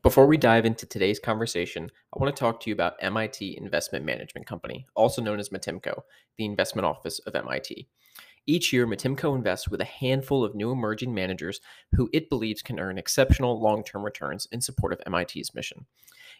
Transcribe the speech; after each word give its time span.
Before 0.00 0.26
we 0.28 0.36
dive 0.36 0.64
into 0.64 0.86
today's 0.86 1.18
conversation, 1.18 1.90
I 2.14 2.22
want 2.22 2.34
to 2.34 2.38
talk 2.38 2.60
to 2.60 2.70
you 2.70 2.74
about 2.74 2.94
MIT 3.00 3.58
Investment 3.58 4.04
Management 4.04 4.46
Company, 4.46 4.86
also 4.94 5.20
known 5.20 5.40
as 5.40 5.48
MITIMCo, 5.48 6.02
the 6.36 6.44
investment 6.44 6.86
office 6.86 7.18
of 7.20 7.34
MIT. 7.34 7.88
Each 8.46 8.72
year, 8.72 8.86
MITIMCo 8.86 9.34
invests 9.34 9.68
with 9.68 9.80
a 9.80 9.84
handful 9.84 10.44
of 10.44 10.54
new 10.54 10.70
emerging 10.70 11.12
managers 11.12 11.60
who 11.92 12.08
it 12.12 12.30
believes 12.30 12.62
can 12.62 12.78
earn 12.78 12.96
exceptional 12.96 13.60
long 13.60 13.82
term 13.82 14.04
returns 14.04 14.46
in 14.52 14.60
support 14.60 14.92
of 14.92 15.02
MIT's 15.04 15.52
mission. 15.52 15.84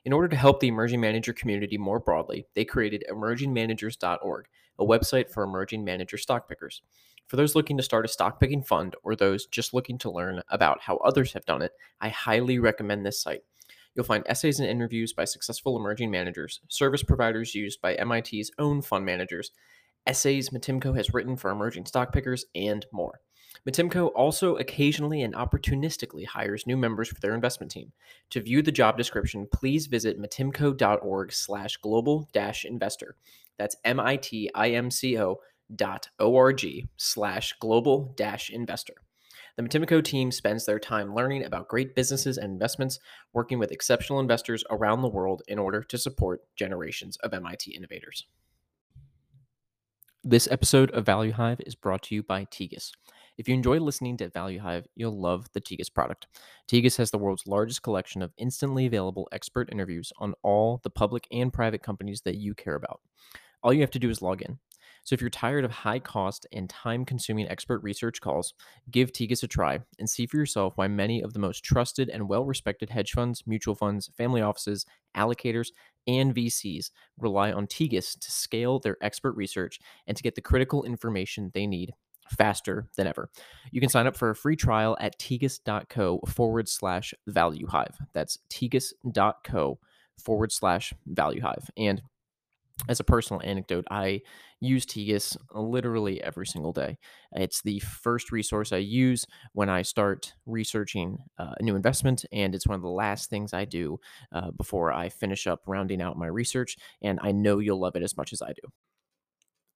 In 0.05 0.13
order 0.13 0.29
to 0.29 0.37
help 0.37 0.61
the 0.61 0.69
emerging 0.69 1.01
manager 1.01 1.33
community 1.33 1.77
more 1.77 1.99
broadly, 1.99 2.47
they 2.55 2.65
created 2.65 3.05
emergingmanagers.org, 3.11 4.47
a 4.79 4.85
website 4.85 5.31
for 5.31 5.43
emerging 5.43 5.85
manager 5.85 6.17
stock 6.17 6.49
pickers. 6.49 6.81
For 7.29 7.37
those 7.37 7.55
looking 7.55 7.77
to 7.77 7.83
start 7.83 8.07
a 8.07 8.09
stock 8.09 8.41
picking 8.41 8.63
fund 8.63 8.97
or 9.03 9.15
those 9.15 9.47
just 9.47 9.75
looking 9.75 9.99
to 9.99 10.11
learn 10.11 10.43
about 10.49 10.81
how 10.81 10.97
others 10.97 11.35
have 11.35 11.45
done 11.45 11.63
it, 11.63 11.73
I 12.01 12.09
highly 12.09 12.59
recommend 12.59 13.05
this 13.05 13.23
site. 13.23 13.43
You'll 13.95 14.07
find 14.07 14.25
essays 14.27 14.61
and 14.61 14.69
interviews 14.69 15.13
by 15.13 15.27
successful 15.27 15.77
emerging 15.77 16.11
managers, 16.11 16.61
service 16.69 17.03
providers 17.03 17.55
used 17.55 17.83
by 17.83 17.97
MIT's 18.03 18.51
own 18.59 18.81
fund 18.81 19.05
managers, 19.05 19.51
essays 20.07 20.49
MITIMCo 20.49 20.97
has 20.97 21.13
written 21.13 21.37
for 21.37 21.51
emerging 21.51 21.85
stock 21.85 22.13
pickers, 22.13 22.47
and 22.55 22.87
more. 22.93 23.21
MITIMCo 23.67 24.11
also 24.15 24.57
occasionally 24.57 25.21
and 25.23 25.35
opportunistically 25.35 26.25
hires 26.25 26.67
new 26.67 26.77
members 26.77 27.09
for 27.09 27.21
their 27.21 27.35
investment 27.35 27.71
team. 27.71 27.93
To 28.31 28.41
view 28.41 28.63
the 28.63 28.73
job 28.73 28.97
description, 28.97 29.47
please 29.53 29.87
visit 29.87 30.19
mitimco.org 30.19 31.33
slash 31.33 31.77
global 31.77 32.29
dash 32.33 32.65
investor. 32.65 33.17
That's 33.59 33.77
M-I-T-I-M-C-O 33.85 35.41
dot 35.75 36.09
O-R-G 36.19 36.89
slash 36.97 37.55
global 37.61 38.15
dash 38.17 38.51
investor. 38.51 38.95
The 39.57 39.65
MITIMCo 39.65 40.05
team 40.05 40.31
spends 40.31 40.67
their 40.67 40.79
time 40.79 41.15
learning 41.15 41.45
about 41.45 41.69
great 41.69 41.97
businesses 41.97 42.39
and 42.39 42.53
investments, 42.53 43.01
working 43.33 43.59
with 43.59 43.73
exceptional 43.73 44.21
investors 44.21 44.63
around 44.71 45.03
the 45.03 45.09
world 45.09 45.43
in 45.49 45.59
order 45.59 45.83
to 45.83 45.99
support 45.99 46.43
generations 46.55 47.17
of 47.25 47.35
MIT 47.35 47.73
innovators. 47.73 48.27
This 50.23 50.47
episode 50.51 50.91
of 50.93 51.07
Value 51.07 51.33
Hive 51.33 51.61
is 51.67 51.75
brought 51.75 52.03
to 52.05 52.15
you 52.15 52.23
by 52.23 52.45
Tegus. 52.45 52.93
If 53.37 53.49
you 53.49 53.55
enjoy 53.55 53.79
listening 53.79 54.17
to 54.19 54.29
Value 54.29 54.61
Hive, 54.61 54.87
you'll 54.95 55.21
love 55.21 55.47
the 55.55 55.61
Tegus 55.61 55.93
product. 55.93 56.27
Tegus 56.71 56.97
has 56.99 57.11
the 57.11 57.19
world's 57.19 57.47
largest 57.47 57.83
collection 57.83 58.21
of 58.21 58.33
instantly 58.37 58.87
available 58.87 59.29
expert 59.33 59.71
interviews 59.73 60.13
on 60.19 60.35
all 60.43 60.81
the 60.83 60.91
public 60.91 61.27
and 61.33 61.53
private 61.53 61.83
companies 61.83 62.21
that 62.23 62.37
you 62.37 62.55
care 62.55 62.75
about. 62.75 63.01
All 63.63 63.73
you 63.73 63.81
have 63.81 63.91
to 63.93 63.99
do 63.99 64.11
is 64.11 64.23
log 64.23 64.43
in. 64.43 64.59
So 65.09 65.15
if 65.15 65.23
you're 65.23 65.31
tired 65.31 65.65
of 65.65 65.71
high 65.71 66.01
cost 66.01 66.47
and 66.53 66.69
time 66.69 67.07
consuming 67.07 67.49
expert 67.49 67.83
research 67.83 68.21
calls, 68.21 68.53
give 68.91 69.11
Tegus 69.11 69.43
a 69.43 69.47
try 69.47 69.81
and 69.99 70.07
see 70.07 70.27
for 70.27 70.37
yourself 70.37 70.75
why 70.77 70.87
many 70.87 71.23
of 71.23 71.33
the 71.33 71.39
most 71.39 71.65
trusted 71.65 72.11
and 72.11 72.29
well 72.29 72.45
respected 72.45 72.91
hedge 72.91 73.13
funds, 73.13 73.43
mutual 73.47 73.75
funds, 73.75 74.11
family 74.19 74.43
offices, 74.43 74.85
allocators, 75.17 75.69
and 76.07 76.35
VCs 76.35 76.91
rely 77.19 77.51
on 77.51 77.67
Tegus 77.67 78.21
to 78.21 78.31
scale 78.31 78.81
their 78.81 78.99
expert 79.01 79.33
research 79.33 79.81
and 80.07 80.15
to 80.15 80.23
get 80.23 80.35
the 80.35 80.43
critical 80.43 80.85
information 80.85 81.53
they 81.55 81.67
need 81.67 81.95
faster 82.29 82.91
than 82.99 83.07
ever. 83.07 83.31
You 83.71 83.81
can 83.81 83.89
sign 83.89 84.07
up 84.07 84.15
for 84.15 84.29
a 84.29 84.37
free 84.37 84.57
trial 84.57 84.95
at 85.01 85.19
tegus.co 85.19 86.21
forward 86.27 86.69
slash 86.69 87.15
value 87.27 87.67
hive. 87.67 87.97
That's 88.13 88.37
tegus.co 88.51 89.79
forward 90.23 90.53
slash 90.53 90.93
value 91.07 91.41
hive. 91.41 91.71
And 91.79 92.03
as 92.89 93.01
a 93.01 93.05
personal 93.05 93.43
anecdote, 93.43 93.87
I 93.91 94.23
use 94.61 94.87
Tegus 94.87 95.37
literally 95.53 96.23
every 96.23 96.47
single 96.47 96.73
day. 96.73 96.99
It's 97.33 97.63
the 97.63 97.81
first 97.81 98.33
resource 98.33 98.73
I 98.73 98.79
use 98.79 99.25
when 99.53 99.69
I 99.69 99.83
start 99.83 100.35
researching 100.47 101.19
uh, 101.39 101.55
a 101.59 101.63
new 101.63 101.77
investment, 101.77 102.25
and 102.33 102.55
it's 102.55 102.67
one 102.67 102.77
of 102.77 102.83
the 102.83 102.89
last 102.89 103.31
things 103.31 103.53
I 103.53 103.65
do 103.65 103.99
uh, 104.33 104.51
before 104.53 104.93
I 104.93 105.09
finish 105.09 105.47
up 105.47 105.63
rounding 105.67 106.03
out 106.03 106.19
my 106.19 106.27
research. 106.27 106.77
And 107.03 107.19
I 107.23 107.33
know 107.33 107.59
you'll 107.59 107.81
love 107.81 107.97
it 107.97 108.03
as 108.03 108.17
much 108.17 108.33
as 108.33 108.43
I 108.43 108.49
do. 108.49 108.69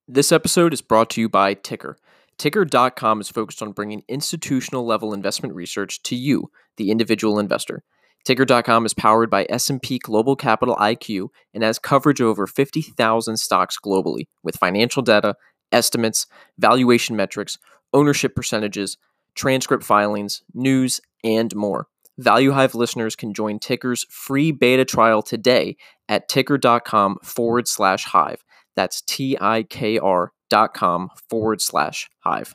This 0.08 0.32
episode 0.32 0.72
is 0.72 0.82
brought 0.82 1.10
to 1.10 1.20
you 1.20 1.28
by 1.28 1.54
TIKR. 1.54 1.94
TIKR.com 2.38 3.20
is 3.20 3.30
focused 3.30 3.62
on 3.62 3.72
bringing 3.72 4.02
institutional 4.08 4.84
level 4.84 5.14
investment 5.14 5.54
research 5.54 6.02
to 6.04 6.16
you, 6.16 6.50
the 6.76 6.90
individual 6.90 7.38
investor. 7.38 7.84
TIKR.com 8.26 8.86
is 8.86 8.94
powered 8.94 9.30
by 9.30 9.46
S&P 9.48 9.98
Global 9.98 10.36
Capital 10.36 10.76
IQ 10.76 11.28
and 11.52 11.64
has 11.64 11.78
coverage 11.78 12.20
of 12.20 12.28
over 12.28 12.46
50,000 12.46 13.36
stocks 13.36 13.78
globally 13.84 14.26
with 14.42 14.56
financial 14.56 15.02
data, 15.02 15.34
estimates, 15.72 16.26
valuation 16.58 17.16
metrics, 17.16 17.58
ownership 17.92 18.36
percentages, 18.36 18.96
transcript 19.34 19.82
filings, 19.82 20.42
news, 20.54 21.00
and 21.24 21.54
more. 21.56 21.88
Value 22.18 22.52
Hive 22.52 22.74
listeners 22.74 23.16
can 23.16 23.34
join 23.34 23.58
TIKR's 23.58 24.06
free 24.10 24.52
beta 24.52 24.84
trial 24.84 25.22
today 25.22 25.76
at 26.08 26.28
tikr.com 26.28 27.16
forward 27.22 27.66
slash 27.66 28.04
hive. 28.04 28.44
That's 28.76 29.02
T 29.02 29.36
I 29.40 29.64
K 29.64 29.98
R 29.98 30.32
dot 30.48 30.74
com 30.74 31.10
forward 31.28 31.60
slash 31.60 32.08
hive. 32.20 32.54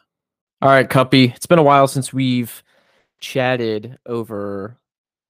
All 0.61 0.69
right, 0.69 0.87
Kuppy. 0.87 1.35
It's 1.35 1.45
been 1.45 1.59
a 1.59 1.63
while 1.63 1.87
since 1.87 2.13
we've 2.13 2.63
chatted 3.19 3.97
over 4.05 4.79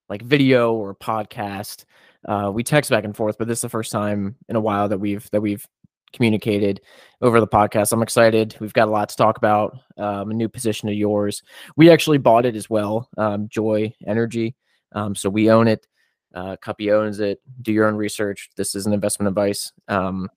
like 0.10 0.22
video 0.22 0.74
or 0.74 0.96
podcast. 0.96 1.86
Uh, 2.28 2.52
we 2.54 2.64
text 2.64 2.90
back 2.90 3.04
and 3.04 3.16
forth, 3.16 3.38
but 3.38 3.48
this 3.48 3.60
is 3.60 3.64
the 3.64 3.70
first 3.70 3.92
time 3.92 4.36
in 4.50 4.56
a 4.56 4.62
while 4.62 4.90
that 4.90 4.98
we've 4.98 5.30
that 5.32 5.42
we've 5.42 5.66
communicated 6.14 6.82
over 7.22 7.40
the 7.40 7.48
podcast. 7.48 7.92
I'm 7.92 8.02
excited. 8.02 8.56
We've 8.60 8.74
got 8.74 8.88
a 8.88 8.92
lot 8.92 9.10
to 9.10 9.16
talk 9.16 9.38
about. 9.38 9.78
Um, 9.98 10.32
a 10.32 10.34
new 10.34 10.50
position 10.50 10.90
of 10.90 10.96
yours. 10.96 11.44
We 11.76 11.92
actually 11.92 12.18
bought 12.18 12.46
it 12.46 12.56
as 12.56 12.70
well. 12.70 13.10
Um, 13.18 13.48
Joy 13.50 13.94
Energy. 14.06 14.56
Um, 14.94 15.16
so 15.16 15.30
we 15.30 15.52
own 15.52 15.68
it. 15.68 15.86
Uh, 16.34 16.56
Kuppy 16.58 16.94
owns 16.94 17.20
it. 17.20 17.42
Do 17.62 17.74
your 17.74 17.88
own 17.88 17.96
research. 17.96 18.50
This 18.56 18.76
is 18.76 18.86
an 18.86 18.94
investment 18.94 19.28
advice. 19.28 19.72
Um, 19.88 20.30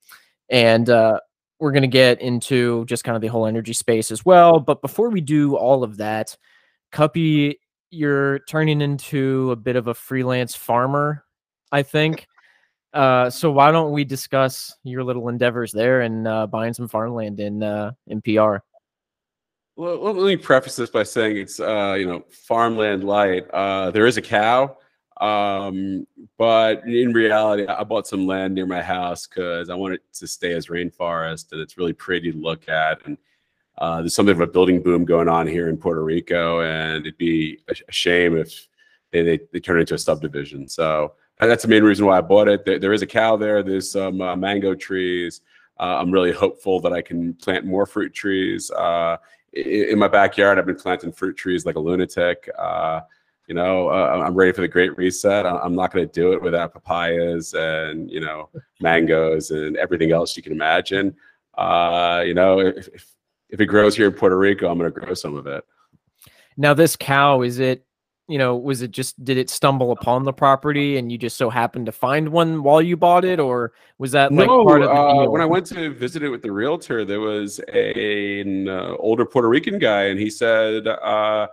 and 0.49 0.89
uh, 0.89 1.19
we're 1.59 1.71
going 1.71 1.83
to 1.83 1.87
get 1.87 2.21
into 2.21 2.85
just 2.85 3.03
kind 3.03 3.15
of 3.15 3.21
the 3.21 3.27
whole 3.27 3.45
energy 3.45 3.73
space 3.73 4.11
as 4.11 4.25
well. 4.25 4.59
But 4.59 4.81
before 4.81 5.09
we 5.09 5.21
do 5.21 5.55
all 5.55 5.83
of 5.83 5.97
that, 5.97 6.35
Kuppy 6.91 7.55
you're 7.91 8.39
turning 8.39 8.81
into 8.81 9.51
a 9.51 9.55
bit 9.55 9.75
of 9.75 9.87
a 9.87 9.93
freelance 9.93 10.55
farmer, 10.55 11.23
I 11.71 11.83
think. 11.83 12.27
Uh, 12.93 13.29
so 13.29 13.51
why 13.51 13.71
don't 13.71 13.91
we 13.91 14.03
discuss 14.03 14.75
your 14.83 15.03
little 15.03 15.29
endeavors 15.29 15.71
there 15.71 16.01
and 16.01 16.27
uh, 16.27 16.47
buying 16.47 16.73
some 16.73 16.87
farmland 16.87 17.39
in 17.39 17.63
uh, 17.63 17.91
in 18.07 18.21
PR? 18.21 18.57
Well, 19.77 20.13
let 20.13 20.15
me 20.15 20.35
preface 20.35 20.75
this 20.75 20.89
by 20.89 21.03
saying 21.03 21.37
it's 21.37 21.59
uh, 21.59 21.95
you 21.97 22.05
know 22.05 22.25
farmland 22.29 23.03
light. 23.03 23.49
Uh, 23.51 23.91
there 23.91 24.07
is 24.07 24.17
a 24.17 24.21
cow, 24.21 24.77
um, 25.21 26.05
but 26.37 26.83
in 26.85 27.13
reality, 27.13 27.65
I 27.65 27.83
bought 27.83 28.07
some 28.07 28.27
land 28.27 28.55
near 28.55 28.65
my 28.65 28.81
house 28.81 29.27
because 29.27 29.69
I 29.69 29.75
want 29.75 29.93
it 29.93 30.01
to 30.15 30.27
stay 30.27 30.53
as 30.53 30.67
rainforest, 30.67 31.53
and 31.53 31.61
it's 31.61 31.77
really 31.77 31.93
pretty 31.93 32.31
to 32.31 32.37
look 32.37 32.67
at. 32.67 33.05
And 33.05 33.17
uh, 33.77 33.99
there's 33.99 34.13
something 34.13 34.35
of 34.35 34.41
a 34.41 34.47
building 34.47 34.81
boom 34.81 35.05
going 35.05 35.27
on 35.27 35.47
here 35.47 35.69
in 35.69 35.77
Puerto 35.77 36.03
Rico, 36.03 36.61
and 36.61 37.05
it'd 37.05 37.17
be 37.17 37.59
a 37.67 37.91
shame 37.91 38.37
if 38.37 38.67
they, 39.11 39.23
they, 39.23 39.39
they 39.51 39.59
turn 39.59 39.79
into 39.79 39.95
a 39.95 39.97
subdivision. 39.97 40.67
So 40.67 41.13
that's 41.39 41.63
the 41.63 41.69
main 41.69 41.83
reason 41.83 42.05
why 42.05 42.17
I 42.17 42.21
bought 42.21 42.47
it. 42.47 42.65
There, 42.65 42.79
there 42.79 42.93
is 42.93 43.01
a 43.01 43.07
cow 43.07 43.37
there. 43.37 43.63
There's 43.63 43.91
some 43.91 44.21
uh, 44.21 44.35
mango 44.35 44.75
trees. 44.75 45.41
Uh, 45.79 45.97
I'm 45.99 46.11
really 46.11 46.31
hopeful 46.31 46.79
that 46.81 46.93
I 46.93 47.01
can 47.01 47.33
plant 47.33 47.65
more 47.65 47.85
fruit 47.85 48.13
trees. 48.13 48.69
Uh, 48.71 49.17
in, 49.53 49.89
in, 49.89 49.99
my 49.99 50.07
backyard, 50.07 50.59
I've 50.59 50.65
been 50.65 50.75
planting 50.75 51.11
fruit 51.11 51.35
trees 51.35 51.65
like 51.65 51.75
a 51.75 51.79
lunatic. 51.79 52.47
Uh, 52.57 53.01
you 53.47 53.55
know, 53.55 53.89
uh, 53.89 54.21
I'm 54.23 54.35
ready 54.35 54.51
for 54.51 54.61
the 54.61 54.67
great 54.67 54.95
reset. 54.95 55.45
I'm 55.45 55.75
not 55.75 55.91
going 55.91 56.07
to 56.07 56.13
do 56.13 56.33
it 56.33 56.41
without 56.41 56.73
papayas 56.73 57.53
and 57.53 58.09
you 58.09 58.21
know 58.21 58.49
mangoes 58.79 59.51
and 59.51 59.75
everything 59.75 60.11
else 60.11 60.37
you 60.37 60.43
can 60.43 60.53
imagine. 60.53 61.07
you 61.57 62.33
know, 62.33 62.59
if, 62.59 62.87
if 62.89 63.10
if 63.51 63.59
it 63.59 63.65
grows 63.65 63.95
here 63.95 64.07
in 64.07 64.13
Puerto 64.13 64.37
Rico, 64.37 64.69
I'm 64.69 64.77
going 64.77 64.91
to 64.91 64.99
grow 64.99 65.13
some 65.13 65.35
of 65.35 65.45
it. 65.45 65.63
Now, 66.57 66.73
this 66.73 66.95
cow, 66.95 67.41
is 67.41 67.59
it, 67.59 67.85
you 68.27 68.37
know, 68.37 68.55
was 68.55 68.81
it 68.81 68.91
just, 68.91 69.23
did 69.23 69.37
it 69.37 69.49
stumble 69.49 69.91
upon 69.91 70.23
the 70.23 70.31
property 70.31 70.97
and 70.97 71.11
you 71.11 71.17
just 71.17 71.37
so 71.37 71.49
happened 71.49 71.85
to 71.87 71.91
find 71.91 72.29
one 72.29 72.63
while 72.63 72.81
you 72.81 72.95
bought 72.95 73.25
it? 73.25 73.39
Or 73.39 73.73
was 73.97 74.13
that 74.13 74.31
like 74.31 74.47
no, 74.47 74.65
part 74.65 74.81
of 74.81 74.89
the 74.89 74.95
uh, 74.95 75.29
When 75.29 75.41
I 75.41 75.45
went 75.45 75.65
to 75.67 75.93
visit 75.93 76.23
it 76.23 76.29
with 76.29 76.41
the 76.41 76.51
realtor, 76.51 77.03
there 77.03 77.19
was 77.19 77.59
a, 77.73 78.41
an 78.41 78.69
uh, 78.69 78.95
older 78.99 79.25
Puerto 79.25 79.49
Rican 79.49 79.79
guy 79.79 80.03
and 80.03 80.19
he 80.19 80.29
said, 80.29 80.87
uh, 80.87 81.47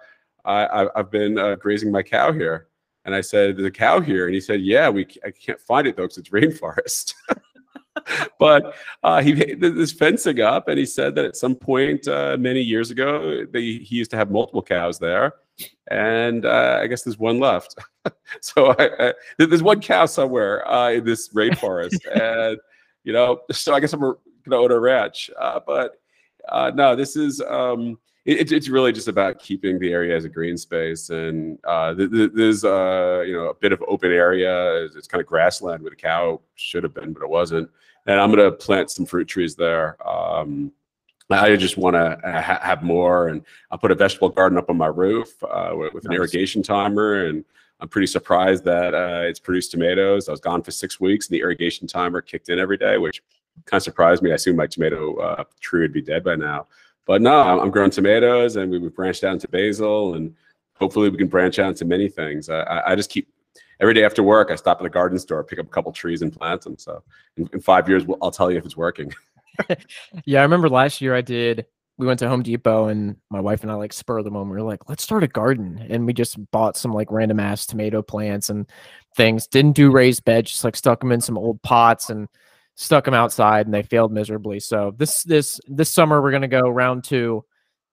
I, 0.44 0.88
have 0.94 1.10
been 1.10 1.38
uh, 1.38 1.56
grazing 1.56 1.90
my 1.90 2.02
cow 2.02 2.32
here. 2.32 2.68
And 3.04 3.14
I 3.14 3.22
said, 3.22 3.56
"There's 3.56 3.66
a 3.66 3.70
cow 3.70 4.00
here," 4.00 4.26
and 4.26 4.34
he 4.34 4.40
said, 4.40 4.60
"Yeah, 4.60 4.90
we 4.90 5.06
I 5.24 5.30
can't 5.30 5.60
find 5.60 5.86
it 5.86 5.96
though 5.96 6.02
because 6.02 6.18
it's 6.18 6.28
rainforest." 6.28 7.14
but 8.38 8.74
uh, 9.02 9.22
he 9.22 9.34
made 9.34 9.60
this 9.60 9.92
fencing 9.92 10.40
up, 10.40 10.68
and 10.68 10.78
he 10.78 10.86
said 10.86 11.14
that 11.14 11.24
at 11.24 11.36
some 11.36 11.54
point 11.54 12.06
uh, 12.08 12.36
many 12.38 12.60
years 12.60 12.90
ago, 12.90 13.44
they, 13.52 13.60
he 13.60 13.96
used 13.96 14.10
to 14.10 14.16
have 14.16 14.30
multiple 14.30 14.62
cows 14.62 14.98
there, 14.98 15.34
and 15.90 16.44
uh, 16.44 16.80
I 16.82 16.86
guess 16.86 17.02
there's 17.02 17.18
one 17.18 17.38
left. 17.38 17.74
so 18.40 18.74
I, 18.78 19.08
I, 19.08 19.14
there's 19.38 19.62
one 19.62 19.80
cow 19.80 20.06
somewhere 20.06 20.68
uh, 20.70 20.90
in 20.90 21.04
this 21.04 21.28
rainforest, 21.30 21.98
and 22.12 22.58
you 23.04 23.12
know, 23.12 23.40
so 23.50 23.74
I 23.74 23.80
guess 23.80 23.92
I'm 23.92 24.00
going 24.00 24.16
to 24.50 24.56
own 24.56 24.72
a 24.72 24.78
ranch. 24.78 25.30
Uh, 25.40 25.60
but 25.66 26.00
uh, 26.48 26.70
no, 26.74 26.96
this 26.96 27.16
is 27.16 27.40
um, 27.40 27.98
it, 28.28 28.52
it's 28.52 28.68
really 28.68 28.92
just 28.92 29.08
about 29.08 29.38
keeping 29.38 29.78
the 29.78 29.90
area 29.90 30.14
as 30.14 30.26
a 30.26 30.28
green 30.28 30.58
space. 30.58 31.08
And 31.08 31.58
uh, 31.64 31.94
th- 31.94 32.10
th- 32.10 32.30
there's 32.34 32.64
uh, 32.64 33.22
you 33.26 33.32
know 33.32 33.48
a 33.48 33.54
bit 33.54 33.72
of 33.72 33.82
open 33.88 34.12
area. 34.12 34.84
It's, 34.84 34.96
it's 34.96 35.08
kind 35.08 35.20
of 35.20 35.26
grassland 35.26 35.82
where 35.82 35.90
the 35.90 35.96
cow 35.96 36.40
should 36.54 36.82
have 36.82 36.94
been, 36.94 37.14
but 37.14 37.22
it 37.22 37.28
wasn't. 37.28 37.70
And 38.08 38.18
I'm 38.18 38.32
going 38.32 38.50
to 38.50 38.56
plant 38.56 38.90
some 38.90 39.06
fruit 39.06 39.28
trees 39.28 39.54
there. 39.54 39.96
Um, 40.06 40.72
I 41.30 41.56
just 41.56 41.76
want 41.76 41.94
to 41.94 42.18
ha- 42.24 42.58
have 42.62 42.82
more, 42.82 43.28
and 43.28 43.44
I'll 43.70 43.76
put 43.76 43.90
a 43.90 43.94
vegetable 43.94 44.30
garden 44.30 44.56
up 44.56 44.70
on 44.70 44.78
my 44.78 44.86
roof 44.86 45.28
uh, 45.44 45.72
with, 45.74 45.92
with 45.92 46.04
nice. 46.04 46.08
an 46.08 46.16
irrigation 46.16 46.62
timer. 46.62 47.26
And 47.26 47.44
I'm 47.80 47.88
pretty 47.88 48.06
surprised 48.06 48.64
that 48.64 48.94
uh, 48.94 49.24
it's 49.24 49.38
produced 49.38 49.72
tomatoes. 49.72 50.26
I 50.26 50.32
was 50.32 50.40
gone 50.40 50.62
for 50.62 50.70
six 50.70 50.98
weeks, 50.98 51.28
and 51.28 51.34
the 51.34 51.42
irrigation 51.42 51.86
timer 51.86 52.22
kicked 52.22 52.48
in 52.48 52.58
every 52.58 52.78
day, 52.78 52.96
which 52.96 53.22
kind 53.66 53.78
of 53.78 53.84
surprised 53.84 54.22
me. 54.22 54.32
I 54.32 54.36
assumed 54.36 54.56
my 54.56 54.66
tomato 54.66 55.16
uh, 55.18 55.44
tree 55.60 55.82
would 55.82 55.92
be 55.92 56.00
dead 56.00 56.24
by 56.24 56.34
now. 56.34 56.66
But 57.04 57.20
no, 57.20 57.60
I'm 57.60 57.70
growing 57.70 57.90
tomatoes, 57.90 58.56
and 58.56 58.70
we've 58.70 58.94
branched 58.94 59.22
out 59.22 59.34
into 59.34 59.48
basil, 59.48 60.14
and 60.14 60.34
hopefully 60.74 61.10
we 61.10 61.18
can 61.18 61.28
branch 61.28 61.58
out 61.58 61.68
into 61.68 61.84
many 61.84 62.08
things. 62.08 62.48
I, 62.48 62.82
I 62.86 62.94
just 62.94 63.10
keep 63.10 63.28
every 63.80 63.94
day 63.94 64.04
after 64.04 64.22
work, 64.22 64.50
I 64.50 64.56
stop 64.56 64.78
at 64.78 64.82
the 64.82 64.90
garden 64.90 65.18
store, 65.18 65.44
pick 65.44 65.58
up 65.58 65.66
a 65.66 65.70
couple 65.70 65.92
trees, 65.92 66.22
and 66.22 66.32
plant 66.32 66.62
them. 66.62 66.76
So 66.78 67.02
in, 67.36 67.48
in 67.52 67.60
five 67.60 67.88
years, 67.88 68.04
I'll 68.22 68.30
tell 68.30 68.50
you 68.50 68.58
if 68.58 68.64
it's 68.64 68.76
working. 68.76 69.12
yeah, 70.24 70.40
I 70.40 70.42
remember 70.42 70.68
last 70.68 71.00
year 71.00 71.14
I 71.14 71.20
did. 71.20 71.66
We 71.96 72.06
went 72.06 72.20
to 72.20 72.28
Home 72.28 72.42
Depot, 72.42 72.88
and 72.88 73.16
my 73.30 73.40
wife 73.40 73.62
and 73.62 73.72
I 73.72 73.74
like 73.74 73.92
spur 73.92 74.18
of 74.18 74.24
the 74.24 74.30
moment. 74.30 74.54
We 74.54 74.62
were 74.62 74.68
like, 74.68 74.88
"Let's 74.88 75.02
start 75.02 75.24
a 75.24 75.28
garden," 75.28 75.84
and 75.90 76.06
we 76.06 76.12
just 76.12 76.38
bought 76.52 76.76
some 76.76 76.92
like 76.92 77.10
random 77.10 77.40
ass 77.40 77.66
tomato 77.66 78.02
plants 78.02 78.50
and 78.50 78.70
things. 79.16 79.48
Didn't 79.48 79.72
do 79.72 79.90
raised 79.90 80.24
beds, 80.24 80.52
just 80.52 80.64
like 80.64 80.76
stuck 80.76 81.00
them 81.00 81.10
in 81.10 81.20
some 81.20 81.36
old 81.36 81.60
pots 81.62 82.08
and 82.08 82.28
stuck 82.78 83.04
them 83.04 83.14
outside 83.14 83.66
and 83.66 83.74
they 83.74 83.82
failed 83.82 84.12
miserably. 84.12 84.60
So 84.60 84.94
this 84.96 85.24
this 85.24 85.60
this 85.66 85.90
summer 85.90 86.22
we're 86.22 86.30
gonna 86.30 86.46
go 86.46 86.68
round 86.68 87.02
two 87.02 87.44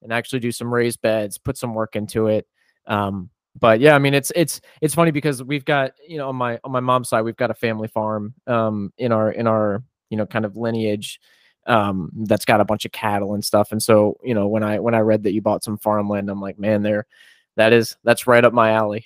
and 0.03 0.13
actually 0.13 0.39
do 0.39 0.51
some 0.51 0.71
raised 0.71 1.01
beds, 1.01 1.39
put 1.39 1.57
some 1.57 1.73
work 1.73 1.95
into 1.95 2.27
it. 2.27 2.45
Um, 2.85 3.31
but 3.59 3.79
yeah, 3.79 3.95
I 3.95 3.99
mean 3.99 4.13
it's 4.13 4.31
it's 4.35 4.61
it's 4.81 4.95
funny 4.95 5.11
because 5.11 5.43
we've 5.43 5.65
got 5.65 5.93
you 6.07 6.17
know 6.17 6.29
on 6.29 6.35
my 6.35 6.59
on 6.63 6.71
my 6.71 6.79
mom's 6.79 7.09
side 7.09 7.21
we've 7.21 7.37
got 7.37 7.51
a 7.51 7.55
family 7.55 7.87
farm 7.87 8.33
um, 8.47 8.91
in 8.97 9.11
our 9.11 9.31
in 9.31 9.47
our 9.47 9.83
you 10.09 10.17
know 10.17 10.25
kind 10.25 10.45
of 10.45 10.57
lineage 10.57 11.19
um, 11.67 12.11
that's 12.13 12.45
got 12.45 12.61
a 12.61 12.65
bunch 12.65 12.85
of 12.85 12.91
cattle 12.91 13.33
and 13.33 13.43
stuff. 13.43 13.71
And 13.71 13.81
so 13.81 14.17
you 14.23 14.33
know 14.33 14.47
when 14.47 14.63
I 14.63 14.79
when 14.79 14.93
I 14.93 14.99
read 14.99 15.23
that 15.23 15.33
you 15.33 15.41
bought 15.41 15.63
some 15.63 15.77
farmland, 15.77 16.29
I'm 16.29 16.41
like, 16.41 16.59
man, 16.59 16.81
there, 16.83 17.05
that 17.55 17.73
is 17.73 17.95
that's 18.03 18.27
right 18.27 18.43
up 18.43 18.53
my 18.53 18.71
alley. 18.71 19.05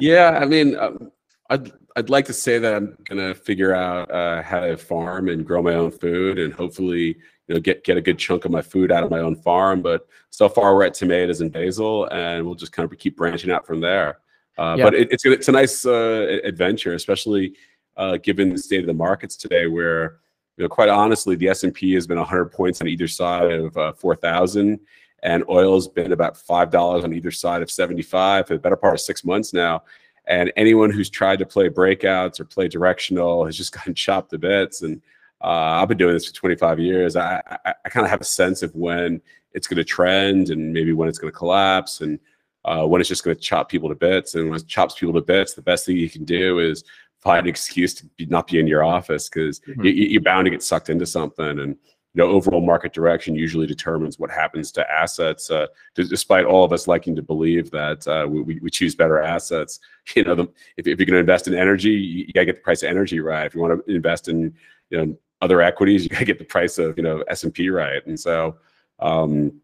yeah, 0.00 0.38
I 0.40 0.46
mean, 0.46 0.76
um, 0.76 1.10
I'd 1.50 1.72
I'd 1.96 2.10
like 2.10 2.26
to 2.26 2.32
say 2.32 2.58
that 2.58 2.74
I'm 2.74 2.96
gonna 3.08 3.34
figure 3.34 3.74
out 3.74 4.10
uh, 4.10 4.42
how 4.42 4.60
to 4.60 4.76
farm 4.76 5.28
and 5.28 5.46
grow 5.46 5.62
my 5.62 5.74
own 5.74 5.90
food, 5.90 6.38
and 6.38 6.52
hopefully, 6.52 7.18
you 7.48 7.54
know, 7.54 7.60
get 7.60 7.82
get 7.82 7.96
a 7.96 8.00
good 8.00 8.18
chunk 8.18 8.44
of 8.44 8.50
my 8.50 8.62
food 8.62 8.92
out 8.92 9.02
of 9.02 9.10
my 9.10 9.20
own 9.20 9.34
farm. 9.34 9.82
But 9.82 10.06
so 10.30 10.48
far, 10.48 10.74
we're 10.74 10.84
at 10.84 10.94
tomatoes 10.94 11.40
and 11.40 11.50
basil, 11.50 12.06
and 12.06 12.44
we'll 12.44 12.54
just 12.54 12.72
kind 12.72 12.90
of 12.90 12.96
keep 12.98 13.16
branching 13.16 13.50
out 13.50 13.66
from 13.66 13.80
there. 13.80 14.18
Uh, 14.58 14.76
yeah. 14.78 14.84
But 14.84 14.94
it, 14.94 15.08
it's 15.10 15.24
it's 15.24 15.48
a 15.48 15.52
nice 15.52 15.84
uh, 15.86 16.40
adventure, 16.44 16.94
especially 16.94 17.54
uh, 17.96 18.18
given 18.18 18.50
the 18.50 18.58
state 18.58 18.80
of 18.80 18.86
the 18.86 18.94
markets 18.94 19.36
today, 19.36 19.66
where 19.66 20.18
you 20.56 20.64
know, 20.64 20.68
quite 20.68 20.88
honestly, 20.88 21.36
the 21.36 21.48
S 21.48 21.64
and 21.64 21.72
P 21.72 21.94
has 21.94 22.06
been 22.06 22.18
100 22.18 22.46
points 22.46 22.80
on 22.80 22.88
either 22.88 23.08
side 23.08 23.50
of 23.50 23.76
uh, 23.76 23.92
4,000, 23.92 24.78
and 25.22 25.44
oil's 25.48 25.88
been 25.88 26.12
about 26.12 26.36
five 26.36 26.70
dollars 26.70 27.04
on 27.04 27.14
either 27.14 27.30
side 27.30 27.62
of 27.62 27.70
75 27.70 28.46
for 28.46 28.54
the 28.54 28.60
better 28.60 28.76
part 28.76 28.94
of 28.94 29.00
six 29.00 29.24
months 29.24 29.52
now. 29.52 29.82
And 30.26 30.52
anyone 30.56 30.90
who's 30.90 31.08
tried 31.08 31.38
to 31.38 31.46
play 31.46 31.70
breakouts 31.70 32.38
or 32.38 32.44
play 32.44 32.68
directional 32.68 33.46
has 33.46 33.56
just 33.56 33.72
gotten 33.74 33.94
chopped 33.94 34.30
to 34.30 34.38
bits. 34.38 34.82
And 34.82 35.00
uh, 35.42 35.80
I've 35.80 35.88
been 35.88 35.98
doing 35.98 36.14
this 36.14 36.26
for 36.26 36.34
25 36.34 36.80
years. 36.80 37.16
I, 37.16 37.42
I, 37.64 37.74
I 37.84 37.88
kind 37.88 38.04
of 38.04 38.10
have 38.10 38.20
a 38.20 38.24
sense 38.24 38.62
of 38.62 38.74
when 38.74 39.20
it's 39.52 39.66
going 39.66 39.78
to 39.78 39.84
trend 39.84 40.50
and 40.50 40.72
maybe 40.72 40.92
when 40.92 41.08
it's 41.08 41.18
going 41.18 41.32
to 41.32 41.36
collapse 41.36 42.00
and 42.00 42.18
uh, 42.64 42.84
when 42.84 43.00
it's 43.00 43.08
just 43.08 43.24
going 43.24 43.36
to 43.36 43.42
chop 43.42 43.68
people 43.68 43.88
to 43.88 43.94
bits. 43.94 44.34
And 44.34 44.50
when 44.50 44.58
it 44.58 44.66
chops 44.66 44.98
people 44.98 45.14
to 45.14 45.20
bits, 45.20 45.54
the 45.54 45.62
best 45.62 45.86
thing 45.86 45.96
you 45.96 46.10
can 46.10 46.24
do 46.24 46.58
is 46.58 46.84
find 47.20 47.46
an 47.46 47.48
excuse 47.48 47.94
to 47.94 48.06
be, 48.16 48.26
not 48.26 48.46
be 48.46 48.58
in 48.58 48.66
your 48.66 48.84
office 48.84 49.28
because 49.28 49.60
mm-hmm. 49.60 49.84
you, 49.84 50.18
are 50.18 50.22
bound 50.22 50.46
to 50.46 50.50
get 50.50 50.62
sucked 50.62 50.90
into 50.90 51.06
something. 51.06 51.60
And 51.60 51.76
you 52.14 52.24
know, 52.24 52.30
overall 52.30 52.60
market 52.60 52.92
direction 52.92 53.34
usually 53.34 53.66
determines 53.66 54.18
what 54.18 54.30
happens 54.30 54.72
to 54.72 54.90
assets. 54.90 55.50
Uh, 55.50 55.66
despite 55.94 56.46
all 56.46 56.64
of 56.64 56.72
us 56.72 56.88
liking 56.88 57.14
to 57.16 57.22
believe 57.22 57.70
that 57.70 58.06
uh, 58.08 58.26
we, 58.28 58.58
we 58.60 58.70
choose 58.70 58.94
better 58.94 59.22
assets, 59.22 59.78
you 60.16 60.24
know, 60.24 60.34
the, 60.34 60.44
if, 60.76 60.86
if 60.86 60.98
you're 60.98 61.06
going 61.06 61.12
to 61.12 61.18
invest 61.18 61.48
in 61.48 61.54
energy, 61.54 61.90
you, 61.90 62.24
you 62.26 62.32
got 62.32 62.40
to 62.40 62.46
get 62.46 62.56
the 62.56 62.62
price 62.62 62.82
of 62.82 62.90
energy 62.90 63.20
right. 63.20 63.46
If 63.46 63.54
you 63.54 63.60
want 63.60 63.86
to 63.86 63.94
invest 63.94 64.28
in, 64.28 64.54
you 64.90 64.98
know, 64.98 65.18
other 65.40 65.60
equities, 65.60 66.02
you 66.02 66.08
got 66.08 66.18
to 66.18 66.24
get 66.24 66.38
the 66.38 66.44
price 66.44 66.78
of, 66.78 66.96
you 66.96 67.02
know, 67.02 67.22
S 67.28 67.44
and 67.44 67.54
P 67.54 67.68
right. 67.70 68.04
And 68.06 68.18
so, 68.18 68.56
um, 68.98 69.60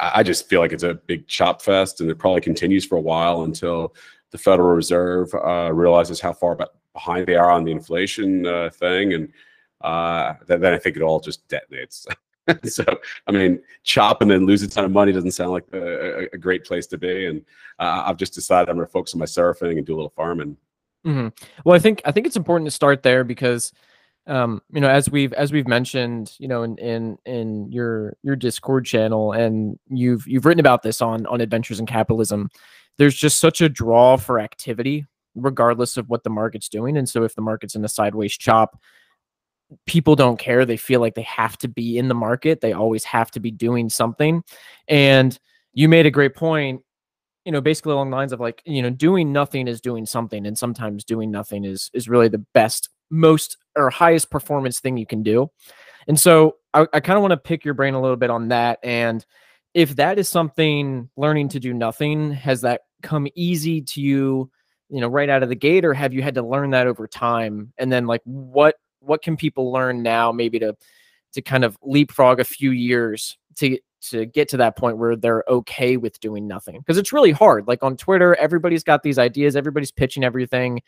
I 0.00 0.22
just 0.22 0.48
feel 0.48 0.60
like 0.60 0.72
it's 0.72 0.84
a 0.84 0.94
big 0.94 1.26
chop 1.26 1.60
fest, 1.60 2.00
and 2.00 2.10
it 2.10 2.18
probably 2.18 2.40
continues 2.40 2.84
for 2.84 2.96
a 2.96 3.00
while 3.00 3.42
until 3.42 3.94
the 4.30 4.38
Federal 4.38 4.74
Reserve 4.74 5.34
uh, 5.34 5.72
realizes 5.72 6.20
how 6.20 6.32
far 6.32 6.56
behind 6.94 7.26
they 7.26 7.34
are 7.34 7.50
on 7.50 7.64
the 7.64 7.72
inflation 7.72 8.46
uh, 8.46 8.70
thing, 8.70 9.12
and 9.12 9.32
uh, 9.82 10.34
then, 10.46 10.64
I 10.64 10.78
think 10.78 10.96
it 10.96 11.02
all 11.02 11.20
just 11.20 11.46
detonates. 11.48 12.06
so, 12.64 12.84
I 13.26 13.32
mean, 13.32 13.60
chop 13.82 14.22
and 14.22 14.30
then 14.30 14.46
lose 14.46 14.62
a 14.62 14.68
ton 14.68 14.84
of 14.84 14.92
money 14.92 15.12
doesn't 15.12 15.32
sound 15.32 15.50
like 15.50 15.64
a, 15.72 16.28
a 16.32 16.38
great 16.38 16.64
place 16.64 16.86
to 16.88 16.98
be. 16.98 17.26
And 17.26 17.44
uh, 17.78 18.04
I've 18.06 18.16
just 18.16 18.34
decided 18.34 18.68
I'm 18.68 18.76
going 18.76 18.86
to 18.86 18.92
focus 18.92 19.14
on 19.14 19.20
my 19.20 19.26
surfing 19.26 19.78
and 19.78 19.86
do 19.86 19.94
a 19.94 19.96
little 19.96 20.12
farming. 20.16 20.56
Mm-hmm. 21.04 21.28
Well, 21.64 21.74
I 21.74 21.80
think 21.80 22.00
I 22.04 22.12
think 22.12 22.26
it's 22.26 22.36
important 22.36 22.66
to 22.68 22.70
start 22.70 23.02
there 23.02 23.24
because, 23.24 23.72
um, 24.26 24.62
you 24.72 24.80
know, 24.80 24.88
as 24.88 25.10
we've 25.10 25.32
as 25.32 25.52
we've 25.52 25.66
mentioned, 25.66 26.32
you 26.38 26.46
know, 26.46 26.62
in 26.62 26.76
in 26.78 27.18
in 27.26 27.72
your 27.72 28.16
your 28.22 28.36
Discord 28.36 28.86
channel, 28.86 29.32
and 29.32 29.78
you've 29.88 30.26
you've 30.26 30.46
written 30.46 30.60
about 30.60 30.82
this 30.82 31.02
on 31.02 31.26
on 31.26 31.40
Adventures 31.40 31.80
in 31.80 31.86
Capitalism. 31.86 32.48
There's 32.98 33.16
just 33.16 33.40
such 33.40 33.60
a 33.60 33.68
draw 33.68 34.16
for 34.16 34.38
activity, 34.38 35.06
regardless 35.34 35.96
of 35.96 36.08
what 36.08 36.22
the 36.22 36.30
market's 36.30 36.68
doing. 36.68 36.96
And 36.96 37.08
so, 37.08 37.24
if 37.24 37.34
the 37.34 37.42
market's 37.42 37.74
in 37.74 37.84
a 37.84 37.88
sideways 37.88 38.36
chop, 38.36 38.78
people 39.86 40.14
don't 40.14 40.38
care. 40.38 40.64
They 40.64 40.76
feel 40.76 41.00
like 41.00 41.14
they 41.14 41.22
have 41.22 41.58
to 41.58 41.68
be 41.68 41.98
in 41.98 42.06
the 42.06 42.14
market. 42.14 42.60
They 42.60 42.72
always 42.72 43.04
have 43.04 43.30
to 43.32 43.40
be 43.40 43.50
doing 43.50 43.88
something. 43.88 44.44
And 44.86 45.36
you 45.72 45.88
made 45.88 46.06
a 46.06 46.10
great 46.10 46.36
point, 46.36 46.82
you 47.44 47.50
know, 47.50 47.60
basically 47.60 47.92
along 47.92 48.10
the 48.10 48.16
lines 48.16 48.32
of 48.32 48.38
like, 48.38 48.62
you 48.64 48.82
know, 48.82 48.90
doing 48.90 49.32
nothing 49.32 49.66
is 49.66 49.80
doing 49.80 50.06
something. 50.06 50.46
And 50.46 50.56
sometimes 50.56 51.04
doing 51.04 51.32
nothing 51.32 51.64
is 51.64 51.90
is 51.92 52.08
really 52.08 52.28
the 52.28 52.44
best, 52.54 52.88
most 53.10 53.56
or 53.76 53.90
highest 53.90 54.30
performance 54.30 54.80
thing 54.80 54.96
you 54.96 55.06
can 55.06 55.22
do. 55.22 55.50
And 56.06 56.18
so 56.18 56.56
I, 56.74 56.86
I 56.92 57.00
kind 57.00 57.16
of 57.16 57.22
want 57.22 57.32
to 57.32 57.36
pick 57.36 57.64
your 57.64 57.74
brain 57.74 57.94
a 57.94 58.00
little 58.00 58.16
bit 58.16 58.30
on 58.30 58.48
that. 58.48 58.78
And 58.82 59.24
if 59.74 59.96
that 59.96 60.18
is 60.18 60.28
something 60.28 61.08
learning 61.16 61.48
to 61.50 61.60
do 61.60 61.72
nothing, 61.72 62.32
has 62.32 62.60
that 62.62 62.82
come 63.02 63.26
easy 63.34 63.80
to 63.82 64.00
you, 64.00 64.50
you 64.88 65.00
know, 65.00 65.08
right 65.08 65.28
out 65.28 65.42
of 65.42 65.48
the 65.48 65.54
gate, 65.54 65.84
or 65.84 65.94
have 65.94 66.12
you 66.12 66.22
had 66.22 66.34
to 66.34 66.42
learn 66.42 66.70
that 66.70 66.86
over 66.86 67.06
time? 67.06 67.72
And 67.78 67.90
then 67.90 68.06
like 68.06 68.20
what 68.24 68.76
what 69.00 69.22
can 69.22 69.36
people 69.36 69.72
learn 69.72 70.02
now 70.02 70.32
maybe 70.32 70.58
to 70.58 70.76
to 71.32 71.42
kind 71.42 71.64
of 71.64 71.76
leapfrog 71.82 72.40
a 72.40 72.44
few 72.44 72.70
years 72.70 73.36
to 73.56 73.78
to 74.00 74.26
get 74.26 74.48
to 74.48 74.56
that 74.56 74.76
point 74.76 74.98
where 74.98 75.16
they're 75.16 75.44
okay 75.48 75.96
with 75.96 76.18
doing 76.20 76.46
nothing 76.46 76.78
because 76.78 76.98
it's 76.98 77.12
really 77.12 77.30
hard 77.30 77.66
like 77.68 77.82
on 77.82 77.96
twitter 77.96 78.34
everybody's 78.36 78.82
got 78.82 79.02
these 79.02 79.18
ideas 79.18 79.54
everybody's 79.54 79.92
pitching 79.92 80.24
everything 80.24 80.80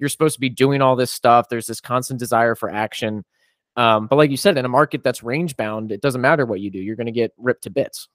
you're 0.00 0.08
supposed 0.08 0.34
to 0.34 0.40
be 0.40 0.48
doing 0.48 0.82
all 0.82 0.96
this 0.96 1.12
stuff 1.12 1.48
there's 1.48 1.66
this 1.66 1.80
constant 1.80 2.18
desire 2.18 2.54
for 2.54 2.70
action 2.70 3.24
um, 3.76 4.06
but 4.08 4.16
like 4.16 4.30
you 4.30 4.36
said 4.36 4.58
in 4.58 4.64
a 4.64 4.68
market 4.68 5.04
that's 5.04 5.22
range 5.22 5.56
bound 5.56 5.92
it 5.92 6.00
doesn't 6.00 6.20
matter 6.20 6.44
what 6.46 6.60
you 6.60 6.70
do 6.70 6.78
you're 6.78 6.96
going 6.96 7.06
to 7.06 7.12
get 7.12 7.32
ripped 7.36 7.62
to 7.62 7.70
bits 7.70 8.08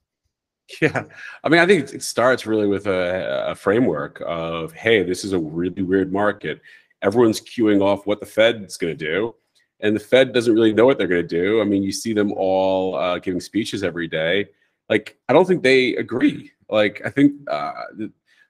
yeah 0.82 1.04
i 1.44 1.48
mean 1.48 1.60
i 1.60 1.66
think 1.66 1.92
it 1.92 2.02
starts 2.02 2.44
really 2.44 2.66
with 2.66 2.86
a, 2.86 3.46
a 3.48 3.54
framework 3.54 4.20
of 4.26 4.72
hey 4.72 5.02
this 5.02 5.24
is 5.24 5.32
a 5.32 5.38
really 5.38 5.82
weird 5.82 6.12
market 6.12 6.60
everyone's 7.02 7.40
queuing 7.40 7.80
off 7.80 8.06
what 8.06 8.20
the 8.20 8.26
fed's 8.26 8.76
going 8.76 8.96
to 8.96 9.04
do 9.04 9.34
and 9.80 9.94
the 9.94 10.00
Fed 10.00 10.32
doesn't 10.32 10.54
really 10.54 10.72
know 10.72 10.86
what 10.86 10.98
they're 10.98 11.06
going 11.06 11.26
to 11.26 11.28
do. 11.28 11.60
I 11.60 11.64
mean, 11.64 11.82
you 11.82 11.92
see 11.92 12.12
them 12.12 12.32
all 12.32 12.94
uh, 12.94 13.18
giving 13.18 13.40
speeches 13.40 13.82
every 13.82 14.08
day. 14.08 14.46
Like, 14.88 15.18
I 15.28 15.32
don't 15.32 15.46
think 15.46 15.62
they 15.62 15.96
agree. 15.96 16.52
Like, 16.68 17.02
I 17.04 17.10
think 17.10 17.34
uh, 17.48 17.72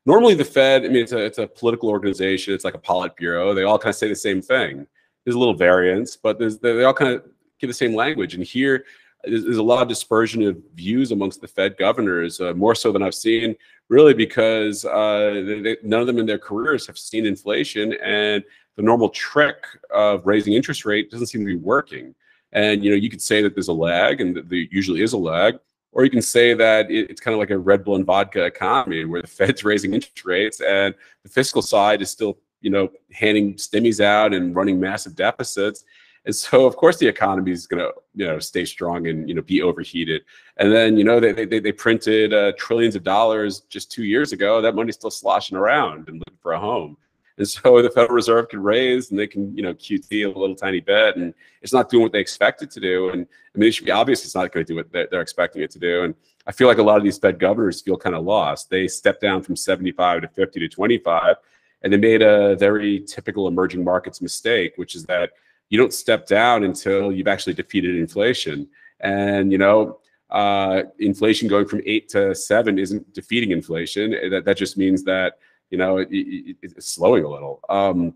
normally 0.06 0.34
the 0.34 0.44
Fed, 0.44 0.84
I 0.84 0.88
mean, 0.88 1.02
it's 1.02 1.12
a 1.12 1.18
it's 1.18 1.38
a 1.38 1.46
political 1.46 1.90
organization. 1.90 2.54
It's 2.54 2.64
like 2.64 2.74
a 2.74 2.78
Politburo. 2.78 3.54
They 3.54 3.64
all 3.64 3.78
kind 3.78 3.90
of 3.90 3.96
say 3.96 4.08
the 4.08 4.16
same 4.16 4.40
thing. 4.40 4.86
There's 5.24 5.34
a 5.34 5.38
little 5.38 5.54
variance, 5.54 6.16
but 6.16 6.38
they 6.38 6.84
all 6.84 6.94
kind 6.94 7.12
of 7.12 7.24
give 7.58 7.68
the 7.68 7.74
same 7.74 7.94
language. 7.94 8.34
And 8.34 8.44
here, 8.44 8.84
there's, 9.24 9.42
there's 9.42 9.56
a 9.56 9.62
lot 9.62 9.82
of 9.82 9.88
dispersion 9.88 10.42
of 10.42 10.56
views 10.74 11.10
amongst 11.10 11.40
the 11.40 11.48
Fed 11.48 11.76
governors, 11.76 12.40
uh, 12.40 12.54
more 12.54 12.76
so 12.76 12.92
than 12.92 13.02
I've 13.02 13.14
seen. 13.14 13.56
Really, 13.88 14.14
because 14.14 14.84
uh, 14.84 15.42
they, 15.62 15.76
none 15.82 16.00
of 16.00 16.06
them 16.06 16.18
in 16.18 16.26
their 16.26 16.38
careers 16.38 16.86
have 16.86 16.98
seen 16.98 17.26
inflation, 17.26 17.94
and 18.02 18.42
the 18.76 18.82
normal 18.82 19.08
trick 19.10 19.64
of 19.90 20.26
raising 20.26 20.54
interest 20.54 20.84
rate 20.84 21.10
doesn't 21.10 21.26
seem 21.26 21.42
to 21.42 21.46
be 21.46 21.56
working. 21.56 22.14
And 22.52 22.84
you 22.84 22.90
know, 22.90 22.96
you 22.96 23.10
could 23.10 23.22
say 23.22 23.42
that 23.42 23.54
there's 23.54 23.68
a 23.68 23.72
lag, 23.72 24.20
and 24.20 24.36
there 24.36 24.58
usually 24.70 25.02
is 25.02 25.12
a 25.12 25.18
lag, 25.18 25.58
or 25.96 26.04
you 26.04 26.10
can 26.10 26.20
say 26.20 26.52
that 26.52 26.90
it's 26.90 27.22
kind 27.22 27.32
of 27.32 27.38
like 27.38 27.48
a 27.48 27.56
Red 27.56 27.82
Bull 27.82 27.96
and 27.96 28.04
vodka 28.04 28.44
economy, 28.44 29.06
where 29.06 29.22
the 29.22 29.28
Fed's 29.28 29.64
raising 29.64 29.94
interest 29.94 30.26
rates, 30.26 30.60
and 30.60 30.94
the 31.22 31.30
fiscal 31.30 31.62
side 31.62 32.02
is 32.02 32.10
still, 32.10 32.36
you 32.60 32.68
know, 32.68 32.90
handing 33.12 33.54
stimmies 33.54 33.98
out 33.98 34.34
and 34.34 34.54
running 34.54 34.78
massive 34.78 35.16
deficits. 35.16 35.84
And 36.26 36.36
so, 36.36 36.66
of 36.66 36.76
course, 36.76 36.98
the 36.98 37.06
economy 37.06 37.50
is 37.52 37.66
going 37.66 37.82
to, 37.82 37.92
you 38.14 38.26
know, 38.26 38.38
stay 38.38 38.66
strong 38.66 39.06
and 39.06 39.26
you 39.26 39.34
know 39.34 39.40
be 39.40 39.62
overheated. 39.62 40.22
And 40.58 40.70
then, 40.70 40.98
you 40.98 41.04
know, 41.04 41.18
they 41.18 41.32
they, 41.32 41.60
they 41.60 41.72
printed 41.72 42.34
uh, 42.34 42.52
trillions 42.58 42.94
of 42.94 43.02
dollars 43.02 43.60
just 43.70 43.90
two 43.90 44.04
years 44.04 44.32
ago. 44.32 44.60
That 44.60 44.74
money's 44.74 44.96
still 44.96 45.10
sloshing 45.10 45.56
around 45.56 46.08
and 46.10 46.18
looking 46.18 46.38
for 46.42 46.52
a 46.52 46.60
home. 46.60 46.98
And 47.38 47.46
so 47.48 47.82
the 47.82 47.90
Federal 47.90 48.14
Reserve 48.14 48.48
can 48.48 48.62
raise 48.62 49.10
and 49.10 49.18
they 49.18 49.26
can, 49.26 49.54
you 49.54 49.62
know, 49.62 49.74
QT 49.74 50.24
a 50.24 50.38
little 50.38 50.56
tiny 50.56 50.80
bit, 50.80 51.16
and 51.16 51.34
it's 51.60 51.72
not 51.72 51.90
doing 51.90 52.02
what 52.02 52.12
they 52.12 52.20
expect 52.20 52.62
it 52.62 52.70
to 52.72 52.80
do. 52.80 53.10
And 53.10 53.26
I 53.54 53.58
mean, 53.58 53.68
it 53.68 53.72
should 53.72 53.84
be 53.84 53.90
obvious 53.90 54.24
it's 54.24 54.34
not 54.34 54.52
going 54.52 54.64
to 54.64 54.72
do 54.72 54.76
what 54.76 54.90
they're, 54.92 55.20
expecting 55.20 55.62
it 55.62 55.70
to 55.72 55.78
do. 55.78 56.04
And 56.04 56.14
I 56.46 56.52
feel 56.52 56.68
like 56.68 56.78
a 56.78 56.82
lot 56.82 56.96
of 56.96 57.04
these 57.04 57.18
Fed 57.18 57.38
governors 57.38 57.82
feel 57.82 57.96
kind 57.96 58.14
of 58.14 58.24
lost. 58.24 58.70
They 58.70 58.88
stepped 58.88 59.20
down 59.20 59.42
from 59.42 59.56
75 59.56 60.22
to 60.22 60.28
50 60.28 60.60
to 60.60 60.68
25, 60.68 61.36
and 61.82 61.92
they 61.92 61.98
made 61.98 62.22
a 62.22 62.56
very 62.56 63.00
typical 63.00 63.48
emerging 63.48 63.84
markets 63.84 64.22
mistake, 64.22 64.72
which 64.76 64.94
is 64.94 65.04
that 65.04 65.30
you 65.68 65.78
don't 65.78 65.92
step 65.92 66.26
down 66.26 66.64
until 66.64 67.12
you've 67.12 67.28
actually 67.28 67.54
defeated 67.54 67.96
inflation. 67.96 68.68
And 69.00 69.52
you 69.52 69.58
know, 69.58 69.98
uh, 70.30 70.82
inflation 70.98 71.48
going 71.48 71.66
from 71.66 71.82
eight 71.84 72.08
to 72.10 72.34
seven 72.34 72.78
isn't 72.78 73.12
defeating 73.12 73.50
inflation. 73.50 74.12
That 74.30 74.44
that 74.44 74.56
just 74.56 74.78
means 74.78 75.04
that 75.04 75.38
you 75.70 75.78
know 75.78 75.98
it, 75.98 76.08
it, 76.10 76.56
it's 76.62 76.86
slowing 76.86 77.24
a 77.24 77.28
little. 77.28 77.60
Um, 77.68 78.14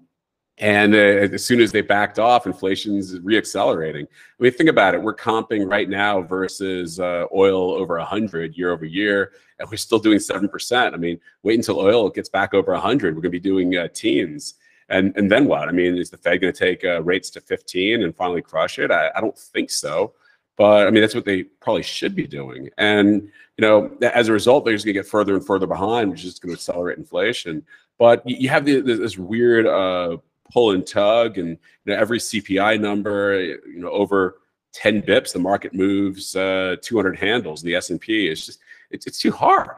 and 0.60 0.94
uh, 0.94 0.98
as 0.98 1.42
soon 1.42 1.60
as 1.60 1.72
they 1.72 1.80
backed 1.80 2.18
off, 2.18 2.46
inflation's 2.46 3.18
reaccelerating. 3.20 4.04
I 4.04 4.42
mean, 4.42 4.52
think 4.52 4.68
about 4.68 4.94
it. 4.94 5.02
We're 5.02 5.16
comping 5.16 5.68
right 5.68 5.88
now 5.88 6.20
versus 6.20 7.00
uh, 7.00 7.24
oil 7.34 7.72
over 7.72 7.96
100 7.96 8.56
year 8.58 8.70
over 8.70 8.84
year, 8.84 9.32
and 9.58 9.70
we're 9.70 9.78
still 9.78 9.98
doing 9.98 10.18
7%. 10.18 10.92
I 10.92 10.96
mean, 10.98 11.18
wait 11.42 11.58
until 11.58 11.78
oil 11.78 12.10
gets 12.10 12.28
back 12.28 12.52
over 12.52 12.72
100. 12.72 13.14
We're 13.14 13.22
going 13.22 13.32
to 13.32 13.40
be 13.40 13.40
doing 13.40 13.74
uh, 13.78 13.88
teens. 13.94 14.54
And, 14.90 15.16
and 15.16 15.30
then 15.30 15.46
what? 15.46 15.66
I 15.68 15.72
mean, 15.72 15.96
is 15.96 16.10
the 16.10 16.18
Fed 16.18 16.42
going 16.42 16.52
to 16.52 16.58
take 16.58 16.84
uh, 16.84 17.02
rates 17.02 17.30
to 17.30 17.40
15 17.40 18.02
and 18.02 18.14
finally 18.14 18.42
crush 18.42 18.78
it? 18.78 18.90
I, 18.90 19.10
I 19.16 19.20
don't 19.22 19.38
think 19.38 19.70
so. 19.70 20.12
But 20.56 20.86
I 20.86 20.90
mean, 20.90 21.00
that's 21.00 21.14
what 21.14 21.24
they 21.24 21.44
probably 21.44 21.82
should 21.82 22.14
be 22.14 22.26
doing. 22.26 22.68
And, 22.76 23.22
you 23.56 23.62
know, 23.62 23.96
as 24.02 24.28
a 24.28 24.32
result, 24.32 24.64
they're 24.64 24.74
just 24.74 24.84
going 24.84 24.94
to 24.94 25.00
get 25.00 25.08
further 25.08 25.34
and 25.34 25.44
further 25.46 25.66
behind, 25.66 26.10
which 26.10 26.24
is 26.24 26.38
going 26.38 26.54
to 26.54 26.58
accelerate 26.58 26.98
inflation. 26.98 27.64
But 27.98 28.26
you 28.28 28.48
have 28.48 28.64
the, 28.64 28.80
this 28.80 29.18
weird 29.18 29.66
uh, 29.66 30.18
pull 30.52 30.72
and 30.72 30.86
tug, 30.86 31.38
and 31.38 31.50
you 31.50 31.58
know, 31.86 31.94
every 31.94 32.18
CPI 32.18 32.80
number, 32.80 33.42
you 33.42 33.80
know, 33.80 33.90
over 33.90 34.38
10 34.72 35.02
bips, 35.02 35.32
the 35.32 35.38
market 35.38 35.74
moves 35.74 36.36
uh, 36.36 36.76
200 36.82 37.18
handles. 37.18 37.62
The 37.62 37.74
S&P 37.74 38.28
is 38.28 38.46
just, 38.46 38.60
it's, 38.90 39.06
it's 39.06 39.18
too 39.18 39.32
hard. 39.32 39.70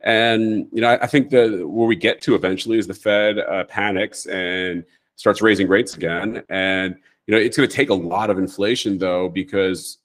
And 0.00 0.68
you 0.72 0.80
know, 0.80 0.88
I, 0.88 1.02
I 1.02 1.06
think 1.06 1.30
that 1.30 1.66
where 1.66 1.86
we 1.86 1.96
get 1.96 2.20
to 2.22 2.34
eventually 2.34 2.78
is 2.78 2.86
the 2.86 2.94
Fed 2.94 3.38
uh, 3.38 3.64
panics 3.64 4.26
and 4.26 4.84
starts 5.16 5.42
raising 5.42 5.68
rates 5.68 5.96
again. 5.96 6.42
And 6.48 6.96
you 7.26 7.34
know, 7.34 7.40
it's 7.40 7.56
going 7.56 7.68
to 7.68 7.74
take 7.74 7.90
a 7.90 7.94
lot 7.94 8.30
of 8.30 8.38
inflation 8.38 8.98
though, 8.98 9.28
because 9.28 9.98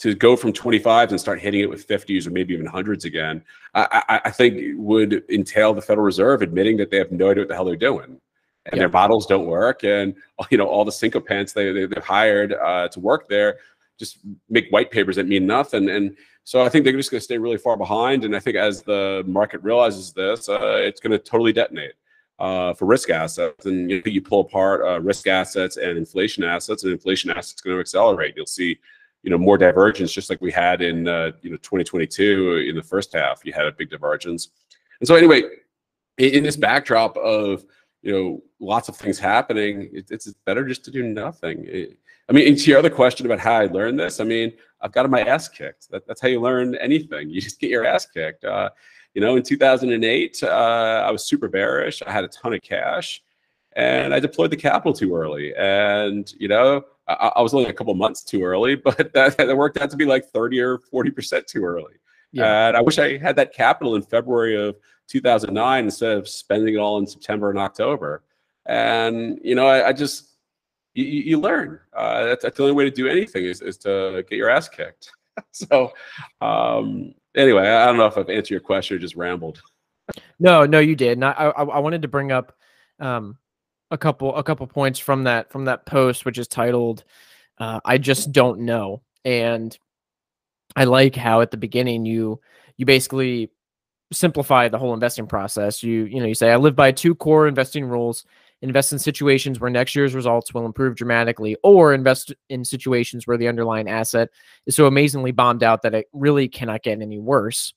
to 0.00 0.14
go 0.14 0.34
from 0.34 0.50
25s 0.50 1.10
and 1.10 1.20
start 1.20 1.40
hitting 1.40 1.60
it 1.60 1.68
with 1.68 1.86
50s 1.86 2.26
or 2.26 2.30
maybe 2.30 2.54
even 2.54 2.64
hundreds 2.64 3.04
again, 3.04 3.44
I, 3.74 4.02
I, 4.08 4.20
I 4.24 4.30
think 4.30 4.58
would 4.76 5.22
entail 5.28 5.74
the 5.74 5.82
Federal 5.82 6.06
Reserve 6.06 6.40
admitting 6.40 6.78
that 6.78 6.90
they 6.90 6.96
have 6.96 7.12
no 7.12 7.30
idea 7.30 7.42
what 7.42 7.48
the 7.48 7.54
hell 7.54 7.66
they're 7.66 7.76
doing. 7.76 8.18
And 8.66 8.80
their 8.80 8.88
models 8.88 9.26
don't 9.26 9.46
work 9.46 9.84
and 9.84 10.14
you 10.50 10.58
know 10.58 10.66
all 10.66 10.84
the 10.84 10.92
sycophants 10.92 11.52
they, 11.52 11.72
they 11.72 11.80
have 11.80 12.04
hired 12.04 12.52
uh, 12.52 12.88
to 12.88 13.00
work 13.00 13.28
there 13.28 13.58
just 13.98 14.18
make 14.48 14.70
white 14.70 14.90
papers 14.90 15.16
that 15.16 15.26
mean 15.26 15.46
nothing. 15.46 15.90
And 15.90 16.16
so 16.44 16.62
i 16.62 16.68
think 16.68 16.84
they're 16.84 16.96
just 16.96 17.10
going 17.10 17.20
to 17.20 17.24
stay 17.24 17.38
really 17.38 17.58
far 17.58 17.76
behind. 17.76 18.24
And 18.24 18.36
i 18.36 18.38
think 18.38 18.56
as 18.56 18.82
the 18.82 19.24
market 19.26 19.62
realizes 19.62 20.12
this 20.12 20.48
uh, 20.48 20.76
it's 20.76 21.00
going 21.00 21.12
to 21.12 21.18
totally 21.18 21.52
detonate 21.52 21.94
uh, 22.38 22.74
for 22.74 22.86
risk 22.86 23.10
assets. 23.10 23.66
And 23.66 23.90
you, 23.90 23.96
know, 23.98 24.10
you 24.10 24.22
pull 24.22 24.40
apart 24.40 24.82
uh, 24.82 25.00
risk 25.00 25.26
assets 25.26 25.76
and 25.76 25.98
inflation 25.98 26.44
assets 26.44 26.84
and 26.84 26.92
inflation 26.92 27.30
assets 27.30 27.60
going 27.60 27.76
to 27.76 27.80
accelerate. 27.80 28.34
You'll 28.36 28.46
see 28.46 28.78
you 29.22 29.30
know 29.30 29.38
more 29.38 29.58
divergence 29.58 30.12
just 30.12 30.30
like 30.30 30.40
we 30.40 30.50
had 30.50 30.80
in 30.82 31.08
uh, 31.08 31.32
you 31.42 31.50
know 31.50 31.56
2022 31.56 32.66
in 32.68 32.76
the 32.76 32.82
first 32.82 33.12
half. 33.12 33.44
You 33.44 33.52
had 33.52 33.66
a 33.66 33.72
big 33.72 33.90
divergence. 33.90 34.48
And 35.00 35.06
so 35.06 35.14
anyway 35.14 35.42
in, 36.18 36.34
in 36.34 36.42
this 36.42 36.56
backdrop 36.56 37.16
of 37.16 37.64
you 38.02 38.12
know 38.12 38.42
lots 38.60 38.88
of 38.88 38.96
things 38.96 39.18
happening 39.18 39.90
it, 39.92 40.10
it's 40.10 40.32
better 40.46 40.64
just 40.64 40.84
to 40.84 40.90
do 40.90 41.02
nothing. 41.02 41.64
It, 41.66 41.98
i 42.28 42.32
mean 42.32 42.56
to 42.56 42.70
your 42.70 42.78
other 42.78 42.90
question 42.90 43.26
about 43.26 43.40
how 43.40 43.54
i 43.54 43.66
learned 43.66 43.98
this 43.98 44.20
i 44.20 44.24
mean 44.24 44.52
i've 44.80 44.92
got 44.92 45.08
my 45.10 45.22
ass 45.22 45.48
kicked. 45.48 45.90
That, 45.90 46.06
that's 46.06 46.20
how 46.20 46.28
you 46.28 46.40
learn 46.40 46.74
anything. 46.76 47.28
You 47.28 47.40
just 47.40 47.60
get 47.60 47.70
your 47.70 47.84
ass 47.84 48.06
kicked. 48.06 48.44
Uh, 48.44 48.70
you 49.14 49.20
know 49.20 49.36
in 49.36 49.42
2008 49.42 50.42
uh, 50.42 50.46
i 50.46 51.10
was 51.10 51.26
super 51.26 51.48
bearish. 51.48 52.02
I 52.06 52.12
had 52.12 52.24
a 52.24 52.28
ton 52.28 52.54
of 52.54 52.62
cash 52.62 53.22
and 53.76 54.14
i 54.14 54.20
deployed 54.20 54.50
the 54.50 54.56
capital 54.56 54.94
too 54.94 55.14
early. 55.14 55.54
And 55.56 56.32
you 56.38 56.48
know 56.48 56.84
i, 57.20 57.32
I 57.36 57.42
was 57.42 57.54
only 57.54 57.68
a 57.68 57.72
couple 57.72 57.94
months 57.94 58.22
too 58.22 58.42
early 58.42 58.74
but 58.86 59.12
that, 59.12 59.36
that 59.36 59.56
worked 59.56 59.78
out 59.78 59.90
to 59.90 59.96
be 59.96 60.04
like 60.04 60.26
30 60.26 60.60
or 60.60 60.78
40 60.78 61.10
percent 61.10 61.46
too 61.46 61.64
early 61.64 61.94
yeah. 62.32 62.68
and 62.68 62.76
i 62.76 62.80
wish 62.80 62.98
i 62.98 63.18
had 63.18 63.36
that 63.36 63.52
capital 63.52 63.96
in 63.96 64.02
february 64.02 64.56
of 64.56 64.76
2009 65.10 65.84
instead 65.84 66.16
of 66.16 66.28
spending 66.28 66.74
it 66.74 66.78
all 66.78 66.98
in 66.98 67.06
September 67.06 67.50
and 67.50 67.58
October. 67.58 68.22
And 68.66 69.40
you 69.42 69.54
know, 69.54 69.66
I, 69.66 69.88
I 69.88 69.92
just 69.92 70.36
you, 70.94 71.04
you 71.04 71.40
learn. 71.40 71.80
Uh, 71.92 72.24
that's, 72.24 72.42
that's, 72.44 72.56
the 72.56 72.62
only 72.62 72.74
way 72.74 72.84
to 72.84 72.90
do 72.90 73.08
anything 73.08 73.44
is, 73.44 73.60
is 73.60 73.76
to 73.78 74.24
get 74.28 74.36
your 74.36 74.50
ass 74.50 74.68
kicked. 74.68 75.10
so 75.52 75.92
um, 76.40 77.12
anyway, 77.36 77.68
I 77.68 77.86
don't 77.86 77.96
know 77.96 78.06
if 78.06 78.16
I've 78.16 78.30
answered 78.30 78.50
your 78.50 78.60
question 78.60 78.96
or 78.96 79.00
just 79.00 79.16
rambled. 79.16 79.60
No, 80.38 80.64
no, 80.64 80.78
you 80.78 80.94
did. 80.94 81.12
And 81.12 81.24
I, 81.24 81.32
I, 81.32 81.62
I 81.62 81.78
wanted 81.80 82.02
to 82.02 82.08
bring 82.08 82.30
up 82.30 82.56
um, 83.00 83.36
a 83.90 83.98
couple 83.98 84.34
a 84.36 84.42
couple 84.42 84.66
points 84.66 84.98
from 84.98 85.24
that 85.24 85.50
from 85.50 85.64
that 85.66 85.86
post, 85.86 86.24
which 86.24 86.38
is 86.38 86.48
titled 86.48 87.04
uh, 87.58 87.80
"I 87.84 87.98
just 87.98 88.32
don't 88.32 88.60
know." 88.60 89.02
And 89.24 89.76
I 90.76 90.84
like 90.84 91.16
how 91.16 91.40
at 91.40 91.50
the 91.50 91.56
beginning 91.56 92.06
you 92.06 92.40
you 92.76 92.86
basically 92.86 93.50
simplify 94.12 94.68
the 94.68 94.78
whole 94.78 94.94
investing 94.94 95.26
process. 95.26 95.82
You 95.82 96.04
you 96.04 96.20
know 96.20 96.26
you 96.26 96.34
say 96.34 96.50
I 96.50 96.56
live 96.56 96.76
by 96.76 96.92
two 96.92 97.14
core 97.14 97.48
investing 97.48 97.84
rules: 97.84 98.24
invest 98.62 98.92
in 98.92 98.98
situations 98.98 99.60
where 99.60 99.70
next 99.70 99.94
year's 99.94 100.14
results 100.14 100.54
will 100.54 100.66
improve 100.66 100.96
dramatically, 100.96 101.56
or 101.62 101.94
invest 101.94 102.32
in 102.48 102.64
situations 102.64 103.26
where 103.26 103.36
the 103.36 103.48
underlying 103.48 103.88
asset 103.88 104.30
is 104.66 104.76
so 104.76 104.86
amazingly 104.86 105.32
bombed 105.32 105.62
out 105.62 105.82
that 105.82 105.94
it 105.94 106.06
really 106.12 106.48
cannot 106.48 106.82
get 106.82 107.00
any 107.00 107.18
worse. 107.18 107.74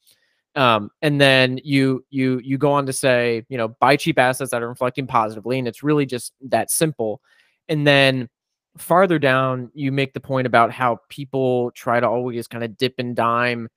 Um, 0.56 0.92
and 1.02 1.20
then 1.20 1.60
you 1.64 2.06
you 2.10 2.40
you 2.44 2.58
go 2.58 2.72
on 2.72 2.86
to 2.86 2.94
say 2.94 3.44
you 3.50 3.58
know 3.58 3.70
buy 3.70 3.96
cheap 3.96 4.20
assets 4.20 4.52
that 4.52 4.62
are 4.62 4.70
reflecting 4.70 5.08
positively, 5.08 5.58
and 5.58 5.68
it's 5.68 5.84
really 5.84 6.06
just 6.06 6.34
that 6.42 6.70
simple. 6.70 7.22
And 7.70 7.88
then 7.88 8.30
farther 8.78 9.20
down, 9.20 9.72
you 9.74 9.92
make 9.92 10.14
the 10.14 10.20
point 10.20 10.48
about 10.48 10.72
how 10.72 11.00
people 11.10 11.72
try 11.72 12.00
to 12.00 12.08
always 12.08 12.48
kind 12.48 12.64
of 12.64 12.78
dip 12.78 12.96
and 12.98 13.16
dime 13.16 13.70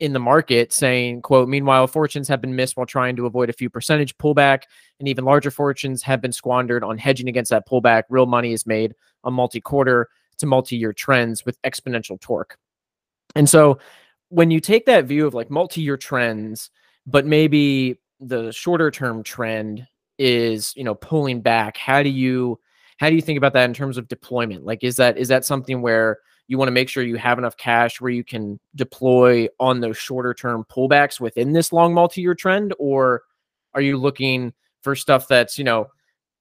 in 0.00 0.12
the 0.12 0.18
market 0.18 0.72
saying, 0.72 1.22
quote, 1.22 1.48
meanwhile, 1.48 1.86
fortunes 1.86 2.26
have 2.28 2.40
been 2.40 2.56
missed 2.56 2.76
while 2.76 2.86
trying 2.86 3.14
to 3.16 3.26
avoid 3.26 3.48
a 3.48 3.52
few 3.52 3.70
percentage 3.70 4.16
pullback, 4.18 4.62
and 4.98 5.08
even 5.08 5.24
larger 5.24 5.50
fortunes 5.50 6.02
have 6.02 6.20
been 6.20 6.32
squandered 6.32 6.82
on 6.82 6.98
hedging 6.98 7.28
against 7.28 7.50
that 7.50 7.68
pullback. 7.68 8.02
Real 8.08 8.26
money 8.26 8.52
is 8.52 8.66
made 8.66 8.94
on 9.22 9.34
multi-quarter 9.34 10.08
to 10.38 10.46
multi-year 10.46 10.92
trends 10.92 11.44
with 11.46 11.60
exponential 11.62 12.20
torque. 12.20 12.58
And 13.36 13.48
so 13.48 13.78
when 14.34 14.50
you 14.50 14.58
take 14.58 14.84
that 14.86 15.04
view 15.04 15.28
of 15.28 15.34
like 15.34 15.48
multi-year 15.48 15.96
trends, 15.96 16.68
but 17.06 17.24
maybe 17.24 18.00
the 18.18 18.50
shorter 18.50 18.90
term 18.90 19.22
trend 19.22 19.86
is, 20.18 20.72
you 20.74 20.82
know, 20.82 20.96
pulling 20.96 21.40
back, 21.40 21.76
how 21.76 22.02
do 22.02 22.08
you 22.08 22.58
how 22.96 23.08
do 23.08 23.14
you 23.14 23.22
think 23.22 23.38
about 23.38 23.52
that 23.52 23.66
in 23.66 23.74
terms 23.74 23.96
of 23.96 24.08
deployment? 24.08 24.64
Like 24.64 24.82
is 24.82 24.96
that 24.96 25.16
is 25.18 25.28
that 25.28 25.44
something 25.44 25.82
where 25.82 26.18
you 26.48 26.58
want 26.58 26.66
to 26.66 26.72
make 26.72 26.88
sure 26.88 27.04
you 27.04 27.14
have 27.14 27.38
enough 27.38 27.56
cash 27.56 28.00
where 28.00 28.10
you 28.10 28.24
can 28.24 28.58
deploy 28.74 29.46
on 29.60 29.78
those 29.78 29.96
shorter 29.96 30.34
term 30.34 30.64
pullbacks 30.68 31.20
within 31.20 31.52
this 31.52 31.72
long 31.72 31.94
multi-year 31.94 32.34
trend 32.34 32.74
or 32.80 33.22
are 33.72 33.80
you 33.80 33.96
looking 33.96 34.52
for 34.82 34.96
stuff 34.96 35.28
that's 35.28 35.58
you 35.58 35.64
know 35.64 35.86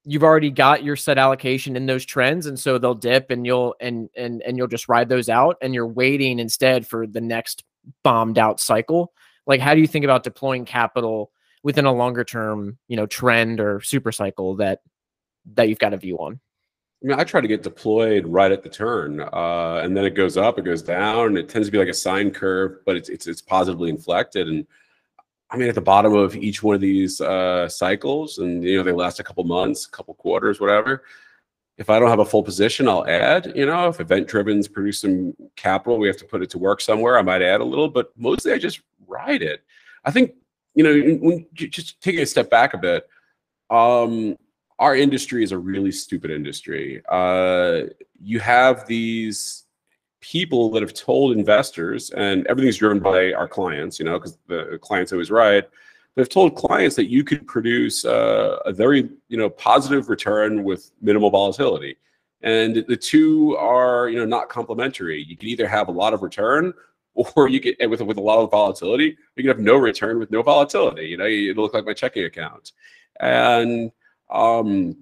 you've 0.04 0.24
already 0.24 0.52
got 0.52 0.84
your 0.84 0.96
set 0.96 1.18
allocation 1.18 1.76
in 1.76 1.86
those 1.86 2.06
trends 2.06 2.48
and 2.48 2.60
so 2.60 2.78
they'll 2.78 2.96
dip 2.96 3.30
and 3.30 3.46
you'll 3.46 3.76
and 3.80 4.10
and 4.18 4.42
and 4.42 4.58
you'll 4.58 4.68
just 4.68 4.90
ride 4.90 5.10
those 5.10 5.30
out 5.30 5.58
and 5.62 5.74
you're 5.74 5.88
waiting 5.88 6.40
instead 6.40 6.86
for 6.86 7.08
the 7.08 7.22
next 7.22 7.64
bombed 8.04 8.38
out 8.38 8.60
cycle 8.60 9.14
like 9.46 9.60
how 9.60 9.74
do 9.74 9.82
you 9.82 9.88
think 9.88 10.06
about 10.06 10.24
deploying 10.24 10.66
capital 10.66 11.32
within 11.64 11.86
a 11.86 11.94
longer 11.94 12.24
term 12.24 12.78
you 12.88 12.96
know 12.96 13.06
trend 13.06 13.60
or 13.60 13.82
super 13.82 14.12
cycle 14.12 14.56
that 14.56 14.82
that 15.46 15.70
you've 15.70 15.80
got 15.80 15.94
a 15.94 15.98
view 15.98 16.18
on 16.18 16.40
I 17.04 17.08
mean, 17.08 17.20
I 17.20 17.26
try 17.26 17.42
to 17.42 17.48
get 17.50 17.64
deployed 17.64 18.26
right 18.26 18.52
at 18.52 18.64
the 18.64 18.70
turn, 18.70 19.20
uh, 19.20 19.82
and 19.84 19.96
then 19.96 20.06
it 20.06 20.12
goes 20.12 20.38
up, 20.38 20.58
it 20.58 20.64
goes 20.64 20.82
down. 20.82 21.36
It 21.36 21.50
tends 21.50 21.68
to 21.68 21.72
be 21.72 21.78
like 21.78 21.90
a 21.90 21.94
sine 21.94 22.32
curve, 22.32 22.78
but 22.86 22.96
it's 22.96 23.10
it's, 23.10 23.28
it's 23.28 23.42
positively 23.42 23.90
inflected. 23.90 24.48
And 24.48 24.66
I 25.50 25.58
mean, 25.58 25.68
at 25.68 25.76
the 25.76 25.82
bottom 25.82 26.14
of 26.14 26.34
each 26.36 26.64
one 26.64 26.76
of 26.76 26.82
these 26.82 27.20
uh, 27.20 27.68
cycles, 27.68 28.38
and 28.38 28.64
you 28.64 28.78
know, 28.78 28.84
they 28.84 28.94
last 28.94 29.20
a 29.20 29.24
couple 29.24 29.44
months, 29.44 29.86
a 29.86 29.92
couple 29.92 30.14
quarters, 30.14 30.62
whatever. 30.62 31.04
If 31.78 31.90
I 31.90 31.98
don't 32.00 32.10
have 32.10 32.20
a 32.20 32.26
full 32.26 32.44
position, 32.44 32.88
I'll 32.88 33.08
add. 33.08 33.52
You 33.56 33.66
know, 33.66 33.90
if 33.90 34.00
event 34.00 34.28
driven's 34.28 34.68
produce 34.68 35.02
some 35.02 35.34
capital, 35.56 35.98
we 35.98 36.08
have 36.08 36.18
to 36.18 36.26
put 36.26 36.44
it 36.44 36.50
to 36.52 36.60
work 36.60 36.82
somewhere. 36.82 37.18
I 37.18 37.24
might 37.24 37.42
add 37.42 37.62
a 37.62 37.66
little, 37.66 37.90
but 37.90 38.12
mostly 38.16 38.52
I 38.52 38.60
just 38.60 38.82
ride 39.08 39.42
it. 39.42 39.64
I 40.06 40.12
think 40.12 40.34
you 40.76 40.84
know, 40.84 41.18
when 41.20 41.46
just 41.54 42.02
taking 42.02 42.22
a 42.22 42.26
step 42.26 42.50
back 42.50 42.74
a 42.74 42.78
bit. 42.78 43.08
Um, 43.70 44.38
our 44.80 44.96
industry 44.96 45.44
is 45.44 45.52
a 45.52 45.58
really 45.58 45.92
stupid 45.92 46.32
industry. 46.32 47.02
Uh, 47.10 47.84
you 48.22 48.40
have 48.40 48.88
these 48.88 49.66
people 50.20 50.72
that 50.72 50.82
have 50.82 50.94
told 50.94 51.38
investors, 51.38 52.10
and 52.12 52.46
everything's 52.48 52.78
driven 52.78 53.00
by 53.00 53.34
our 53.34 53.48
clients, 53.48 54.00
you 54.00 54.06
know, 54.06 54.18
because 54.18 54.38
the 54.48 54.80
client's 54.82 55.12
always 55.12 55.32
right. 55.32 55.66
They've 56.16 56.30
told 56.30 56.56
clients 56.56 56.96
that 56.98 57.10
you 57.10 57.24
could 57.24 57.48
produce 57.48 58.06
uh, 58.06 58.60
a 58.66 58.72
very, 58.72 59.10
you 59.30 59.38
know, 59.38 59.50
positive 59.50 60.10
return 60.10 60.64
with 60.64 60.92
minimal 61.02 61.32
volatility, 61.32 61.98
and 62.42 62.86
the 62.88 62.98
two 62.98 63.58
are, 63.58 64.10
you 64.10 64.20
know, 64.20 64.26
not 64.26 64.50
complementary. 64.50 65.24
You 65.24 65.36
can 65.36 65.50
either 65.50 65.68
have 65.68 65.88
a 65.88 65.92
lot 65.92 66.14
of 66.14 66.22
return, 66.22 66.74
or 67.16 67.50
you 67.50 67.60
get 67.60 67.90
with 67.90 68.02
with 68.02 68.18
a 68.18 68.22
lot 68.22 68.40
of 68.40 68.52
volatility. 68.52 69.18
You 69.36 69.44
can 69.44 69.48
have 69.48 69.60
no 69.60 69.76
return 69.78 70.20
with 70.20 70.30
no 70.30 70.44
volatility. 70.44 71.08
You 71.08 71.18
know, 71.18 71.26
it'll 71.26 71.64
look 71.64 71.74
like 71.74 71.86
my 71.86 71.94
checking 71.94 72.26
account, 72.26 72.74
and 73.20 73.92
um, 74.30 74.98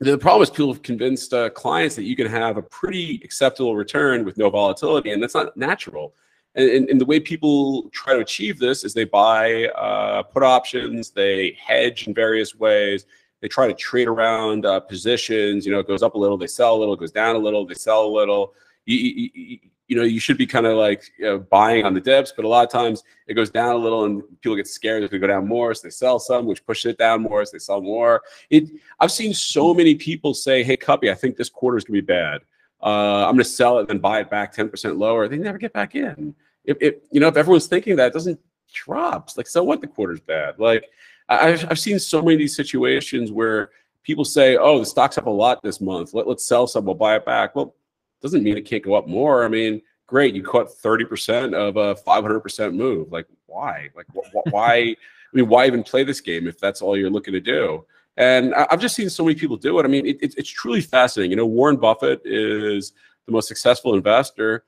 the 0.00 0.18
problem 0.18 0.42
is 0.42 0.50
people 0.50 0.72
have 0.72 0.82
convinced 0.82 1.32
uh, 1.32 1.50
clients 1.50 1.96
that 1.96 2.04
you 2.04 2.16
can 2.16 2.26
have 2.26 2.56
a 2.56 2.62
pretty 2.62 3.20
acceptable 3.24 3.74
return 3.74 4.24
with 4.24 4.36
no 4.36 4.50
volatility, 4.50 5.10
and 5.10 5.22
that's 5.22 5.34
not 5.34 5.56
natural. 5.56 6.14
And, 6.56 6.88
and, 6.88 7.00
the 7.00 7.04
way 7.04 7.18
people 7.18 7.90
try 7.90 8.12
to 8.14 8.20
achieve 8.20 8.60
this 8.60 8.84
is 8.84 8.94
they 8.94 9.04
buy 9.04 9.66
uh, 9.70 10.22
put 10.22 10.44
options, 10.44 11.10
they 11.10 11.58
hedge 11.60 12.06
in 12.06 12.14
various 12.14 12.54
ways, 12.54 13.06
they 13.40 13.48
try 13.48 13.66
to 13.66 13.74
trade 13.74 14.06
around 14.06 14.64
uh, 14.64 14.78
positions. 14.78 15.66
You 15.66 15.72
know, 15.72 15.80
it 15.80 15.88
goes 15.88 16.02
up 16.02 16.14
a 16.14 16.18
little, 16.18 16.38
they 16.38 16.46
sell 16.46 16.76
a 16.76 16.78
little, 16.78 16.94
it 16.94 17.00
goes 17.00 17.10
down 17.10 17.34
a 17.34 17.38
little, 17.38 17.66
they 17.66 17.74
sell 17.74 18.06
a 18.06 18.08
little. 18.08 18.54
You, 18.86 18.96
you, 18.96 19.58
you 19.88 19.96
know, 19.96 20.02
you 20.02 20.18
should 20.18 20.38
be 20.38 20.46
kind 20.46 20.66
of 20.66 20.76
like 20.76 21.12
you 21.18 21.26
know, 21.26 21.38
buying 21.38 21.84
on 21.84 21.92
the 21.92 22.00
dips, 22.00 22.32
but 22.34 22.44
a 22.44 22.48
lot 22.48 22.64
of 22.64 22.70
times 22.70 23.04
it 23.26 23.34
goes 23.34 23.50
down 23.50 23.74
a 23.74 23.78
little 23.78 24.04
and 24.04 24.22
people 24.40 24.56
get 24.56 24.66
scared 24.66 25.02
it 25.02 25.10
could 25.10 25.20
go 25.20 25.26
down 25.26 25.46
more. 25.46 25.74
So 25.74 25.82
they 25.82 25.90
sell 25.90 26.18
some, 26.18 26.46
which 26.46 26.64
pushes 26.64 26.92
it 26.92 26.98
down 26.98 27.22
more. 27.22 27.44
So 27.44 27.52
they 27.52 27.58
sell 27.58 27.80
more. 27.80 28.22
It, 28.48 28.70
I've 29.00 29.12
seen 29.12 29.34
so 29.34 29.74
many 29.74 29.94
people 29.94 30.32
say, 30.32 30.62
Hey, 30.62 30.76
Kuppy, 30.76 31.10
I 31.10 31.14
think 31.14 31.36
this 31.36 31.50
quarter 31.50 31.76
is 31.76 31.84
going 31.84 31.96
to 31.98 32.02
be 32.02 32.06
bad. 32.06 32.40
Uh, 32.84 33.24
I'm 33.24 33.34
going 33.34 33.38
to 33.38 33.44
sell 33.44 33.78
it 33.78 33.82
and 33.82 33.88
then 33.88 33.98
buy 33.98 34.20
it 34.20 34.28
back 34.28 34.54
10% 34.54 34.98
lower. 34.98 35.26
They 35.26 35.38
never 35.38 35.56
get 35.56 35.72
back 35.72 35.94
in. 35.94 36.34
If, 36.64 36.76
if 36.80 36.94
you 37.10 37.18
know, 37.18 37.28
if 37.28 37.36
everyone's 37.36 37.66
thinking 37.66 37.96
that, 37.96 38.08
it 38.08 38.12
doesn't 38.12 38.38
drops. 38.72 39.36
Like, 39.36 39.46
so 39.46 39.64
what? 39.64 39.80
The 39.80 39.86
quarter's 39.86 40.20
bad. 40.20 40.58
Like, 40.58 40.84
I've, 41.28 41.70
I've 41.70 41.78
seen 41.78 41.98
so 41.98 42.20
many 42.20 42.34
of 42.34 42.40
these 42.40 42.54
situations 42.54 43.32
where 43.32 43.70
people 44.02 44.24
say, 44.24 44.56
Oh, 44.56 44.78
the 44.78 44.86
stock's 44.86 45.16
up 45.16 45.26
a 45.26 45.30
lot 45.30 45.62
this 45.62 45.80
month. 45.80 46.12
Let, 46.12 46.28
let's 46.28 46.44
sell 46.44 46.66
some. 46.66 46.84
We'll 46.84 46.94
buy 46.94 47.16
it 47.16 47.24
back. 47.24 47.56
Well, 47.56 47.74
doesn't 48.20 48.42
mean 48.42 48.56
it 48.56 48.66
can't 48.66 48.84
go 48.84 48.94
up 48.94 49.08
more. 49.08 49.44
I 49.44 49.48
mean, 49.48 49.80
great, 50.06 50.34
you 50.34 50.42
caught 50.42 50.68
30% 50.68 51.54
of 51.54 51.76
a 51.76 51.94
500% 51.94 52.74
move. 52.74 53.10
Like, 53.10 53.26
why? 53.46 53.88
Like, 53.94 54.06
wh- 54.14 54.52
why? 54.52 54.76
I 55.34 55.36
mean, 55.36 55.48
why 55.48 55.66
even 55.66 55.82
play 55.82 56.04
this 56.04 56.20
game 56.20 56.46
if 56.46 56.58
that's 56.60 56.80
all 56.80 56.96
you're 56.96 57.10
looking 57.10 57.34
to 57.34 57.40
do? 57.40 57.84
And 58.16 58.54
I've 58.54 58.80
just 58.80 58.94
seen 58.94 59.10
so 59.10 59.24
many 59.24 59.34
people 59.34 59.56
do 59.56 59.78
it. 59.78 59.84
I 59.84 59.88
mean, 59.88 60.06
it, 60.06 60.18
it, 60.22 60.34
it's 60.36 60.50
truly 60.50 60.80
fascinating. 60.80 61.30
You 61.30 61.36
know, 61.36 61.46
Warren 61.46 61.76
Buffett 61.76 62.22
is 62.24 62.92
the 63.26 63.32
most 63.32 63.48
successful 63.48 63.94
investor. 63.94 64.64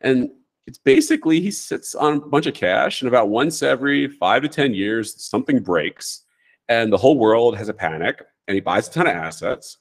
And 0.00 0.30
it's 0.66 0.78
basically 0.78 1.40
he 1.40 1.50
sits 1.50 1.94
on 1.94 2.16
a 2.16 2.20
bunch 2.20 2.46
of 2.46 2.54
cash, 2.54 3.00
and 3.00 3.08
about 3.08 3.28
once 3.28 3.62
every 3.62 4.08
five 4.08 4.42
to 4.42 4.48
10 4.48 4.74
years, 4.74 5.22
something 5.22 5.60
breaks, 5.60 6.24
and 6.68 6.92
the 6.92 6.96
whole 6.96 7.18
world 7.18 7.56
has 7.56 7.68
a 7.68 7.74
panic, 7.74 8.22
and 8.48 8.54
he 8.54 8.60
buys 8.60 8.88
a 8.88 8.92
ton 8.92 9.06
of 9.06 9.14
assets. 9.14 9.78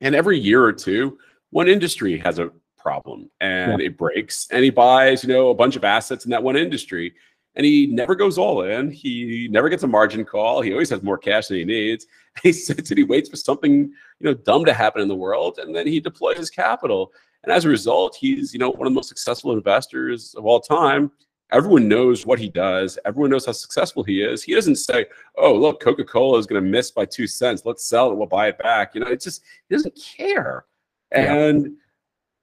And 0.00 0.14
every 0.14 0.38
year 0.38 0.62
or 0.62 0.72
two, 0.72 1.18
one 1.50 1.68
industry 1.68 2.18
has 2.18 2.38
a 2.38 2.50
problem 2.84 3.30
and 3.40 3.80
yeah. 3.80 3.86
it 3.86 3.96
breaks 3.96 4.46
and 4.50 4.62
he 4.62 4.68
buys 4.68 5.24
you 5.24 5.28
know 5.32 5.48
a 5.48 5.54
bunch 5.54 5.74
of 5.74 5.84
assets 5.84 6.26
in 6.26 6.30
that 6.30 6.42
one 6.42 6.54
industry 6.54 7.14
and 7.56 7.64
he 7.64 7.86
never 7.86 8.14
goes 8.14 8.38
all 8.38 8.62
in. 8.62 8.90
He 8.90 9.48
never 9.50 9.68
gets 9.68 9.82
a 9.82 9.88
margin 9.88 10.24
call. 10.24 10.60
He 10.60 10.72
always 10.72 10.90
has 10.90 11.02
more 11.02 11.18
cash 11.18 11.48
than 11.48 11.58
he 11.58 11.64
needs. 11.64 12.06
He 12.42 12.52
sits 12.52 12.90
and 12.90 12.98
he 12.98 13.04
waits 13.04 13.28
for 13.28 13.36
something 13.36 13.72
you 13.72 13.92
know 14.20 14.34
dumb 14.34 14.64
to 14.64 14.74
happen 14.74 15.00
in 15.00 15.06
the 15.06 15.14
world 15.14 15.60
and 15.60 15.72
then 15.72 15.86
he 15.86 16.00
deploys 16.00 16.36
his 16.36 16.50
capital. 16.50 17.12
And 17.44 17.52
as 17.52 17.64
a 17.64 17.68
result 17.68 18.16
he's 18.20 18.52
you 18.52 18.58
know 18.58 18.70
one 18.70 18.88
of 18.88 18.92
the 18.92 18.96
most 18.96 19.08
successful 19.08 19.52
investors 19.52 20.34
of 20.34 20.44
all 20.44 20.60
time. 20.60 21.12
Everyone 21.52 21.86
knows 21.86 22.26
what 22.26 22.40
he 22.40 22.48
does. 22.48 22.98
Everyone 23.04 23.30
knows 23.30 23.46
how 23.46 23.52
successful 23.52 24.02
he 24.02 24.20
is. 24.20 24.42
He 24.42 24.52
doesn't 24.52 24.76
say 24.76 25.06
oh 25.36 25.54
look 25.54 25.80
coca-cola 25.80 26.40
is 26.40 26.46
going 26.48 26.60
to 26.60 26.68
miss 26.68 26.90
by 26.90 27.04
two 27.04 27.28
cents. 27.28 27.62
Let's 27.64 27.86
sell 27.86 28.10
it. 28.10 28.16
We'll 28.16 28.26
buy 28.26 28.48
it 28.48 28.58
back. 28.58 28.96
You 28.96 29.02
know 29.02 29.06
it's 29.06 29.26
just 29.26 29.42
he 29.68 29.76
doesn't 29.76 29.94
care. 29.94 30.64
And 31.12 31.76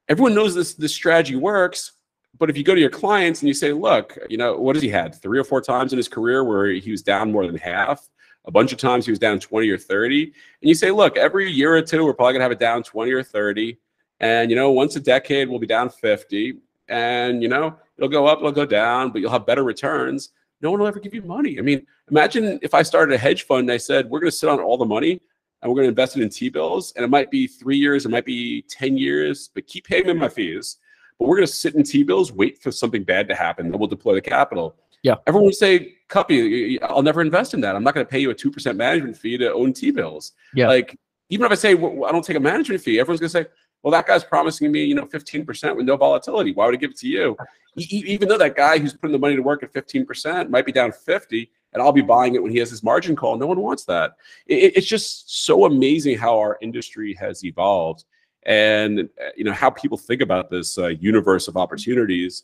everyone 0.08 0.36
knows 0.36 0.56
this 0.56 0.74
this 0.76 0.96
strategy 0.96 1.36
works. 1.36 1.92
But 2.38 2.50
if 2.50 2.58
you 2.58 2.64
go 2.64 2.74
to 2.74 2.82
your 2.82 2.90
clients 2.90 3.42
and 3.42 3.48
you 3.48 3.54
say, 3.54 3.72
look, 3.72 4.18
you 4.30 4.38
know, 4.38 4.58
what 4.58 4.76
has 4.76 4.82
he 4.82 4.90
had? 4.90 5.16
Three 5.16 5.40
or 5.40 5.44
four 5.44 5.62
times 5.62 5.94
in 5.94 5.98
his 5.98 6.08
career 6.08 6.44
where 6.44 6.68
he 6.72 6.92
was 6.92 7.02
down 7.02 7.32
more 7.32 7.46
than 7.46 7.58
half. 7.58 8.10
A 8.46 8.52
bunch 8.52 8.72
of 8.72 8.80
times 8.80 9.06
he 9.06 9.12
was 9.12 9.20
down 9.20 9.40
20 9.40 9.70
or 9.70 9.78
30. 9.78 10.24
And 10.24 10.34
you 10.62 10.74
say, 10.74 10.90
look, 10.90 11.18
every 11.18 11.52
year 11.52 11.76
or 11.76 11.82
two, 11.82 12.04
we're 12.04 12.14
probably 12.14 12.34
gonna 12.34 12.44
have 12.44 12.52
it 12.52 12.60
down 12.60 12.82
20 12.82 13.12
or 13.12 13.24
30. 13.24 13.78
And 14.20 14.50
you 14.50 14.56
know, 14.56 14.72
once 14.72 14.96
a 14.96 15.00
decade, 15.00 15.50
we'll 15.50 15.60
be 15.60 15.68
down 15.68 15.90
50. 15.90 16.58
And 16.88 17.44
you 17.44 17.50
know, 17.50 17.76
it'll 17.98 18.10
go 18.10 18.26
up, 18.26 18.40
it'll 18.40 18.52
go 18.52 18.66
down, 18.66 19.12
but 19.12 19.22
you'll 19.22 19.32
have 19.32 19.46
better 19.46 19.64
returns. 19.64 20.30
No 20.62 20.72
one 20.72 20.80
will 20.80 20.88
ever 20.88 21.00
give 21.00 21.14
you 21.14 21.22
money. 21.22 21.60
I 21.60 21.62
mean, 21.62 21.86
imagine 22.10 22.60
if 22.64 22.74
I 22.74 22.82
started 22.82 23.14
a 23.14 23.18
hedge 23.18 23.44
fund 23.44 23.62
and 23.62 23.72
I 23.72 23.78
said, 23.78 24.10
we're 24.10 24.20
gonna 24.20 24.32
sit 24.32 24.50
on 24.50 24.60
all 24.60 24.78
the 24.78 24.86
money 24.86 25.22
and 25.62 25.70
we're 25.70 25.76
going 25.76 25.86
to 25.86 25.90
invest 25.90 26.18
it 26.18 26.24
in 26.24 26.30
T-bills. 26.30 26.94
And 26.96 27.06
it 27.06 27.10
might 27.10 27.30
be 27.30 27.48
three 27.48 27.78
years, 27.78 28.06
it 28.06 28.10
might 28.10 28.26
be 28.26 28.64
10 28.64 28.98
years, 28.98 29.50
but 29.54 29.68
keep 29.68 29.86
paying 29.86 30.08
me 30.08 30.14
my 30.14 30.30
fees. 30.30 30.78
But 31.22 31.28
we're 31.28 31.36
going 31.36 31.46
to 31.48 31.54
sit 31.54 31.76
in 31.76 31.84
T-bills, 31.84 32.32
wait 32.32 32.58
for 32.58 32.72
something 32.72 33.04
bad 33.04 33.28
to 33.28 33.36
happen, 33.36 33.70
then 33.70 33.80
we'll 33.80 33.88
deploy 33.88 34.16
the 34.16 34.22
capital. 34.22 34.76
Yeah. 35.04 35.18
Everyone 35.28 35.46
would 35.46 35.54
say, 35.54 35.98
Kuppy, 36.10 36.80
I'll 36.82 37.04
never 37.04 37.22
invest 37.22 37.54
in 37.54 37.62
that. 37.62 37.76
I'm 37.76 37.84
not 37.84 37.94
going 37.94 38.04
to 38.04 38.10
pay 38.10 38.18
you 38.18 38.32
a 38.32 38.34
2% 38.34 38.76
management 38.76 39.16
fee 39.16 39.38
to 39.38 39.54
own 39.54 39.72
T-bills. 39.72 40.32
Yeah. 40.56 40.68
Like, 40.68 40.98
even 41.30 41.46
if 41.46 41.52
I 41.52 41.56
say, 41.56 41.76
well, 41.76 42.06
I 42.06 42.12
don't 42.12 42.26
take 42.26 42.38
a 42.38 42.40
management 42.40 42.82
fee, 42.82 43.00
everyone's 43.00 43.20
going 43.20 43.30
to 43.30 43.44
say, 43.44 43.46
well, 43.84 43.92
that 43.92 44.08
guy's 44.08 44.24
promising 44.24 44.72
me, 44.72 44.84
you 44.84 44.96
know, 44.96 45.06
15% 45.06 45.76
with 45.76 45.86
no 45.86 45.96
volatility. 45.96 46.54
Why 46.54 46.66
would 46.66 46.74
I 46.74 46.80
give 46.80 46.90
it 46.90 46.98
to 46.98 47.08
you? 47.08 47.38
even 47.76 48.28
though 48.28 48.40
that 48.40 48.56
guy 48.56 48.80
who's 48.80 48.94
putting 48.94 49.14
the 49.14 49.20
money 49.20 49.36
to 49.36 49.44
work 49.44 49.62
at 49.62 49.72
15% 49.72 50.50
might 50.50 50.66
be 50.66 50.72
down 50.72 50.92
50 50.92 51.52
and 51.74 51.84
I'll 51.84 51.92
be 51.92 52.02
buying 52.02 52.34
it 52.34 52.42
when 52.42 52.52
he 52.52 52.58
has 52.58 52.72
his 52.72 52.82
margin 52.82 53.16
call. 53.16 53.38
No 53.38 53.46
one 53.46 53.60
wants 53.62 53.86
that. 53.86 54.14
It, 54.48 54.76
it's 54.76 54.88
just 54.88 55.46
so 55.46 55.66
amazing 55.66 56.18
how 56.18 56.40
our 56.40 56.58
industry 56.62 57.14
has 57.20 57.46
evolved 57.46 58.06
and 58.44 59.02
uh, 59.02 59.30
you 59.36 59.44
know 59.44 59.54
how 59.54 59.70
people 59.70 59.98
think 59.98 60.22
about 60.22 60.50
this 60.50 60.78
uh, 60.78 60.88
universe 60.88 61.48
of 61.48 61.58
opportunities. 61.58 62.44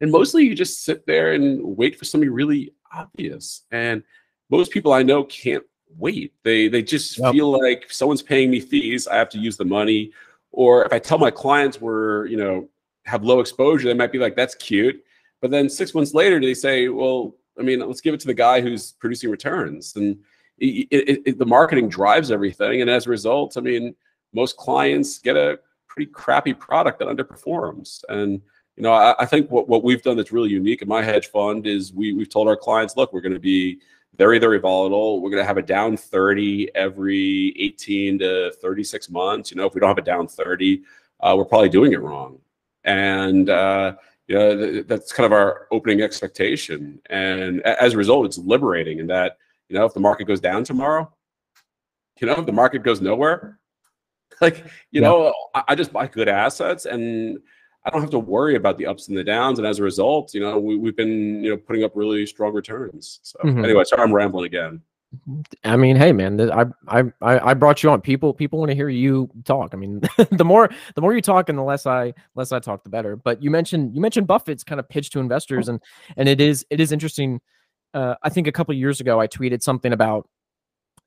And 0.00 0.10
mostly 0.10 0.44
you 0.44 0.54
just 0.54 0.84
sit 0.84 1.06
there 1.06 1.32
and 1.34 1.60
wait 1.76 1.96
for 1.96 2.04
something 2.04 2.30
really 2.30 2.74
obvious. 2.92 3.62
And 3.70 4.02
most 4.50 4.72
people 4.72 4.92
I 4.92 5.04
know 5.04 5.22
can't 5.24 5.62
wait. 5.96 6.32
They 6.42 6.68
they 6.68 6.82
just 6.82 7.18
yep. 7.18 7.32
feel 7.32 7.50
like 7.60 7.86
someone's 7.90 8.22
paying 8.22 8.50
me 8.50 8.60
fees, 8.60 9.06
I 9.06 9.16
have 9.16 9.28
to 9.30 9.38
use 9.38 9.56
the 9.56 9.64
money. 9.64 10.12
Or 10.50 10.84
if 10.84 10.92
I 10.92 10.98
tell 10.98 11.18
my 11.18 11.30
clients 11.30 11.80
we're, 11.80 12.26
you 12.26 12.36
know, 12.36 12.68
have 13.04 13.24
low 13.24 13.40
exposure, 13.40 13.88
they 13.88 13.94
might 13.94 14.12
be 14.12 14.18
like, 14.18 14.36
that's 14.36 14.54
cute. 14.54 15.02
But 15.40 15.50
then 15.50 15.68
six 15.68 15.94
months 15.94 16.14
later, 16.14 16.40
they 16.40 16.54
say, 16.54 16.88
well, 16.88 17.34
I 17.58 17.62
mean, 17.62 17.80
let's 17.80 18.00
give 18.00 18.14
it 18.14 18.20
to 18.20 18.26
the 18.26 18.34
guy 18.34 18.60
who's 18.60 18.92
producing 18.92 19.30
returns. 19.30 19.96
And 19.96 20.18
it, 20.58 20.88
it, 20.90 21.22
it, 21.26 21.38
the 21.38 21.46
marketing 21.46 21.88
drives 21.88 22.30
everything. 22.30 22.80
And 22.80 22.90
as 22.90 23.06
a 23.06 23.10
result, 23.10 23.56
I 23.56 23.60
mean, 23.60 23.94
most 24.32 24.56
clients 24.56 25.18
get 25.18 25.36
a 25.36 25.58
pretty 25.88 26.10
crappy 26.10 26.54
product 26.54 26.98
that 26.98 27.08
underperforms. 27.08 28.02
And 28.08 28.40
you 28.76 28.82
know, 28.82 28.92
I, 28.92 29.14
I, 29.18 29.26
think 29.26 29.50
what, 29.50 29.68
what 29.68 29.84
we've 29.84 30.02
done 30.02 30.16
that's 30.16 30.32
really 30.32 30.50
unique 30.50 30.80
in 30.80 30.88
my 30.88 31.02
hedge 31.02 31.28
fund 31.28 31.66
is 31.66 31.92
we 31.92 32.14
we've 32.14 32.30
told 32.30 32.48
our 32.48 32.56
clients, 32.56 32.96
look, 32.96 33.12
we're 33.12 33.20
going 33.20 33.34
to 33.34 33.40
be 33.40 33.78
very 34.16 34.38
very 34.38 34.58
volatile. 34.58 35.20
We're 35.20 35.30
going 35.30 35.42
to 35.42 35.46
have 35.46 35.58
a 35.58 35.62
down 35.62 35.96
30 35.96 36.74
every 36.74 37.54
18 37.58 38.18
to 38.20 38.52
36 38.62 39.10
months. 39.10 39.50
You 39.50 39.58
know, 39.58 39.66
if 39.66 39.74
we 39.74 39.80
don't 39.80 39.88
have 39.88 39.98
a 39.98 40.02
down 40.02 40.26
30, 40.26 40.82
uh, 41.20 41.34
we're 41.36 41.44
probably 41.44 41.68
doing 41.68 41.92
it 41.92 42.00
wrong. 42.00 42.38
And 42.84 43.50
uh, 43.50 43.94
you 44.26 44.34
know, 44.34 44.82
that's 44.82 45.12
kind 45.12 45.26
of 45.26 45.32
our 45.32 45.66
opening 45.70 46.00
expectation. 46.00 47.00
And 47.10 47.60
as 47.62 47.94
a 47.94 47.96
result, 47.98 48.26
it's 48.26 48.38
liberating 48.38 48.98
in 48.98 49.06
that, 49.08 49.36
you 49.68 49.76
know, 49.76 49.84
if 49.84 49.94
the 49.94 50.00
market 50.00 50.26
goes 50.26 50.40
down 50.40 50.64
tomorrow, 50.64 51.12
you 52.20 52.26
know, 52.26 52.34
if 52.34 52.46
the 52.46 52.52
market 52.52 52.82
goes 52.82 53.00
nowhere, 53.00 53.58
like, 54.42 54.64
you 54.90 55.00
yeah. 55.00 55.08
know, 55.08 55.34
I, 55.54 55.74
just 55.74 55.92
buy 55.92 56.06
good 56.06 56.28
assets 56.28 56.84
and 56.84 57.38
I 57.84 57.90
don't 57.90 58.00
have 58.00 58.10
to 58.10 58.18
worry 58.18 58.56
about 58.56 58.78
the 58.78 58.86
ups 58.86 59.08
and 59.08 59.16
the 59.16 59.24
downs. 59.24 59.58
And 59.58 59.66
as 59.66 59.78
a 59.78 59.82
result, 59.82 60.34
you 60.34 60.40
know, 60.40 60.58
we, 60.58 60.84
have 60.86 60.96
been, 60.96 61.42
you 61.42 61.50
know, 61.50 61.56
putting 61.56 61.84
up 61.84 61.92
really 61.94 62.26
strong 62.26 62.52
returns. 62.52 63.20
So 63.22 63.38
mm-hmm. 63.44 63.64
anyway, 63.64 63.84
sorry, 63.84 64.02
I'm 64.02 64.12
rambling 64.12 64.46
again. 64.46 64.82
I 65.64 65.76
mean, 65.76 65.96
hey 65.96 66.12
man, 66.12 66.40
I 66.50 66.64
I 66.88 67.04
I 67.20 67.54
brought 67.54 67.82
you 67.82 67.90
on. 67.90 68.00
People 68.00 68.32
people 68.32 68.58
want 68.58 68.70
to 68.70 68.74
hear 68.74 68.88
you 68.88 69.28
talk. 69.44 69.74
I 69.74 69.76
mean, 69.76 70.00
the 70.30 70.44
more 70.44 70.70
the 70.94 71.02
more 71.02 71.14
you 71.14 71.20
talk 71.20 71.50
and 71.50 71.58
the 71.58 71.62
less 71.62 71.86
I 71.86 72.14
less 72.34 72.50
I 72.50 72.60
talk, 72.60 72.82
the 72.82 72.88
better. 72.88 73.14
But 73.14 73.42
you 73.42 73.50
mentioned 73.50 73.94
you 73.94 74.00
mentioned 74.00 74.26
Buffett's 74.26 74.64
kind 74.64 74.80
of 74.80 74.88
pitch 74.88 75.10
to 75.10 75.20
investors, 75.20 75.68
and 75.68 75.82
and 76.16 76.28
it 76.28 76.40
is 76.40 76.64
it 76.70 76.80
is 76.80 76.92
interesting. 76.92 77.40
Uh, 77.92 78.14
I 78.22 78.30
think 78.30 78.46
a 78.46 78.52
couple 78.52 78.74
years 78.74 79.00
ago 79.00 79.20
I 79.20 79.26
tweeted 79.28 79.62
something 79.62 79.92
about 79.92 80.28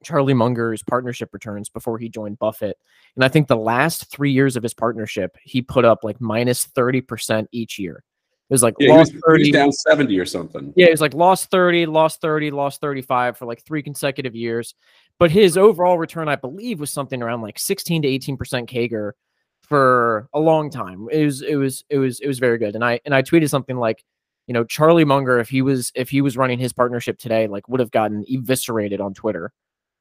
Charlie 0.06 0.34
Munger's 0.34 0.84
partnership 0.84 1.30
returns 1.34 1.68
before 1.68 1.98
he 1.98 2.08
joined 2.08 2.39
Buffett, 2.39 2.78
and 3.15 3.26
I 3.26 3.28
think 3.28 3.48
the 3.48 3.58
last 3.58 4.10
three 4.12 4.32
years 4.32 4.56
of 4.56 4.63
his 4.63 4.74
partnership 4.74 5.36
he 5.44 5.62
put 5.62 5.84
up 5.84 6.04
like 6.04 6.22
minus 6.22 6.46
minus 6.46 6.65
thirty 6.65 7.02
percent 7.02 7.50
each 7.52 7.80
year. 7.80 8.04
It 8.50 8.54
was 8.54 8.62
like 8.62 8.76
Yeah, 8.80 8.94
lost 8.94 9.13
was, 9.13 9.24
he 9.24 9.30
30. 9.32 9.39
was 9.39 9.50
down 9.52 9.72
70 9.72 10.20
or 10.20 10.26
something. 10.26 10.74
Yeah, 10.76 10.86
it 10.88 10.91
was 10.91 11.02
like 11.02 11.15
lost 11.15 11.50
30, 11.50 11.88
lost 11.88 12.22
30, 12.22 12.52
lost 12.52 12.80
35 12.80 13.38
for 13.38 13.46
like 13.46 13.63
three 13.65 13.82
consecutive 13.82 14.36
years. 14.36 14.76
But 15.18 15.32
his 15.32 15.58
overall 15.58 15.98
return, 15.98 16.30
I 16.30 16.36
believe, 16.36 16.80
was 16.80 16.91
something 16.91 17.24
around 17.24 17.41
like 17.41 17.58
16 17.58 18.04
to 18.04 18.08
18% 18.08 18.38
CAGR 18.68 19.13
for 19.62 20.30
a 20.34 20.39
long 20.39 20.70
time. 20.70 21.08
It 21.12 21.26
was 21.26 21.41
it 21.41 21.56
was 21.56 21.84
it 21.89 21.98
was 21.98 22.20
it 22.20 22.28
was 22.28 22.38
very 22.38 22.60
good. 22.60 22.76
And 22.76 22.86
I 22.86 23.00
and 23.04 23.15
I 23.15 23.24
tweeted 23.24 23.50
something 23.50 23.78
like, 23.78 24.04
you 24.46 24.54
know, 24.54 24.63
Charlie 24.63 25.06
Munger, 25.06 25.39
if 25.39 25.50
he 25.50 25.63
was 25.63 25.91
if 25.96 26.10
he 26.10 26.22
was 26.22 26.38
running 26.38 26.60
his 26.60 26.74
partnership 26.74 27.18
today, 27.18 27.48
like 27.48 27.68
would 27.68 27.80
have 27.80 27.91
gotten 27.91 28.24
eviscerated 28.28 29.02
on 29.02 29.15
Twitter 29.15 29.52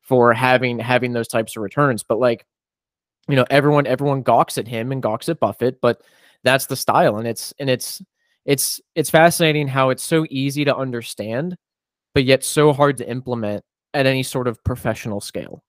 for 0.05 0.33
having 0.33 0.79
having 0.79 1.13
those 1.13 1.29
types 1.29 1.57
of 1.57 1.63
returns. 1.63 2.03
But 2.03 2.21
like, 2.21 2.47
you 3.29 3.37
know, 3.37 3.47
everyone 3.51 3.87
everyone 3.87 4.23
gawks 4.23 4.59
at 4.59 4.69
him 4.69 4.93
and 4.93 5.03
gawks 5.03 5.29
at 5.29 5.41
Buffett, 5.41 5.81
but 5.81 6.03
that's 6.45 6.67
the 6.67 6.77
style. 6.77 7.17
And 7.17 7.27
it's 7.27 7.53
and 7.59 7.69
it's 7.69 8.03
it's 8.45 8.81
it's 8.95 9.11
fascinating 9.11 9.67
how 9.67 9.91
it's 9.91 10.03
so 10.03 10.27
easy 10.31 10.65
to 10.67 10.77
understand, 10.77 11.57
but 12.15 12.25
yet 12.25 12.45
so 12.45 12.73
hard 12.73 12.99
to 12.99 13.09
implement 13.09 13.65
at 13.95 14.07
any 14.07 14.23
sort 14.23 14.47
of 14.47 14.63
professional 14.63 15.21
scale. 15.21 15.63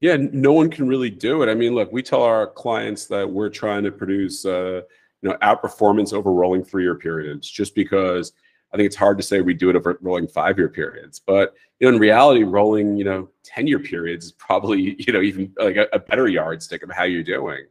Yeah, 0.00 0.16
no 0.18 0.52
one 0.52 0.68
can 0.68 0.88
really 0.88 1.10
do 1.10 1.42
it. 1.42 1.48
I 1.48 1.54
mean, 1.54 1.74
look, 1.74 1.92
we 1.92 2.02
tell 2.02 2.22
our 2.22 2.48
clients 2.48 3.06
that 3.06 3.30
we're 3.30 3.48
trying 3.48 3.84
to 3.84 3.92
produce, 3.92 4.44
uh, 4.44 4.82
you 5.22 5.30
know, 5.30 5.36
outperformance 5.40 6.12
over 6.12 6.32
rolling 6.32 6.64
three-year 6.64 6.96
periods, 6.96 7.48
just 7.48 7.74
because 7.74 8.32
I 8.74 8.76
think 8.76 8.88
it's 8.88 8.96
hard 8.96 9.16
to 9.18 9.22
say 9.22 9.40
we 9.40 9.54
do 9.54 9.70
it 9.70 9.76
over 9.76 9.96
rolling 10.02 10.26
five-year 10.26 10.68
periods. 10.68 11.20
But 11.24 11.54
you 11.78 11.86
know, 11.88 11.94
in 11.94 12.00
reality, 12.00 12.42
rolling, 12.42 12.96
you 12.96 13.04
know, 13.04 13.28
ten-year 13.44 13.78
periods 13.78 14.26
is 14.26 14.32
probably, 14.32 14.96
you 14.98 15.12
know, 15.12 15.22
even 15.22 15.52
like 15.58 15.76
a, 15.76 15.86
a 15.92 15.98
better 16.00 16.26
yardstick 16.26 16.82
of 16.82 16.90
how 16.90 17.04
you're 17.04 17.22
doing. 17.22 17.66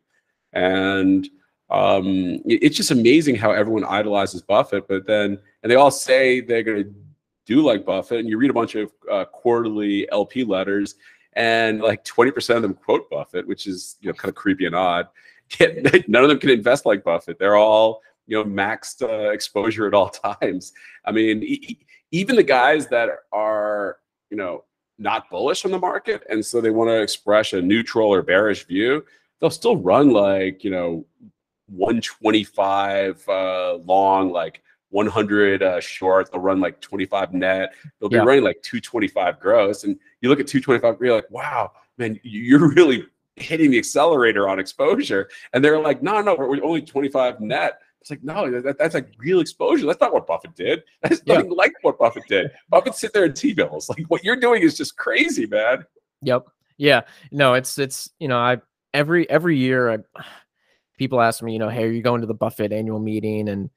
And 0.54 1.28
um, 1.70 2.40
it's 2.46 2.78
just 2.78 2.92
amazing 2.92 3.36
how 3.36 3.52
everyone 3.52 3.84
idolizes 3.84 4.42
Buffett, 4.42 4.88
but 4.88 5.06
then 5.06 5.38
and 5.62 5.72
they 5.72 5.76
all 5.76 5.92
say 5.92 6.40
they're 6.40 6.64
going 6.64 6.84
to 6.84 6.94
do 7.46 7.62
like 7.62 7.86
Buffett, 7.86 8.20
and 8.20 8.30
you 8.30 8.38
read 8.38 8.52
a 8.52 8.54
bunch 8.54 8.76
of 8.76 8.92
uh, 9.12 9.26
quarterly 9.26 10.10
LP 10.12 10.46
letters, 10.46 10.96
and 11.34 11.82
like 11.82 12.06
20% 12.06 12.56
of 12.56 12.62
them 12.62 12.74
quote 12.74 13.10
Buffett, 13.10 13.46
which 13.46 13.68
is 13.68 13.98
you 14.00 14.08
know 14.08 14.14
kind 14.14 14.30
of 14.30 14.36
creepy 14.36 14.66
and 14.68 14.76
odd. 14.76 15.08
None 16.08 16.24
of 16.24 16.30
them 16.30 16.40
can 16.40 16.50
invest 16.50 16.86
like 16.86 17.04
Buffett. 17.04 17.40
They're 17.40 17.58
all 17.58 18.02
you 18.34 18.44
know 18.44 18.50
maxed 18.50 19.02
uh, 19.04 19.30
exposure 19.30 19.86
at 19.86 19.94
all 19.94 20.10
times. 20.42 20.74
I 21.06 21.12
mean, 21.12 21.44
e- 21.44 21.78
even 22.12 22.36
the 22.36 22.44
guys 22.44 22.88
that 22.88 23.10
are 23.32 23.98
you 24.32 24.38
know 24.38 24.64
not 24.98 25.30
bullish 25.30 25.66
on 25.66 25.72
the 25.72 25.80
market, 25.80 26.24
and 26.30 26.44
so 26.44 26.60
they 26.60 26.72
want 26.72 26.90
to 26.90 27.00
express 27.02 27.54
a 27.54 27.62
neutral 27.62 28.12
or 28.12 28.24
bearish 28.24 28.66
view, 28.66 29.06
they'll 29.40 29.50
still 29.52 29.78
run 29.78 30.10
like 30.10 30.64
you 30.64 30.72
know 30.72 31.06
125 31.68 33.30
uh, 33.30 33.76
long, 33.86 34.32
like 34.32 34.62
100 34.90 35.62
uh, 35.64 35.80
short. 35.80 36.32
They'll 36.32 36.42
run 36.42 36.60
like 36.60 36.82
25 36.82 37.34
net. 37.34 37.74
They'll 38.00 38.10
be 38.10 38.16
Yeah. 38.16 38.24
running 38.24 38.44
like 38.44 38.62
225 38.64 39.40
gross. 39.40 39.84
And 39.84 39.98
you 40.22 40.30
look 40.30 40.40
at 40.40 40.48
225, 40.48 41.02
you're 41.02 41.16
like, 41.16 41.30
wow, 41.32 41.72
man, 41.98 42.20
you're 42.24 42.68
really 42.76 43.06
hitting 43.36 43.72
the 43.72 43.80
accelerator 43.80 44.48
on 44.48 44.60
exposure. 44.60 45.30
And 45.54 45.64
they're 45.64 45.80
like, 45.80 46.04
no, 46.04 46.22
no, 46.22 46.36
we're 46.36 46.64
only 46.64 46.82
25 46.82 47.40
net. 47.42 47.80
It's 48.04 48.10
like, 48.10 48.22
no, 48.22 48.52
that, 48.60 48.78
that's 48.78 48.94
like 48.94 49.14
real 49.18 49.40
exposure. 49.40 49.86
That's 49.86 50.02
not 50.02 50.12
what 50.12 50.28
Buffett 50.28 50.56
did. 50.56 50.84
That's 51.02 51.22
Yeah. 51.26 51.36
nothing 51.36 51.56
like 51.56 51.72
what 51.84 51.98
Buffett 51.98 52.26
did. 52.28 52.52
Buffett 52.70 52.96
sit 52.96 53.14
there 53.14 53.24
and 53.24 53.34
T-bills. 53.34 53.88
Like 53.88 54.04
what 54.10 54.26
you're 54.26 54.36
doing 54.36 54.62
is 54.62 54.76
just 54.76 54.98
crazy, 54.98 55.46
man. 55.46 55.86
Yep. 56.22 56.48
Yeah. 56.78 57.02
No, 57.32 57.54
it's 57.54 57.78
it's 57.78 58.10
you 58.20 58.28
know, 58.28 58.38
I 58.38 58.58
every 58.94 59.30
every 59.30 59.58
year 59.58 59.90
I 59.90 59.98
people 60.98 61.22
ask 61.22 61.42
me, 61.42 61.54
you 61.54 61.60
know, 61.60 61.70
hey, 61.70 61.86
are 61.86 61.92
you 61.92 62.02
going 62.02 62.20
to 62.20 62.28
the 62.28 62.34
Buffett 62.34 62.74
annual 62.74 63.00
meeting? 63.00 63.48
And 63.48 63.70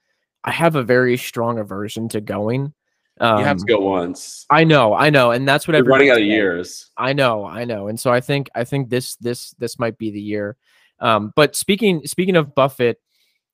I 0.42 0.50
have 0.50 0.74
a 0.74 0.82
very 0.82 1.16
strong 1.16 1.60
aversion 1.60 2.08
to 2.08 2.20
going. 2.20 2.74
Um, 3.20 3.38
you 3.38 3.44
have 3.44 3.58
to 3.58 3.64
go 3.64 3.78
once. 3.78 4.44
I 4.50 4.64
know, 4.64 4.92
I 4.92 5.08
know, 5.08 5.30
and 5.30 5.46
that's 5.46 5.68
what 5.68 5.76
You're 5.76 5.84
running 5.84 6.10
out 6.10 6.18
of 6.18 6.24
years. 6.24 6.90
I 6.96 7.12
know, 7.12 7.46
I 7.46 7.64
know, 7.64 7.86
and 7.86 7.98
so 7.98 8.12
I 8.12 8.20
think 8.20 8.50
I 8.56 8.64
think 8.64 8.90
this 8.90 9.14
this 9.16 9.52
this 9.52 9.78
might 9.78 9.96
be 9.98 10.10
the 10.10 10.20
year. 10.20 10.56
Um, 10.98 11.32
but 11.36 11.54
speaking 11.54 12.06
speaking 12.06 12.36
of 12.36 12.54
Buffett, 12.54 13.00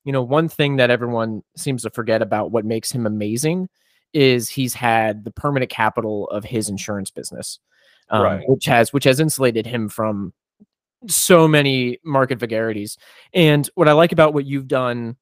you 0.05 0.13
know, 0.13 0.23
one 0.23 0.49
thing 0.49 0.77
that 0.77 0.91
everyone 0.91 1.43
seems 1.57 1.83
to 1.83 1.91
forget 1.91 2.23
about 2.23 2.51
what 2.51 2.65
makes 2.65 2.91
him 2.91 3.07
amazing 3.07 3.69
is 4.13 4.49
he's 4.49 4.75
had 4.75 5.25
the 5.25 5.31
permanent 5.31 5.71
capital 5.71 6.29
of 6.31 6.45
his 6.45 6.69
insurance 6.69 7.11
business, 7.11 7.59
um, 8.11 8.23
Right. 8.23 8.49
which 8.49 8.67
has 8.67 8.93
which 8.93 9.05
has 9.05 9.21
insulated 9.21 9.67
him 9.67 9.89
from 9.89 10.33
so 11.09 11.49
many 11.49 11.99
market 12.05 12.39
vagaries. 12.39 12.97
And 13.33 13.69
what 13.75 13.89
I 13.89 13.93
like 13.93 14.13
about 14.13 14.35
what 14.35 14.45
you've 14.45 14.69
done 14.69 15.17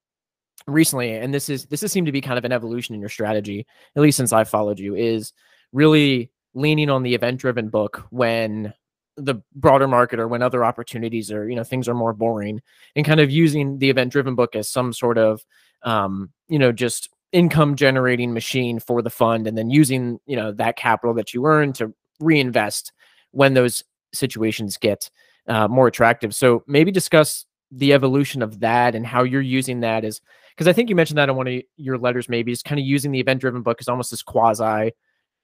recently, 0.66 1.12
and 1.12 1.33
this 1.33 1.49
is 1.49 1.66
this 1.66 1.81
has 1.83 1.93
seemed 1.93 2.07
to 2.07 2.12
be 2.12 2.21
kind 2.21 2.38
of 2.38 2.45
an 2.45 2.53
evolution 2.53 2.95
in 2.95 3.01
your 3.01 3.09
strategy, 3.11 3.66
at 3.97 4.03
least 4.03 4.16
since 4.16 4.33
I 4.33 4.45
followed 4.45 4.79
you, 4.79 4.95
is 4.95 5.33
really 5.73 6.31
leaning 6.55 6.90
on 6.90 7.03
the 7.03 7.14
event 7.14 7.40
driven 7.40 7.69
book 7.69 8.05
when 8.11 8.75
the 9.16 9.37
broader 9.55 9.88
market 9.88 10.18
or 10.18 10.29
when 10.29 10.42
other 10.42 10.64
opportunities 10.64 11.31
or 11.31 11.49
you 11.49 11.57
know 11.57 11.64
things 11.64 11.88
are 11.88 11.94
more 11.94 12.12
boring 12.12 12.61
and 12.96 13.05
kind 13.05 13.20
of 13.20 13.31
using 13.31 13.79
the 13.79 13.90
event 13.90 14.12
driven 14.12 14.35
book 14.35 14.57
as 14.57 14.68
some 14.68 14.92
sort 14.92 15.18
of 15.18 15.44
um 15.83 16.31
you 16.49 16.59
know 16.59 16.73
just 16.73 17.11
income 17.33 17.77
generating 17.77 18.33
machine 18.33 18.79
for 18.79 19.03
the 19.03 19.11
fund 19.11 19.46
and 19.46 19.59
then 19.59 19.70
using 19.70 20.18
you 20.27 20.37
know 20.37 20.53
that 20.53 20.77
capital 20.77 21.14
that 21.14 21.35
you 21.35 21.44
earn 21.46 21.73
to 21.73 21.92
reinvest 22.20 22.92
when 23.33 23.55
those 23.55 23.83
situations 24.12 24.77
get 24.77 25.11
uh, 25.49 25.68
more 25.68 25.87
attractive. 25.87 26.35
So 26.35 26.62
maybe 26.66 26.90
discuss 26.90 27.46
the 27.70 27.92
evolution 27.92 28.42
of 28.42 28.61
that 28.61 28.94
and 28.94 29.07
how 29.07 29.23
you're 29.23 29.40
using 29.40 29.81
that 29.81 30.05
as 30.05 30.20
because 30.57 30.66
i 30.66 30.73
think 30.73 30.88
you 30.88 30.96
mentioned 30.96 31.16
that 31.18 31.29
in 31.29 31.37
one 31.37 31.46
of 31.46 31.62
your 31.77 31.96
letters 31.99 32.29
maybe 32.29 32.51
is 32.51 32.64
kind 32.64 32.81
of 32.81 32.85
using 32.85 33.12
the 33.12 33.20
event 33.20 33.40
driven 33.40 33.62
book 33.62 33.77
as 33.81 33.88
almost 33.88 34.11
this 34.11 34.25
quasi 34.25 34.90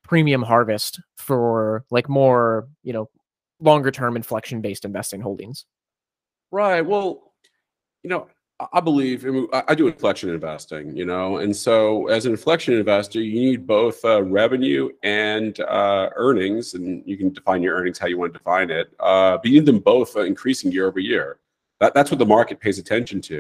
premium 0.03 0.43
harvest 0.43 1.01
for 1.17 1.85
like 1.91 2.09
more 2.09 2.67
you 2.83 2.93
know 2.93 3.09
longer 3.61 3.91
term 3.91 4.17
inflection 4.17 4.61
based 4.61 4.85
investing 4.85 5.21
holdings 5.21 5.67
Right. 6.53 6.81
Well, 6.81 7.33
you 8.03 8.11
know, 8.11 8.29
I- 8.73 8.81
believe 8.81 9.27
I 9.53 9.75
do 9.75 9.89
inflection 9.89 10.31
investing, 10.31 10.97
you 10.97 11.05
know, 11.05 11.39
and 11.39 11.55
so 11.55 12.07
as 12.07 12.25
an 12.25 12.33
inflection 12.33 12.73
investor, 12.73 13.21
you 13.21 13.35
need 13.35 13.67
both 13.67 14.03
uh, 14.05 14.23
revenue 14.23 14.89
and 15.03 15.61
uh, 15.61 16.09
earnings, 16.17 16.73
and 16.73 17.03
you 17.05 17.19
can 17.19 17.35
define 17.35 17.63
your 17.63 17.77
earnings 17.77 17.99
how 17.99 18.07
you 18.07 18.17
want 18.17 18.33
to 18.33 18.39
define 18.39 18.71
it. 18.71 18.95
Uh, 18.99 19.37
but 19.37 19.47
you 19.47 19.59
need 19.61 19.67
them 19.67 19.81
both 19.81 20.17
uh, 20.17 20.21
increasing 20.21 20.73
year 20.73 20.87
over 20.87 21.01
year. 21.01 21.39
That, 21.81 21.93
that's 21.93 22.11
what 22.11 22.19
the 22.19 22.25
market 22.25 22.59
pays 22.61 22.79
attention 22.79 23.21
to. 23.23 23.35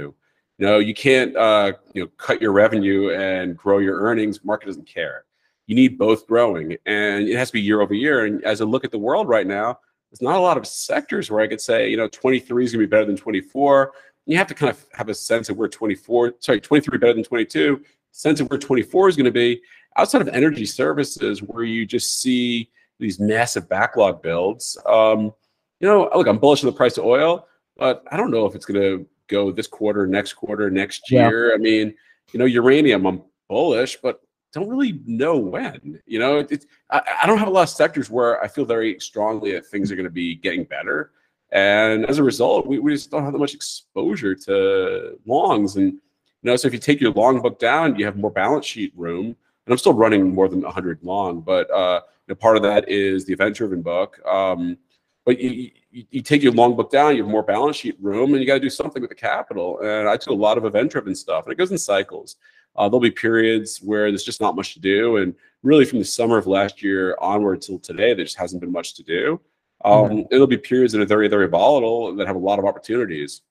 You 0.58 0.66
know, 0.66 0.78
you 0.80 0.92
can't 0.92 1.34
uh, 1.34 1.72
you 1.94 2.02
know 2.02 2.10
cut 2.18 2.42
your 2.42 2.52
revenue 2.52 3.10
and 3.10 3.56
grow 3.56 3.78
your 3.78 3.98
earnings. 4.00 4.44
Market 4.44 4.66
doesn't 4.66 4.86
care. 4.86 5.24
You 5.66 5.74
need 5.76 5.96
both 5.96 6.26
growing, 6.26 6.76
and 6.84 7.26
it 7.26 7.36
has 7.36 7.48
to 7.48 7.54
be 7.54 7.62
year 7.62 7.80
over 7.80 7.94
year. 7.94 8.26
And 8.26 8.44
as 8.44 8.60
I 8.60 8.64
look 8.64 8.84
at 8.84 8.90
the 8.90 8.98
world 8.98 9.28
right 9.28 9.46
now, 9.46 9.78
there's 10.10 10.22
not 10.22 10.36
a 10.36 10.40
lot 10.40 10.56
of 10.56 10.66
sectors 10.66 11.30
where 11.30 11.40
I 11.40 11.46
could 11.46 11.60
say, 11.60 11.90
you 11.90 11.96
know, 11.96 12.08
23 12.08 12.64
is 12.64 12.72
going 12.72 12.80
to 12.82 12.86
be 12.86 12.90
better 12.90 13.04
than 13.04 13.16
24. 13.16 13.92
You 14.26 14.36
have 14.36 14.46
to 14.48 14.54
kind 14.54 14.70
of 14.70 14.84
have 14.92 15.08
a 15.08 15.14
sense 15.14 15.48
of 15.48 15.56
where 15.56 15.68
24, 15.68 16.34
sorry, 16.40 16.60
23 16.60 16.98
better 16.98 17.14
than 17.14 17.24
22, 17.24 17.82
sense 18.12 18.40
of 18.40 18.48
where 18.50 18.58
24 18.58 19.08
is 19.08 19.16
going 19.16 19.24
to 19.26 19.30
be. 19.30 19.60
Outside 19.96 20.20
of 20.20 20.28
energy 20.28 20.66
services, 20.66 21.42
where 21.42 21.64
you 21.64 21.86
just 21.86 22.20
see 22.20 22.70
these 22.98 23.18
massive 23.18 23.68
backlog 23.68 24.22
builds, 24.22 24.78
um, 24.86 25.32
you 25.80 25.88
know, 25.88 26.10
look, 26.14 26.26
I'm 26.26 26.38
bullish 26.38 26.64
on 26.64 26.70
the 26.70 26.76
price 26.76 26.96
of 26.98 27.04
oil, 27.04 27.46
but 27.76 28.04
I 28.10 28.16
don't 28.16 28.30
know 28.30 28.46
if 28.46 28.54
it's 28.54 28.64
going 28.64 28.80
to 28.80 29.06
go 29.28 29.50
this 29.52 29.66
quarter, 29.66 30.06
next 30.06 30.34
quarter, 30.34 30.70
next 30.70 31.10
Yeah. 31.10 31.28
year. 31.28 31.54
I 31.54 31.58
mean, 31.58 31.94
you 32.32 32.38
know, 32.38 32.44
uranium, 32.46 33.06
I'm 33.06 33.22
bullish, 33.48 33.98
but 34.02 34.20
don't 34.56 34.68
really 34.68 35.00
know 35.04 35.36
when. 35.36 36.00
You 36.06 36.18
know, 36.18 36.38
it, 36.38 36.48
it's 36.50 36.66
I, 36.90 37.02
I 37.22 37.26
don't 37.26 37.38
have 37.38 37.48
a 37.48 37.50
lot 37.50 37.64
of 37.64 37.68
sectors 37.68 38.10
where 38.10 38.42
I 38.42 38.48
feel 38.48 38.64
very 38.64 38.98
strongly 39.00 39.52
that 39.52 39.66
things 39.66 39.92
are 39.92 39.96
going 39.96 40.04
to 40.04 40.10
be 40.10 40.34
getting 40.34 40.64
better. 40.64 41.12
And 41.52 42.06
as 42.06 42.18
a 42.18 42.24
result, 42.24 42.66
we, 42.66 42.78
we 42.78 42.92
just 42.92 43.10
don't 43.10 43.22
have 43.22 43.32
that 43.32 43.38
much 43.38 43.54
exposure 43.54 44.34
to 44.34 45.18
longs. 45.26 45.76
And, 45.76 45.92
you 45.92 46.00
know, 46.42 46.56
so 46.56 46.68
if 46.68 46.74
you 46.74 46.80
take 46.80 47.00
your 47.00 47.12
long 47.12 47.40
book 47.40 47.58
down, 47.58 47.96
you 47.96 48.04
have 48.06 48.16
more 48.16 48.30
balance 48.30 48.66
sheet 48.66 48.92
room. 48.96 49.26
And 49.26 49.72
I'm 49.72 49.78
still 49.78 49.92
running 49.92 50.34
more 50.34 50.48
than 50.48 50.62
100 50.62 51.02
long, 51.02 51.40
but 51.40 51.70
uh, 51.70 52.00
part 52.38 52.56
of 52.56 52.62
that 52.62 52.88
is 52.88 53.24
the 53.24 53.32
event 53.32 53.56
driven 53.56 53.82
book. 53.82 54.18
Um, 54.26 54.78
but 55.24 55.40
you, 55.40 55.70
you, 55.90 56.04
you 56.10 56.22
take 56.22 56.42
your 56.42 56.52
long 56.52 56.76
book 56.76 56.90
down, 56.90 57.16
you 57.16 57.24
have 57.24 57.30
more 57.30 57.42
balance 57.42 57.76
sheet 57.76 57.96
room, 58.00 58.32
and 58.32 58.40
you 58.40 58.46
got 58.46 58.54
to 58.54 58.60
do 58.60 58.70
something 58.70 59.02
with 59.02 59.10
the 59.10 59.16
capital. 59.16 59.80
And 59.80 60.08
I 60.08 60.16
do 60.16 60.32
a 60.32 60.34
lot 60.34 60.56
of 60.56 60.64
event 60.64 60.92
driven 60.92 61.14
stuff, 61.14 61.44
and 61.44 61.52
it 61.52 61.56
goes 61.56 61.72
in 61.72 61.78
cycles. 61.78 62.36
Uh, 62.76 62.88
there'll 62.88 63.00
be 63.00 63.10
periods 63.10 63.78
where 63.78 64.10
there's 64.10 64.24
just 64.24 64.40
not 64.40 64.56
much 64.56 64.74
to 64.74 64.80
do, 64.80 65.16
and 65.18 65.34
really 65.62 65.84
from 65.84 65.98
the 65.98 66.04
summer 66.04 66.38
of 66.38 66.46
last 66.46 66.82
year 66.82 67.16
onward 67.20 67.62
till 67.62 67.78
today, 67.78 68.14
there 68.14 68.24
just 68.24 68.38
hasn't 68.38 68.60
been 68.60 68.72
much 68.72 68.94
to 68.94 69.02
do. 69.02 69.40
Um, 69.84 70.24
It'll 70.30 70.46
be 70.46 70.56
periods 70.56 70.92
that 70.92 71.02
are 71.02 71.06
very, 71.06 71.28
very 71.28 71.48
volatile 71.48 72.08
and 72.08 72.18
that 72.18 72.26
have 72.26 72.36
a 72.36 72.40
lot 72.40 72.58
of 72.58 72.64
opportunities. 72.64 73.42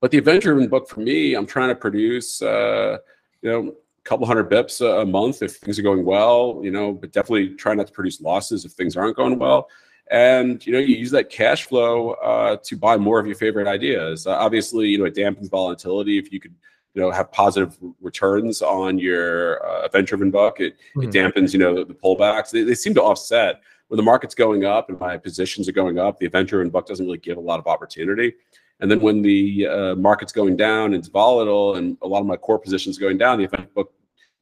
But 0.00 0.10
the 0.10 0.18
event-driven 0.18 0.68
book 0.68 0.88
for 0.88 1.00
me, 1.00 1.34
I'm 1.34 1.46
trying 1.46 1.68
to 1.68 1.76
produce, 1.76 2.42
uh, 2.42 2.98
you 3.40 3.50
know, 3.50 3.68
a 3.68 4.02
couple 4.02 4.26
hundred 4.26 4.50
bips 4.50 4.80
a, 4.80 5.00
a 5.00 5.06
month 5.06 5.42
if 5.42 5.56
things 5.56 5.78
are 5.78 5.82
going 5.82 6.04
well, 6.04 6.60
you 6.62 6.72
know, 6.72 6.92
but 6.92 7.12
definitely 7.12 7.50
try 7.50 7.74
not 7.74 7.86
to 7.86 7.92
produce 7.92 8.20
losses 8.20 8.64
if 8.64 8.72
things 8.72 8.96
aren't 8.96 9.16
going 9.16 9.38
well. 9.38 9.68
And 10.10 10.64
you 10.66 10.72
know, 10.72 10.80
you 10.80 10.96
use 10.96 11.12
that 11.12 11.30
cash 11.30 11.66
flow 11.66 12.10
uh, 12.14 12.56
to 12.64 12.76
buy 12.76 12.96
more 12.96 13.20
of 13.20 13.26
your 13.26 13.36
favorite 13.36 13.68
ideas. 13.68 14.26
Uh, 14.26 14.32
obviously, 14.32 14.88
you 14.88 14.98
know, 14.98 15.04
it 15.04 15.14
dampens 15.14 15.48
volatility 15.48 16.18
if 16.18 16.32
you 16.32 16.40
could 16.40 16.54
you 16.94 17.02
know 17.02 17.10
have 17.10 17.30
positive 17.32 17.78
returns 18.00 18.62
on 18.62 18.98
your 18.98 19.64
uh, 19.66 19.84
event-driven 19.86 20.30
book. 20.30 20.60
It, 20.60 20.76
mm-hmm. 20.96 21.02
it 21.02 21.10
dampens 21.10 21.52
you 21.52 21.58
know 21.58 21.84
the, 21.84 21.94
pullbacks. 21.94 22.50
They, 22.50 22.62
they 22.62 22.74
seem 22.74 22.94
to 22.94 23.02
offset 23.02 23.60
when 23.88 23.96
the 23.96 24.02
market's 24.02 24.34
going 24.34 24.64
up 24.64 24.88
and 24.88 24.98
my 24.98 25.16
positions 25.16 25.68
are 25.68 25.72
going 25.72 25.98
up. 25.98 26.18
The 26.18 26.26
event-driven 26.26 26.70
book 26.70 26.86
doesn't 26.86 27.04
really 27.04 27.18
give 27.18 27.36
a 27.36 27.40
lot 27.40 27.58
of 27.58 27.66
opportunity. 27.66 28.34
And 28.80 28.90
then 28.90 29.00
when 29.00 29.22
the 29.22 29.66
uh, 29.66 29.94
market's 29.94 30.32
going 30.32 30.56
down, 30.56 30.92
it's 30.92 31.08
volatile, 31.08 31.76
and 31.76 31.96
a 32.02 32.08
lot 32.08 32.20
of 32.20 32.26
my 32.26 32.36
core 32.36 32.58
positions 32.58 32.98
going 32.98 33.16
down, 33.16 33.38
the 33.38 33.44
event 33.44 33.72
book 33.74 33.92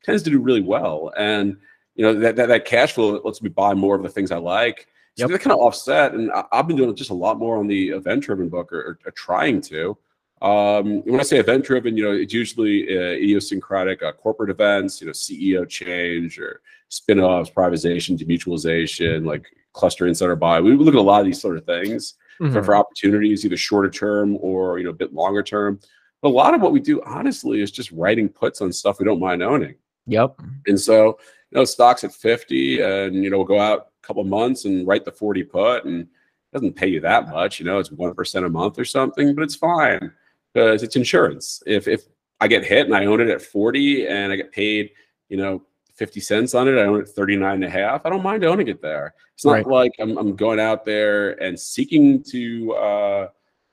tends 0.02 0.22
to 0.22 0.30
do 0.30 0.40
really 0.40 0.62
well. 0.62 1.12
And 1.16 1.56
you 1.94 2.04
know 2.04 2.14
that, 2.14 2.36
that, 2.36 2.48
that 2.48 2.64
cash 2.64 2.92
flow 2.92 3.20
lets 3.22 3.42
me 3.42 3.50
buy 3.50 3.74
more 3.74 3.94
of 3.94 4.02
the 4.02 4.08
things 4.08 4.30
I 4.30 4.38
like. 4.38 4.86
So 5.16 5.24
yep. 5.24 5.30
they 5.30 5.38
kind 5.38 5.52
of 5.52 5.58
offset. 5.58 6.14
And 6.14 6.32
I, 6.32 6.44
have 6.52 6.68
been 6.68 6.76
doing 6.76 6.94
just 6.94 7.10
a 7.10 7.14
lot 7.14 7.38
more 7.38 7.58
on 7.58 7.66
the 7.66 7.90
event-driven 7.90 8.48
book, 8.48 8.72
or, 8.72 8.80
or, 8.80 8.98
or 9.04 9.10
trying 9.12 9.60
to. 9.62 9.98
Um, 10.42 11.02
when 11.02 11.20
I 11.20 11.22
say 11.22 11.38
event 11.38 11.64
driven, 11.66 11.96
you 11.96 12.04
know, 12.04 12.12
it's 12.12 12.32
usually 12.32 12.84
uh, 12.88 13.12
idiosyncratic 13.12 14.02
uh, 14.02 14.12
corporate 14.12 14.50
events, 14.50 15.00
you 15.00 15.06
know, 15.06 15.12
CEO 15.12 15.68
change 15.68 16.38
or 16.38 16.62
spin-offs, 16.88 17.50
privatization, 17.50 18.18
demutualization, 18.18 19.26
like 19.26 19.44
cluster 19.74 20.06
insider 20.06 20.36
buy. 20.36 20.60
We 20.60 20.74
look 20.74 20.94
at 20.94 20.98
a 20.98 21.02
lot 21.02 21.20
of 21.20 21.26
these 21.26 21.40
sort 21.40 21.58
of 21.58 21.66
things 21.66 22.14
mm-hmm. 22.40 22.52
for, 22.54 22.62
for 22.62 22.74
opportunities, 22.74 23.44
either 23.44 23.56
shorter 23.56 23.90
term 23.90 24.38
or 24.40 24.78
you 24.78 24.84
know, 24.84 24.90
a 24.90 24.94
bit 24.94 25.12
longer 25.12 25.42
term. 25.42 25.78
But 26.22 26.30
a 26.30 26.30
lot 26.30 26.54
of 26.54 26.62
what 26.62 26.72
we 26.72 26.80
do, 26.80 27.02
honestly, 27.04 27.60
is 27.60 27.70
just 27.70 27.90
writing 27.92 28.28
puts 28.28 28.62
on 28.62 28.72
stuff 28.72 28.98
we 28.98 29.04
don't 29.04 29.20
mind 29.20 29.42
owning. 29.42 29.74
Yep. 30.06 30.40
And 30.66 30.80
so, 30.80 31.18
you 31.50 31.58
know, 31.58 31.64
stocks 31.64 32.02
at 32.02 32.14
50 32.14 32.80
and, 32.80 33.14
you 33.14 33.28
know, 33.28 33.38
we'll 33.38 33.46
go 33.46 33.60
out 33.60 33.88
a 34.02 34.06
couple 34.06 34.24
months 34.24 34.64
and 34.64 34.86
write 34.86 35.04
the 35.04 35.12
40 35.12 35.42
put 35.44 35.84
and 35.84 36.06
doesn't 36.52 36.76
pay 36.76 36.88
you 36.88 37.00
that 37.00 37.28
much. 37.28 37.60
You 37.60 37.66
know, 37.66 37.78
it's 37.78 37.90
1% 37.90 38.46
a 38.46 38.48
month 38.48 38.78
or 38.78 38.84
something, 38.84 39.34
but 39.34 39.42
it's 39.42 39.54
fine 39.54 40.12
because 40.52 40.82
it's 40.82 40.96
insurance. 40.96 41.62
If 41.66 41.88
if 41.88 42.02
I 42.40 42.48
get 42.48 42.64
hit 42.64 42.86
and 42.86 42.94
I 42.94 43.04
own 43.06 43.20
it 43.20 43.28
at 43.28 43.42
40 43.42 44.06
and 44.06 44.32
I 44.32 44.36
get 44.36 44.50
paid, 44.50 44.90
you 45.28 45.36
know, 45.36 45.62
50 45.94 46.20
cents 46.20 46.54
on 46.54 46.66
it, 46.66 46.78
I 46.78 46.84
own 46.84 47.00
it 47.00 47.08
39 47.08 47.54
and 47.54 47.64
a 47.64 47.68
half. 47.68 48.06
I 48.06 48.10
don't 48.10 48.22
mind 48.22 48.44
owning 48.44 48.68
it 48.68 48.80
there. 48.80 49.14
It's 49.34 49.44
not 49.44 49.52
right. 49.52 49.66
like 49.66 49.92
I'm, 50.00 50.16
I'm 50.16 50.34
going 50.34 50.58
out 50.58 50.86
there 50.86 51.32
and 51.42 51.60
seeking 51.60 52.22
to 52.30 52.72
uh, 52.72 53.28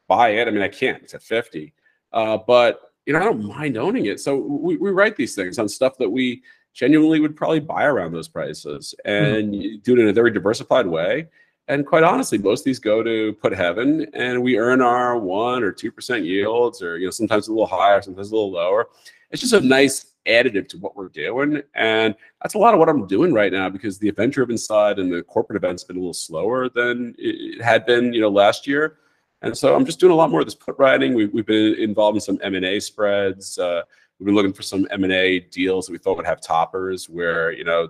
buy 0.09 0.29
it. 0.31 0.47
I 0.47 0.51
mean, 0.51 0.61
I 0.61 0.67
can't, 0.67 1.01
it's 1.03 1.13
at 1.13 1.23
50. 1.23 1.73
Uh, 2.11 2.37
but, 2.45 2.91
you 3.05 3.13
know, 3.13 3.19
I 3.19 3.23
don't 3.23 3.45
mind 3.45 3.77
owning 3.77 4.07
it. 4.07 4.19
So 4.19 4.35
we, 4.35 4.75
we 4.75 4.91
write 4.91 5.15
these 5.15 5.35
things 5.35 5.57
on 5.57 5.69
stuff 5.69 5.97
that 5.99 6.09
we 6.09 6.43
genuinely 6.73 7.21
would 7.21 7.37
probably 7.37 7.61
buy 7.61 7.85
around 7.85 8.11
those 8.11 8.27
prices 8.27 8.93
and 9.05 9.53
mm-hmm. 9.53 9.77
do 9.83 9.93
it 9.93 9.99
in 9.99 10.09
a 10.09 10.13
very 10.13 10.31
diversified 10.31 10.85
way. 10.85 11.27
And 11.69 11.85
quite 11.85 12.03
honestly, 12.03 12.37
most 12.37 12.61
of 12.61 12.65
these 12.65 12.79
go 12.79 13.03
to 13.03 13.33
put 13.33 13.53
heaven, 13.53 14.07
and 14.13 14.41
we 14.41 14.57
earn 14.57 14.81
our 14.81 15.17
one 15.17 15.63
or 15.63 15.71
two 15.71 15.91
percent 15.91 16.23
yields, 16.23 16.81
or 16.81 16.97
you 16.97 17.05
know, 17.05 17.11
sometimes 17.11 17.47
a 17.47 17.51
little 17.51 17.67
higher, 17.67 18.01
sometimes 18.01 18.31
a 18.31 18.35
little 18.35 18.51
lower. 18.51 18.87
It's 19.31 19.41
just 19.41 19.53
a 19.53 19.59
nice 19.59 20.13
additive 20.25 20.69
to 20.69 20.77
what 20.77 20.95
we're 20.95 21.09
doing, 21.09 21.61
and 21.75 22.15
that's 22.41 22.53
a 22.53 22.57
lot 22.57 22.73
of 22.73 22.79
what 22.79 22.87
I'm 22.87 23.05
doing 23.05 23.33
right 23.33 23.51
now 23.51 23.69
because 23.69 23.99
the 23.99 24.07
event-driven 24.07 24.57
side 24.57 24.97
and 24.99 25.11
the 25.11 25.23
corporate 25.23 25.57
events 25.57 25.83
been 25.83 25.97
a 25.97 25.99
little 25.99 26.13
slower 26.13 26.69
than 26.69 27.13
it 27.17 27.61
had 27.61 27.85
been, 27.85 28.13
you 28.13 28.21
know, 28.21 28.29
last 28.29 28.65
year. 28.65 28.99
And 29.41 29.55
so 29.55 29.75
I'm 29.75 29.85
just 29.85 29.99
doing 29.99 30.11
a 30.11 30.15
lot 30.15 30.31
more 30.31 30.39
of 30.39 30.47
this 30.47 30.55
put 30.55 30.77
writing. 30.79 31.13
We've, 31.13 31.31
we've 31.31 31.45
been 31.45 31.75
involved 31.75 32.15
in 32.15 32.21
some 32.21 32.39
M&A 32.41 32.79
spreads. 32.79 33.59
Uh, 33.59 33.83
we've 34.17 34.25
been 34.25 34.35
looking 34.35 34.53
for 34.53 34.63
some 34.63 34.87
M&A 34.89 35.39
deals 35.39 35.85
that 35.85 35.91
we 35.91 35.99
thought 35.99 36.17
would 36.17 36.25
have 36.25 36.41
toppers 36.41 37.07
where, 37.07 37.51
you 37.51 37.63
know, 37.63 37.89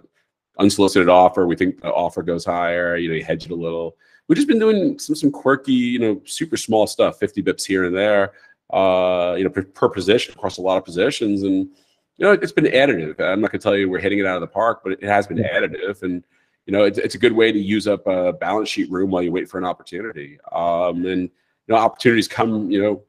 unsolicited 0.59 1.09
offer. 1.09 1.47
We 1.47 1.55
think 1.55 1.81
the 1.81 1.91
offer 1.91 2.23
goes 2.23 2.45
higher. 2.45 2.97
You 2.97 3.09
know, 3.09 3.15
you 3.15 3.23
hedge 3.23 3.45
it 3.45 3.51
a 3.51 3.55
little. 3.55 3.97
We've 4.27 4.35
just 4.35 4.47
been 4.47 4.59
doing 4.59 4.99
some 4.99 5.15
some 5.15 5.31
quirky, 5.31 5.73
you 5.73 5.99
know, 5.99 6.21
super 6.25 6.57
small 6.57 6.87
stuff, 6.87 7.19
50 7.19 7.43
bips 7.43 7.65
here 7.65 7.85
and 7.85 7.95
there, 7.95 8.33
uh, 8.73 9.35
you 9.37 9.43
know, 9.43 9.49
per, 9.49 9.63
per 9.63 9.89
position 9.89 10.33
across 10.33 10.57
a 10.57 10.61
lot 10.61 10.77
of 10.77 10.85
positions. 10.85 11.43
And, 11.43 11.69
you 12.17 12.25
know, 12.25 12.33
it's 12.33 12.51
been 12.51 12.65
additive. 12.65 13.19
I'm 13.19 13.41
not 13.41 13.51
gonna 13.51 13.61
tell 13.61 13.75
you 13.75 13.89
we're 13.89 13.99
hitting 13.99 14.19
it 14.19 14.25
out 14.25 14.35
of 14.35 14.41
the 14.41 14.47
park, 14.47 14.81
but 14.83 14.93
it 14.93 15.03
has 15.03 15.27
been 15.27 15.37
additive. 15.37 16.03
And, 16.03 16.25
you 16.65 16.73
know, 16.73 16.83
it's, 16.83 16.97
it's 16.97 17.15
a 17.15 17.19
good 17.19 17.31
way 17.31 17.51
to 17.51 17.59
use 17.59 17.87
up 17.87 18.05
a 18.07 18.33
balance 18.33 18.69
sheet 18.69 18.91
room 18.91 19.11
while 19.11 19.21
you 19.21 19.31
wait 19.31 19.49
for 19.49 19.57
an 19.57 19.65
opportunity. 19.65 20.37
Um, 20.51 21.05
and, 21.05 21.21
you 21.21 21.29
know, 21.69 21.75
opportunities 21.75 22.27
come, 22.27 22.69
you 22.69 22.81
know, 22.81 23.03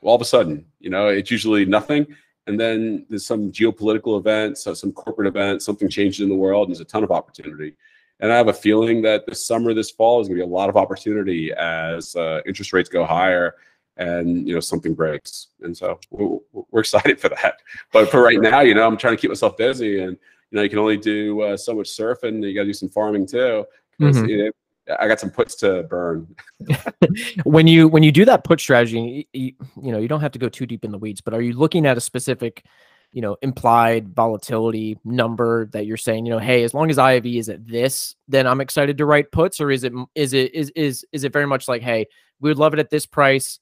all 0.00 0.14
of 0.14 0.22
a 0.22 0.26
sudden, 0.26 0.66
you 0.80 0.90
know, 0.90 1.08
it's 1.08 1.30
usually 1.30 1.64
nothing 1.64 2.06
and 2.46 2.60
then 2.60 3.06
there's 3.08 3.26
some 3.26 3.50
geopolitical 3.50 4.18
event, 4.18 4.58
so 4.58 4.74
some 4.74 4.92
corporate 4.92 5.28
event, 5.28 5.62
something 5.62 5.88
changes 5.88 6.20
in 6.20 6.28
the 6.28 6.34
world, 6.34 6.68
and 6.68 6.76
there's 6.76 6.80
a 6.80 6.84
ton 6.84 7.04
of 7.04 7.10
opportunity. 7.10 7.74
And 8.20 8.32
I 8.32 8.36
have 8.36 8.48
a 8.48 8.52
feeling 8.52 9.02
that 9.02 9.26
this 9.26 9.46
summer, 9.46 9.74
this 9.74 9.90
fall 9.90 10.20
is 10.20 10.28
going 10.28 10.38
to 10.38 10.44
be 10.44 10.50
a 10.50 10.54
lot 10.54 10.68
of 10.68 10.76
opportunity 10.76 11.52
as 11.52 12.14
uh, 12.16 12.40
interest 12.46 12.72
rates 12.72 12.88
go 12.88 13.04
higher 13.04 13.54
and 13.96 14.46
you 14.46 14.54
know 14.54 14.60
something 14.60 14.94
breaks. 14.94 15.48
And 15.62 15.76
so 15.76 15.98
we're, 16.10 16.38
we're, 16.70 16.80
excited 16.80 17.20
for 17.20 17.28
that. 17.30 17.60
But 17.92 18.10
for 18.10 18.22
right 18.22 18.40
now, 18.40 18.60
you 18.60 18.74
know, 18.74 18.86
I'm 18.86 18.96
trying 18.96 19.16
to 19.16 19.20
keep 19.20 19.30
myself 19.30 19.56
busy, 19.56 20.00
and 20.00 20.12
you 20.50 20.56
know, 20.56 20.62
you 20.62 20.70
can 20.70 20.78
only 20.78 20.96
do 20.96 21.40
uh, 21.42 21.56
so 21.56 21.74
much 21.74 21.88
surfing. 21.88 22.46
You 22.46 22.54
got 22.54 22.62
to 22.62 22.66
do 22.66 22.72
some 22.72 22.88
farming 22.88 23.26
too. 23.26 23.64
Mm-hmm. 24.00 24.26
You 24.26 24.44
know, 24.44 24.50
I 24.98 25.08
got 25.08 25.20
some 25.20 25.30
puts 25.30 25.54
to 25.56 25.84
burn. 25.84 26.34
when 27.44 27.66
you 27.66 27.88
when 27.88 28.02
you 28.02 28.12
do 28.12 28.24
that 28.26 28.44
put 28.44 28.60
strategy, 28.60 29.28
you, 29.32 29.52
you, 29.80 29.92
know 29.92 29.98
you 29.98 30.08
don't 30.08 30.20
have 30.20 30.32
to 30.32 30.38
go 30.38 30.48
too 30.48 30.66
deep 30.66 30.84
in 30.84 30.92
the 30.92 30.98
weeds, 30.98 31.20
but 31.20 31.34
are 31.34 31.40
you 31.40 31.54
looking 31.54 31.86
at 31.86 31.96
a 31.96 32.00
specific, 32.00 32.64
you 33.12 33.22
know, 33.22 33.36
implied 33.40 34.14
volatility 34.14 34.98
number 35.04 35.66
that 35.66 35.86
you're 35.86 35.96
saying, 35.96 36.26
you 36.26 36.32
know, 36.32 36.38
hey, 36.38 36.64
as 36.64 36.74
long 36.74 36.90
as 36.90 36.98
IV 36.98 37.24
is 37.26 37.48
at 37.48 37.66
this, 37.66 38.14
then 38.28 38.46
I'm 38.46 38.60
excited 38.60 38.98
to 38.98 39.06
write 39.06 39.32
puts, 39.32 39.60
or 39.60 39.70
is 39.70 39.84
it 39.84 39.92
is 40.14 40.34
it 40.34 40.54
is 40.54 40.70
is 40.70 41.06
is 41.12 41.24
it 41.24 41.32
very 41.32 41.46
much 41.46 41.66
like, 41.66 41.82
hey, 41.82 42.06
we 42.40 42.50
would 42.50 42.58
love 42.58 42.74
it 42.74 42.80
at 42.80 42.90
this 42.90 43.06
price. 43.06 43.60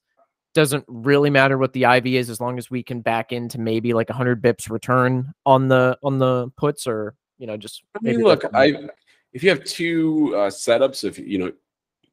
Doesn't 0.55 0.85
really 0.89 1.31
matter 1.31 1.57
what 1.57 1.73
the 1.73 1.85
IV 1.85 2.07
is 2.07 2.31
as 2.31 2.41
long 2.41 2.59
as 2.59 2.71
we 2.71 2.83
can 2.83 3.01
back 3.01 3.33
into 3.33 3.59
maybe 3.59 3.95
like 3.95 4.11
100 4.11 4.43
bips 4.43 4.69
return 4.69 5.33
on 5.47 5.69
the 5.69 5.97
on 6.03 6.19
the 6.19 6.51
puts, 6.57 6.87
or 6.87 7.15
you 7.39 7.47
know, 7.47 7.57
just. 7.57 7.83
I 7.97 8.01
mean, 8.03 8.23
look, 8.23 8.45
I 8.53 8.89
if 9.33 9.42
you 9.42 9.51
have 9.51 9.64
two 9.64 10.35
uh, 10.37 10.51
setups 10.51 11.05
of 11.05 11.18
you 11.18 11.38
know 11.38 11.53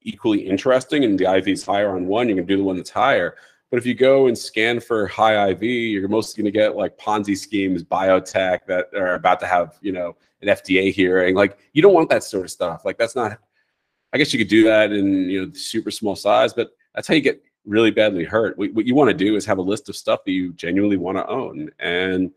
equally 0.01 0.39
interesting 0.39 1.03
and 1.03 1.19
the 1.19 1.32
IV 1.38 1.47
is 1.49 1.65
higher 1.65 1.95
on 1.95 2.08
one, 2.08 2.29
you 2.29 2.36
can 2.36 2.45
do 2.45 2.58
the 2.58 2.63
one 2.63 2.77
that's 2.77 2.89
higher. 2.89 3.36
But 3.69 3.77
if 3.77 3.86
you 3.86 3.93
go 3.93 4.27
and 4.27 4.38
scan 4.38 4.79
for 4.79 5.05
high 5.08 5.49
IV, 5.49 5.62
you're 5.62 6.08
mostly 6.08 6.41
going 6.41 6.51
to 6.51 6.58
get 6.58 6.75
like 6.75 6.97
Ponzi 6.97 7.38
schemes, 7.38 7.84
biotech 7.84 8.65
that 8.65 8.88
are 8.95 9.13
about 9.13 9.39
to 9.41 9.47
have 9.47 9.77
you 9.82 9.91
know 9.91 10.15
an 10.41 10.47
FDA 10.47 10.91
hearing. 10.91 11.36
Like 11.36 11.58
you 11.73 11.82
don't 11.82 11.93
want 11.93 12.10
that 12.10 12.23
sort 12.23 12.45
of 12.45 12.51
stuff. 12.51 12.86
Like 12.86 12.97
that's 12.97 13.15
not. 13.15 13.38
I 14.12 14.17
guess 14.17 14.34
you 14.34 14.39
could 14.39 14.47
do 14.47 14.63
that 14.63 14.91
in 14.91 15.29
you 15.29 15.45
know 15.45 15.53
super 15.53 15.91
small 15.91 16.15
size, 16.15 16.53
but 16.53 16.71
that's 16.95 17.08
how 17.08 17.13
you 17.13 17.21
get 17.21 17.43
really 17.65 17.91
badly 17.91 18.23
hurt. 18.23 18.58
What, 18.58 18.73
what 18.73 18.88
you 18.88 18.95
want 18.95 19.12
to 19.12 19.13
do 19.13 19.36
is 19.36 19.45
have 19.45 19.60
a 19.60 19.62
list 19.63 19.88
of 19.89 19.95
stuff 19.95 20.21
that 20.25 20.32
you 20.32 20.53
genuinely 20.53 20.97
want 20.97 21.17
to 21.17 21.27
own, 21.27 21.69
and 21.77 22.32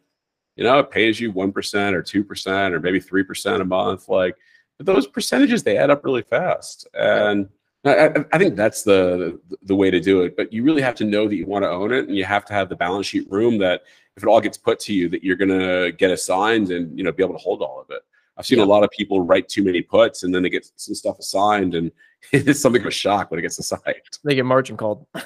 you 0.56 0.64
know 0.64 0.80
it 0.80 0.90
pays 0.90 1.18
you 1.18 1.32
one 1.32 1.52
percent 1.52 1.96
or 1.96 2.02
two 2.02 2.24
percent 2.24 2.74
or 2.74 2.80
maybe 2.80 3.00
three 3.00 3.24
percent 3.24 3.62
a 3.62 3.64
month. 3.64 4.10
Like 4.10 4.36
those 4.84 5.06
percentages 5.06 5.62
they 5.62 5.76
add 5.76 5.90
up 5.90 6.04
really 6.04 6.22
fast. 6.22 6.86
And 6.94 7.48
I, 7.84 8.24
I, 8.32 8.38
think 8.38 8.54
that's 8.54 8.82
the 8.82 9.40
the 9.62 9.74
way 9.74 9.90
to 9.90 9.98
do 9.98 10.22
it 10.22 10.36
but 10.36 10.52
you 10.52 10.62
really 10.62 10.82
have 10.82 10.94
to 10.94 11.04
know 11.04 11.26
that 11.26 11.34
you 11.34 11.46
want 11.46 11.64
to 11.64 11.68
own 11.68 11.92
it 11.92 12.06
and 12.06 12.16
you 12.16 12.24
have 12.24 12.44
to 12.44 12.52
have 12.52 12.68
the 12.68 12.76
balance 12.76 13.08
sheet 13.08 13.28
room 13.28 13.58
that 13.58 13.82
if 14.16 14.22
it 14.22 14.28
all 14.28 14.40
gets 14.40 14.58
put 14.58 14.78
to 14.80 14.94
you 14.94 15.08
that 15.08 15.24
you're 15.24 15.36
going 15.36 15.48
to 15.48 15.92
get 15.92 16.10
assigned 16.10 16.70
and 16.70 16.96
you 16.96 17.04
know 17.04 17.12
be 17.12 17.22
able 17.22 17.34
to 17.34 17.42
hold 17.42 17.62
all 17.62 17.80
of 17.80 17.90
it. 17.90 18.02
I've 18.36 18.46
seen 18.46 18.58
yeah. 18.58 18.64
a 18.64 18.66
lot 18.66 18.82
of 18.82 18.90
people 18.90 19.20
write 19.20 19.48
too 19.48 19.62
many 19.62 19.82
puts 19.82 20.22
and 20.22 20.34
then 20.34 20.42
they 20.42 20.48
get 20.48 20.70
some 20.76 20.94
stuff 20.94 21.18
assigned 21.18 21.74
and 21.74 21.90
it's 22.32 22.60
something 22.60 22.80
of 22.80 22.86
a 22.86 22.90
shock 22.90 23.30
when 23.30 23.38
it 23.38 23.42
gets 23.42 23.58
assigned. 23.58 23.82
They 24.24 24.34
get 24.34 24.46
margin 24.46 24.76
called. 24.76 25.06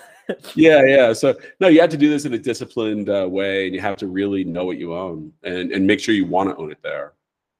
Yeah 0.56 0.82
yeah. 0.82 1.12
So 1.12 1.36
no 1.60 1.68
you 1.68 1.80
have 1.80 1.90
to 1.90 1.96
do 1.96 2.10
this 2.10 2.24
in 2.24 2.34
a 2.34 2.38
disciplined 2.38 3.08
uh, 3.08 3.28
way 3.30 3.66
and 3.66 3.74
you 3.76 3.80
have 3.80 3.96
to 3.98 4.08
really 4.08 4.42
know 4.42 4.64
what 4.64 4.76
you 4.76 4.92
own 4.92 5.32
and 5.44 5.70
and 5.70 5.86
make 5.86 6.00
sure 6.00 6.16
you 6.16 6.26
want 6.26 6.50
to 6.50 6.56
own 6.56 6.72
it 6.72 6.78
there 6.82 7.12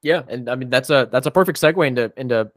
yeah, 0.07 0.23
and 0.29 0.49
I 0.49 0.55
mean 0.55 0.71
that's 0.71 0.89
a 0.89 1.09
that's 1.11 1.27
a 1.27 1.33
perfect 1.33 1.61
segue 1.61 1.85
into 1.85 2.13
into 2.17 2.51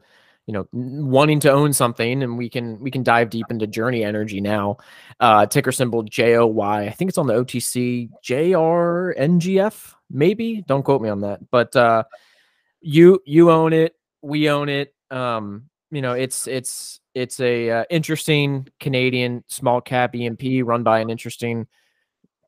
you 0.46 0.54
know 0.54 0.68
wanting 0.72 1.40
to 1.40 1.50
own 1.50 1.72
something, 1.72 2.22
and 2.22 2.38
we 2.38 2.48
can 2.48 2.78
we 2.78 2.92
can 2.92 3.02
dive 3.02 3.28
deep 3.28 3.46
into 3.50 3.66
Journey 3.66 4.04
Energy 4.04 4.40
now. 4.40 4.76
Uh, 5.18 5.46
ticker 5.46 5.72
symbol 5.72 6.04
J 6.04 6.36
O 6.36 6.46
Y. 6.46 6.84
I 6.84 6.90
think 6.90 7.08
it's 7.08 7.18
on 7.18 7.26
the 7.26 7.34
OTC 7.34 8.08
JRNGF. 8.24 9.94
Maybe 10.10 10.62
don't 10.66 10.84
quote 10.84 11.02
me 11.02 11.08
on 11.08 11.22
that, 11.22 11.40
but 11.50 11.74
uh, 11.74 12.04
you 12.80 13.20
you 13.26 13.50
own 13.50 13.72
it. 13.72 13.96
We 14.22 14.48
own 14.48 14.68
it. 14.68 14.94
Um, 15.10 15.68
you 15.90 16.02
know 16.02 16.12
it's 16.12 16.46
it's 16.46 17.00
it's 17.16 17.40
a 17.40 17.70
uh, 17.70 17.84
interesting 17.90 18.68
Canadian 18.78 19.42
small 19.48 19.80
cap 19.80 20.14
E&P 20.14 20.62
run 20.62 20.84
by 20.84 21.00
an 21.00 21.10
interesting 21.10 21.66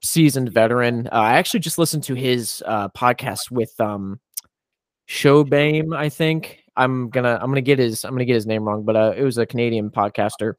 seasoned 0.05 0.53
veteran. 0.53 1.09
Uh, 1.09 1.17
I 1.17 1.33
actually 1.38 1.61
just 1.61 1.79
listened 1.79 2.05
to 2.05 2.15
his 2.15 2.62
uh, 2.67 2.88
podcast 2.91 3.51
with 3.51 3.73
um, 3.81 4.21
Showbame, 5.12 5.94
I 5.94 6.09
think. 6.09 6.64
I'm 6.75 7.11
gonna 7.11 7.38
I'm 7.38 7.51
gonna 7.51 7.61
get 7.61 7.79
his 7.79 8.03
I'm 8.03 8.12
gonna 8.12 8.25
get 8.25 8.35
his 8.35 8.46
name 8.46 8.64
wrong, 8.64 8.83
but 8.83 8.96
uh, 8.96 9.12
it 9.14 9.22
was 9.22 9.37
a 9.37 9.44
Canadian 9.44 9.90
podcaster, 9.90 10.55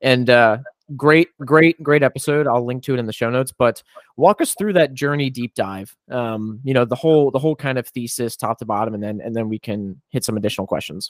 and 0.00 0.28
uh, 0.28 0.58
great 0.96 1.28
great 1.38 1.80
great 1.84 2.02
episode. 2.02 2.48
I'll 2.48 2.64
link 2.64 2.82
to 2.84 2.94
it 2.94 2.98
in 2.98 3.06
the 3.06 3.12
show 3.12 3.30
notes. 3.30 3.52
But 3.56 3.80
walk 4.16 4.40
us 4.40 4.54
through 4.54 4.72
that 4.72 4.92
journey 4.92 5.30
deep 5.30 5.54
dive. 5.54 5.96
Um, 6.10 6.58
you 6.64 6.74
know 6.74 6.84
the 6.84 6.96
whole 6.96 7.30
the 7.30 7.38
whole 7.38 7.54
kind 7.54 7.78
of 7.78 7.86
thesis 7.86 8.36
top 8.36 8.58
to 8.58 8.64
bottom, 8.64 8.92
and 8.94 9.02
then 9.02 9.20
and 9.20 9.36
then 9.36 9.48
we 9.48 9.60
can 9.60 10.00
hit 10.08 10.24
some 10.24 10.36
additional 10.36 10.66
questions. 10.66 11.08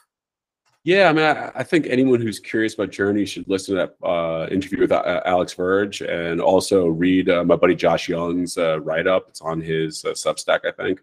Yeah, 0.85 1.09
I 1.09 1.13
mean, 1.15 1.25
I, 1.25 1.51
I, 1.55 1.63
think 1.63 1.87
anyone 1.87 2.21
who's 2.21 2.41
curious 2.41 2.75
about 2.75 2.91
Journey 2.91 3.25
should 3.25 3.49
listen 3.49 3.77
to 3.77 3.87
that 3.87 4.07
uh, 4.07 4.49
interview 4.51 4.81
with 4.81 4.91
uh, 4.91 5.23
Alex 5.25 5.55
Verge 5.55 6.03
and 6.03 6.41
also 6.41 6.89
read 6.89 7.31
uh, 7.31 7.45
my 7.45 7.55
buddy 7.55 7.77
Josh 7.77 8.09
Young's 8.09 8.59
uh, 8.59 8.81
write 8.81 9.07
up. 9.07 9.29
It's 9.29 9.41
on 9.41 9.61
his 9.61 10.03
Substack, 10.03 10.67
I 10.67 10.73
think. 10.73 11.01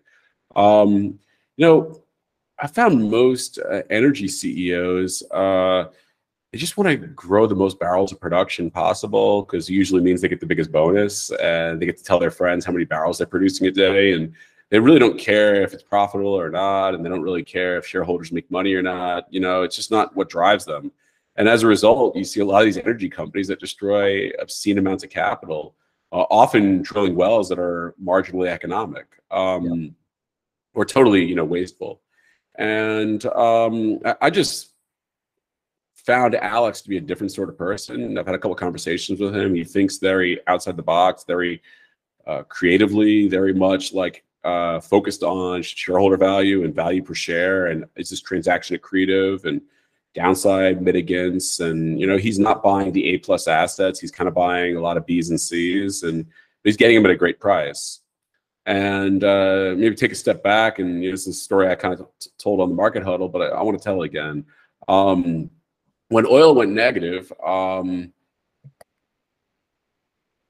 Um, 0.54 1.17
you 1.60 1.65
know, 1.65 2.02
I 2.58 2.67
found 2.67 3.12
most 3.12 3.60
uh, 3.60 3.82
energy 3.89 4.28
CEOs 4.28 5.24
they 6.52 6.58
just 6.58 6.78
want 6.78 6.89
to 6.89 7.08
grow 7.08 7.45
the 7.45 7.56
most 7.56 7.80
barrels 7.80 8.12
of 8.12 8.19
production 8.19 8.72
possible 8.72 9.43
because 9.43 9.69
usually 9.69 10.02
means 10.02 10.19
they 10.19 10.28
get 10.28 10.39
the 10.39 10.45
biggest 10.45 10.72
bonus 10.72 11.30
and 11.32 11.80
they 11.80 11.86
get 11.86 11.98
to 11.98 12.04
tell 12.04 12.19
their 12.19 12.32
friends 12.32 12.65
how 12.65 12.72
many 12.72 12.86
barrels 12.86 13.17
they're 13.17 13.28
producing 13.28 13.67
a 13.67 13.72
day 13.72 14.13
and 14.13 14.34
they 14.72 14.80
really 14.80 15.00
don't 15.00 15.19
care 15.19 15.62
if 15.62 15.74
it's 15.74 15.84
profitable 15.84 16.34
or 16.34 16.50
not, 16.50 16.93
and 16.93 17.04
they 17.04 17.10
don't 17.10 17.24
really 17.24 17.43
care 17.43 17.78
if 17.78 17.88
shareholders 17.88 18.32
make 18.32 18.50
money 18.52 18.74
or 18.76 18.84
not. 18.84 19.26
You 19.32 19.39
know, 19.39 19.63
it's 19.63 19.76
just 19.76 19.89
not 19.89 20.15
what 20.15 20.30
drives 20.30 20.63
them. 20.63 20.91
And 21.38 21.50
as 21.50 21.63
a 21.63 21.67
result, 21.67 22.15
you 22.15 22.24
see 22.24 22.41
a 22.41 22.45
lot 22.45 22.62
of 22.62 22.65
these 22.65 22.78
energy 22.78 23.10
companies 23.10 23.48
that 23.48 23.60
destroy 23.60 24.30
obscene 24.39 24.78
amounts 24.78 25.04
of 25.04 25.10
capital, 25.10 25.76
uh, 26.12 26.26
often 26.30 26.84
drilling 26.84 27.15
wells 27.15 27.50
that 27.50 27.58
are 27.58 27.95
marginally 28.04 28.48
economic 28.48 29.08
um, 29.32 29.65
yeah. 29.65 29.89
Or 30.73 30.86
totally, 30.86 31.25
you 31.25 31.36
know, 31.36 31.45
wasteful. 31.45 32.01
And 32.55 33.25
um, 33.27 33.99
I 34.21 34.29
just 34.29 34.73
found 35.95 36.36
Alex 36.36 36.82
to 36.82 36.89
be 36.89 36.97
a 36.97 37.01
different 37.01 37.32
sort 37.32 37.49
of 37.49 37.58
person. 37.58 38.17
I've 38.17 38.25
had 38.25 38.36
a 38.36 38.39
couple 38.39 38.55
conversations 38.55 39.19
with 39.19 39.36
him. 39.36 39.55
He 39.55 39.63
thinks 39.63 39.97
very 39.97 40.39
outside 40.47 40.75
the 40.75 40.84
box, 40.84 41.23
very 41.27 41.62
uh, 42.25 42.43
creatively, 42.43 43.27
very 43.27 43.53
much 43.53 43.93
like 43.93 44.23
uh, 44.43 44.79
focused 44.79 45.23
on 45.23 45.62
shareholder 45.62 46.17
value 46.17 46.63
and 46.63 46.73
value 46.73 47.03
per 47.03 47.13
share, 47.13 47.67
and 47.67 47.86
is 47.95 48.10
this 48.10 48.21
transaction 48.21 48.77
accretive 48.77 49.45
and 49.45 49.62
downside 50.13 50.79
mitigants, 50.79 51.60
and 51.60 51.99
you 51.99 52.08
know 52.08 52.17
he's 52.17 52.39
not 52.39 52.63
buying 52.63 52.91
the 52.91 53.05
A 53.10 53.17
plus 53.17 53.47
assets. 53.47 53.99
He's 53.99 54.12
kind 54.12 54.27
of 54.27 54.34
buying 54.34 54.75
a 54.75 54.82
lot 54.82 54.97
of 54.97 55.05
B's 55.05 55.29
and 55.29 55.39
C's, 55.39 56.03
and 56.03 56.25
he's 56.63 56.77
getting 56.77 56.95
them 56.95 57.05
at 57.05 57.12
a 57.12 57.17
great 57.17 57.39
price. 57.39 57.99
And 58.65 59.24
uh, 59.24 59.74
maybe 59.76 59.95
take 59.95 60.12
a 60.12 60.15
step 60.15 60.43
back, 60.43 60.80
and 60.80 61.02
you 61.04 61.10
know, 61.10 61.13
this 61.13 61.28
is 61.28 61.38
a 61.38 61.39
story 61.39 61.69
I 61.69 61.76
kind 61.76 62.00
of 62.00 62.08
told 62.38 62.62
on 62.62 62.69
the 62.69 62.76
market 62.76 63.04
huddle, 63.04 63.30
but 63.30 63.41
I, 63.41 63.45
I 63.48 63.62
want 63.63 63.78
to 63.78 63.84
tell 63.84 64.04
it 64.04 64.06
again. 64.06 64.45
Um, 64.88 65.50
when 66.10 66.26
oil 66.26 66.54
went 66.54 66.72
negative, 66.72 67.32
um, 67.43 68.13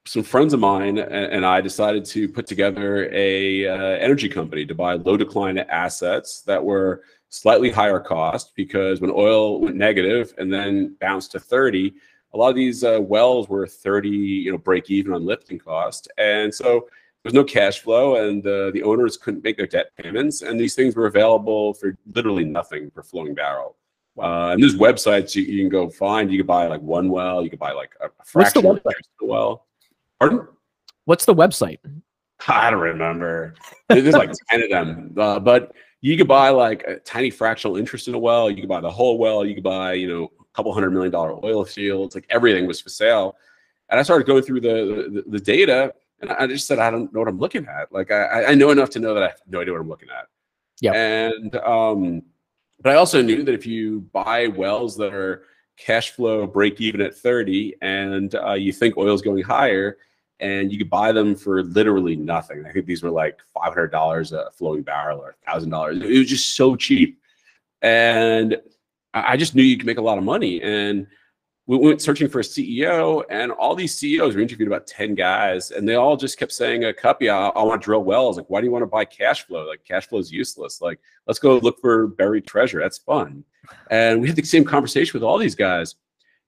some 0.06 0.22
friends 0.22 0.52
of 0.52 0.60
mine 0.60 0.98
and 0.98 1.46
I 1.46 1.60
decided 1.60 2.04
to 2.06 2.28
put 2.28 2.46
together 2.46 3.08
a 3.12 3.68
uh, 3.68 3.76
energy 3.76 4.28
company 4.28 4.66
to 4.66 4.74
buy 4.74 4.94
low 4.94 5.16
decline 5.16 5.58
assets 5.58 6.42
that 6.42 6.64
were 6.64 7.02
slightly 7.28 7.70
higher 7.70 8.00
cost 8.00 8.52
because 8.56 9.00
when 9.00 9.12
oil 9.14 9.60
went 9.60 9.76
negative 9.76 10.34
and 10.38 10.52
then 10.52 10.96
bounced 11.00 11.30
to 11.32 11.38
30, 11.38 11.94
a 12.32 12.36
lot 12.36 12.48
of 12.48 12.56
these 12.56 12.82
uh, 12.82 12.98
wells 13.00 13.48
were 13.48 13.66
30, 13.66 14.08
you 14.08 14.50
know, 14.50 14.58
break 14.58 14.90
even 14.90 15.12
on 15.12 15.24
lifting 15.24 15.58
cost. 15.58 16.08
And 16.18 16.52
so 16.52 16.88
was 17.24 17.34
no 17.34 17.44
cash 17.44 17.80
flow 17.80 18.28
and 18.28 18.46
uh, 18.46 18.70
the 18.70 18.82
owners 18.82 19.16
couldn't 19.16 19.44
make 19.44 19.56
their 19.56 19.66
debt 19.66 19.90
payments. 19.96 20.42
And 20.42 20.58
these 20.58 20.74
things 20.74 20.96
were 20.96 21.06
available 21.06 21.74
for 21.74 21.96
literally 22.14 22.44
nothing 22.44 22.90
for 22.90 23.02
flowing 23.02 23.34
barrel. 23.34 23.76
Uh, 24.18 24.50
and 24.52 24.62
there's 24.62 24.76
websites 24.76 25.34
you, 25.34 25.42
you, 25.42 25.62
can 25.62 25.68
go 25.68 25.88
find. 25.88 26.30
You 26.30 26.38
can 26.38 26.46
buy 26.46 26.66
like 26.66 26.80
one 26.80 27.08
well, 27.08 27.42
you 27.42 27.50
can 27.50 27.58
buy 27.58 27.72
like 27.72 27.94
a, 28.00 28.06
a 28.06 28.24
fraction 28.24 28.66
of 28.66 28.82
the 28.82 29.26
well. 29.26 29.66
Pardon? 30.18 30.46
What's 31.04 31.24
the 31.24 31.34
website? 31.34 31.78
I 32.48 32.70
don't 32.70 32.80
remember. 32.80 33.54
There's 33.88 34.14
like 34.14 34.32
10 34.50 34.62
of 34.62 34.70
them. 34.70 35.14
Uh, 35.16 35.38
but 35.38 35.72
you 36.00 36.16
could 36.16 36.28
buy 36.28 36.50
like 36.50 36.82
a 36.86 36.96
tiny 36.96 37.30
fractional 37.30 37.76
interest 37.76 38.08
in 38.08 38.14
a 38.14 38.18
well. 38.18 38.50
You 38.50 38.56
could 38.60 38.68
buy 38.68 38.80
the 38.80 38.90
whole 38.90 39.18
well. 39.18 39.44
You 39.44 39.54
could 39.54 39.64
buy, 39.64 39.94
you 39.94 40.08
know, 40.08 40.24
a 40.24 40.44
couple 40.54 40.72
hundred 40.72 40.90
million 40.90 41.12
dollar 41.12 41.42
oil 41.44 41.64
fields. 41.64 42.14
Like 42.14 42.26
everything 42.30 42.66
was 42.66 42.80
for 42.80 42.88
sale. 42.88 43.36
And 43.90 43.98
I 43.98 44.02
started 44.02 44.26
going 44.26 44.42
through 44.42 44.60
the, 44.60 45.22
the, 45.24 45.24
the 45.26 45.40
data 45.40 45.94
and 46.20 46.32
I 46.32 46.46
just 46.46 46.66
said, 46.66 46.78
I 46.78 46.90
don't 46.90 47.12
know 47.12 47.20
what 47.20 47.28
I'm 47.28 47.38
looking 47.38 47.66
at. 47.66 47.92
Like 47.92 48.10
I, 48.10 48.46
I 48.46 48.54
know 48.54 48.70
enough 48.70 48.90
to 48.90 48.98
know 48.98 49.14
that 49.14 49.22
I 49.22 49.28
have 49.28 49.40
no 49.48 49.60
idea 49.60 49.72
what 49.72 49.80
I'm 49.80 49.88
looking 49.88 50.08
at. 50.10 50.26
Yeah. 50.80 50.92
And, 50.92 51.56
um, 51.56 52.22
but 52.80 52.92
I 52.92 52.96
also 52.96 53.22
knew 53.22 53.42
that 53.42 53.54
if 53.54 53.66
you 53.66 54.00
buy 54.12 54.46
wells 54.48 54.96
that 54.96 55.12
are 55.12 55.44
cash 55.76 56.10
flow 56.10 56.46
break 56.46 56.80
even 56.80 57.00
at 57.00 57.14
30 57.14 57.76
and 57.82 58.34
uh, 58.34 58.52
you 58.52 58.72
think 58.72 58.96
oil's 58.96 59.22
going 59.22 59.42
higher, 59.42 59.98
and 60.40 60.72
you 60.72 60.78
could 60.78 60.90
buy 60.90 61.12
them 61.12 61.34
for 61.36 61.62
literally 61.62 62.16
nothing. 62.16 62.64
I 62.66 62.72
think 62.72 62.86
these 62.86 63.02
were 63.02 63.10
like 63.10 63.38
five 63.54 63.74
hundred 63.74 63.92
dollars 63.92 64.32
a 64.32 64.50
flowing 64.52 64.82
barrel 64.82 65.20
or 65.20 65.36
thousand 65.46 65.70
dollars. 65.70 65.98
It 65.98 66.18
was 66.18 66.28
just 66.28 66.56
so 66.56 66.76
cheap, 66.76 67.20
and 67.82 68.56
I 69.12 69.36
just 69.36 69.54
knew 69.54 69.62
you 69.62 69.76
could 69.76 69.86
make 69.86 69.98
a 69.98 70.02
lot 70.02 70.18
of 70.18 70.24
money. 70.24 70.62
And 70.62 71.06
we 71.78 71.88
went 71.88 72.02
searching 72.02 72.28
for 72.28 72.40
a 72.40 72.42
CEO, 72.42 73.22
and 73.30 73.52
all 73.52 73.74
these 73.74 73.94
CEOs 73.94 74.34
we 74.34 74.42
interviewed 74.42 74.68
about 74.68 74.86
ten 74.86 75.14
guys, 75.14 75.70
and 75.70 75.88
they 75.88 75.94
all 75.94 76.16
just 76.16 76.38
kept 76.38 76.52
saying, 76.52 76.84
"A 76.84 76.92
Kuppy, 76.92 77.30
I, 77.30 77.48
I 77.48 77.62
want 77.62 77.80
to 77.80 77.84
drill 77.84 78.02
wells. 78.02 78.36
Like, 78.36 78.50
why 78.50 78.60
do 78.60 78.66
you 78.66 78.72
want 78.72 78.82
to 78.82 78.86
buy 78.86 79.04
cash 79.04 79.46
flow? 79.46 79.66
Like, 79.66 79.84
cash 79.84 80.08
flow 80.08 80.18
is 80.18 80.32
useless. 80.32 80.80
Like, 80.80 81.00
let's 81.26 81.38
go 81.38 81.58
look 81.58 81.80
for 81.80 82.08
buried 82.08 82.46
treasure. 82.46 82.80
That's 82.80 82.98
fun." 82.98 83.44
And 83.90 84.20
we 84.20 84.26
had 84.26 84.36
the 84.36 84.42
same 84.42 84.64
conversation 84.64 85.18
with 85.18 85.22
all 85.22 85.38
these 85.38 85.54
guys 85.54 85.94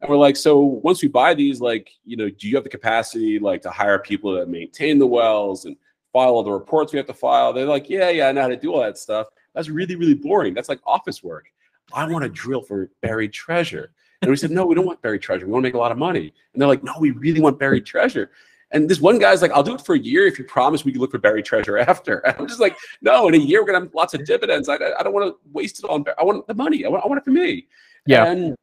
and 0.02 0.10
we're 0.10 0.16
like, 0.16 0.36
so 0.36 0.58
once 0.58 1.00
we 1.00 1.08
buy 1.08 1.32
these, 1.32 1.60
like, 1.60 1.92
you 2.04 2.16
know, 2.16 2.28
do 2.28 2.48
you 2.48 2.56
have 2.56 2.64
the 2.64 2.70
capacity 2.70 3.38
like 3.38 3.62
to 3.62 3.70
hire 3.70 4.00
people 4.00 4.32
that 4.32 4.48
maintain 4.48 4.98
the 4.98 5.06
wells 5.06 5.64
and 5.64 5.76
file 6.12 6.30
all 6.30 6.42
the 6.42 6.50
reports 6.50 6.92
we 6.92 6.96
have 6.96 7.06
to 7.06 7.14
file? 7.14 7.52
They're 7.52 7.66
like, 7.66 7.88
yeah, 7.88 8.10
yeah, 8.10 8.28
I 8.28 8.32
know 8.32 8.42
how 8.42 8.48
to 8.48 8.56
do 8.56 8.74
all 8.74 8.80
that 8.80 8.98
stuff. 8.98 9.28
That's 9.54 9.68
really, 9.68 9.94
really 9.94 10.14
boring. 10.14 10.54
That's 10.54 10.68
like 10.68 10.80
office 10.84 11.22
work. 11.22 11.46
I 11.94 12.04
want 12.10 12.24
to 12.24 12.28
drill 12.28 12.62
for 12.62 12.90
buried 13.00 13.32
treasure. 13.32 13.92
And 14.22 14.30
we 14.30 14.36
said, 14.36 14.52
no, 14.52 14.64
we 14.64 14.74
don't 14.74 14.86
want 14.86 15.02
buried 15.02 15.20
treasure. 15.20 15.46
We 15.46 15.52
want 15.52 15.64
to 15.64 15.66
make 15.66 15.74
a 15.74 15.78
lot 15.78 15.92
of 15.92 15.98
money. 15.98 16.32
And 16.52 16.62
they're 16.62 16.68
like, 16.68 16.84
no, 16.84 16.94
we 16.98 17.10
really 17.10 17.40
want 17.40 17.58
buried 17.58 17.84
treasure. 17.84 18.30
And 18.70 18.88
this 18.88 19.00
one 19.00 19.18
guy's 19.18 19.42
like, 19.42 19.50
I'll 19.50 19.62
do 19.62 19.74
it 19.74 19.84
for 19.84 19.94
a 19.94 19.98
year 19.98 20.26
if 20.26 20.38
you 20.38 20.44
promise 20.44 20.84
we 20.84 20.92
can 20.92 21.00
look 21.00 21.10
for 21.10 21.18
buried 21.18 21.44
treasure 21.44 21.76
after. 21.78 22.18
And 22.18 22.36
I'm 22.38 22.46
just 22.46 22.60
like, 22.60 22.76
no, 23.02 23.28
in 23.28 23.34
a 23.34 23.38
year 23.38 23.60
we're 23.60 23.66
gonna 23.66 23.80
have 23.80 23.94
lots 23.94 24.14
of 24.14 24.24
dividends. 24.24 24.68
I, 24.68 24.74
I 24.74 25.02
don't 25.02 25.12
want 25.12 25.34
to 25.34 25.36
waste 25.52 25.80
it 25.80 25.84
on. 25.86 26.04
I 26.18 26.24
want 26.24 26.46
the 26.46 26.54
money. 26.54 26.84
I 26.84 26.88
want, 26.88 27.04
I 27.04 27.08
want 27.08 27.18
it 27.18 27.24
for 27.24 27.30
me. 27.30 27.66
Yeah. 28.06 28.24
And 28.24 28.56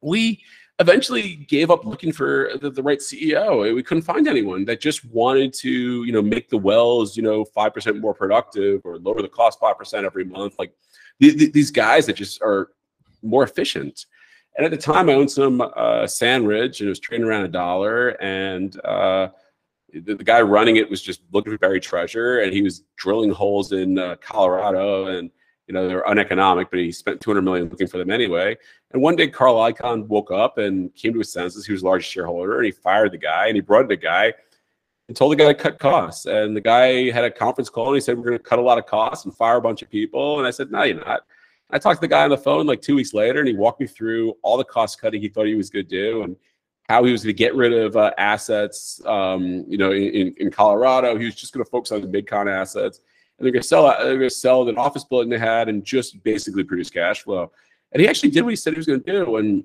we 0.00 0.42
eventually 0.78 1.36
gave 1.36 1.70
up 1.70 1.84
looking 1.84 2.12
for 2.12 2.50
the, 2.60 2.70
the, 2.70 2.82
right 2.82 2.98
CEO. 2.98 3.74
We 3.74 3.82
couldn't 3.82 4.02
find 4.02 4.26
anyone 4.26 4.64
that 4.64 4.80
just 4.80 5.04
wanted 5.04 5.52
to, 5.54 6.04
you 6.04 6.12
know, 6.12 6.22
make 6.22 6.48
the 6.48 6.58
wells, 6.58 7.16
you 7.16 7.22
know, 7.22 7.44
five 7.44 7.72
percent 7.72 8.00
more 8.00 8.14
productive 8.14 8.82
or 8.84 8.98
lower 8.98 9.22
the 9.22 9.28
cost 9.28 9.60
five 9.60 9.78
percent 9.78 10.04
every 10.04 10.24
month. 10.24 10.58
Like 10.58 10.74
these 11.18 11.70
guys 11.70 12.06
that 12.06 12.16
just 12.16 12.42
are 12.42 12.70
more 13.22 13.44
efficient. 13.44 14.06
And 14.56 14.64
at 14.66 14.70
the 14.70 14.76
time, 14.76 15.08
I 15.08 15.14
owned 15.14 15.30
some 15.30 15.60
uh, 15.60 16.06
Sandridge, 16.06 16.80
and 16.80 16.86
it 16.86 16.90
was 16.90 17.00
trading 17.00 17.26
around 17.26 17.44
a 17.44 17.48
dollar. 17.48 18.10
And 18.22 18.78
uh, 18.84 19.28
the, 19.92 20.14
the, 20.14 20.24
guy 20.24 20.42
running 20.42 20.76
it 20.76 20.90
was 20.90 21.00
just 21.00 21.22
looking 21.32 21.52
for 21.52 21.58
buried 21.58 21.82
treasure, 21.82 22.40
and 22.40 22.52
he 22.52 22.62
was 22.62 22.82
drilling 22.96 23.30
holes 23.30 23.72
in 23.72 23.98
uh, 23.98 24.16
Colorado 24.20 25.06
and 25.06 25.30
you 25.72 25.74
know, 25.74 25.88
they're 25.88 26.08
uneconomic, 26.08 26.70
but 26.70 26.80
he 26.80 26.90
spent 26.90 27.20
200 27.20 27.42
million 27.42 27.68
looking 27.68 27.86
for 27.86 27.98
them 27.98 28.10
anyway. 28.10 28.56
And 28.90 29.00
one 29.00 29.16
day, 29.16 29.28
Carl 29.28 29.56
Icahn 29.56 30.06
woke 30.06 30.30
up 30.30 30.58
and 30.58 30.94
came 30.94 31.12
to 31.12 31.20
his 31.20 31.32
senses. 31.32 31.64
He 31.64 31.72
was 31.72 31.82
the 31.82 31.88
largest 31.88 32.12
shareholder, 32.12 32.56
and 32.56 32.66
he 32.66 32.72
fired 32.72 33.12
the 33.12 33.18
guy, 33.18 33.46
and 33.46 33.56
he 33.56 33.60
brought 33.60 33.82
in 33.82 33.88
the 33.88 33.96
guy 33.96 34.34
and 35.08 35.16
told 35.16 35.32
the 35.32 35.36
guy 35.36 35.46
to 35.46 35.54
cut 35.54 35.78
costs. 35.78 36.26
And 36.26 36.56
the 36.56 36.60
guy 36.60 37.10
had 37.10 37.24
a 37.24 37.30
conference 37.30 37.70
call, 37.70 37.86
and 37.86 37.94
he 37.94 38.00
said, 38.00 38.18
"We're 38.18 38.24
going 38.24 38.38
to 38.38 38.42
cut 38.42 38.58
a 38.58 38.62
lot 38.62 38.78
of 38.78 38.86
costs 38.86 39.24
and 39.24 39.34
fire 39.34 39.56
a 39.56 39.62
bunch 39.62 39.82
of 39.82 39.90
people." 39.90 40.38
And 40.38 40.46
I 40.46 40.50
said, 40.50 40.70
"No, 40.70 40.82
you're 40.82 41.02
not." 41.02 41.22
I 41.72 41.78
talked 41.78 42.00
to 42.00 42.06
the 42.06 42.08
guy 42.08 42.24
on 42.24 42.30
the 42.30 42.36
phone 42.36 42.66
like 42.66 42.82
two 42.82 42.94
weeks 42.94 43.14
later, 43.14 43.40
and 43.40 43.48
he 43.48 43.54
walked 43.54 43.80
me 43.80 43.86
through 43.86 44.34
all 44.42 44.56
the 44.56 44.64
cost 44.64 45.00
cutting 45.00 45.20
he 45.20 45.28
thought 45.28 45.46
he 45.46 45.54
was 45.54 45.70
going 45.70 45.86
to 45.86 45.90
do, 45.90 46.22
and 46.22 46.36
how 46.88 47.02
he 47.04 47.12
was 47.12 47.24
going 47.24 47.34
to 47.34 47.38
get 47.38 47.54
rid 47.54 47.72
of 47.72 47.96
uh, 47.96 48.12
assets. 48.18 49.00
Um, 49.06 49.64
you 49.66 49.78
know, 49.78 49.92
in, 49.92 50.34
in 50.36 50.50
Colorado, 50.50 51.16
he 51.16 51.24
was 51.24 51.34
just 51.34 51.52
going 51.52 51.64
to 51.64 51.70
focus 51.70 51.92
on 51.92 52.02
the 52.02 52.08
Mid-Con 52.08 52.48
assets 52.48 53.00
and 53.42 53.46
they're 53.46 53.52
going 53.52 53.62
to 53.62 53.68
sell 53.68 53.84
they're 53.86 54.18
going 54.18 54.28
to 54.28 54.30
sell 54.30 54.68
an 54.68 54.78
office 54.78 55.02
building 55.02 55.28
they 55.28 55.38
had 55.38 55.68
and 55.68 55.84
just 55.84 56.22
basically 56.22 56.62
produce 56.62 56.90
cash 56.90 57.22
flow. 57.22 57.50
And 57.90 58.00
he 58.00 58.08
actually 58.08 58.30
did 58.30 58.42
what 58.42 58.50
he 58.50 58.56
said 58.56 58.72
he 58.72 58.78
was 58.78 58.86
going 58.86 59.02
to 59.02 59.12
do. 59.12 59.36
And 59.36 59.64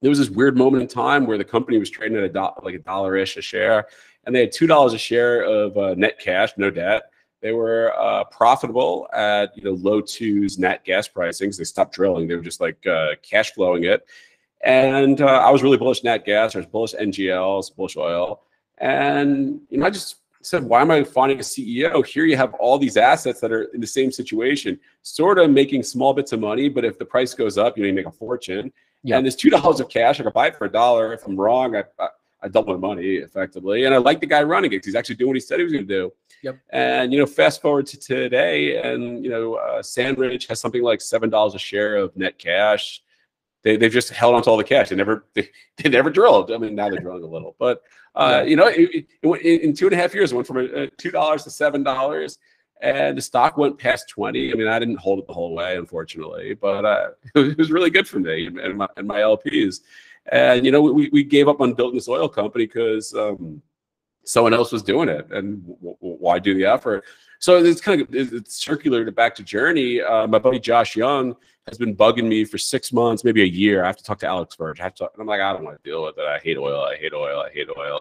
there 0.00 0.08
was 0.08 0.18
this 0.18 0.30
weird 0.30 0.56
moment 0.56 0.82
in 0.82 0.88
time 0.88 1.26
where 1.26 1.36
the 1.36 1.44
company 1.44 1.78
was 1.78 1.90
trading 1.90 2.16
at 2.16 2.24
a 2.24 2.30
dollar, 2.30 2.54
like 2.62 2.74
a 2.74 2.78
dollar 2.78 3.16
ish 3.16 3.36
a 3.36 3.42
share, 3.42 3.86
and 4.24 4.34
they 4.34 4.40
had 4.40 4.52
two 4.52 4.66
dollars 4.66 4.94
a 4.94 4.98
share 4.98 5.42
of 5.42 5.76
uh, 5.76 5.94
net 5.94 6.18
cash, 6.18 6.52
no 6.56 6.70
debt. 6.70 7.10
They 7.44 7.52
were 7.52 7.92
uh, 8.00 8.24
profitable 8.24 9.06
at 9.12 9.54
you 9.54 9.62
know 9.64 9.72
low 9.72 10.00
twos 10.00 10.58
net 10.58 10.82
gas 10.82 11.06
pricings. 11.06 11.58
They 11.58 11.64
stopped 11.64 11.94
drilling; 11.94 12.26
they 12.26 12.36
were 12.36 12.40
just 12.40 12.58
like 12.58 12.84
uh, 12.86 13.16
cash 13.20 13.52
flowing 13.52 13.84
it. 13.84 14.06
And 14.64 15.20
uh, 15.20 15.26
I 15.26 15.50
was 15.50 15.62
really 15.62 15.76
bullish 15.76 16.02
nat 16.04 16.24
gas. 16.24 16.54
I 16.56 16.60
was 16.60 16.66
bullish 16.66 16.94
NGLs, 16.94 17.76
bullish 17.76 17.98
oil, 17.98 18.40
and 18.78 19.60
you 19.68 19.76
know 19.76 19.84
I 19.84 19.90
just 19.90 20.16
said, 20.40 20.64
why 20.64 20.80
am 20.80 20.90
I 20.90 21.04
finding 21.04 21.38
a 21.38 21.42
CEO? 21.42 22.04
Here 22.06 22.24
you 22.24 22.36
have 22.38 22.54
all 22.54 22.78
these 22.78 22.96
assets 22.96 23.40
that 23.40 23.52
are 23.52 23.64
in 23.74 23.80
the 23.82 23.86
same 23.86 24.10
situation, 24.10 24.80
sort 25.02 25.38
of 25.38 25.50
making 25.50 25.82
small 25.82 26.14
bits 26.14 26.32
of 26.32 26.40
money, 26.40 26.70
but 26.70 26.84
if 26.84 26.98
the 26.98 27.04
price 27.04 27.34
goes 27.34 27.58
up, 27.58 27.76
you 27.76 27.82
know, 27.82 27.88
you 27.88 27.94
make 27.94 28.06
a 28.06 28.10
fortune. 28.10 28.72
Yeah. 29.02 29.16
And 29.16 29.26
there's 29.26 29.36
two 29.36 29.50
dollars 29.50 29.80
of 29.80 29.90
cash. 29.90 30.18
I 30.18 30.22
could 30.22 30.32
buy 30.32 30.46
it 30.46 30.56
for 30.56 30.64
a 30.64 30.72
dollar. 30.72 31.12
If 31.12 31.26
I'm 31.26 31.36
wrong, 31.36 31.76
I, 31.76 31.84
I, 31.98 32.08
I 32.42 32.48
doubled 32.48 32.80
my 32.80 32.88
money 32.88 33.16
effectively, 33.16 33.84
and 33.84 33.94
I 33.94 33.98
like 33.98 34.20
the 34.20 34.26
guy 34.26 34.42
running 34.42 34.70
it 34.72 34.76
because 34.76 34.86
he's 34.86 34.94
actually 34.94 35.16
doing 35.16 35.28
what 35.28 35.36
he 35.36 35.40
said 35.40 35.58
he 35.58 35.64
was 35.64 35.74
going 35.74 35.86
to 35.86 35.94
do. 35.94 36.10
Yep. 36.44 36.58
And 36.70 37.12
you 37.12 37.18
know, 37.18 37.26
fast 37.26 37.62
forward 37.62 37.86
to 37.86 37.98
today, 37.98 38.76
and 38.76 39.24
you 39.24 39.30
know, 39.30 39.54
uh, 39.54 39.82
Sandridge 39.82 40.46
has 40.48 40.60
something 40.60 40.82
like 40.82 41.00
seven 41.00 41.30
dollars 41.30 41.54
a 41.54 41.58
share 41.58 41.96
of 41.96 42.14
net 42.16 42.38
cash. 42.38 43.02
They 43.62 43.78
they've 43.78 43.90
just 43.90 44.10
held 44.10 44.34
on 44.34 44.42
to 44.42 44.50
all 44.50 44.58
the 44.58 44.64
cash. 44.64 44.90
They 44.90 44.96
never 44.96 45.24
they, 45.34 45.48
they 45.78 45.88
never 45.88 46.10
drilled. 46.10 46.52
I 46.52 46.58
mean, 46.58 46.74
now 46.74 46.90
they're 46.90 47.00
drilling 47.00 47.22
a 47.22 47.26
little, 47.26 47.56
but 47.58 47.82
uh, 48.14 48.42
yeah. 48.42 48.50
you 48.50 48.56
know, 48.56 48.66
it, 48.66 49.06
it, 49.22 49.62
in 49.62 49.72
two 49.72 49.86
and 49.86 49.94
a 49.94 49.96
half 49.96 50.14
years, 50.14 50.32
it 50.32 50.34
went 50.34 50.46
from 50.46 50.58
a, 50.58 50.64
a 50.64 50.86
two 50.98 51.10
dollars 51.10 51.44
to 51.44 51.50
seven 51.50 51.82
dollars 51.82 52.38
and 52.80 53.16
the 53.16 53.22
stock 53.22 53.56
went 53.56 53.78
past 53.78 54.08
20 54.08 54.52
i 54.52 54.54
mean 54.54 54.66
i 54.66 54.78
didn't 54.78 54.98
hold 54.98 55.18
it 55.18 55.26
the 55.26 55.32
whole 55.32 55.54
way 55.54 55.76
unfortunately 55.76 56.54
but 56.54 56.84
uh, 56.84 57.08
it 57.34 57.56
was 57.56 57.70
really 57.70 57.88
good 57.88 58.06
for 58.06 58.18
me 58.18 58.46
and 58.46 58.76
my, 58.76 58.88
and 58.96 59.06
my 59.06 59.20
lps 59.20 59.80
and 60.32 60.64
you 60.64 60.72
know 60.72 60.80
we, 60.80 61.08
we 61.10 61.22
gave 61.22 61.48
up 61.48 61.60
on 61.60 61.72
building 61.72 61.96
this 61.96 62.08
oil 62.08 62.28
company 62.28 62.66
because 62.66 63.14
um, 63.14 63.62
someone 64.24 64.54
else 64.54 64.72
was 64.72 64.82
doing 64.82 65.08
it 65.08 65.26
and 65.32 65.62
w- 65.62 65.96
w- 65.96 66.16
why 66.18 66.38
do 66.38 66.54
the 66.54 66.64
effort 66.64 67.04
so 67.38 67.62
it's 67.62 67.80
kind 67.80 68.00
of 68.00 68.08
it's 68.12 68.56
circular 68.56 69.04
to 69.04 69.12
back 69.12 69.34
to 69.34 69.42
journey 69.42 70.00
uh, 70.00 70.26
my 70.26 70.38
buddy 70.38 70.58
josh 70.58 70.96
young 70.96 71.34
has 71.66 71.78
been 71.78 71.94
bugging 71.96 72.26
me 72.26 72.44
for 72.44 72.58
six 72.58 72.92
months 72.92 73.24
maybe 73.24 73.42
a 73.42 73.46
year 73.46 73.84
i 73.84 73.86
have 73.86 73.96
to 73.96 74.04
talk 74.04 74.18
to 74.18 74.26
alex 74.26 74.54
verge 74.56 74.80
I 74.80 74.84
have 74.84 74.94
to 74.94 75.04
talk, 75.04 75.14
i'm 75.18 75.26
like 75.26 75.40
i 75.40 75.52
don't 75.52 75.64
want 75.64 75.82
to 75.82 75.90
deal 75.90 76.04
with 76.04 76.18
it 76.18 76.24
i 76.24 76.38
hate 76.38 76.58
oil 76.58 76.82
i 76.82 76.96
hate 76.96 77.12
oil 77.12 77.40
i 77.40 77.50
hate 77.50 77.68
oil 77.78 78.00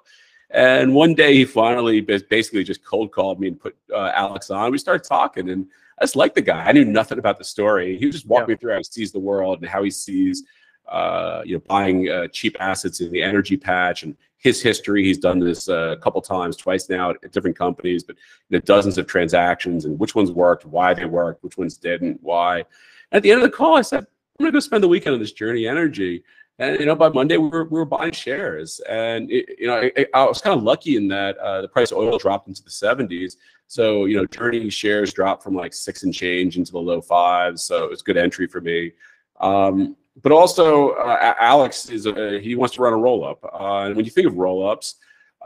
and 0.53 0.93
one 0.93 1.15
day 1.15 1.33
he 1.33 1.45
finally 1.45 1.99
basically 1.99 2.63
just 2.63 2.85
cold 2.85 3.11
called 3.11 3.39
me 3.39 3.47
and 3.47 3.59
put 3.59 3.75
uh, 3.91 4.11
Alex 4.13 4.51
on. 4.51 4.71
We 4.71 4.77
started 4.77 5.03
talking, 5.03 5.49
and 5.49 5.65
I 5.99 6.03
just 6.03 6.15
liked 6.15 6.35
the 6.35 6.41
guy. 6.41 6.63
I 6.63 6.71
knew 6.71 6.85
nothing 6.85 7.17
about 7.17 7.39
the 7.39 7.43
story. 7.43 7.97
He 7.97 8.05
was 8.05 8.13
just 8.13 8.27
walking 8.27 8.49
yeah. 8.49 8.53
me 8.53 8.57
through 8.57 8.71
how 8.73 8.77
he 8.77 8.83
sees 8.83 9.11
the 9.11 9.19
world 9.19 9.61
and 9.61 9.67
how 9.67 9.81
he 9.81 9.89
sees, 9.89 10.43
uh, 10.89 11.41
you 11.45 11.55
know, 11.55 11.61
buying 11.67 12.09
uh, 12.09 12.27
cheap 12.27 12.57
assets 12.59 13.01
in 13.01 13.11
the 13.11 13.21
energy 13.21 13.57
patch 13.57 14.03
and 14.03 14.15
his 14.37 14.61
history. 14.61 15.03
He's 15.03 15.17
done 15.17 15.39
this 15.39 15.69
uh, 15.69 15.91
a 15.91 15.97
couple 15.97 16.21
times, 16.21 16.57
twice 16.57 16.89
now 16.89 17.11
at, 17.11 17.17
at 17.23 17.31
different 17.31 17.57
companies, 17.57 18.03
but 18.03 18.17
you 18.49 18.57
know, 18.57 18.61
dozens 18.61 18.97
of 18.97 19.07
transactions 19.07 19.85
and 19.85 19.97
which 19.97 20.15
ones 20.15 20.31
worked, 20.31 20.65
why 20.65 20.93
they 20.93 21.05
worked, 21.05 21.43
which 21.43 21.57
ones 21.57 21.77
didn't, 21.77 22.19
why. 22.21 22.65
At 23.11 23.23
the 23.23 23.31
end 23.31 23.41
of 23.41 23.49
the 23.49 23.55
call, 23.55 23.77
I 23.77 23.81
said, 23.81 23.99
I'm 23.99 24.43
going 24.43 24.51
to 24.51 24.55
go 24.55 24.59
spend 24.59 24.83
the 24.83 24.87
weekend 24.87 25.13
on 25.13 25.19
this 25.19 25.31
journey 25.31 25.67
energy. 25.67 26.23
And 26.59 26.79
you 26.79 26.85
know, 26.85 26.95
by 26.95 27.09
Monday 27.09 27.37
we 27.37 27.47
were, 27.47 27.63
we 27.63 27.79
were 27.79 27.85
buying 27.85 28.11
shares, 28.11 28.79
and 28.87 29.31
it, 29.31 29.57
you 29.57 29.65
know, 29.65 29.89
I, 29.97 30.05
I 30.13 30.25
was 30.25 30.39
kind 30.39 30.55
of 30.55 30.61
lucky 30.61 30.97
in 30.97 31.07
that 31.07 31.35
uh, 31.39 31.61
the 31.61 31.67
price 31.67 31.91
of 31.91 31.97
oil 31.97 32.19
dropped 32.19 32.47
into 32.47 32.63
the 32.63 32.69
70s. 32.69 33.37
So 33.67 34.05
you 34.05 34.17
know, 34.17 34.25
Journey 34.27 34.69
shares 34.69 35.13
dropped 35.13 35.41
from 35.41 35.55
like 35.55 35.73
six 35.73 36.03
and 36.03 36.13
change 36.13 36.57
into 36.57 36.71
the 36.71 36.79
low 36.79 37.01
fives. 37.01 37.63
So 37.63 37.83
it 37.85 37.89
was 37.89 38.03
good 38.03 38.17
entry 38.17 38.45
for 38.45 38.61
me. 38.61 38.91
Um, 39.39 39.95
but 40.21 40.31
also, 40.31 40.91
uh, 40.91 41.33
Alex 41.39 41.89
is 41.89 42.05
a, 42.05 42.39
he 42.39 42.55
wants 42.55 42.75
to 42.75 42.81
run 42.81 42.93
a 42.93 42.97
roll 42.97 43.25
up, 43.25 43.43
uh, 43.43 43.85
and 43.85 43.95
when 43.95 44.05
you 44.05 44.11
think 44.11 44.27
of 44.27 44.35
roll 44.37 44.67
ups, 44.67 44.95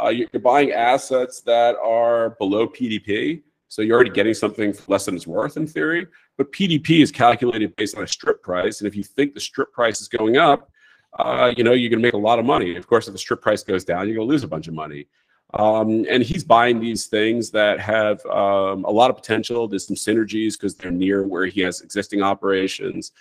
uh, 0.01 0.09
you're 0.09 0.27
buying 0.41 0.71
assets 0.71 1.41
that 1.41 1.75
are 1.77 2.31
below 2.31 2.67
PDP. 2.67 3.41
So 3.69 3.81
you're 3.81 3.95
already 3.95 4.11
getting 4.11 4.33
something 4.33 4.73
less 4.87 5.05
than 5.05 5.15
it's 5.15 5.27
worth 5.27 5.57
in 5.57 5.67
theory. 5.67 6.07
But 6.37 6.53
PDP 6.53 7.01
is 7.01 7.11
calculated 7.11 7.75
based 7.75 7.97
on 7.97 8.03
a 8.03 8.07
strip 8.07 8.41
price, 8.41 8.79
and 8.79 8.87
if 8.87 8.95
you 8.95 9.03
think 9.03 9.33
the 9.33 9.39
strip 9.39 9.71
price 9.73 10.01
is 10.01 10.07
going 10.07 10.37
up 10.37 10.69
uh, 11.17 11.53
you 11.57 11.63
know, 11.63 11.73
you're 11.73 11.89
going 11.89 12.01
to 12.01 12.07
make 12.07 12.13
a 12.13 12.17
lot 12.17 12.39
of 12.39 12.45
money. 12.45 12.75
Of 12.75 12.87
course, 12.87 13.07
if 13.07 13.13
the 13.13 13.19
strip 13.19 13.41
price 13.41 13.63
goes 13.63 13.83
down, 13.83 14.07
you're 14.07 14.15
going 14.17 14.27
to 14.27 14.31
lose 14.31 14.43
a 14.43 14.47
bunch 14.47 14.67
of 14.67 14.73
money. 14.73 15.07
Um, 15.53 16.05
and 16.09 16.21
he's 16.21 16.43
buying 16.43 16.79
these 16.79 17.07
things 17.07 17.49
that 17.51 17.79
have 17.79 18.23
um, 18.25 18.83
a 18.83 18.91
lot 18.91 19.09
of 19.09 19.15
potential. 19.15 19.67
There's 19.67 19.87
some 19.87 19.95
synergies 19.95 20.53
because 20.53 20.75
they're 20.75 20.91
near 20.91 21.25
where 21.25 21.45
he 21.45 21.61
has 21.61 21.81
existing 21.81 22.21
operations. 22.21 23.13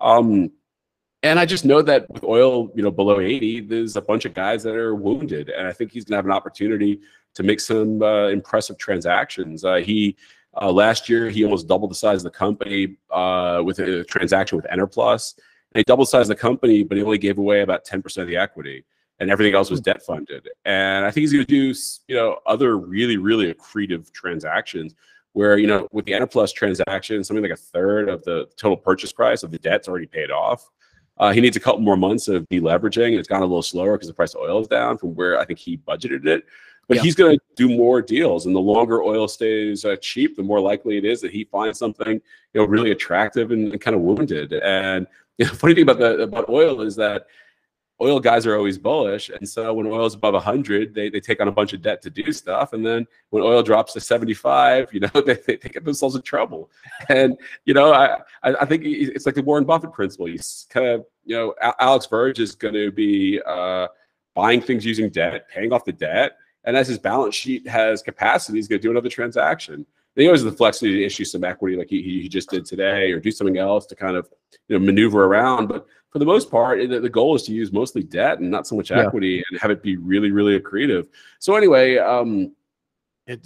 Um, 0.00 0.50
and 1.24 1.40
I 1.40 1.46
just 1.46 1.64
know 1.64 1.80
that 1.80 2.08
with 2.10 2.22
oil, 2.22 2.70
you 2.74 2.82
know, 2.82 2.90
below 2.90 3.18
80, 3.18 3.62
there's 3.62 3.96
a 3.96 4.02
bunch 4.02 4.26
of 4.26 4.34
guys 4.34 4.62
that 4.62 4.76
are 4.76 4.94
wounded, 4.94 5.48
and 5.48 5.66
I 5.66 5.72
think 5.72 5.90
he's 5.90 6.04
going 6.04 6.12
to 6.12 6.18
have 6.18 6.26
an 6.26 6.32
opportunity 6.32 7.00
to 7.34 7.42
make 7.42 7.60
some 7.60 8.02
uh, 8.02 8.28
impressive 8.28 8.76
transactions. 8.76 9.64
Uh, 9.64 9.76
he 9.76 10.16
uh, 10.60 10.70
last 10.70 11.08
year 11.08 11.30
he 11.30 11.42
almost 11.42 11.66
doubled 11.66 11.90
the 11.90 11.96
size 11.96 12.18
of 12.18 12.24
the 12.24 12.38
company 12.38 12.98
uh, 13.10 13.62
with 13.64 13.78
a 13.78 14.04
transaction 14.04 14.56
with 14.56 14.66
Enerplus. 14.66 15.34
They 15.72 15.82
double 15.82 16.04
sized 16.04 16.28
the 16.28 16.36
company, 16.36 16.84
but 16.84 16.98
he 16.98 17.02
only 17.02 17.18
gave 17.18 17.38
away 17.38 17.62
about 17.62 17.84
10% 17.84 18.18
of 18.18 18.28
the 18.28 18.36
equity 18.36 18.84
and 19.18 19.30
everything 19.30 19.54
else 19.54 19.70
was 19.70 19.80
hmm. 19.80 19.84
debt 19.84 20.02
funded. 20.02 20.48
And 20.64 21.04
I 21.04 21.10
think 21.10 21.22
he's 21.22 21.32
going 21.32 21.46
to 21.46 21.50
do, 21.50 21.78
you 22.06 22.16
know, 22.16 22.38
other 22.46 22.76
really, 22.76 23.16
really 23.16 23.52
accretive 23.52 24.12
transactions 24.12 24.94
where, 25.32 25.58
you 25.58 25.66
know, 25.66 25.88
with 25.90 26.04
the 26.04 26.12
Enerplus 26.12 26.52
transaction, 26.54 27.24
something 27.24 27.42
like 27.42 27.50
a 27.50 27.56
third 27.56 28.08
of 28.08 28.22
the 28.24 28.46
total 28.56 28.76
purchase 28.76 29.12
price 29.12 29.42
of 29.42 29.50
the 29.50 29.58
debt's 29.58 29.88
already 29.88 30.06
paid 30.06 30.30
off. 30.30 30.70
Uh, 31.18 31.32
he 31.32 31.40
needs 31.40 31.56
a 31.56 31.60
couple 31.60 31.80
more 31.80 31.96
months 31.96 32.28
of 32.28 32.48
deleveraging. 32.48 33.16
It's 33.16 33.28
gone 33.28 33.42
a 33.42 33.46
little 33.46 33.62
slower 33.62 33.92
because 33.92 34.08
the 34.08 34.14
price 34.14 34.34
of 34.34 34.40
oil 34.40 34.60
is 34.60 34.68
down 34.68 34.98
from 34.98 35.14
where 35.14 35.38
I 35.38 35.44
think 35.44 35.58
he 35.58 35.76
budgeted 35.76 36.26
it. 36.26 36.44
But 36.86 36.98
yeah. 36.98 37.02
he's 37.02 37.14
going 37.14 37.38
to 37.38 37.44
do 37.56 37.74
more 37.74 38.02
deals, 38.02 38.46
and 38.46 38.54
the 38.54 38.60
longer 38.60 39.02
oil 39.02 39.26
stays 39.26 39.84
uh, 39.84 39.96
cheap, 39.96 40.36
the 40.36 40.42
more 40.42 40.60
likely 40.60 40.98
it 40.98 41.04
is 41.04 41.20
that 41.22 41.32
he 41.32 41.44
finds 41.44 41.78
something, 41.78 42.12
you 42.12 42.60
know, 42.60 42.64
really 42.64 42.90
attractive 42.90 43.52
and, 43.52 43.72
and 43.72 43.80
kind 43.80 43.94
of 43.94 44.02
wounded. 44.02 44.52
And 44.52 45.06
you 45.38 45.46
know, 45.46 45.52
funny 45.52 45.74
thing 45.74 45.82
about 45.82 45.98
the 45.98 46.22
about 46.22 46.48
oil 46.48 46.82
is 46.82 46.94
that 46.96 47.26
oil 48.00 48.20
guys 48.20 48.46
are 48.46 48.56
always 48.56 48.78
bullish, 48.78 49.30
and 49.30 49.48
so 49.48 49.72
when 49.72 49.86
oil 49.86 50.06
is 50.06 50.14
above 50.14 50.34
100, 50.34 50.94
they, 50.94 51.08
they 51.08 51.20
take 51.20 51.40
on 51.40 51.48
a 51.48 51.52
bunch 51.52 51.72
of 51.72 51.82
debt 51.82 52.02
to 52.02 52.10
do 52.10 52.32
stuff, 52.32 52.72
and 52.72 52.84
then 52.84 53.06
when 53.30 53.42
oil 53.42 53.62
drops 53.62 53.92
to 53.92 54.00
75, 54.00 54.92
you 54.92 55.00
know, 55.00 55.08
they, 55.26 55.34
they, 55.46 55.56
get 55.56 55.84
themselves 55.84 56.16
in 56.16 56.22
trouble. 56.22 56.70
And 57.08 57.36
you 57.64 57.74
know, 57.74 57.92
I 57.92 58.18
I 58.42 58.64
think 58.64 58.82
it's 58.84 59.26
like 59.26 59.34
the 59.34 59.42
Warren 59.42 59.64
Buffett 59.64 59.92
principle. 59.92 60.26
He's 60.26 60.66
kind 60.70 60.86
of 60.86 61.06
you 61.24 61.36
know, 61.36 61.54
Alex 61.80 62.06
Verge 62.06 62.40
is 62.40 62.54
going 62.54 62.74
to 62.74 62.90
be 62.90 63.40
uh, 63.46 63.88
buying 64.34 64.60
things 64.60 64.84
using 64.84 65.08
debt, 65.08 65.48
paying 65.48 65.72
off 65.72 65.84
the 65.84 65.92
debt, 65.92 66.36
and 66.64 66.76
as 66.76 66.88
his 66.88 66.98
balance 66.98 67.34
sheet 67.34 67.66
has 67.68 68.02
capacity, 68.02 68.58
he's 68.58 68.68
going 68.68 68.80
to 68.80 68.86
do 68.86 68.90
another 68.90 69.08
transaction 69.08 69.86
he 70.16 70.26
always 70.26 70.42
has 70.42 70.50
the 70.50 70.56
flexibility 70.56 71.00
to 71.00 71.06
issue 71.06 71.24
some 71.24 71.44
equity 71.44 71.76
like 71.76 71.90
he, 71.90 72.02
he 72.02 72.28
just 72.28 72.50
did 72.50 72.64
today 72.64 73.10
or 73.12 73.18
do 73.18 73.30
something 73.30 73.58
else 73.58 73.86
to 73.86 73.96
kind 73.96 74.16
of 74.16 74.28
you 74.68 74.78
know 74.78 74.84
maneuver 74.84 75.24
around 75.24 75.66
but 75.66 75.86
for 76.14 76.20
the 76.20 76.24
most 76.24 76.48
part 76.48 76.78
the, 76.88 77.00
the 77.00 77.08
goal 77.08 77.34
is 77.34 77.42
to 77.42 77.52
use 77.52 77.72
mostly 77.72 78.02
debt 78.02 78.38
and 78.38 78.48
not 78.48 78.68
so 78.68 78.76
much 78.76 78.92
equity 78.92 79.36
yeah. 79.36 79.42
and 79.50 79.60
have 79.60 79.72
it 79.72 79.82
be 79.82 79.96
really 79.96 80.30
really 80.30 80.58
accretive 80.58 81.08
so 81.40 81.56
anyway 81.56 81.98
um 81.98 82.54
it, 83.26 83.44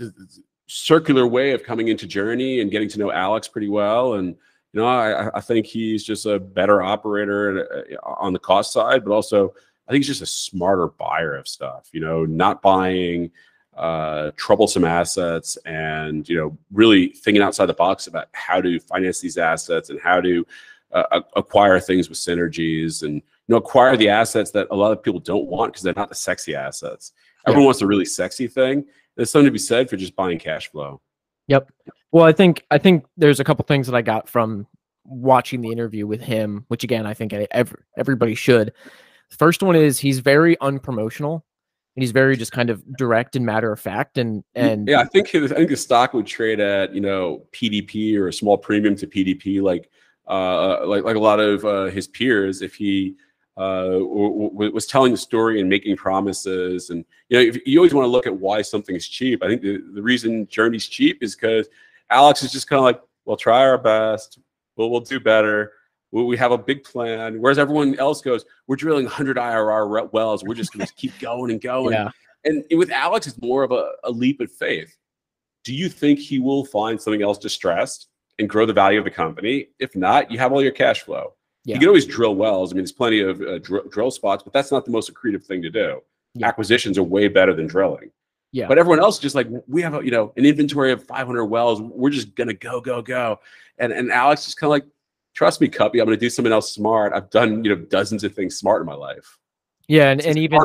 circular 0.67 1.27
way 1.27 1.53
of 1.53 1.63
coming 1.65 1.89
into 1.89 2.07
journey 2.07 2.61
and 2.61 2.71
getting 2.71 2.89
to 2.89 2.99
know 2.99 3.11
alex 3.11 3.49
pretty 3.49 3.71
well 3.71 4.15
and 4.15 4.37
you 4.75 4.81
know 4.81 4.87
i 4.87 5.35
i 5.35 5.41
think 5.41 5.65
he's 5.65 6.05
just 6.05 6.27
a 6.27 6.39
better 6.39 6.83
operator 6.83 7.87
uh, 7.91 8.07
on 8.07 8.35
the 8.35 8.39
cost 8.39 8.71
side 8.71 9.03
but 9.03 9.13
also 9.13 9.55
i 9.89 9.91
think 9.91 10.05
he's 10.05 10.19
just 10.19 10.21
a 10.23 10.27
smarter 10.27 10.89
buyer 10.89 11.35
of 11.37 11.49
stuff 11.49 11.89
you 11.93 12.01
know 12.01 12.27
not 12.27 12.61
buying 12.61 13.31
uh, 13.79 14.33
troublesome 14.37 14.85
assets 14.85 15.57
and 15.65 16.29
you 16.29 16.37
know 16.37 16.59
really 16.73 17.11
thinking 17.11 17.41
outside 17.41 17.67
the 17.67 17.73
box 17.73 18.09
about 18.09 18.27
how 18.33 18.61
to 18.61 18.81
finance 18.81 19.21
these 19.21 19.39
assets 19.39 19.89
and 19.89 20.01
how 20.01 20.21
to 20.21 20.45
uh, 20.93 21.21
acquire 21.37 21.79
things 21.81 22.09
with 22.09 22.19
synergies 22.19 23.03
and 23.03 23.15
you 23.15 23.23
know 23.49 23.57
acquire 23.57 23.97
the 23.97 24.09
assets 24.09 24.51
that 24.53 24.67
a 24.71 24.77
lot 24.77 24.93
of 24.93 25.03
people 25.03 25.21
don't 25.21 25.47
want 25.47 25.73
because 25.73 25.83
they're 25.83 25.95
not 25.97 26.09
the 26.09 26.15
sexy 26.15 26.55
assets. 26.55 27.13
Everyone 27.47 27.67
wants 27.67 27.83
a 27.83 27.87
really 27.87 28.05
sexy 28.05 28.47
thing. 28.47 28.85
There's 29.17 29.31
something 29.31 29.47
to 29.47 29.53
be 29.53 29.59
said 29.59 29.89
for 29.89 29.97
just 29.97 30.17
buying 30.17 30.39
cash 30.39 30.71
flow. 30.71 31.01
Yep. 31.49 31.71
Well 32.13 32.25
i 32.25 32.33
think 32.33 32.65
i 32.71 32.79
think 32.79 33.05
there's 33.17 33.41
a 33.41 33.45
couple 33.45 33.65
things 33.65 33.87
that 33.87 33.97
i 33.97 34.03
got 34.03 34.29
from 34.29 34.67
watching 35.05 35.61
the 35.63 35.71
interview 35.71 36.07
with 36.07 36.21
him 36.21 36.65
which 36.69 36.85
again 36.85 37.07
i 37.07 37.15
think 37.15 37.33
every, 37.33 37.83
everybody 37.97 38.35
should. 38.35 38.73
First 39.31 39.63
one 39.63 39.77
is 39.77 39.99
he's 39.99 40.21
very 40.21 40.57
unpromotional 40.57 41.43
and 41.99 42.03
he's 42.03 42.13
very 42.13 42.37
just 42.37 42.53
kind 42.53 42.71
of 42.71 42.83
direct 42.97 43.35
and 43.35 43.45
matter 43.45 43.73
of 43.73 43.81
fact 43.81 44.19
and 44.19 44.45
and 44.55 44.87
yeah 44.87 45.01
i 45.01 45.05
think 45.05 45.27
his, 45.29 45.51
i 45.51 45.57
think 45.57 45.69
the 45.69 45.77
stock 45.77 46.15
would 46.15 46.27
trade 46.27 46.61
at 46.61 46.95
you 46.95 47.01
know 47.01 47.43
pdp 47.53 48.17
or 48.17 48.29
a 48.29 48.33
small 48.33 48.57
premium 48.57 48.95
to 48.95 49.07
pdp 49.07 49.61
like 49.61 49.91
uh 50.29 50.87
like 50.87 51.05
like 51.05 51.17
a 51.17 51.21
lot 51.21 51.41
of 51.41 51.65
uh, 51.65 51.85
his 51.85 52.07
peers 52.07 52.63
if 52.63 52.75
he 52.75 53.15
uh, 53.57 53.99
was 54.01 54.87
telling 54.87 55.11
the 55.11 55.19
story 55.19 55.61
and 55.61 55.69
making 55.69 55.97
promises 55.97 56.91
and 56.91 57.05
you 57.29 57.37
know 57.37 57.43
if, 57.43 57.59
you 57.67 57.79
always 57.79 57.93
want 57.93 58.05
to 58.05 58.11
look 58.11 58.27
at 58.27 58.37
why 58.37 58.63
something 58.63 58.95
is 58.95 59.09
cheap 59.09 59.43
i 59.43 59.49
think 59.49 59.63
the, 59.63 59.83
the 59.95 60.03
reason 60.03 60.47
journey's 60.47 60.87
cheap 60.87 61.23
is 61.23 61.35
because 61.35 61.69
alex 62.11 62.43
is 62.45 62.53
just 62.53 62.69
kind 62.69 62.79
of 62.79 62.85
like 62.85 63.01
we'll 63.25 63.37
try 63.37 63.61
our 63.61 63.79
best 63.79 64.39
we'll, 64.77 64.91
we'll 64.91 65.01
do 65.01 65.19
better 65.19 65.73
we 66.11 66.37
have 66.37 66.53
a 66.53 66.59
big 66.59 66.85
plan. 66.85 67.41
Whereas 67.41 67.59
everyone 67.59 67.99
else 67.99 68.21
goes, 68.21 68.45
we're 68.67 68.77
drilling 68.77 69.05
100 69.05 69.37
IRR 69.37 70.13
wells. 70.13 70.43
We're 70.43 70.55
just 70.55 70.73
going 70.73 70.87
to 70.87 70.95
keep 70.95 71.19
going 71.19 71.51
and 71.51 71.61
going. 71.61 71.93
Yeah. 71.93 72.11
And 72.45 72.65
with 72.71 72.91
Alex, 72.91 73.27
it's 73.27 73.41
more 73.41 73.63
of 73.63 73.73
a, 73.73 73.91
a 74.05 74.11
leap 74.11 74.41
of 74.41 74.51
faith. 74.51 74.97
Do 75.65 75.75
you 75.75 75.89
think 75.89 76.19
he 76.19 76.39
will 76.39 76.65
find 76.65 77.01
something 77.01 77.23
else 77.23 77.37
distressed 77.37 78.08
and 78.39 78.49
grow 78.49 78.67
the 78.67 78.73
value 78.73 78.99
of 78.99 79.05
the 79.05 79.11
company? 79.11 79.69
If 79.79 79.97
not, 79.97 80.31
you 80.31 80.39
have 80.39 80.53
all 80.53 80.63
your 80.63 80.73
cash 80.73 81.03
flow. 81.03 81.35
Yeah. 81.65 81.75
You 81.75 81.81
can 81.81 81.89
always 81.89 82.07
drill 82.07 82.35
wells. 82.35 82.73
I 82.73 82.75
mean, 82.75 82.83
there's 82.83 82.93
plenty 82.93 83.21
of 83.21 83.41
uh, 83.41 83.59
dr- 83.59 83.91
drill 83.91 84.11
spots, 84.11 84.43
but 84.43 84.53
that's 84.53 84.73
not 84.73 84.85
the 84.85 84.91
most 84.91 85.13
accretive 85.13 85.45
thing 85.45 85.63
to 85.63 85.71
do. 85.71 86.01
Yeah. 86.35 86.49
Acquisitions 86.49 86.97
are 86.99 87.03
way 87.03 87.29
better 87.29 87.55
than 87.55 87.67
drilling. 87.67 88.11
Yeah. 88.53 88.69
But 88.69 88.79
everyone 88.79 89.01
else 89.01 89.17
is 89.17 89.21
just 89.21 89.35
like 89.35 89.49
we 89.67 89.83
have 89.83 89.95
a 89.95 90.03
you 90.03 90.11
know 90.11 90.33
an 90.37 90.47
inventory 90.47 90.93
of 90.93 91.05
500 91.05 91.45
wells. 91.45 91.83
We're 91.83 92.11
just 92.11 92.35
gonna 92.35 92.55
go 92.55 92.81
go 92.81 93.03
go. 93.03 93.41
And 93.77 93.93
and 93.93 94.11
Alex 94.11 94.49
is 94.49 94.55
kind 94.55 94.69
of 94.69 94.71
like 94.71 94.87
trust 95.39 95.61
me, 95.61 95.69
Kuppy, 95.69 96.01
I'm 96.01 96.07
going 96.07 96.09
to 96.09 96.17
do 96.17 96.31
something 96.31 96.53
else 96.53 96.75
smart. 96.75 97.13
I've 97.13 97.31
done, 97.31 97.63
you 97.63 97.71
know, 97.73 97.81
dozens 97.81 98.25
of 98.25 98.35
things 98.35 98.57
smart 98.57 98.83
in 98.83 98.87
my 98.87 98.95
life. 98.95 99.39
Yeah. 99.87 100.11
And, 100.11 100.21
and 100.21 100.37
even, 100.37 100.59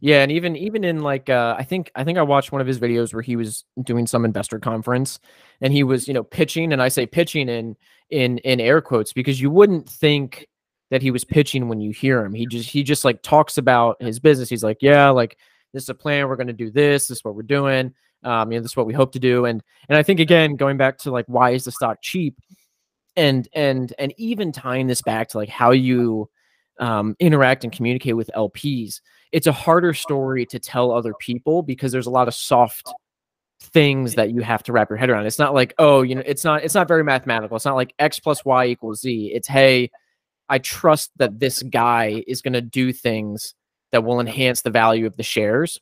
Yeah, 0.00 0.22
and 0.22 0.32
even 0.32 0.56
even 0.56 0.82
in 0.82 1.02
like 1.02 1.28
uh, 1.28 1.54
I 1.58 1.64
think 1.64 1.90
I 1.94 2.04
think 2.04 2.16
I 2.16 2.22
watched 2.22 2.52
one 2.52 2.62
of 2.62 2.66
his 2.66 2.78
videos 2.78 3.12
where 3.12 3.22
he 3.22 3.36
was 3.36 3.64
doing 3.82 4.06
some 4.06 4.24
investor 4.24 4.58
conference 4.58 5.18
and 5.60 5.72
he 5.74 5.84
was, 5.84 6.08
you 6.08 6.14
know, 6.14 6.24
pitching 6.24 6.72
and 6.72 6.82
I 6.82 6.88
say 6.88 7.04
pitching 7.06 7.48
in 7.50 7.76
in 8.08 8.38
in 8.38 8.60
air 8.60 8.80
quotes 8.80 9.12
because 9.12 9.40
you 9.40 9.50
wouldn't 9.50 9.88
think 9.88 10.48
that 10.90 11.02
he 11.02 11.10
was 11.10 11.24
pitching 11.24 11.68
when 11.68 11.80
you 11.80 11.90
hear 11.92 12.24
him. 12.24 12.32
He 12.32 12.46
just 12.46 12.70
he 12.70 12.82
just 12.82 13.04
like 13.04 13.20
talks 13.22 13.58
about 13.58 14.00
his 14.02 14.18
business. 14.20 14.48
He's 14.48 14.64
like, 14.64 14.78
"Yeah, 14.80 15.10
like 15.10 15.36
this 15.74 15.82
is 15.82 15.88
a 15.90 15.94
plan. 15.94 16.28
We're 16.28 16.36
going 16.36 16.46
to 16.46 16.52
do 16.54 16.70
this. 16.70 17.08
This 17.08 17.18
is 17.18 17.24
what 17.24 17.34
we're 17.34 17.42
doing. 17.42 17.92
Um, 18.24 18.52
you 18.52 18.58
know, 18.58 18.62
this 18.62 18.72
is 18.72 18.76
what 18.76 18.86
we 18.86 18.94
hope 18.94 19.12
to 19.12 19.20
do." 19.20 19.44
And 19.44 19.62
and 19.90 19.98
I 19.98 20.02
think 20.02 20.18
again 20.18 20.56
going 20.56 20.78
back 20.78 20.96
to 20.98 21.10
like 21.10 21.26
why 21.28 21.50
is 21.50 21.64
the 21.64 21.72
stock 21.72 21.98
cheap? 22.00 22.38
And 23.16 23.46
and 23.54 23.92
and 23.98 24.14
even 24.16 24.50
tying 24.52 24.86
this 24.86 25.02
back 25.02 25.28
to 25.30 25.38
like 25.38 25.50
how 25.50 25.72
you 25.72 26.30
um, 26.80 27.14
interact 27.20 27.62
and 27.64 27.72
communicate 27.72 28.16
with 28.16 28.30
LPs 28.34 29.00
it's 29.32 29.46
a 29.46 29.52
harder 29.52 29.94
story 29.94 30.44
to 30.46 30.58
tell 30.58 30.90
other 30.90 31.14
people 31.14 31.62
because 31.62 31.92
there's 31.92 32.06
a 32.06 32.10
lot 32.10 32.28
of 32.28 32.34
soft 32.34 32.92
things 33.62 34.14
that 34.14 34.30
you 34.30 34.40
have 34.40 34.62
to 34.64 34.72
wrap 34.72 34.88
your 34.88 34.96
head 34.96 35.10
around. 35.10 35.26
It's 35.26 35.38
not 35.38 35.54
like, 35.54 35.74
oh, 35.78 36.02
you 36.02 36.14
know, 36.14 36.22
it's 36.24 36.44
not 36.44 36.64
it's 36.64 36.74
not 36.74 36.88
very 36.88 37.04
mathematical. 37.04 37.56
It's 37.56 37.64
not 37.64 37.76
like 37.76 37.94
x 37.98 38.18
plus 38.18 38.44
y 38.44 38.66
equals 38.66 39.02
z. 39.02 39.30
It's 39.34 39.48
hey, 39.48 39.90
I 40.48 40.58
trust 40.58 41.12
that 41.16 41.38
this 41.38 41.62
guy 41.62 42.24
is 42.26 42.42
going 42.42 42.54
to 42.54 42.60
do 42.60 42.92
things 42.92 43.54
that 43.92 44.04
will 44.04 44.20
enhance 44.20 44.62
the 44.62 44.70
value 44.70 45.06
of 45.06 45.16
the 45.16 45.22
shares. 45.22 45.78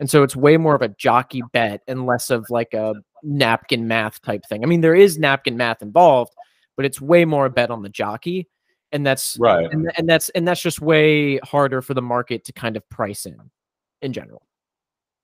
And 0.00 0.08
so 0.08 0.22
it's 0.22 0.36
way 0.36 0.56
more 0.56 0.76
of 0.76 0.82
a 0.82 0.88
jockey 0.88 1.42
bet 1.52 1.82
and 1.88 2.06
less 2.06 2.30
of 2.30 2.46
like 2.50 2.72
a 2.72 2.94
napkin 3.22 3.88
math 3.88 4.22
type 4.22 4.42
thing. 4.48 4.62
I 4.62 4.66
mean, 4.66 4.80
there 4.80 4.94
is 4.94 5.18
napkin 5.18 5.56
math 5.56 5.82
involved, 5.82 6.32
but 6.76 6.86
it's 6.86 7.00
way 7.00 7.24
more 7.24 7.46
a 7.46 7.50
bet 7.50 7.70
on 7.70 7.82
the 7.82 7.88
jockey 7.88 8.48
and 8.92 9.06
that's 9.06 9.36
right. 9.38 9.70
and, 9.70 9.90
and 9.96 10.08
that's 10.08 10.28
and 10.30 10.46
that's 10.46 10.60
just 10.60 10.80
way 10.80 11.38
harder 11.38 11.82
for 11.82 11.94
the 11.94 12.02
market 12.02 12.44
to 12.44 12.52
kind 12.52 12.76
of 12.76 12.88
price 12.88 13.26
in 13.26 13.38
in 14.02 14.12
general. 14.12 14.42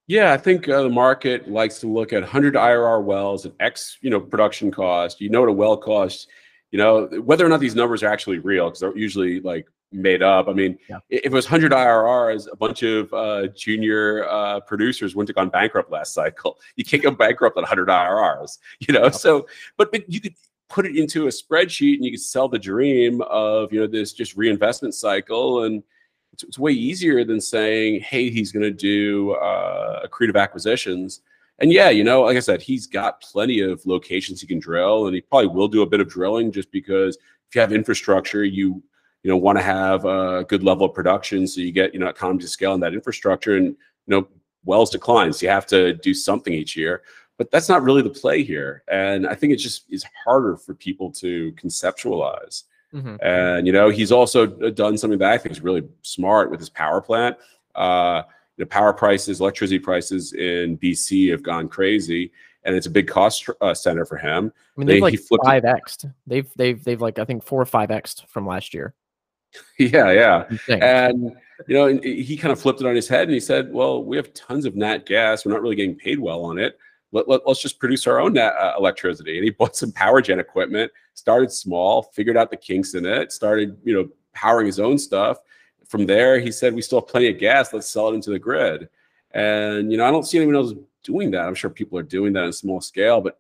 Yeah 0.07 0.33
i 0.33 0.37
think 0.37 0.69
uh, 0.69 0.83
the 0.83 0.91
market 0.91 1.51
likes 1.51 1.81
to 1.81 1.87
look 1.87 2.13
at 2.13 2.21
100 2.21 2.55
irr 2.55 3.03
wells 3.03 3.47
at 3.47 3.53
x 3.61 3.99
you 4.01 4.11
know 4.11 4.21
production 4.21 4.71
cost. 4.71 5.21
You 5.21 5.31
know 5.31 5.41
what 5.41 5.49
a 5.49 5.53
well 5.53 5.77
costs 5.77 6.27
you 6.71 6.79
know 6.79 7.07
whether 7.23 7.45
or 7.45 7.49
not 7.49 7.61
these 7.61 7.75
numbers 7.75 8.03
are 8.03 8.09
actually 8.09 8.39
real 8.39 8.67
because 8.67 8.81
they're 8.81 8.97
usually 8.97 9.41
like 9.41 9.67
made 9.93 10.23
up. 10.23 10.49
I 10.49 10.53
mean 10.53 10.77
yeah. 10.91 10.99
if 11.09 11.27
it 11.27 11.33
was 11.33 11.47
100 11.47 11.73
irrs 11.73 12.49
a 12.53 12.57
bunch 12.57 12.83
of 12.83 13.13
uh, 13.15 13.47
junior 13.57 14.29
uh, 14.29 14.61
producers 14.61 15.15
wouldn't 15.15 15.29
have 15.29 15.37
gone 15.37 15.51
bankrupt 15.51 15.91
last 15.91 16.13
cycle. 16.13 16.59
You 16.77 16.85
can't 16.85 17.03
go 17.03 17.13
bankrupt 17.13 17.57
at 17.57 17.63
100 17.63 17.89
irrs 17.89 18.59
you 18.81 18.93
know? 18.93 19.09
So 19.09 19.47
but, 19.79 19.91
but 19.91 20.11
you 20.11 20.21
could 20.21 20.35
put 20.75 20.87
it 20.87 20.97
into 20.97 21.27
a 21.27 21.31
spreadsheet 21.31 21.95
and 21.95 22.05
you 22.05 22.11
can 22.11 22.21
sell 22.21 22.49
the 22.49 22.59
dream 22.59 23.23
of 23.31 23.73
you 23.73 23.79
know 23.79 23.87
this 23.87 24.13
just 24.13 24.37
reinvestment 24.37 24.93
cycle. 24.93 25.63
And 25.63 25.85
it's, 26.33 26.43
it's 26.43 26.59
way 26.59 26.73
easier 26.73 27.25
than 27.25 27.41
saying 27.41 28.01
hey 28.01 28.29
he's 28.29 28.51
going 28.51 28.65
to 28.65 28.73
do 28.73 29.35
uh, 29.35 30.05
accretive 30.05 30.37
acquisitions. 30.37 31.21
And 31.61 31.73
yeah 31.73 31.91
you 31.91 32.03
know 32.03 32.23
like 32.23 32.37
i 32.37 32.41
said 32.41 32.61
he's 32.61 32.89
got 32.89 33.21
plenty 33.21 33.61
of 33.61 33.87
locations 33.87 34.41
he 34.41 34.47
can 34.49 34.59
drill 34.59 35.07
and 35.07 35.15
he 35.15 35.21
probably 35.21 35.47
will 35.47 35.69
do 35.69 35.83
a 35.83 35.87
bit 35.87 36.01
of 36.01 36.09
drilling 36.09 36.51
just 36.51 36.69
because 36.73 37.17
if 37.49 37.55
you 37.55 37.61
have 37.61 37.73
infrastructure 37.73 38.43
you 38.43 38.83
you 39.23 39.31
know 39.31 39.37
want 39.37 39.57
to 39.57 39.63
have 39.63 40.05
a 40.05 40.45
good 40.49 40.65
level 40.65 40.85
of 40.85 40.93
production 40.93 41.47
so 41.47 41.61
you 41.61 41.71
get 41.71 41.95
you 41.95 42.01
know 42.01 42.09
economies 42.09 42.47
of 42.47 42.51
scale 42.51 42.75
in 42.75 42.81
that 42.81 42.93
infrastructure. 42.93 43.57
And 43.57 43.67
you 43.67 43.77
know 44.09 44.27
wells 44.65 44.91
declines 44.91 45.39
so 45.39 45.47
you 45.47 45.51
have 45.51 45.67
to 45.67 45.95
do 45.95 46.13
something 46.13 46.53
each 46.53 46.77
year 46.77 47.03
but 47.37 47.51
that's 47.51 47.69
not 47.69 47.83
really 47.83 48.03
the 48.03 48.11
play 48.11 48.43
here 48.43 48.83
and 48.89 49.27
i 49.27 49.35
think 49.35 49.53
it 49.53 49.57
just 49.57 49.85
is 49.91 50.05
harder 50.25 50.57
for 50.57 50.75
people 50.75 51.11
to 51.11 51.53
conceptualize. 51.53 52.65
Mm-hmm. 52.93 53.17
and 53.23 53.67
you 53.67 53.73
know 53.73 53.89
he's 53.89 54.13
also 54.13 54.47
done 54.47 54.97
something 54.97 55.19
that 55.19 55.33
i 55.33 55.39
think 55.39 55.53
is 55.53 55.63
really 55.63 55.83
smart 56.03 56.51
with 56.51 56.61
his 56.61 56.71
power 56.71 57.01
plant. 57.01 57.37
Uh, 57.75 58.23
the 58.57 58.65
power 58.65 58.93
prices 58.93 59.41
electricity 59.41 59.81
prices 59.81 60.33
in 60.33 60.79
bc 60.79 61.31
have 61.31 61.43
gone 61.43 61.69
crazy 61.69 62.31
and 62.65 62.75
it's 62.75 62.87
a 62.87 62.91
big 62.91 63.07
cost 63.07 63.49
uh, 63.61 63.75
center 63.75 64.05
for 64.05 64.17
him. 64.17 64.53
I 64.77 64.81
mean 64.81 64.87
they've 64.87 64.97
they, 64.97 65.01
like 65.01 65.21
five 65.45 65.65
x 65.65 66.05
they've 66.27 66.51
they've 66.57 66.83
they've 66.83 67.01
like 67.01 67.19
i 67.19 67.25
think 67.25 67.45
four 67.45 67.61
or 67.61 67.67
five 67.67 67.91
x 67.91 68.23
from 68.29 68.47
last 68.47 68.75
year. 68.75 68.95
Yeah 69.79 70.11
yeah. 70.11 70.49
And 70.69 71.37
you 71.69 71.75
know 71.75 72.01
he 72.03 72.37
kind 72.37 72.51
of 72.51 72.61
flipped 72.61 72.81
it 72.81 72.87
on 72.87 72.97
his 72.97 73.07
head 73.07 73.23
and 73.23 73.33
he 73.33 73.41
said 73.41 73.73
well 73.73 74.03
we 74.03 74.17
have 74.17 74.33
tons 74.35 74.65
of 74.65 74.75
nat 74.75 75.07
gas. 75.07 75.45
We're 75.45 75.53
not 75.53 75.63
really 75.63 75.77
getting 75.77 75.97
paid 75.97 76.19
well 76.19 76.45
on 76.45 76.59
it 76.59 76.79
let, 77.15 77.29
let, 77.29 77.47
us 77.47 77.63
just 77.63 77.79
produce 77.79 78.07
our 78.07 78.21
own 78.21 78.37
uh, 78.37 78.73
electricity. 78.77 79.37
And 79.37 79.45
he 79.45 79.51
bought 79.51 79.77
some 79.77 79.93
power 79.93 80.21
gen 80.21 80.41
equipment, 80.41 80.91
started 81.15 81.53
small, 81.53 82.03
figured 82.03 82.37
out 82.37 82.51
the 82.51 82.57
kinks 82.57 82.95
in 82.95 83.07
it, 83.07 83.33
started, 83.33 83.79
you 83.85 83.95
know, 83.95 84.09
powering 84.33 84.67
his 84.67 84.81
own 84.81 84.99
stuff. 84.99 85.39
From 85.87 86.07
there, 86.07 86.41
he 86.41 86.51
said, 86.51 86.75
we 86.75 86.83
still 86.83 87.01
have 87.01 87.09
plenty 87.09 87.29
of 87.29 87.39
gas. 87.39 87.73
Let's 87.73 87.89
sell 87.89 88.09
it 88.09 88.15
into 88.15 88.31
the 88.31 88.39
grid. 88.39 88.89
And, 89.31 89.93
you 89.93 89.99
know, 89.99 90.05
I 90.05 90.11
don't 90.11 90.25
see 90.25 90.39
anyone 90.39 90.57
else 90.57 90.73
doing 91.05 91.31
that. 91.31 91.47
I'm 91.47 91.55
sure 91.55 91.71
people 91.71 91.97
are 91.99 92.03
doing 92.03 92.33
that 92.33 92.43
on 92.43 92.49
a 92.49 92.53
small 92.53 92.81
scale, 92.81 93.21
but, 93.21 93.39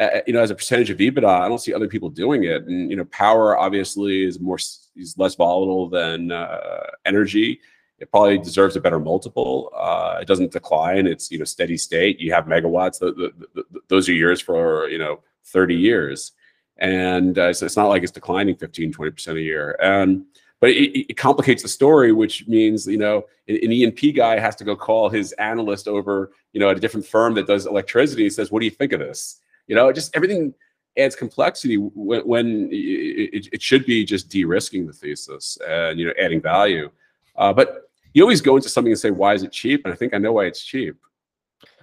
uh, 0.00 0.20
you 0.26 0.32
know, 0.32 0.40
as 0.40 0.50
a 0.50 0.54
percentage 0.54 0.90
of 0.90 0.98
EBITDA, 0.98 1.24
I 1.24 1.48
don't 1.48 1.60
see 1.60 1.74
other 1.74 1.88
people 1.88 2.08
doing 2.08 2.44
it. 2.44 2.64
And, 2.64 2.90
you 2.90 2.96
know, 2.96 3.04
power 3.06 3.56
obviously 3.56 4.24
is 4.24 4.40
more, 4.40 4.58
is 4.96 5.14
less 5.16 5.36
volatile 5.36 5.88
than 5.88 6.32
uh, 6.32 6.80
energy 7.04 7.60
it 8.02 8.10
probably 8.10 8.36
deserves 8.36 8.74
a 8.74 8.80
better 8.80 8.98
multiple. 8.98 9.70
Uh, 9.76 10.18
it 10.20 10.26
doesn't 10.26 10.50
decline; 10.50 11.06
it's 11.06 11.30
you 11.30 11.38
know 11.38 11.44
steady 11.44 11.76
state. 11.76 12.18
You 12.18 12.32
have 12.32 12.46
megawatts; 12.46 12.98
the, 12.98 13.12
the, 13.12 13.46
the, 13.54 13.80
those 13.86 14.08
are 14.08 14.12
yours 14.12 14.40
for 14.40 14.88
you 14.88 14.98
know 14.98 15.20
30 15.44 15.76
years, 15.76 16.32
and 16.78 17.38
uh, 17.38 17.52
so 17.52 17.64
it's 17.64 17.76
not 17.76 17.86
like 17.86 18.02
it's 18.02 18.10
declining 18.10 18.56
15, 18.56 18.92
20 18.92 19.10
percent 19.12 19.38
a 19.38 19.40
year. 19.40 19.76
And 19.80 20.24
but 20.58 20.70
it, 20.70 21.10
it, 21.10 21.16
complicates 21.16 21.62
the 21.62 21.68
story, 21.68 22.12
which 22.12 22.48
means 22.48 22.88
you 22.88 22.98
know 22.98 23.24
an, 23.46 23.72
E&P 23.72 24.10
guy 24.10 24.40
has 24.40 24.56
to 24.56 24.64
go 24.64 24.74
call 24.74 25.08
his 25.08 25.30
analyst 25.32 25.86
over 25.86 26.32
you 26.52 26.58
know 26.58 26.70
at 26.70 26.76
a 26.76 26.80
different 26.80 27.06
firm 27.06 27.34
that 27.34 27.46
does 27.46 27.66
electricity. 27.66 28.24
He 28.24 28.30
says, 28.30 28.50
"What 28.50 28.58
do 28.58 28.64
you 28.64 28.72
think 28.72 28.92
of 28.92 28.98
this?" 28.98 29.40
You 29.68 29.76
know, 29.76 29.92
just 29.92 30.14
everything 30.16 30.54
adds 30.98 31.14
complexity 31.14 31.76
when, 31.76 32.20
when 32.22 32.68
it, 32.70 33.48
it, 33.52 33.62
should 33.62 33.86
be 33.86 34.04
just 34.04 34.28
de-risking 34.28 34.86
the 34.86 34.92
thesis 34.92 35.56
and 35.66 36.00
you 36.00 36.06
know 36.06 36.12
adding 36.20 36.40
value. 36.40 36.90
Uh, 37.36 37.52
but 37.52 37.90
you 38.14 38.22
always 38.22 38.40
go 38.40 38.56
into 38.56 38.68
something 38.68 38.92
and 38.92 39.00
say, 39.00 39.10
why 39.10 39.34
is 39.34 39.42
it 39.42 39.52
cheap? 39.52 39.82
And 39.84 39.92
I 39.92 39.96
think 39.96 40.14
I 40.14 40.18
know 40.18 40.32
why 40.32 40.46
it's 40.46 40.64
cheap. 40.64 40.96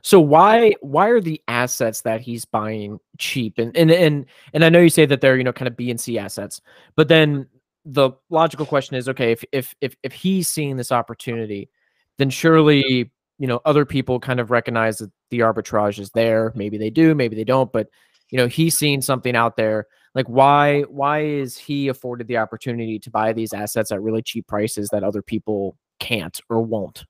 So 0.01 0.19
why 0.19 0.73
why 0.81 1.09
are 1.09 1.21
the 1.21 1.41
assets 1.47 2.01
that 2.01 2.21
he's 2.21 2.45
buying 2.45 2.99
cheap? 3.17 3.57
And 3.57 3.75
and 3.75 3.91
and 3.91 4.25
and 4.53 4.63
I 4.63 4.69
know 4.69 4.79
you 4.79 4.89
say 4.89 5.05
that 5.05 5.21
they're 5.21 5.37
you 5.37 5.43
know 5.43 5.53
kind 5.53 5.67
of 5.67 5.75
B 5.75 5.89
and 5.91 5.99
C 5.99 6.17
assets, 6.17 6.61
but 6.95 7.07
then 7.07 7.47
the 7.85 8.11
logical 8.29 8.65
question 8.65 8.95
is, 8.95 9.09
okay, 9.09 9.31
if 9.31 9.43
if 9.51 9.75
if 9.81 9.95
if 10.03 10.13
he's 10.13 10.47
seeing 10.47 10.77
this 10.77 10.91
opportunity, 10.91 11.69
then 12.17 12.29
surely 12.29 13.11
you 13.37 13.47
know 13.47 13.61
other 13.65 13.85
people 13.85 14.19
kind 14.19 14.39
of 14.39 14.51
recognize 14.51 14.99
that 14.99 15.11
the 15.31 15.39
arbitrage 15.39 15.99
is 15.99 16.11
there. 16.11 16.53
Maybe 16.55 16.77
they 16.77 16.89
do, 16.89 17.15
maybe 17.15 17.35
they 17.35 17.43
don't, 17.43 17.71
but 17.71 17.87
you 18.29 18.37
know 18.37 18.47
he's 18.47 18.77
seeing 18.77 19.01
something 19.01 19.35
out 19.35 19.57
there. 19.57 19.87
Like 20.15 20.27
why 20.27 20.81
why 20.83 21.21
is 21.23 21.57
he 21.57 21.87
afforded 21.87 22.27
the 22.27 22.37
opportunity 22.37 22.99
to 22.99 23.11
buy 23.11 23.33
these 23.33 23.53
assets 23.53 23.91
at 23.91 24.01
really 24.01 24.21
cheap 24.21 24.47
prices 24.47 24.89
that 24.89 25.03
other 25.03 25.21
people 25.21 25.77
can't 25.99 26.39
or 26.49 26.61
won't? 26.61 27.05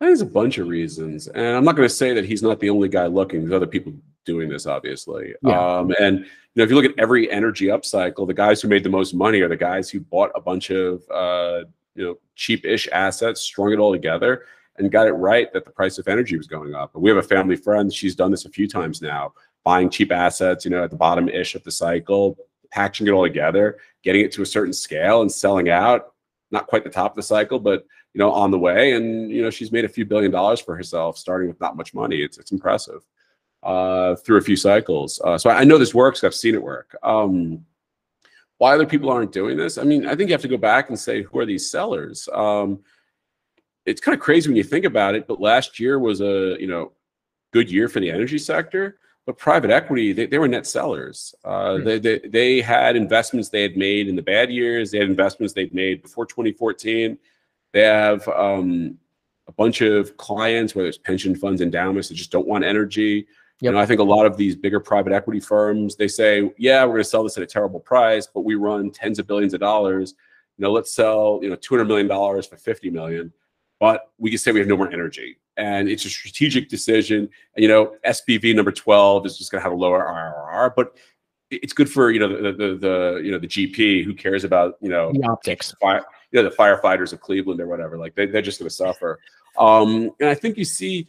There's 0.00 0.20
a 0.20 0.26
bunch 0.26 0.58
of 0.58 0.68
reasons, 0.68 1.28
and 1.28 1.56
I'm 1.56 1.64
not 1.64 1.76
going 1.76 1.88
to 1.88 1.94
say 1.94 2.12
that 2.14 2.24
he's 2.24 2.42
not 2.42 2.60
the 2.60 2.68
only 2.68 2.88
guy 2.88 3.06
looking. 3.06 3.40
There's 3.40 3.52
other 3.52 3.66
people 3.66 3.94
doing 4.24 4.48
this, 4.48 4.66
obviously. 4.66 5.34
Yeah. 5.42 5.78
Um, 5.78 5.94
and 6.00 6.18
you 6.18 6.26
know, 6.56 6.64
if 6.64 6.70
you 6.70 6.76
look 6.76 6.84
at 6.84 6.98
every 6.98 7.30
energy 7.30 7.66
upcycle, 7.66 8.26
the 8.26 8.34
guys 8.34 8.60
who 8.60 8.68
made 8.68 8.84
the 8.84 8.90
most 8.90 9.14
money 9.14 9.40
are 9.40 9.48
the 9.48 9.56
guys 9.56 9.90
who 9.90 10.00
bought 10.00 10.30
a 10.34 10.40
bunch 10.40 10.70
of 10.70 11.02
uh, 11.10 11.64
you 11.94 12.04
know 12.04 12.18
cheap-ish 12.34 12.88
assets, 12.92 13.40
strung 13.40 13.72
it 13.72 13.78
all 13.78 13.92
together, 13.92 14.44
and 14.76 14.90
got 14.90 15.06
it 15.06 15.12
right 15.12 15.52
that 15.52 15.64
the 15.64 15.70
price 15.70 15.98
of 15.98 16.08
energy 16.08 16.36
was 16.36 16.46
going 16.46 16.74
up. 16.74 16.94
And 16.94 17.02
we 17.02 17.10
have 17.10 17.18
a 17.18 17.22
family 17.22 17.56
friend; 17.56 17.92
she's 17.92 18.16
done 18.16 18.30
this 18.30 18.44
a 18.44 18.50
few 18.50 18.68
times 18.68 19.00
now, 19.00 19.32
buying 19.62 19.90
cheap 19.90 20.12
assets, 20.12 20.64
you 20.64 20.70
know, 20.70 20.84
at 20.84 20.90
the 20.90 20.96
bottom-ish 20.96 21.54
of 21.54 21.64
the 21.64 21.72
cycle, 21.72 22.36
patching 22.70 23.06
it 23.06 23.10
all 23.10 23.24
together, 23.24 23.78
getting 24.02 24.24
it 24.24 24.32
to 24.32 24.42
a 24.42 24.46
certain 24.46 24.72
scale, 24.72 25.22
and 25.22 25.30
selling 25.30 25.70
out 25.70 26.13
not 26.54 26.66
quite 26.66 26.84
the 26.84 26.90
top 26.90 27.12
of 27.12 27.16
the 27.16 27.22
cycle, 27.22 27.58
but 27.58 27.86
you 28.14 28.18
know, 28.18 28.32
on 28.32 28.50
the 28.50 28.58
way. 28.58 28.92
And 28.92 29.30
you 29.30 29.42
know, 29.42 29.50
she's 29.50 29.72
made 29.72 29.84
a 29.84 29.88
few 29.88 30.06
billion 30.06 30.30
dollars 30.30 30.60
for 30.60 30.74
herself, 30.74 31.18
starting 31.18 31.48
with 31.48 31.60
not 31.60 31.76
much 31.76 31.92
money. 31.92 32.22
It's 32.22 32.38
it's 32.38 32.52
impressive 32.52 33.02
uh, 33.62 34.14
through 34.16 34.38
a 34.38 34.42
few 34.42 34.56
cycles. 34.56 35.20
Uh, 35.22 35.36
so 35.36 35.50
I 35.50 35.64
know 35.64 35.76
this 35.76 35.94
works. 35.94 36.24
I've 36.24 36.34
seen 36.34 36.54
it 36.54 36.62
work. 36.62 36.96
Um, 37.02 37.66
why 38.58 38.72
other 38.72 38.86
people 38.86 39.10
aren't 39.10 39.32
doing 39.32 39.56
this? 39.56 39.76
I 39.76 39.82
mean, 39.82 40.06
I 40.06 40.14
think 40.14 40.30
you 40.30 40.34
have 40.34 40.42
to 40.42 40.48
go 40.48 40.56
back 40.56 40.88
and 40.88 40.98
say, 40.98 41.22
who 41.22 41.38
are 41.40 41.44
these 41.44 41.70
sellers? 41.70 42.28
Um, 42.32 42.80
it's 43.84 44.00
kind 44.00 44.14
of 44.14 44.22
crazy 44.22 44.48
when 44.48 44.56
you 44.56 44.64
think 44.64 44.84
about 44.84 45.14
it, 45.14 45.26
but 45.26 45.40
last 45.40 45.78
year 45.78 45.98
was 45.98 46.20
a 46.20 46.56
you 46.58 46.68
know 46.68 46.92
good 47.52 47.70
year 47.70 47.88
for 47.88 48.00
the 48.00 48.10
energy 48.10 48.38
sector 48.38 48.98
but 49.26 49.38
private 49.38 49.70
equity 49.70 50.12
they, 50.12 50.26
they 50.26 50.38
were 50.38 50.48
net 50.48 50.66
sellers 50.66 51.34
uh, 51.44 51.76
hmm. 51.76 51.84
they, 51.84 51.98
they, 51.98 52.18
they 52.18 52.60
had 52.60 52.96
investments 52.96 53.48
they 53.48 53.62
had 53.62 53.76
made 53.76 54.08
in 54.08 54.16
the 54.16 54.22
bad 54.22 54.50
years 54.50 54.90
they 54.90 54.98
had 54.98 55.08
investments 55.08 55.52
they'd 55.52 55.74
made 55.74 56.02
before 56.02 56.26
2014 56.26 57.18
they 57.72 57.80
have 57.80 58.26
um, 58.28 58.96
a 59.48 59.52
bunch 59.52 59.80
of 59.80 60.16
clients 60.16 60.74
whether 60.74 60.88
it's 60.88 60.98
pension 60.98 61.34
funds 61.34 61.60
endowments 61.60 62.08
that 62.08 62.14
just 62.14 62.30
don't 62.30 62.46
want 62.46 62.64
energy 62.64 63.26
Yep. 63.60 63.70
You 63.70 63.76
know, 63.76 63.80
I 63.80 63.86
think 63.86 64.00
a 64.00 64.04
lot 64.04 64.26
of 64.26 64.36
these 64.36 64.56
bigger 64.56 64.80
private 64.80 65.12
equity 65.12 65.38
firms, 65.38 65.94
they 65.94 66.08
say, 66.08 66.50
yeah, 66.58 66.84
we're 66.84 66.94
going 66.94 67.04
to 67.04 67.08
sell 67.08 67.22
this 67.22 67.36
at 67.36 67.44
a 67.44 67.46
terrible 67.46 67.78
price, 67.78 68.26
but 68.26 68.40
we 68.40 68.56
run 68.56 68.90
tens 68.90 69.20
of 69.20 69.28
billions 69.28 69.54
of 69.54 69.60
dollars. 69.60 70.14
You 70.58 70.64
know, 70.64 70.72
let's 70.72 70.92
sell, 70.92 71.38
you 71.40 71.48
know, 71.48 71.56
$200 71.56 71.86
million 71.86 72.08
for 72.42 72.56
50 72.56 72.90
million 72.90 73.32
but 73.80 74.12
we 74.18 74.30
can 74.30 74.38
say 74.38 74.52
we 74.52 74.60
have 74.60 74.68
no 74.68 74.76
more 74.76 74.90
energy. 74.90 75.36
And 75.56 75.88
it's 75.88 76.04
a 76.04 76.10
strategic 76.10 76.68
decision. 76.68 77.28
You 77.56 77.68
know, 77.68 77.96
SPV 78.06 78.54
number 78.54 78.72
12 78.72 79.26
is 79.26 79.38
just 79.38 79.52
going 79.52 79.60
to 79.60 79.62
have 79.62 79.72
a 79.72 79.76
lower 79.76 80.04
IRR, 80.04 80.74
but 80.74 80.96
it's 81.50 81.72
good 81.72 81.90
for, 81.90 82.10
you 82.10 82.18
know, 82.18 82.28
the, 82.28 82.52
the, 82.52 82.74
the, 82.74 83.20
you 83.22 83.30
know, 83.30 83.38
the 83.38 83.46
GP 83.46 84.04
who 84.04 84.14
cares 84.14 84.44
about, 84.44 84.76
you 84.80 84.88
know, 84.88 85.12
the 85.12 85.22
optics, 85.24 85.72
fire, 85.80 86.04
you 86.32 86.42
know, 86.42 86.48
the 86.48 86.56
firefighters 86.56 87.12
of 87.12 87.20
Cleveland 87.20 87.60
or 87.60 87.68
whatever, 87.68 87.96
like 87.98 88.14
they, 88.14 88.26
they're 88.26 88.42
just 88.42 88.58
going 88.58 88.68
to 88.68 88.74
suffer. 88.74 89.20
Um, 89.58 90.10
and 90.20 90.28
I 90.28 90.34
think 90.34 90.56
you 90.56 90.64
see, 90.64 91.06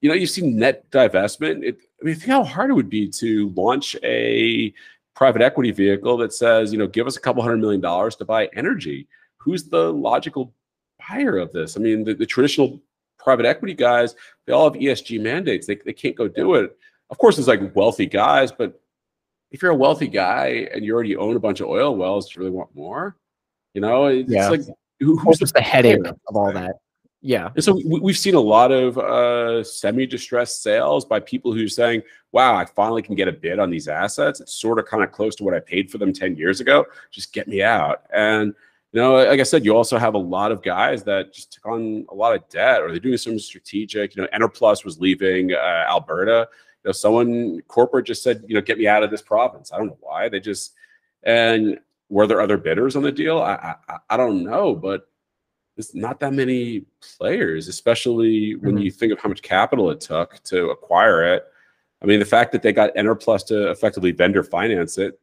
you 0.00 0.08
know, 0.08 0.14
you 0.14 0.26
see 0.26 0.42
net 0.42 0.90
divestment. 0.90 1.62
It, 1.62 1.78
I 2.00 2.04
mean, 2.04 2.14
think 2.14 2.30
how 2.30 2.44
hard 2.44 2.70
it 2.70 2.74
would 2.74 2.90
be 2.90 3.08
to 3.08 3.50
launch 3.50 3.96
a 4.02 4.72
private 5.14 5.42
equity 5.42 5.70
vehicle 5.70 6.16
that 6.18 6.32
says, 6.32 6.72
you 6.72 6.78
know, 6.78 6.86
give 6.86 7.06
us 7.06 7.16
a 7.16 7.20
couple 7.20 7.42
hundred 7.42 7.58
million 7.58 7.80
dollars 7.80 8.16
to 8.16 8.24
buy 8.24 8.48
energy. 8.54 9.06
Who's 9.38 9.64
the 9.64 9.92
logical 9.92 10.54
buyer 11.08 11.36
of 11.38 11.52
this? 11.52 11.76
I 11.76 11.80
mean, 11.80 12.04
the, 12.04 12.14
the 12.14 12.26
traditional 12.26 12.80
private 13.22 13.46
equity 13.46 13.74
guys, 13.74 14.14
they 14.46 14.52
all 14.52 14.70
have 14.70 14.80
ESG 14.80 15.20
mandates. 15.20 15.66
They, 15.66 15.76
they 15.76 15.92
can't 15.92 16.16
go 16.16 16.28
do 16.28 16.54
it. 16.54 16.76
Of 17.10 17.18
course, 17.18 17.38
it's 17.38 17.48
like 17.48 17.74
wealthy 17.74 18.06
guys, 18.06 18.50
but 18.52 18.80
if 19.50 19.62
you're 19.62 19.70
a 19.70 19.76
wealthy 19.76 20.08
guy 20.08 20.68
and 20.72 20.84
you 20.84 20.94
already 20.94 21.16
own 21.16 21.36
a 21.36 21.40
bunch 21.40 21.60
of 21.60 21.68
oil 21.68 21.94
wells, 21.94 22.28
do 22.28 22.34
you 22.34 22.44
really 22.44 22.56
want 22.56 22.74
more? 22.74 23.16
You 23.74 23.82
know, 23.82 24.06
it's 24.06 24.30
yeah. 24.30 24.48
like 24.48 24.62
who, 25.00 25.18
who's 25.18 25.38
the, 25.38 25.46
the 25.46 25.60
headache 25.60 26.06
of 26.06 26.36
all 26.36 26.52
that? 26.52 26.76
Yeah. 27.20 27.50
And 27.54 27.62
so 27.62 27.80
we, 27.86 28.12
have 28.12 28.18
seen 28.18 28.34
a 28.34 28.40
lot 28.40 28.72
of 28.72 28.98
uh, 28.98 29.62
semi-distressed 29.62 30.62
sales 30.62 31.04
by 31.04 31.20
people 31.20 31.52
who 31.52 31.64
are 31.64 31.68
saying, 31.68 32.02
wow, 32.32 32.56
I 32.56 32.64
finally 32.64 33.02
can 33.02 33.14
get 33.14 33.28
a 33.28 33.32
bid 33.32 33.60
on 33.60 33.70
these 33.70 33.86
assets. 33.86 34.40
It's 34.40 34.54
sort 34.54 34.80
of 34.80 34.86
kind 34.86 35.04
of 35.04 35.12
close 35.12 35.36
to 35.36 35.44
what 35.44 35.54
I 35.54 35.60
paid 35.60 35.90
for 35.90 35.98
them 35.98 36.12
10 36.12 36.36
years 36.36 36.60
ago. 36.60 36.84
Just 37.12 37.32
get 37.32 37.46
me 37.46 37.62
out. 37.62 38.02
And, 38.12 38.54
you 38.92 39.00
know, 39.00 39.14
like 39.14 39.40
I 39.40 39.44
said, 39.44 39.64
you 39.64 39.74
also 39.74 39.96
have 39.96 40.14
a 40.14 40.18
lot 40.18 40.52
of 40.52 40.62
guys 40.62 41.02
that 41.04 41.32
just 41.32 41.54
took 41.54 41.66
on 41.66 42.04
a 42.10 42.14
lot 42.14 42.34
of 42.34 42.46
debt 42.50 42.82
or 42.82 42.90
they're 42.90 43.00
doing 43.00 43.16
some 43.16 43.38
strategic, 43.38 44.14
you 44.14 44.22
know, 44.22 44.28
Enerplus 44.34 44.84
was 44.84 45.00
leaving 45.00 45.54
uh, 45.54 45.84
Alberta. 45.88 46.46
You 46.84 46.88
know, 46.88 46.92
someone 46.92 47.62
corporate 47.68 48.06
just 48.06 48.22
said, 48.22 48.44
you 48.46 48.54
know, 48.54 48.60
get 48.60 48.76
me 48.76 48.86
out 48.86 49.02
of 49.02 49.10
this 49.10 49.22
province. 49.22 49.72
I 49.72 49.78
don't 49.78 49.86
know 49.86 49.98
why. 50.00 50.28
They 50.28 50.40
just, 50.40 50.74
and 51.22 51.78
were 52.10 52.26
there 52.26 52.42
other 52.42 52.58
bidders 52.58 52.94
on 52.94 53.02
the 53.02 53.12
deal? 53.12 53.38
I, 53.40 53.76
I, 53.88 53.96
I 54.10 54.16
don't 54.18 54.44
know, 54.44 54.74
but 54.74 55.08
there's 55.76 55.94
not 55.94 56.20
that 56.20 56.34
many 56.34 56.84
players, 57.16 57.68
especially 57.68 58.56
when 58.56 58.74
mm-hmm. 58.74 58.82
you 58.82 58.90
think 58.90 59.10
of 59.10 59.18
how 59.18 59.30
much 59.30 59.40
capital 59.40 59.90
it 59.90 60.02
took 60.02 60.42
to 60.44 60.68
acquire 60.68 61.34
it. 61.34 61.46
I 62.02 62.04
mean, 62.04 62.18
the 62.18 62.26
fact 62.26 62.52
that 62.52 62.60
they 62.60 62.74
got 62.74 62.94
Enerplus 62.94 63.46
to 63.46 63.70
effectively 63.70 64.12
vendor 64.12 64.42
finance 64.42 64.98
it 64.98 65.18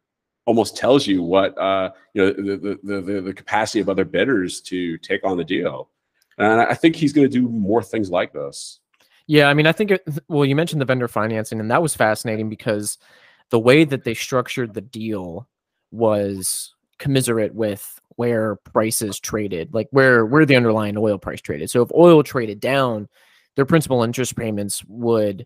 almost 0.46 0.78
tells 0.78 1.06
you 1.06 1.22
what 1.22 1.58
uh, 1.58 1.92
you 2.14 2.22
know 2.22 2.34
the, 2.34 2.80
the 2.84 3.02
the 3.02 3.22
the 3.22 3.34
capacity 3.34 3.80
of 3.80 3.90
other 3.90 4.06
bidders 4.06 4.62
to 4.62 4.98
take 5.00 5.24
on 5.24 5.38
the 5.38 5.44
deal. 5.44 5.90
And 6.38 6.62
I 6.62 6.74
think 6.74 6.96
he's 6.96 7.12
going 7.12 7.30
to 7.30 7.32
do 7.32 7.50
more 7.50 7.84
things 7.84 8.10
like 8.10 8.32
this. 8.32 8.80
Yeah, 9.28 9.48
I 9.50 9.54
mean, 9.54 9.68
I 9.68 9.74
think 9.74 9.92
it, 9.92 10.08
well, 10.28 10.46
you 10.46 10.56
mentioned 10.56 10.82
the 10.82 10.86
vendor 10.86 11.08
financing, 11.08 11.60
and 11.60 11.70
that 11.70 11.82
was 11.82 11.94
fascinating 11.94 12.50
because 12.50 12.98
the 13.50 13.60
way 13.60 13.84
that 13.84 14.04
they 14.04 14.14
structured 14.14 14.74
the 14.74 14.82
deal 14.82 15.48
was 15.92 16.74
commiserate 16.98 17.54
with 17.54 18.00
where 18.16 18.56
prices 18.56 19.20
traded, 19.20 19.74
like 19.74 19.88
where 19.92 20.26
where 20.26 20.46
the 20.46 20.56
underlying 20.56 20.98
oil 20.98 21.18
price 21.18 21.42
traded. 21.42 21.70
So 21.70 21.82
if 21.82 21.92
oil 21.92 22.24
traded 22.24 22.60
down, 22.60 23.08
their 23.56 23.66
principal 23.66 24.04
interest 24.04 24.36
payments 24.36 24.84
would 24.88 25.46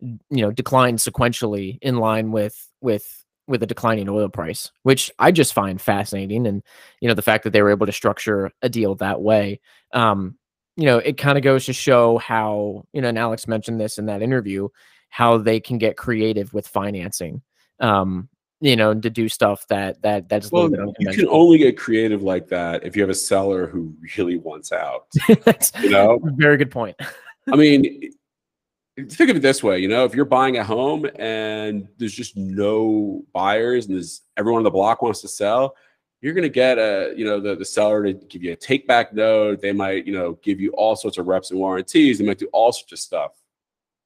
you 0.00 0.18
know 0.30 0.50
decline 0.50 0.96
sequentially 0.96 1.78
in 1.82 1.96
line 1.96 2.30
with 2.30 2.70
with 2.80 3.24
with 3.48 3.62
a 3.62 3.66
declining 3.66 4.08
oil 4.08 4.28
price, 4.28 4.72
which 4.82 5.10
I 5.18 5.30
just 5.30 5.52
find 5.52 5.80
fascinating. 5.80 6.46
And 6.46 6.62
you 7.00 7.08
know 7.08 7.14
the 7.14 7.22
fact 7.22 7.44
that 7.44 7.52
they 7.52 7.62
were 7.62 7.70
able 7.70 7.86
to 7.86 7.92
structure 7.92 8.50
a 8.62 8.68
deal 8.68 8.94
that 8.96 9.20
way, 9.20 9.60
um, 9.92 10.36
you 10.76 10.84
know, 10.84 10.98
it 10.98 11.16
kind 11.18 11.38
of 11.38 11.44
goes 11.44 11.66
to 11.66 11.72
show 11.72 12.18
how 12.18 12.84
you 12.92 13.00
know. 13.00 13.08
And 13.08 13.18
Alex 13.18 13.48
mentioned 13.48 13.80
this 13.80 13.98
in 13.98 14.06
that 14.06 14.22
interview, 14.22 14.68
how 15.08 15.38
they 15.38 15.60
can 15.60 15.78
get 15.78 15.96
creative 15.96 16.52
with 16.52 16.68
financing. 16.68 17.42
Um, 17.80 18.28
you 18.60 18.74
know, 18.74 18.94
to 18.94 19.10
do 19.10 19.28
stuff 19.28 19.66
that 19.68 20.00
that 20.02 20.28
that's 20.28 20.50
well, 20.50 20.70
you 20.98 21.10
can 21.10 21.28
only 21.28 21.58
get 21.58 21.76
creative 21.78 22.22
like 22.22 22.48
that 22.48 22.84
if 22.84 22.96
you 22.96 23.02
have 23.02 23.10
a 23.10 23.14
seller 23.14 23.66
who 23.66 23.94
really 24.16 24.38
wants 24.38 24.72
out. 24.72 25.06
you 25.80 25.90
know, 25.90 26.18
very 26.36 26.56
good 26.56 26.70
point. 26.70 26.96
I 27.52 27.56
mean, 27.56 28.12
think 28.96 29.30
of 29.30 29.36
it 29.36 29.42
this 29.42 29.62
way: 29.62 29.78
you 29.78 29.88
know, 29.88 30.04
if 30.04 30.14
you're 30.14 30.24
buying 30.24 30.58
a 30.58 30.64
home 30.64 31.06
and 31.18 31.88
there's 31.98 32.14
just 32.14 32.36
no 32.36 33.24
buyers 33.32 33.86
and 33.86 33.94
there's 33.94 34.22
everyone 34.36 34.60
on 34.60 34.64
the 34.64 34.70
block 34.70 35.02
wants 35.02 35.20
to 35.20 35.28
sell, 35.28 35.74
you're 36.20 36.34
going 36.34 36.42
to 36.42 36.48
get 36.48 36.78
a 36.78 37.12
you 37.16 37.24
know 37.24 37.40
the 37.40 37.54
the 37.54 37.64
seller 37.64 38.04
to 38.04 38.12
give 38.14 38.42
you 38.42 38.52
a 38.52 38.56
take 38.56 38.86
back 38.86 39.12
note. 39.12 39.60
They 39.60 39.72
might 39.72 40.06
you 40.06 40.12
know 40.12 40.38
give 40.42 40.60
you 40.60 40.70
all 40.72 40.96
sorts 40.96 41.18
of 41.18 41.26
reps 41.26 41.50
and 41.50 41.60
warranties. 41.60 42.18
They 42.18 42.26
might 42.26 42.38
do 42.38 42.48
all 42.52 42.72
sorts 42.72 42.92
of 42.92 42.98
stuff. 42.98 43.32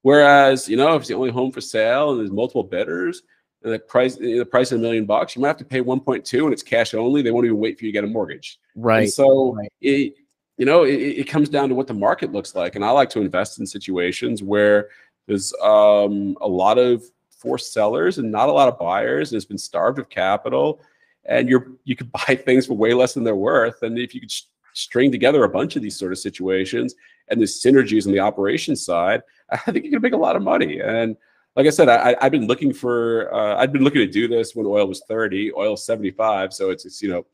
Whereas 0.03 0.69
you 0.69 0.77
know 0.77 0.95
if 0.95 1.03
it's 1.03 1.09
the 1.09 1.15
only 1.15 1.31
home 1.31 1.53
for 1.53 1.61
sale 1.61 2.11
and 2.11 2.21
there's 2.21 2.31
multiple 2.31 2.65
bidders 2.65 3.23
and 3.63 3.73
the 3.73 3.79
price 3.79 4.17
the 4.17 4.45
price 4.45 4.73
of 4.73 4.79
a 4.79 4.83
million 4.83 5.05
bucks, 5.05 5.37
you 5.37 5.43
might 5.43 5.49
have 5.49 5.57
to 5.59 5.65
pay 5.65 5.81
1.2 5.81 6.45
and 6.45 6.53
it's 6.53 6.63
cash 6.63 6.95
only. 6.95 7.23
They 7.23 7.31
won't 7.31 7.47
even 7.47 7.59
wait 7.59 7.79
for 7.79 7.85
you 7.85 7.93
to 7.93 7.93
get 7.93 8.05
a 8.05 8.09
mortgage. 8.09 8.59
Right. 8.75 9.03
And 9.03 9.13
so 9.13 9.55
right. 9.55 9.73
it 9.81 10.15
you 10.61 10.67
know 10.67 10.85
it, 10.85 10.93
it, 10.93 11.25
comes 11.25 11.49
down 11.49 11.71
to 11.71 11.75
what 11.75 11.87
the 11.87 11.95
market 11.95 12.33
looks 12.33 12.55
like. 12.55 12.77
And 12.77 12.85
I 12.85 12.91
like 12.91 13.09
to 13.11 13.23
invest 13.23 13.59
in 13.59 13.67
situations 13.67 14.43
where 14.43 14.91
there's 15.27 15.55
um, 15.63 16.37
a 16.43 16.47
lot 16.47 16.77
of 16.77 17.03
forced 17.31 17.73
sellers 17.73 18.19
and 18.19 18.31
not 18.31 18.51
a 18.51 18.53
lot 18.53 18.69
of 18.69 18.79
buyers, 18.79 19.33
and 19.33 19.39
it's 19.39 19.47
been 19.47 19.57
starved 19.57 19.99
of 19.99 20.11
capital. 20.11 20.83
And 21.25 21.49
you're 21.49 21.73
you 21.85 21.97
could 21.97 22.13
buy 22.27 22.37
things 22.37 22.67
for 22.67 22.75
way 22.75 22.93
less 22.93 23.15
than 23.15 23.25
they're 23.25 23.35
worth. 23.35 23.83
And 23.83 23.99
if 23.99 24.15
you 24.15 24.21
could 24.21 24.33
string 24.75 25.11
together 25.11 25.45
a 25.45 25.49
bunch 25.49 25.77
of 25.77 25.83
these 25.83 25.99
sort 25.99 26.13
of 26.13 26.19
situations 26.19 26.95
and 27.29 27.41
the 27.41 27.47
synergies 27.47 28.07
on 28.07 28.13
the 28.13 28.21
operations 28.21 28.85
side, 28.85 29.23
I 29.51 29.57
think 29.57 29.87
you 29.87 29.91
can 29.91 30.03
make 30.03 30.13
a 30.13 30.19
lot 30.19 30.37
of 30.37 30.43
money. 30.43 30.81
And 30.81 31.17
like 31.57 31.67
I 31.67 31.71
said, 31.71 31.89
I, 31.89 32.17
have 32.21 32.33
been 32.33 32.47
looking 32.47 32.75
for, 32.75 33.35
uh, 33.35 33.57
I've 33.57 33.73
been 33.73 33.83
looking 33.83 34.03
to 34.03 34.07
do 34.07 34.29
this 34.29 34.55
when 34.55 34.67
oil 34.67 34.87
was 34.87 35.03
30, 35.09 35.53
oil 35.55 35.77
75. 35.77 36.53
So 36.53 36.71
it's, 36.71 36.85
it's, 36.85 37.03
you 37.03 37.09
know, 37.09 37.27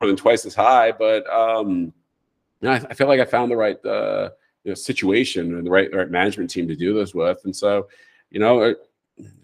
more 0.00 0.08
than 0.08 0.16
twice 0.16 0.44
as 0.44 0.54
high, 0.54 0.92
but, 0.92 1.24
um, 1.32 1.92
I, 2.70 2.76
I 2.76 2.94
feel 2.94 3.08
like 3.08 3.20
I 3.20 3.24
found 3.24 3.50
the 3.50 3.56
right, 3.56 3.84
uh, 3.84 4.30
you 4.64 4.70
know, 4.70 4.74
situation 4.74 5.54
and 5.56 5.66
the 5.66 5.70
right, 5.70 5.92
right 5.92 6.10
management 6.10 6.50
team 6.50 6.68
to 6.68 6.76
do 6.76 6.94
this 6.94 7.14
with. 7.14 7.40
And 7.44 7.54
so, 7.54 7.88
you 8.30 8.40
know, 8.40 8.62
uh, 8.62 8.74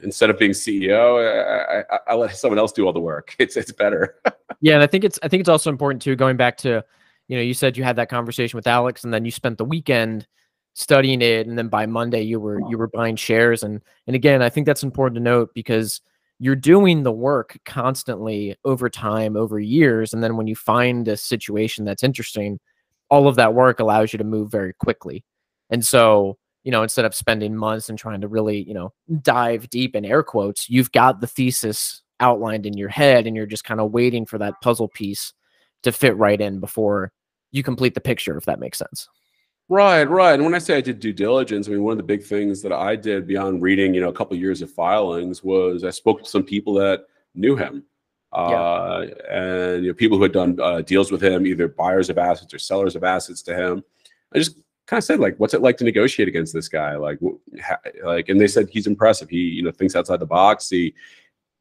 instead 0.03 0.31
of 0.31 0.39
being 0.39 0.53
CEO, 0.53 1.19
I, 1.19 1.81
I, 1.95 1.99
I, 2.09 2.15
let 2.15 2.37
someone 2.37 2.59
else 2.59 2.73
do 2.73 2.87
all 2.87 2.93
the 2.93 3.01
work. 3.01 3.35
It's, 3.39 3.57
it's 3.57 3.73
better. 3.73 4.17
yeah. 4.61 4.75
And 4.75 4.83
I 4.83 4.87
think 4.87 5.05
it's, 5.05 5.19
I 5.23 5.29
think 5.29 5.41
it's 5.41 5.49
also 5.49 5.71
important 5.71 6.03
too, 6.03 6.17
going 6.17 6.37
back 6.37 6.57
to, 6.59 6.85
you 7.29 7.37
know, 7.37 7.43
you 7.43 7.55
said 7.55 7.77
you 7.77 7.85
had 7.85 7.97
that 7.97 8.09
conversation 8.09 8.57
with 8.57 8.67
Alex 8.67 9.05
and 9.05 9.13
then 9.13 9.25
you 9.25 9.31
spent 9.31 9.59
the 9.59 9.65
weekend 9.65 10.27
studying 10.79 11.21
it 11.23 11.49
and 11.49 11.59
then 11.59 11.67
by 11.67 11.85
monday 11.87 12.23
you 12.23 12.39
were 12.39 12.61
you 12.71 12.79
were 12.79 12.87
buying 12.87 13.17
shares 13.17 13.65
and 13.65 13.83
and 14.07 14.15
again 14.15 14.43
i 14.43 14.49
think 14.49 14.65
that's 14.65 14.85
important 14.85 15.17
to 15.17 15.21
note 15.21 15.51
because 15.53 16.01
you're 16.39 16.55
doing 16.55 17.03
the 17.03 17.11
work 17.11 17.59
constantly 17.65 18.57
over 18.65 18.89
time 18.89 19.37
over 19.37 19.59
years 19.59 20.15
and 20.15 20.23
then 20.23 20.37
when 20.37 20.47
you 20.47 20.55
find 20.55 21.09
a 21.09 21.17
situation 21.17 21.85
that's 21.85 22.05
interesting 22.05 22.61
all 23.11 23.29
of 23.29 23.37
that 23.37 23.55
work 23.55 23.81
allows 23.81 24.13
you 24.13 24.19
to 24.19 24.25
move 24.25 24.51
very 24.51 24.73
quickly. 24.75 25.25
And 25.71 25.85
so 25.85 26.39
you 26.65 26.73
know 26.73 26.83
instead 26.83 27.05
of 27.05 27.15
spending 27.15 27.57
months 27.57 27.89
and 27.89 27.99
trying 27.99 28.21
to 28.21 28.29
really 28.29 28.63
you 28.63 28.75
know 28.75 28.93
dive 29.23 29.71
deep 29.71 29.95
in 29.95 30.05
air 30.05 30.23
quotes 30.23 30.69
you've 30.69 30.93
got 30.93 31.21
the 31.21 31.27
thesis 31.27 32.03
outlined 32.21 32.67
in 32.67 32.77
your 32.77 32.89
head 32.89 33.27
and 33.27 33.37
you're 33.37 33.47
just 33.47 33.65
kind 33.65 33.81
of 33.81 33.93
waiting 33.93 34.27
for 34.27 34.39
that 34.39 34.61
puzzle 34.61 34.89
piece 34.89 35.33
to 35.83 35.93
fit 35.93 36.17
right 36.17 36.41
in 36.41 36.61
before 36.61 37.13
you 37.53 37.63
complete 37.63 37.95
the 37.95 38.01
picture 38.01 38.37
if 38.37 38.45
that 38.45 38.61
makes 38.61 38.79
sense. 38.79 39.09
Right, 39.71 40.05
right. 40.05 40.33
And 40.33 40.45
when 40.45 40.55
I 40.55 40.59
say 40.59 40.77
I 40.77 40.81
did 40.81 40.99
due 40.99 41.13
diligence, 41.13 41.69
I 41.69 41.73
mean 41.73 41.83
one 41.83 41.93
of 41.93 41.99
the 41.99 42.03
big 42.03 42.25
things 42.25 42.63
that 42.63 42.73
I 42.73 42.97
did 42.97 43.27
beyond 43.27 43.63
reading, 43.63 43.93
you 43.93 44.01
know, 44.01 44.09
a 44.09 44.15
couple 44.15 44.37
years 44.37 44.63
of 44.63 44.73
filings 44.73 45.45
was 45.45 45.85
I 45.85 45.91
spoke 45.91 46.23
to 46.23 46.29
some 46.29 46.43
people 46.43 46.73
that 46.75 47.05
knew 47.35 47.55
him, 47.55 47.85
uh, 48.33 49.07
yeah. 49.07 49.35
and 49.37 49.85
you 49.85 49.91
know, 49.91 49.95
people 49.95 50.17
who 50.17 50.23
had 50.23 50.33
done 50.33 50.59
uh, 50.61 50.83
deals 50.83 51.11
with 51.11 51.23
him, 51.23 51.47
either 51.47 51.69
buyers 51.69 52.11
of 52.11 52.19
assets 52.19 52.53
or 52.53 52.59
sellers 52.59 52.97
of 52.97 53.05
assets 53.05 53.43
to 53.43 53.55
him. 53.55 53.83
I 54.35 54.39
just 54.39 54.57
kind 54.87 54.99
of 54.99 55.05
said 55.05 55.21
like, 55.21 55.37
"What's 55.39 55.55
it 55.55 55.63
like 55.63 55.77
to 55.79 55.85
negotiate 55.85 56.29
against 56.29 56.53
this 56.53 56.69
guy?" 56.69 56.97
Like, 56.97 57.19
like, 58.05 58.29
and 58.29 58.41
they 58.41 58.49
said 58.49 58.69
he's 58.71 58.87
impressive. 58.87 59.31
He, 59.31 59.39
you 59.39 59.63
know, 59.63 59.71
thinks 59.71 59.97
outside 59.97 60.21
the 60.21 60.27
box. 60.27 60.69
He, 60.69 60.95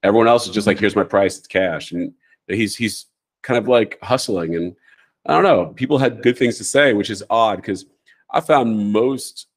everyone 0.03 0.27
else 0.27 0.47
is 0.47 0.53
just 0.53 0.67
like, 0.67 0.79
"Here's 0.79 0.95
my 0.95 1.03
price. 1.03 1.37
It's 1.37 1.47
cash," 1.47 1.91
and 1.91 2.13
he's 2.47 2.75
he's 2.75 3.05
kind 3.43 3.57
of 3.57 3.67
like 3.67 3.97
hustling 4.01 4.55
and. 4.55 4.75
I 5.29 5.33
don't 5.33 5.43
know. 5.43 5.73
People 5.75 5.97
had 5.97 6.23
good 6.23 6.37
things 6.37 6.57
to 6.57 6.63
say, 6.63 6.93
which 6.93 7.09
is 7.09 7.21
odd 7.29 7.57
because 7.57 7.85
I 8.31 8.39
found 8.39 8.93
most 8.93 9.47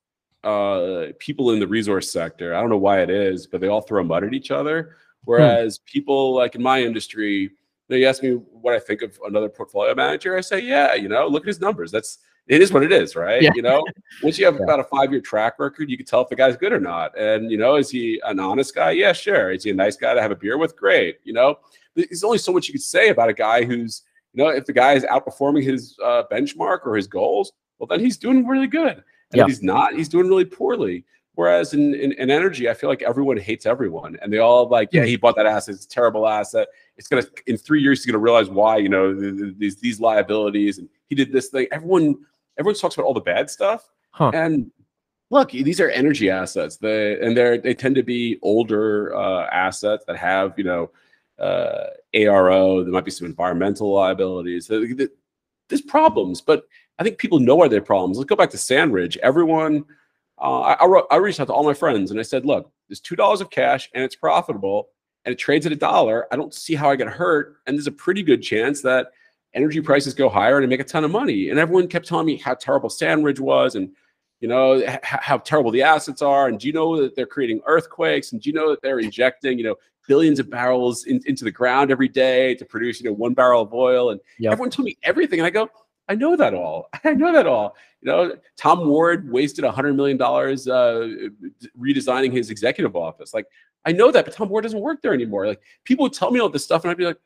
uh, 0.42 1.06
people 1.18 1.50
in 1.52 1.60
the 1.60 1.66
resource 1.66 2.10
sector, 2.10 2.54
I 2.54 2.60
don't 2.60 2.70
know 2.70 2.76
why 2.76 3.02
it 3.02 3.10
is, 3.10 3.46
but 3.46 3.60
they 3.60 3.68
all 3.68 3.80
throw 3.80 4.02
mud 4.02 4.24
at 4.24 4.34
each 4.34 4.50
other. 4.50 4.96
Hmm. 5.24 5.30
Whereas 5.30 5.78
hmm. 5.78 5.90
people 5.90 6.34
like 6.34 6.54
in 6.54 6.62
my 6.62 6.82
industry, 6.82 7.50
they 7.88 8.04
ask 8.04 8.22
me 8.22 8.32
what 8.32 8.74
I 8.74 8.78
think 8.78 9.02
of 9.02 9.18
another 9.26 9.48
portfolio 9.48 9.94
manager. 9.94 10.36
I 10.36 10.40
say, 10.40 10.60
yeah, 10.60 10.94
you 10.94 11.08
know, 11.08 11.26
look 11.26 11.42
at 11.42 11.48
his 11.48 11.60
numbers. 11.60 11.90
That's 11.90 12.18
it 12.46 12.60
is 12.60 12.72
what 12.72 12.82
it 12.82 12.90
is, 12.90 13.14
right? 13.14 13.42
Yeah. 13.42 13.52
You 13.54 13.62
know, 13.62 13.84
once 14.22 14.38
you 14.38 14.44
have 14.44 14.56
yeah. 14.56 14.64
about 14.64 14.80
a 14.80 14.84
five 14.84 15.12
year 15.12 15.20
track 15.20 15.58
record, 15.58 15.88
you 15.88 15.96
can 15.96 16.06
tell 16.06 16.22
if 16.22 16.28
the 16.28 16.36
guy's 16.36 16.56
good 16.56 16.72
or 16.72 16.80
not. 16.80 17.16
And 17.18 17.50
you 17.50 17.56
know, 17.56 17.76
is 17.76 17.90
he 17.90 18.20
an 18.24 18.40
honest 18.40 18.74
guy? 18.74 18.92
Yeah, 18.92 19.12
sure. 19.12 19.52
Is 19.52 19.64
he 19.64 19.70
a 19.70 19.74
nice 19.74 19.96
guy 19.96 20.14
to 20.14 20.22
have 20.22 20.30
a 20.30 20.36
beer 20.36 20.58
with? 20.58 20.76
Great. 20.76 21.18
You 21.24 21.32
know, 21.32 21.58
there's 21.94 22.24
only 22.24 22.38
so 22.38 22.52
much 22.52 22.66
you 22.68 22.72
could 22.72 22.82
say 22.82 23.10
about 23.10 23.28
a 23.28 23.34
guy 23.34 23.64
who's, 23.64 24.02
you 24.32 24.42
know, 24.42 24.50
if 24.50 24.66
the 24.66 24.72
guy 24.72 24.94
is 24.94 25.04
outperforming 25.04 25.62
his 25.62 25.96
uh, 26.02 26.24
benchmark 26.30 26.80
or 26.86 26.96
his 26.96 27.06
goals, 27.06 27.52
well, 27.78 27.86
then 27.86 28.00
he's 28.00 28.16
doing 28.16 28.46
really 28.46 28.66
good. 28.66 28.96
And 29.32 29.36
Yeah. 29.36 29.42
if 29.44 29.48
he's 29.48 29.62
not, 29.62 29.94
he's 29.94 30.08
doing 30.08 30.28
really 30.28 30.44
poorly. 30.44 31.04
Whereas 31.40 31.72
in, 31.72 31.94
in, 31.94 32.12
in 32.12 32.30
energy, 32.30 32.68
I 32.68 32.74
feel 32.74 32.90
like 32.90 33.00
everyone 33.00 33.38
hates 33.38 33.64
everyone, 33.64 34.18
and 34.20 34.30
they 34.30 34.36
all 34.38 34.68
like, 34.68 34.90
yeah, 34.92 35.04
he 35.06 35.16
bought 35.16 35.36
that 35.36 35.46
asset. 35.46 35.74
It's 35.76 35.86
a 35.86 35.88
terrible 35.88 36.28
asset. 36.28 36.68
It's 36.98 37.08
gonna 37.08 37.24
in 37.46 37.56
three 37.56 37.80
years, 37.80 38.00
he's 38.00 38.06
gonna 38.12 38.22
realize 38.30 38.50
why. 38.50 38.76
You 38.76 38.90
know, 38.90 39.14
th- 39.18 39.36
th- 39.38 39.54
these 39.56 39.76
these 39.76 40.00
liabilities, 40.00 40.76
and 40.78 40.86
he 41.08 41.14
did 41.14 41.32
this 41.32 41.48
thing. 41.48 41.66
Everyone 41.72 42.06
everyone 42.58 42.74
talks 42.78 42.94
about 42.96 43.06
all 43.06 43.14
the 43.14 43.20
bad 43.34 43.48
stuff, 43.48 43.88
Huh. 44.10 44.32
and 44.34 44.70
look, 45.30 45.50
these 45.52 45.80
are 45.80 45.88
energy 45.88 46.28
assets. 46.28 46.76
They 46.76 47.18
and 47.20 47.34
they're 47.34 47.56
they 47.56 47.72
tend 47.72 47.94
to 47.94 48.02
be 48.02 48.38
older 48.42 49.14
uh, 49.16 49.46
assets 49.46 50.04
that 50.08 50.16
have 50.18 50.52
you 50.58 50.64
know 50.64 50.90
uh, 51.38 51.86
ARO. 52.14 52.84
There 52.84 52.92
might 52.92 53.06
be 53.06 53.10
some 53.10 53.26
environmental 53.26 53.90
liabilities. 53.94 54.66
There- 54.66 54.94
there- 54.94 55.08
There's 55.70 55.80
problems, 55.98 56.42
but 56.42 56.64
I 56.98 57.02
think 57.04 57.16
people 57.16 57.38
know 57.38 57.62
are 57.62 57.68
their 57.68 57.80
problems. 57.92 58.18
Let's 58.18 58.28
go 58.28 58.36
back 58.36 58.50
to 58.50 58.58
Sandridge. 58.58 59.16
Everyone, 59.22 59.84
uh, 60.40 60.60
I, 60.60 60.72
I, 60.74 60.86
wrote, 60.86 61.06
I 61.10 61.16
reached 61.16 61.40
out 61.40 61.48
to 61.48 61.52
all 61.52 61.64
my 61.64 61.74
friends 61.74 62.10
and 62.10 62.18
I 62.18 62.22
said, 62.22 62.46
look, 62.46 62.70
there's 62.88 63.00
two 63.00 63.16
dollars 63.16 63.40
of 63.40 63.50
cash 63.50 63.90
and 63.94 64.02
it's 64.02 64.16
profitable 64.16 64.88
and 65.24 65.32
it 65.32 65.36
trades 65.36 65.66
at 65.66 65.72
a 65.72 65.76
dollar. 65.76 66.26
I 66.32 66.36
don't 66.36 66.54
see 66.54 66.74
how 66.74 66.90
I 66.90 66.96
get 66.96 67.08
hurt, 67.08 67.56
and 67.66 67.76
there's 67.76 67.86
a 67.86 67.92
pretty 67.92 68.22
good 68.22 68.42
chance 68.42 68.80
that 68.82 69.08
energy 69.52 69.80
prices 69.80 70.14
go 70.14 70.28
higher 70.28 70.56
and 70.56 70.64
I 70.64 70.68
make 70.68 70.80
a 70.80 70.84
ton 70.84 71.04
of 71.04 71.10
money. 71.10 71.50
And 71.50 71.58
everyone 71.58 71.88
kept 71.88 72.06
telling 72.06 72.26
me 72.26 72.36
how 72.36 72.54
terrible 72.54 72.88
Sandridge 72.88 73.40
was 73.40 73.74
and 73.74 73.90
you 74.40 74.48
know 74.48 74.82
how 75.02 75.38
terrible 75.38 75.70
the 75.70 75.82
assets 75.82 76.22
are 76.22 76.48
and 76.48 76.58
do 76.58 76.66
you 76.66 76.72
know 76.72 77.00
that 77.00 77.14
they're 77.14 77.26
creating 77.26 77.60
earthquakes 77.66 78.32
and 78.32 78.40
do 78.40 78.48
you 78.48 78.54
know 78.54 78.70
that 78.70 78.80
they're 78.82 78.98
injecting 78.98 79.58
you 79.58 79.64
know 79.64 79.76
billions 80.08 80.38
of 80.40 80.48
barrels 80.50 81.04
in, 81.04 81.20
into 81.26 81.44
the 81.44 81.50
ground 81.50 81.90
every 81.90 82.08
day 82.08 82.54
to 82.54 82.64
produce 82.64 83.00
you 83.00 83.06
know 83.06 83.12
one 83.12 83.34
barrel 83.34 83.62
of 83.62 83.72
oil 83.74 84.10
and 84.10 84.20
Yep. 84.38 84.52
everyone 84.52 84.70
told 84.70 84.86
me 84.86 84.96
everything 85.02 85.38
and 85.40 85.46
i 85.46 85.50
go 85.50 85.68
i 86.10 86.14
know 86.14 86.36
that 86.36 86.52
all 86.52 86.88
i 87.04 87.14
know 87.14 87.32
that 87.32 87.46
all 87.46 87.74
you 88.02 88.10
know 88.10 88.36
tom 88.56 88.86
ward 88.86 89.30
wasted 89.30 89.64
a 89.64 89.70
hundred 89.70 89.94
million 89.94 90.18
dollars 90.18 90.68
uh, 90.68 91.08
redesigning 91.80 92.32
his 92.32 92.50
executive 92.50 92.94
office 92.96 93.32
like 93.32 93.46
i 93.86 93.92
know 93.92 94.10
that 94.10 94.24
but 94.26 94.34
tom 94.34 94.48
ward 94.48 94.62
doesn't 94.64 94.80
work 94.80 95.00
there 95.00 95.14
anymore 95.14 95.46
like 95.46 95.60
people 95.84 96.02
would 96.02 96.12
tell 96.12 96.30
me 96.30 96.40
all 96.40 96.48
this 96.48 96.64
stuff 96.64 96.84
and 96.84 96.90
i'd 96.90 96.96
be 96.98 97.06
like 97.06 97.18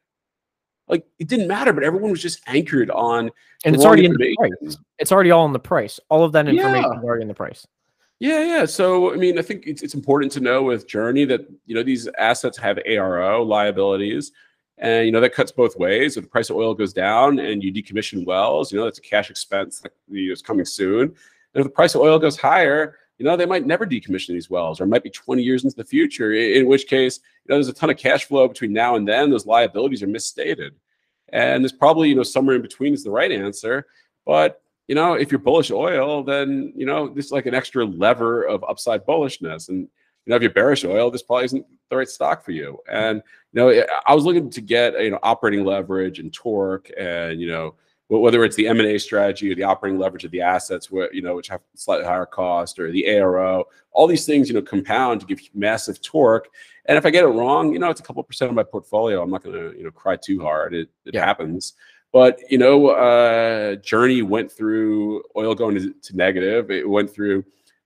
like 0.87 1.07
it 1.19 1.29
didn't 1.29 1.49
matter 1.49 1.73
but 1.73 1.83
everyone 1.83 2.11
was 2.11 2.21
just 2.23 2.41
anchored 2.47 2.91
on 2.91 3.31
And 3.65 3.75
it's 3.75 3.85
already 3.85 4.05
in 4.05 4.13
the 4.13 4.37
price. 4.37 4.77
It's 4.99 5.11
already 5.13 5.31
all 5.31 5.47
in 5.47 5.53
the 5.55 5.59
price. 5.59 5.99
All 6.11 6.23
of 6.25 6.33
that 6.33 6.47
information 6.47 6.83
Yeah. 6.83 6.99
is 6.99 7.05
already 7.05 7.23
in 7.23 7.29
the 7.29 7.35
price. 7.35 7.67
Yeah, 8.21 8.45
yeah. 8.45 8.65
So 8.67 9.13
I 9.13 9.17
mean, 9.17 9.39
I 9.39 9.43
think 9.43 9.67
it's, 9.67 9.83
it's 9.83 9.95
important 9.95 10.31
to 10.33 10.41
know 10.41 10.63
with 10.63 10.87
Journey 10.87 11.25
that 11.25 11.49
you 11.65 11.75
know 11.75 11.83
these 11.83 12.07
assets 12.19 12.59
have 12.59 12.77
ARO 12.87 13.47
liabilities, 13.47 14.33
and 14.79 15.07
you 15.07 15.13
know 15.13 15.21
that 15.21 15.35
cuts 15.35 15.53
both 15.53 15.77
ways. 15.77 16.17
If 16.17 16.25
the 16.25 16.31
price 16.31 16.51
of 16.51 16.57
oil 16.57 16.75
goes 16.75 16.93
down 16.93 17.39
and 17.39 17.63
you 17.63 17.73
decommission 17.73 18.25
wells, 18.25 18.73
you 18.73 18.79
know 18.79 18.85
that's 18.85 18.99
a 18.99 19.03
cash 19.03 19.31
expense 19.31 19.81
that 19.81 19.93
is 20.11 20.43
coming 20.43 20.65
soon. 20.65 21.03
And 21.03 21.61
if 21.61 21.65
the 21.65 21.71
price 21.71 21.95
of 21.95 22.01
oil 22.01 22.19
goes 22.19 22.37
higher, 22.37 22.97
you 23.19 23.25
know 23.25 23.37
they 23.37 23.47
might 23.47 23.67
never 23.67 23.87
decommission 23.87 24.29
these 24.29 24.51
wells, 24.51 24.81
or 24.81 24.85
it 24.85 24.89
might 24.89 25.05
be 25.05 25.11
20 25.11 25.43
years 25.43 25.65
into 25.65 25.77
the 25.77 25.85
future. 25.85 26.33
In 26.33 26.67
which 26.67 26.87
case, 26.87 27.21
you 27.45 27.53
know 27.53 27.57
there's 27.57 27.69
a 27.69 27.73
ton 27.73 27.91
of 27.91 27.97
cash 27.97 28.25
flow 28.25 28.49
between 28.49 28.73
now 28.73 28.97
and 28.97 29.07
then. 29.07 29.31
Those 29.31 29.47
liabilities 29.47 30.03
are 30.03 30.09
misstated, 30.09 30.75
and 31.31 31.63
there's 31.63 31.73
probably 31.73 32.09
you 32.09 32.17
know 32.17 32.25
somewhere 32.25 32.57
in 32.57 32.63
between 32.63 32.95
is 32.95 33.05
the 33.05 33.11
right 33.11 33.31
answer. 33.31 33.87
But 34.27 34.61
you 34.89 34.95
know, 34.95 35.15
if 35.15 35.31
you're 35.31 35.39
bullish 35.39 35.71
oil, 35.71 36.23
then 36.25 36.73
you 36.75 36.87
know 36.87 37.09
this 37.09 37.27
is 37.27 37.33
like 37.33 37.47
an 37.47 37.55
extra 37.55 37.85
lever 37.85 38.43
of 38.43 38.65
upside 38.65 39.07
bullishness. 39.07 39.69
And 39.69 39.89
you 40.27 40.31
know, 40.31 40.37
if 40.37 40.43
you're 40.43 40.51
bearish 40.51 40.85
oil, 40.85 41.11
this 41.11 41.23
probably 41.23 41.45
isn't 41.45 41.67
the 41.91 41.97
right 41.97 42.09
stock 42.09 42.45
for 42.45 42.53
you. 42.53 42.79
And 42.91 43.23
you 43.55 43.61
know, 43.61 43.85
I- 44.07 44.15
was 44.15 44.25
looking 44.25 44.51
to 44.51 44.61
get 44.61 45.01
you 45.01 45.11
know 45.11 45.19
operating 45.23 45.65
leverage 45.65 46.19
and 46.19 46.33
torque, 46.33 46.91
and 46.99 47.41
you 47.41 47.47
know, 47.49 47.75
whether 48.09 48.45
it's 48.45 48.57
the 48.57 48.67
M 48.69 48.81
and 48.81 48.89
A 48.89 48.99
strategy 48.99 49.51
or 49.51 49.55
the 49.55 49.63
operating 49.63 49.99
leverage 49.99 50.25
of 50.25 50.31
the 50.33 50.41
assets, 50.41 50.91
where 50.91 51.13
you 51.15 51.23
know, 51.23 51.37
which 51.37 51.49
have 51.49 51.61
slightly 51.75 52.05
higher 52.05 52.27
cost, 52.27 52.79
or 52.79 52.91
the 52.91 53.05
ARO, 53.09 53.65
all 53.93 54.07
these 54.07 54.27
things 54.27 54.49
you 54.49 54.55
know 54.55 54.63
compound 54.63 55.21
to 55.21 55.27
give 55.27 55.41
you 55.41 55.49
massive 55.55 56.03
torque. 56.03 56.49
And 56.87 56.99
if 56.99 57.07
I 57.07 57.11
get 57.11 57.25
it 57.25 57.29
wrong, 57.29 57.73
you 57.73 57.79
know, 57.79 57.89
it's 57.91 58.01
a 58.01 58.05
couple 58.05 58.23
percent 58.25 58.51
of 58.51 58.55
my 58.57 58.63
portfolio. 58.65 59.23
I'm 59.23 59.31
not 59.31 59.43
going 59.43 59.57
to 59.57 59.77
you 59.79 59.85
know 59.85 59.91
cry 59.91 60.17
too 60.17 60.41
hard. 60.41 60.75
It 60.75 60.89
it 61.07 61.15
Yeah. 61.15 61.25
happens. 61.25 61.75
But 62.13 62.41
you 62.51 62.59
know, 62.59 62.89
uh, 62.91 63.77
Journey 63.77 64.23
went 64.23 64.51
through 64.53 65.23
oil 65.37 65.55
going 65.55 65.75
to, 65.77 65.93
to 65.93 66.17
negative. 66.17 66.71
It 66.71 66.89
went 66.89 67.11
through 67.11 67.45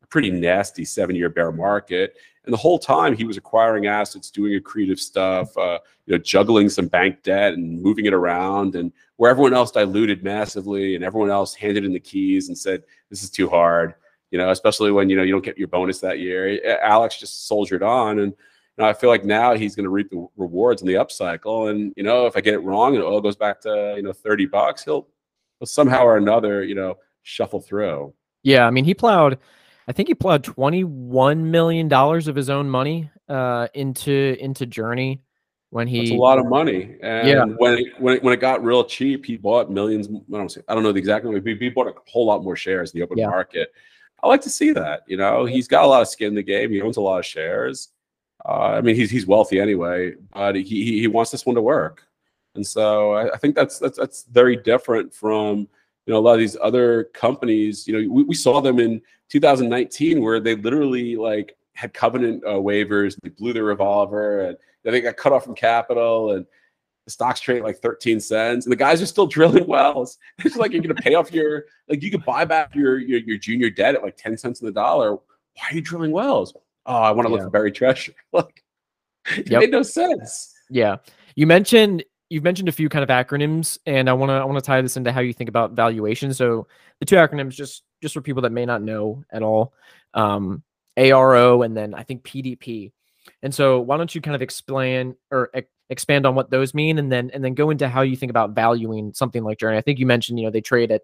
pretty 0.08 0.30
nasty 0.30 0.84
seven-year 0.84 1.28
bear 1.28 1.52
market, 1.52 2.16
and 2.44 2.52
the 2.52 2.58
whole 2.58 2.78
time 2.78 3.14
he 3.14 3.24
was 3.24 3.36
acquiring 3.36 3.86
assets, 3.86 4.30
doing 4.30 4.58
accretive 4.58 4.98
stuff, 4.98 5.56
uh, 5.58 5.78
you 6.06 6.14
know, 6.14 6.18
juggling 6.18 6.70
some 6.70 6.86
bank 6.86 7.22
debt 7.22 7.52
and 7.52 7.82
moving 7.82 8.06
it 8.06 8.14
around, 8.14 8.74
and 8.74 8.90
where 9.16 9.30
everyone 9.30 9.52
else 9.52 9.70
diluted 9.70 10.24
massively, 10.24 10.94
and 10.94 11.04
everyone 11.04 11.30
else 11.30 11.54
handed 11.54 11.84
in 11.84 11.92
the 11.92 12.00
keys 12.00 12.48
and 12.48 12.56
said, 12.56 12.84
"This 13.10 13.22
is 13.22 13.30
too 13.30 13.48
hard." 13.48 13.94
You 14.30 14.38
know, 14.38 14.50
especially 14.50 14.92
when 14.92 15.10
you 15.10 15.16
know 15.16 15.22
you 15.22 15.32
don't 15.32 15.44
get 15.44 15.58
your 15.58 15.68
bonus 15.68 16.00
that 16.00 16.20
year. 16.20 16.58
Alex 16.82 17.18
just 17.18 17.46
soldiered 17.46 17.82
on, 17.82 18.20
and 18.20 18.32
you 18.32 18.84
know, 18.84 18.88
I 18.88 18.92
feel 18.92 19.10
like 19.10 19.24
now 19.24 19.54
he's 19.54 19.74
going 19.74 19.84
to 19.84 19.90
reap 19.90 20.08
the 20.10 20.26
rewards 20.36 20.82
in 20.82 20.88
the 20.88 20.94
upcycle. 20.94 21.70
And 21.70 21.92
you 21.96 22.02
know, 22.02 22.26
if 22.26 22.36
I 22.36 22.40
get 22.40 22.54
it 22.54 22.60
wrong 22.60 22.94
and 22.94 23.04
oil 23.04 23.20
goes 23.20 23.36
back 23.36 23.60
to 23.62 23.94
you 23.96 24.02
know 24.02 24.12
thirty 24.12 24.46
bucks, 24.46 24.84
he'll, 24.84 25.06
he'll 25.58 25.66
somehow 25.66 26.04
or 26.04 26.16
another 26.16 26.64
you 26.64 26.74
know 26.74 26.96
shuffle 27.24 27.60
through. 27.60 28.14
Yeah, 28.42 28.66
I 28.66 28.70
mean, 28.70 28.84
he 28.84 28.94
plowed. 28.94 29.38
I 29.88 29.92
think 29.92 30.08
he 30.08 30.14
plowed 30.14 30.44
twenty-one 30.44 31.50
million 31.50 31.88
dollars 31.88 32.28
of 32.28 32.36
his 32.36 32.50
own 32.50 32.68
money 32.68 33.10
uh, 33.28 33.68
into 33.72 34.36
into 34.38 34.66
Journey 34.66 35.22
when 35.70 35.88
he. 35.88 35.98
That's 36.00 36.10
a 36.10 36.14
lot 36.14 36.38
of 36.38 36.46
money. 36.46 36.96
And 37.00 37.28
Yeah. 37.28 37.44
when 37.56 37.78
it, 37.78 37.86
when 37.98 38.16
it, 38.16 38.22
when 38.22 38.34
it 38.34 38.40
got 38.40 38.62
real 38.62 38.84
cheap, 38.84 39.24
he 39.24 39.38
bought 39.38 39.70
millions. 39.70 40.06
I 40.08 40.36
don't 40.36 40.52
say, 40.52 40.60
I 40.68 40.74
don't 40.74 40.82
know 40.82 40.92
the 40.92 40.98
exact 40.98 41.24
number. 41.24 41.40
but 41.40 41.56
He 41.56 41.70
bought 41.70 41.86
a 41.88 41.94
whole 42.06 42.26
lot 42.26 42.44
more 42.44 42.54
shares 42.54 42.92
in 42.92 42.98
the 42.98 43.04
open 43.04 43.16
Yeah. 43.16 43.28
market. 43.28 43.72
I 44.22 44.28
like 44.28 44.42
to 44.42 44.50
see 44.50 44.72
that. 44.72 45.04
You 45.06 45.16
know, 45.16 45.46
he's 45.46 45.68
got 45.68 45.84
a 45.84 45.86
lot 45.86 46.02
of 46.02 46.08
skin 46.08 46.28
in 46.28 46.34
the 46.34 46.42
game. 46.42 46.70
He 46.70 46.82
owns 46.82 46.98
a 46.98 47.00
lot 47.00 47.18
of 47.18 47.24
shares. 47.24 47.88
Uh, 48.44 48.74
I 48.76 48.80
mean, 48.82 48.94
he's 48.94 49.10
he's 49.10 49.26
wealthy 49.26 49.58
anyway, 49.58 50.14
but 50.34 50.54
he 50.54 50.62
he, 50.62 51.00
he 51.00 51.06
wants 51.06 51.30
this 51.30 51.46
one 51.46 51.56
to 51.56 51.62
work. 51.62 52.04
And 52.54 52.66
so 52.66 53.12
I, 53.12 53.32
I 53.32 53.38
think 53.38 53.54
that's 53.54 53.78
that's 53.78 53.96
that's 53.96 54.24
very 54.24 54.56
different 54.56 55.14
from 55.14 55.66
you 56.08 56.14
know 56.14 56.20
a 56.20 56.24
lot 56.24 56.32
of 56.32 56.38
these 56.38 56.56
other 56.62 57.04
companies. 57.12 57.86
You 57.86 57.92
know, 58.00 58.10
we, 58.10 58.22
we 58.22 58.34
saw 58.34 58.62
them 58.62 58.78
in 58.80 59.02
2019 59.28 60.22
where 60.22 60.40
they 60.40 60.54
literally 60.54 61.16
like 61.16 61.54
had 61.74 61.92
covenant 61.92 62.42
uh, 62.44 62.52
waivers. 62.52 63.18
They 63.22 63.28
blew 63.28 63.52
their 63.52 63.64
revolver 63.64 64.40
and 64.40 64.56
then 64.82 64.94
they 64.94 65.02
got 65.02 65.18
cut 65.18 65.34
off 65.34 65.44
from 65.44 65.54
capital 65.54 66.32
and 66.32 66.46
the 67.04 67.10
stocks 67.10 67.40
trade 67.40 67.62
like 67.62 67.76
13 67.76 68.20
cents 68.20 68.64
and 68.64 68.72
the 68.72 68.76
guys 68.76 69.02
are 69.02 69.06
still 69.06 69.26
drilling 69.36 69.66
wells. 69.66 70.16
It's 70.38 70.56
like 70.56 70.72
you're 70.72 70.80
gonna 70.80 70.94
pay 70.94 71.14
off 71.14 71.30
your 71.30 71.66
like 71.90 72.02
you 72.02 72.10
could 72.10 72.24
buy 72.24 72.46
back 72.46 72.74
your 72.74 72.98
your, 72.98 73.20
your 73.20 73.36
junior 73.36 73.68
debt 73.68 73.94
at 73.94 74.02
like 74.02 74.16
10 74.16 74.38
cents 74.38 74.62
in 74.62 74.66
the 74.66 74.72
dollar. 74.72 75.12
Why 75.12 75.66
are 75.70 75.74
you 75.74 75.82
drilling 75.82 76.12
wells? 76.12 76.54
Oh, 76.86 76.94
I 76.94 77.10
want 77.10 77.28
to 77.28 77.32
look 77.34 77.42
for 77.42 77.50
buried 77.50 77.74
treasure. 77.74 78.14
like 78.32 78.64
it 79.36 79.50
Yep. 79.50 79.60
made 79.60 79.70
no 79.72 79.82
sense. 79.82 80.54
Yeah, 80.70 80.96
you 81.34 81.46
mentioned 81.46 82.02
you've 82.30 82.44
mentioned 82.44 82.68
a 82.68 82.72
few 82.72 82.88
kind 82.88 83.02
of 83.02 83.08
acronyms, 83.08 83.78
and 83.86 84.08
I 84.08 84.12
want 84.12 84.30
to 84.30 84.34
I 84.34 84.44
want 84.44 84.58
to 84.58 84.64
tie 84.64 84.80
this 84.80 84.96
into 84.96 85.12
how 85.12 85.20
you 85.20 85.32
think 85.32 85.48
about 85.48 85.72
valuation. 85.72 86.32
So 86.34 86.66
the 87.00 87.06
two 87.06 87.16
acronyms, 87.16 87.50
just 87.50 87.82
just 88.02 88.14
for 88.14 88.20
people 88.20 88.42
that 88.42 88.52
may 88.52 88.66
not 88.66 88.82
know 88.82 89.24
at 89.30 89.42
all, 89.42 89.72
um, 90.14 90.62
ARO 90.96 91.64
and 91.64 91.76
then 91.76 91.94
I 91.94 92.02
think 92.02 92.22
PDP. 92.24 92.92
And 93.42 93.54
so 93.54 93.80
why 93.80 93.96
don't 93.96 94.14
you 94.14 94.20
kind 94.20 94.34
of 94.34 94.42
explain 94.42 95.14
or 95.30 95.50
ex- 95.54 95.70
expand 95.90 96.26
on 96.26 96.34
what 96.34 96.50
those 96.50 96.74
mean, 96.74 96.98
and 96.98 97.10
then 97.10 97.30
and 97.32 97.44
then 97.44 97.54
go 97.54 97.70
into 97.70 97.88
how 97.88 98.02
you 98.02 98.16
think 98.16 98.30
about 98.30 98.50
valuing 98.50 99.12
something 99.14 99.42
like 99.42 99.58
Journey. 99.58 99.78
I 99.78 99.82
think 99.82 99.98
you 99.98 100.06
mentioned 100.06 100.38
you 100.38 100.46
know 100.46 100.50
they 100.50 100.60
trade 100.60 100.92
at 100.92 101.02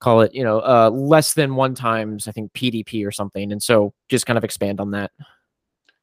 call 0.00 0.22
it 0.22 0.34
you 0.34 0.42
know 0.42 0.60
uh, 0.60 0.90
less 0.90 1.34
than 1.34 1.54
one 1.54 1.74
times 1.74 2.28
I 2.28 2.32
think 2.32 2.52
PDP 2.52 3.06
or 3.06 3.10
something, 3.10 3.52
and 3.52 3.62
so 3.62 3.94
just 4.08 4.26
kind 4.26 4.38
of 4.38 4.44
expand 4.44 4.80
on 4.80 4.92
that. 4.92 5.12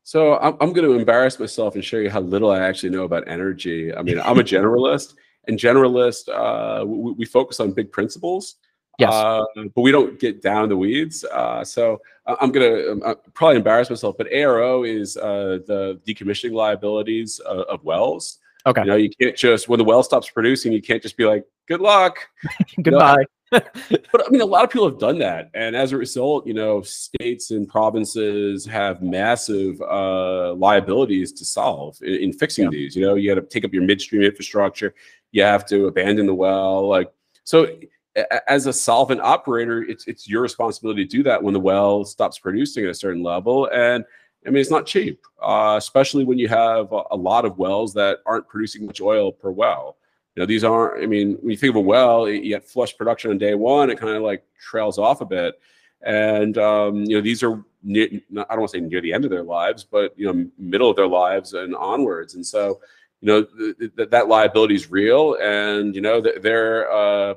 So 0.09 0.39
I'm, 0.39 0.57
I'm 0.59 0.73
going 0.73 0.89
to 0.89 0.93
embarrass 0.93 1.39
myself 1.39 1.75
and 1.75 1.85
show 1.85 1.97
you 1.97 2.09
how 2.09 2.21
little 2.21 2.49
I 2.49 2.61
actually 2.61 2.89
know 2.89 3.03
about 3.03 3.27
energy. 3.27 3.93
I 3.93 4.01
mean, 4.01 4.19
I'm 4.19 4.39
a 4.39 4.43
generalist, 4.55 5.13
and 5.47 5.55
generalist, 5.55 6.29
uh, 6.29 6.83
we, 6.83 7.11
we 7.11 7.25
focus 7.25 7.59
on 7.59 7.73
big 7.73 7.91
principles. 7.91 8.55
Yes. 8.97 9.13
Uh, 9.13 9.43
but 9.75 9.81
we 9.81 9.91
don't 9.91 10.19
get 10.19 10.41
down 10.41 10.63
in 10.63 10.69
the 10.69 10.77
weeds. 10.77 11.23
Uh, 11.25 11.63
so 11.63 12.01
I'm 12.25 12.51
going 12.51 12.71
to 12.71 13.19
probably 13.35 13.57
embarrass 13.57 13.91
myself, 13.91 14.17
but 14.17 14.25
ARO 14.31 14.83
is 14.83 15.15
uh, 15.15 15.59
the 15.67 16.01
decommissioning 16.07 16.53
liabilities 16.53 17.37
of, 17.41 17.59
of 17.67 17.83
wells. 17.83 18.39
Okay. 18.65 18.81
You 18.81 18.87
know, 18.87 18.95
you 18.95 19.11
can't 19.11 19.37
just, 19.37 19.69
when 19.69 19.77
the 19.77 19.83
well 19.83 20.01
stops 20.01 20.27
producing, 20.27 20.73
you 20.73 20.81
can't 20.81 21.03
just 21.03 21.17
be 21.17 21.25
like, 21.25 21.45
good 21.67 21.81
luck. 21.81 22.17
Goodbye. 22.81 23.25
But 24.11 24.25
I 24.25 24.29
mean, 24.29 24.41
a 24.41 24.45
lot 24.45 24.63
of 24.63 24.69
people 24.69 24.89
have 24.89 24.99
done 24.99 25.19
that, 25.19 25.49
and 25.53 25.75
as 25.75 25.91
a 25.91 25.97
result, 25.97 26.45
you 26.47 26.53
know, 26.53 26.81
states 26.81 27.51
and 27.51 27.67
provinces 27.67 28.65
have 28.65 29.01
massive 29.01 29.81
uh, 29.81 30.53
liabilities 30.53 31.31
to 31.33 31.45
solve 31.45 31.97
in, 32.01 32.15
in 32.15 32.33
fixing 32.33 32.65
Yeah. 32.65 32.69
these. 32.71 32.95
You 32.95 33.03
know, 33.05 33.15
you 33.15 33.33
got 33.33 33.41
to 33.41 33.47
take 33.47 33.65
up 33.65 33.73
your 33.73 33.83
midstream 33.83 34.21
infrastructure, 34.21 34.93
you 35.31 35.43
have 35.43 35.65
to 35.67 35.87
abandon 35.87 36.25
the 36.27 36.35
well, 36.35 36.87
like 36.87 37.11
so. 37.43 37.67
a- 38.15 38.51
As 38.51 38.65
a 38.65 38.73
solvent 38.73 39.21
operator, 39.21 39.83
it's 39.83 40.07
it's 40.07 40.27
your 40.27 40.41
responsibility 40.41 41.05
to 41.05 41.09
do 41.17 41.23
that 41.23 41.41
when 41.41 41.53
the 41.53 41.59
well 41.59 42.03
stops 42.05 42.39
producing 42.39 42.83
at 42.85 42.89
a 42.89 42.93
certain 42.93 43.23
level, 43.23 43.69
and 43.71 44.03
I 44.45 44.49
mean, 44.49 44.59
it's 44.61 44.71
not 44.71 44.85
cheap, 44.87 45.21
uh, 45.41 45.75
especially 45.77 46.23
when 46.25 46.37
you 46.39 46.47
have 46.47 46.91
a, 46.91 47.03
a 47.11 47.15
lot 47.15 47.45
of 47.45 47.57
wells 47.59 47.93
that 47.93 48.19
aren't 48.25 48.47
producing 48.47 48.85
much 48.87 48.99
oil 49.01 49.31
per 49.31 49.51
well. 49.51 49.97
Know, 50.39 50.45
these 50.45 50.63
aren't. 50.63 51.03
I 51.03 51.05
mean, 51.05 51.33
when 51.41 51.51
you 51.51 51.57
think 51.57 51.71
of 51.71 51.75
a 51.75 51.81
well, 51.81 52.29
you 52.29 52.49
get 52.49 52.65
flush 52.65 52.95
production 52.95 53.29
on 53.29 53.37
day 53.37 53.55
one. 53.55 53.89
It 53.89 53.99
kind 53.99 54.15
of 54.15 54.23
like 54.23 54.45
trails 54.57 54.97
off 54.97 55.19
a 55.19 55.25
bit, 55.25 55.59
and 56.01 56.57
um, 56.57 57.03
you 57.03 57.17
know, 57.17 57.21
these 57.21 57.43
are 57.43 57.61
near, 57.83 58.05
I 58.07 58.15
don't 58.35 58.59
want 58.59 58.71
to 58.71 58.77
say 58.77 58.79
near 58.79 59.01
the 59.01 59.11
end 59.11 59.25
of 59.25 59.31
their 59.31 59.43
lives, 59.43 59.83
but 59.83 60.17
you 60.17 60.31
know, 60.31 60.49
middle 60.57 60.89
of 60.89 60.95
their 60.95 61.07
lives 61.07 61.53
and 61.53 61.75
onwards. 61.75 62.35
And 62.35 62.45
so, 62.45 62.79
you 63.19 63.27
know, 63.27 63.43
th- 63.43 63.91
th- 63.97 64.09
that 64.09 64.29
liability 64.29 64.75
is 64.75 64.89
real, 64.89 65.35
and 65.41 65.93
you 65.93 65.99
know, 65.99 66.21
they're 66.21 66.89
uh, 66.89 67.33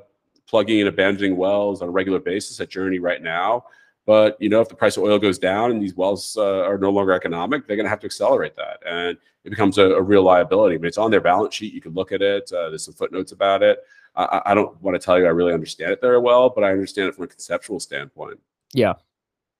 plugging 0.47 0.79
and 0.79 0.87
abandoning 0.87 1.35
wells 1.35 1.81
on 1.81 1.89
a 1.89 1.91
regular 1.91 2.19
basis 2.19 2.61
at 2.61 2.69
Journey 2.69 2.99
right 2.99 3.21
now. 3.21 3.65
But 4.05 4.37
you 4.41 4.49
know, 4.49 4.61
if 4.61 4.69
the 4.69 4.75
price 4.75 4.97
of 4.97 5.03
oil 5.03 5.17
goes 5.17 5.39
down 5.39 5.71
and 5.71 5.81
these 5.81 5.95
wells 5.95 6.35
uh, 6.37 6.63
are 6.63 6.77
no 6.77 6.89
longer 6.89 7.13
economic, 7.13 7.65
they're 7.65 7.77
going 7.77 7.85
to 7.85 7.89
have 7.89 8.01
to 8.01 8.05
accelerate 8.05 8.55
that, 8.57 8.79
and 8.85 9.17
it 9.45 9.49
becomes 9.49 9.77
a, 9.77 9.91
a, 9.91 10.01
real 10.01 10.23
liability. 10.23 10.75
I 10.75 10.77
mean, 10.77 10.87
it's 10.87 10.97
on 10.97 11.11
their 11.11 11.21
balance 11.21 11.53
sheet. 11.53 11.73
You 11.73 11.81
can 11.81 11.93
look 11.93 12.11
at 12.11 12.21
it. 12.21 12.51
Uh, 12.51 12.69
there's 12.69 12.85
some 12.85 12.93
footnotes 12.93 13.31
about 13.31 13.63
it. 13.63 13.79
I, 14.15 14.41
I, 14.47 14.53
don't 14.53 14.79
want 14.81 14.95
to 14.95 15.03
tell 15.03 15.17
you 15.19 15.25
I 15.25 15.29
really 15.29 15.53
understand 15.53 15.91
it 15.91 16.01
very 16.01 16.19
well, 16.19 16.49
but 16.49 16.63
I 16.63 16.71
understand 16.71 17.09
it 17.09 17.15
from 17.15 17.25
a 17.25 17.27
conceptual 17.27 17.79
standpoint. 17.79 18.39
Yeah. 18.73 18.93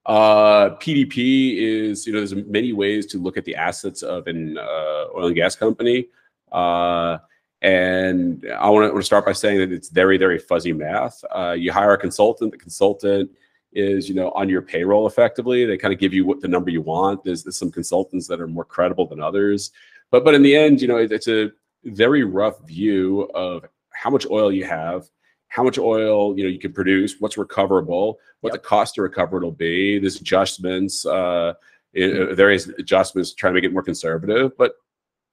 Uh, 0.06 0.72
PDP 0.78 1.58
is, 1.58 2.06
you 2.06 2.14
know, 2.14 2.20
there's 2.20 2.36
many 2.36 2.74
ways 2.74 3.06
to 3.08 3.18
look 3.18 3.38
at 3.38 3.46
the 3.46 3.56
assets 3.56 4.04
of 4.04 4.28
an 4.28 4.58
uh, 4.58 5.06
oil 5.16 5.28
and 5.28 5.36
gas 5.36 5.56
company. 5.56 6.08
Uh, 6.52 7.18
and 7.62 8.46
I 8.60 8.70
want 8.70 8.94
to 8.94 9.02
start 9.02 9.26
by 9.26 9.32
saying 9.32 9.60
that 9.60 9.72
it's 9.72 9.90
very, 9.90 10.18
very 10.18 10.38
fuzzy 10.38 10.74
math. 10.74 11.24
Uh, 11.34 11.56
you 11.58 11.72
hire 11.72 11.94
a 11.94 11.98
consultant, 11.98 12.52
the 12.52 12.58
consultant 12.58 13.32
is 13.76 14.08
you 14.08 14.16
know 14.16 14.32
on 14.32 14.50
your 14.50 14.62
payroll 14.62 15.08
effectively 15.08 15.66
they 15.66 15.78
kind 15.78 15.94
of 15.94 16.00
give 16.00 16.14
you 16.14 16.26
what 16.26 16.42
the 16.42 16.48
number 16.48 16.70
you 16.70 16.82
want. 16.82 17.24
There's, 17.24 17.44
there's 17.44 17.58
some 17.58 17.72
consultants 17.72 18.28
that 18.28 18.42
are 18.42 18.48
more 18.48 18.66
credible 18.66 19.08
than 19.08 19.22
others. 19.22 19.72
But 20.12 20.24
but 20.24 20.36
in 20.36 20.42
the 20.44 20.56
end 20.56 20.82
you 20.82 20.88
know 20.88 20.98
it, 20.98 21.12
it's 21.12 21.28
a 21.28 21.52
very 21.86 22.24
rough 22.24 22.66
view 22.66 23.30
of 23.34 23.66
how 23.92 24.10
much 24.10 24.26
oil 24.30 24.52
you 24.52 24.66
have 24.66 25.10
how 25.48 25.64
much 25.64 25.78
oil 25.78 26.38
you 26.38 26.44
know 26.44 26.50
you 26.50 26.60
can 26.60 26.74
produce 26.74 27.16
what's 27.20 27.38
recoverable 27.38 28.20
what 28.42 28.54
yep. 28.54 28.62
the 28.62 28.68
cost 28.68 28.96
to 28.96 29.02
recover 29.02 29.38
it 29.38 29.44
will 29.44 29.52
be. 29.52 30.00
There's 30.00 30.20
adjustments 30.20 31.06
uh 31.06 31.54
mm-hmm. 31.96 32.36
various 32.36 32.68
adjustments 32.68 33.34
trying 33.34 33.54
to 33.54 33.56
make 33.56 33.66
it 33.66 33.74
more 33.74 33.84
conservative 33.84 34.58
but 34.58 34.76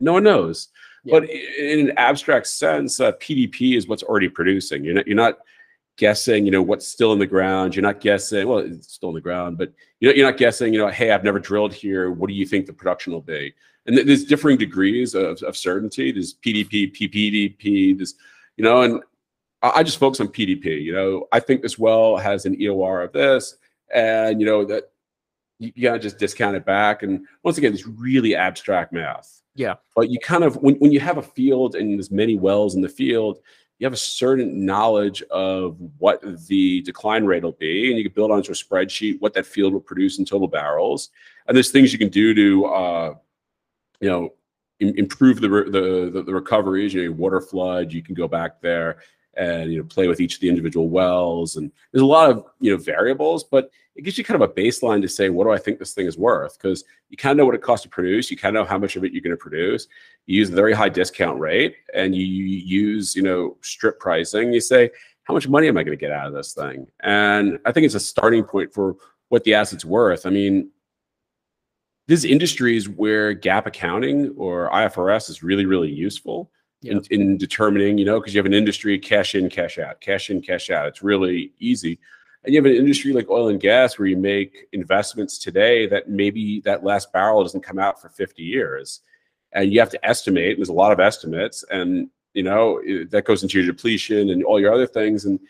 no 0.00 0.14
one 0.14 0.24
knows. 0.24 0.68
But 1.04 1.30
in 1.30 1.88
an 1.88 1.92
abstract 1.96 2.46
sense 2.46 3.00
uh, 3.00 3.12
pdp 3.12 3.76
is 3.76 3.88
what's 3.88 4.02
already 4.02 4.28
producing. 4.28 4.84
You're 4.84 4.94
not, 4.94 5.06
you're 5.06 5.16
not 5.16 5.38
guessing, 5.96 6.44
you 6.44 6.50
know, 6.50 6.62
what's 6.62 6.86
still 6.86 7.12
in 7.12 7.18
the 7.18 7.26
ground. 7.26 7.74
You're 7.74 7.82
not 7.82 8.00
guessing, 8.00 8.48
well, 8.48 8.58
it's 8.58 8.92
still 8.92 9.10
in 9.10 9.14
the 9.14 9.20
ground, 9.20 9.58
but 9.58 9.72
you're 10.00 10.26
not 10.26 10.38
guessing, 10.38 10.72
you 10.72 10.80
know, 10.80 10.88
hey, 10.88 11.10
I've 11.10 11.24
never 11.24 11.38
drilled 11.38 11.74
here. 11.74 12.10
What 12.10 12.28
do 12.28 12.34
you 12.34 12.46
think 12.46 12.66
the 12.66 12.72
production 12.72 13.12
will 13.12 13.20
be? 13.20 13.54
And 13.86 13.96
there's 13.96 14.24
differing 14.24 14.56
degrees 14.56 15.14
of, 15.14 15.42
of 15.42 15.56
certainty. 15.56 16.12
There's 16.12 16.34
PDP, 16.34 16.94
PPDP, 16.94 17.96
there's, 17.96 18.14
you 18.56 18.64
know, 18.64 18.82
and 18.82 19.02
I 19.62 19.82
just 19.82 19.98
focus 19.98 20.20
on 20.20 20.28
PDP. 20.28 20.82
You 20.82 20.94
know, 20.94 21.28
I 21.32 21.40
think 21.40 21.62
this 21.62 21.78
well 21.78 22.16
has 22.16 22.46
an 22.46 22.58
EUR 22.58 23.02
of 23.02 23.12
this, 23.12 23.56
and 23.94 24.40
you 24.40 24.46
know 24.46 24.64
that 24.64 24.90
you, 25.58 25.72
you 25.74 25.82
gotta 25.82 25.98
just 25.98 26.18
discount 26.18 26.56
it 26.56 26.64
back. 26.64 27.02
And 27.02 27.26
once 27.42 27.58
again, 27.58 27.72
it's 27.72 27.86
really 27.86 28.34
abstract 28.34 28.92
math. 28.92 29.42
Yeah. 29.54 29.74
But 29.94 30.10
you 30.10 30.18
kind 30.18 30.44
of 30.44 30.56
when, 30.56 30.76
when 30.76 30.92
you 30.92 31.00
have 31.00 31.18
a 31.18 31.22
field 31.22 31.74
and 31.74 31.94
there's 31.94 32.10
many 32.10 32.36
wells 32.36 32.74
in 32.74 32.80
the 32.80 32.88
field, 32.88 33.40
you 33.80 33.86
have 33.86 33.94
a 33.94 33.96
certain 33.96 34.66
knowledge 34.66 35.22
of 35.30 35.78
what 35.98 36.20
the 36.46 36.82
decline 36.82 37.24
rate 37.24 37.42
will 37.42 37.52
be, 37.52 37.88
and 37.88 37.96
you 37.96 38.04
can 38.04 38.12
build 38.12 38.30
onto 38.30 38.52
a 38.52 38.54
spreadsheet 38.54 39.18
what 39.20 39.32
that 39.32 39.46
field 39.46 39.72
will 39.72 39.80
produce 39.80 40.18
in 40.18 40.26
total 40.26 40.46
barrels. 40.46 41.08
And 41.48 41.56
there's 41.56 41.70
things 41.70 41.90
you 41.90 41.98
can 41.98 42.10
do 42.10 42.34
to, 42.34 42.66
uh, 42.66 43.14
you 44.00 44.10
know, 44.10 44.34
improve 44.80 45.40
the, 45.40 45.48
the 45.48 46.22
the 46.22 46.32
recoveries. 46.32 46.92
You 46.92 47.06
know, 47.06 47.12
water 47.12 47.40
flood. 47.40 47.90
You 47.90 48.02
can 48.02 48.14
go 48.14 48.28
back 48.28 48.60
there 48.60 48.98
and 49.36 49.72
you 49.72 49.78
know 49.78 49.84
play 49.84 50.08
with 50.08 50.20
each 50.20 50.34
of 50.34 50.40
the 50.40 50.48
individual 50.48 50.88
wells 50.88 51.56
and 51.56 51.70
there's 51.92 52.02
a 52.02 52.06
lot 52.06 52.30
of 52.30 52.44
you 52.60 52.70
know 52.70 52.76
variables 52.76 53.44
but 53.44 53.70
it 53.96 54.02
gives 54.02 54.16
you 54.16 54.24
kind 54.24 54.40
of 54.40 54.48
a 54.48 54.52
baseline 54.52 55.00
to 55.00 55.08
say 55.08 55.28
what 55.28 55.44
do 55.44 55.50
i 55.50 55.58
think 55.58 55.78
this 55.78 55.94
thing 55.94 56.06
is 56.06 56.18
worth? 56.18 56.58
Because 56.58 56.84
you 57.08 57.16
kind 57.16 57.32
of 57.32 57.36
know 57.38 57.46
what 57.46 57.54
it 57.54 57.62
costs 57.62 57.84
to 57.84 57.88
produce 57.88 58.30
you 58.30 58.36
kind 58.36 58.56
of 58.56 58.62
know 58.64 58.68
how 58.68 58.78
much 58.78 58.96
of 58.96 59.04
it 59.04 59.12
you're 59.12 59.22
going 59.22 59.30
to 59.30 59.36
produce 59.36 59.86
you 60.26 60.38
use 60.38 60.50
a 60.50 60.54
very 60.54 60.72
high 60.72 60.88
discount 60.88 61.38
rate 61.38 61.76
and 61.94 62.14
you 62.14 62.24
use 62.24 63.14
you 63.14 63.22
know 63.22 63.56
strip 63.60 63.98
pricing 64.00 64.52
you 64.52 64.60
say 64.60 64.90
how 65.24 65.34
much 65.34 65.48
money 65.48 65.68
am 65.68 65.76
i 65.76 65.82
going 65.82 65.96
to 65.96 66.00
get 66.00 66.12
out 66.12 66.26
of 66.26 66.32
this 66.32 66.54
thing? 66.54 66.86
And 67.02 67.58
i 67.64 67.72
think 67.72 67.84
it's 67.84 67.94
a 67.94 68.00
starting 68.00 68.44
point 68.44 68.72
for 68.72 68.96
what 69.28 69.44
the 69.44 69.54
asset's 69.54 69.84
worth. 69.84 70.26
I 70.26 70.30
mean 70.30 70.70
there's 72.08 72.24
industries 72.24 72.88
where 72.88 73.36
GAAP 73.36 73.66
accounting 73.66 74.34
or 74.36 74.68
ifrs 74.70 75.30
is 75.30 75.44
really 75.44 75.66
really 75.66 75.90
useful 75.90 76.50
in, 76.82 77.02
in 77.10 77.36
determining, 77.36 77.98
you 77.98 78.04
know, 78.04 78.20
because 78.20 78.34
you 78.34 78.38
have 78.38 78.46
an 78.46 78.54
industry 78.54 78.98
cash 78.98 79.34
in, 79.34 79.50
cash 79.50 79.78
out, 79.78 80.00
cash 80.00 80.30
in, 80.30 80.40
cash 80.40 80.70
out. 80.70 80.86
It's 80.86 81.02
really 81.02 81.52
easy. 81.58 81.98
And 82.44 82.54
you 82.54 82.62
have 82.62 82.70
an 82.70 82.76
industry 82.76 83.12
like 83.12 83.28
oil 83.28 83.48
and 83.48 83.60
gas 83.60 83.98
where 83.98 84.08
you 84.08 84.16
make 84.16 84.68
investments 84.72 85.38
today 85.38 85.86
that 85.88 86.08
maybe 86.08 86.60
that 86.62 86.82
last 86.82 87.12
barrel 87.12 87.42
doesn't 87.42 87.60
come 87.60 87.78
out 87.78 88.00
for 88.00 88.08
50 88.08 88.42
years. 88.42 89.00
And 89.52 89.72
you 89.72 89.80
have 89.80 89.90
to 89.90 90.06
estimate, 90.06 90.56
there's 90.56 90.68
a 90.68 90.72
lot 90.72 90.92
of 90.92 91.00
estimates, 91.00 91.64
and 91.70 92.08
you 92.34 92.44
know, 92.44 92.80
that 93.10 93.24
goes 93.24 93.42
into 93.42 93.58
your 93.58 93.66
depletion 93.66 94.30
and 94.30 94.44
all 94.44 94.60
your 94.60 94.72
other 94.72 94.86
things. 94.86 95.24
And 95.24 95.40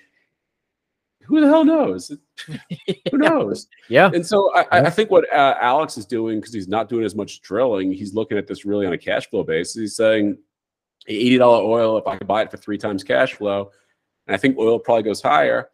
who 1.23 1.41
the 1.41 1.47
hell 1.47 1.65
knows? 1.65 2.11
who 2.47 3.19
knows? 3.19 3.69
Yeah. 3.89 4.11
And 4.13 4.27
so 4.27 4.51
I, 4.55 4.67
I 4.71 4.91
think 4.91 5.11
what 5.11 5.31
uh, 5.33 5.57
Alex 5.61 5.99
is 5.99 6.07
doing, 6.07 6.41
because 6.41 6.55
he's 6.55 6.69
not 6.69 6.89
doing 6.89 7.05
as 7.05 7.15
much 7.15 7.43
drilling, 7.43 7.93
he's 7.93 8.15
looking 8.15 8.39
at 8.39 8.47
this 8.47 8.65
really 8.65 8.87
on 8.87 8.95
a 8.95 8.99
cash 8.99 9.29
flow 9.29 9.45
basis. 9.45 9.75
He's 9.75 9.97
saying, 9.97 10.39
$80 11.15 11.41
oil, 11.41 11.99
if 11.99 12.07
I 12.07 12.17
could 12.17 12.27
buy 12.27 12.43
it 12.43 12.51
for 12.51 12.57
three 12.57 12.79
times 12.79 13.05
cash 13.05 13.35
flow, 13.35 13.71
and 14.27 14.35
I 14.35 14.39
think 14.39 14.59
oil 14.59 14.79
probably 14.79 15.03
goes 15.03 15.21
higher, 15.21 15.71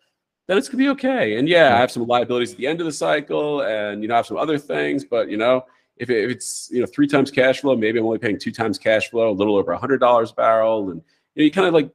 then 0.47 0.59
it's 0.59 0.69
gonna 0.69 0.83
be 0.83 0.89
okay. 0.91 1.39
And 1.39 1.49
yeah, 1.49 1.75
I 1.75 1.79
have 1.79 1.91
some 1.91 2.07
liabilities 2.07 2.53
at 2.53 2.59
the 2.59 2.67
end 2.67 2.81
of 2.81 2.87
the 2.87 2.93
cycle, 2.93 3.63
and 3.63 4.03
you 4.03 4.09
know, 4.09 4.15
I 4.15 4.19
have 4.19 4.27
some 4.27 4.37
other 4.37 4.59
things, 4.59 5.05
but 5.05 5.29
you 5.29 5.37
know, 5.37 5.65
if, 5.97 6.11
it, 6.11 6.25
if 6.25 6.31
it's 6.31 6.69
you 6.71 6.81
know 6.81 6.87
three 6.87 7.07
times 7.07 7.31
cash 7.31 7.61
flow, 7.61 7.77
maybe 7.77 7.99
I'm 7.99 8.07
only 8.07 8.19
paying 8.19 8.39
two 8.39 8.53
times 8.53 8.79
cash 8.79 9.11
flow, 9.11 9.31
a 9.31 9.33
little 9.33 9.57
over 9.57 9.75
hundred 9.75 9.99
dollars 9.99 10.31
a 10.31 10.35
barrel, 10.35 10.91
and 10.91 11.03
you 11.35 11.43
know, 11.43 11.45
you 11.45 11.51
kind 11.51 11.67
of 11.67 11.75
like 11.75 11.91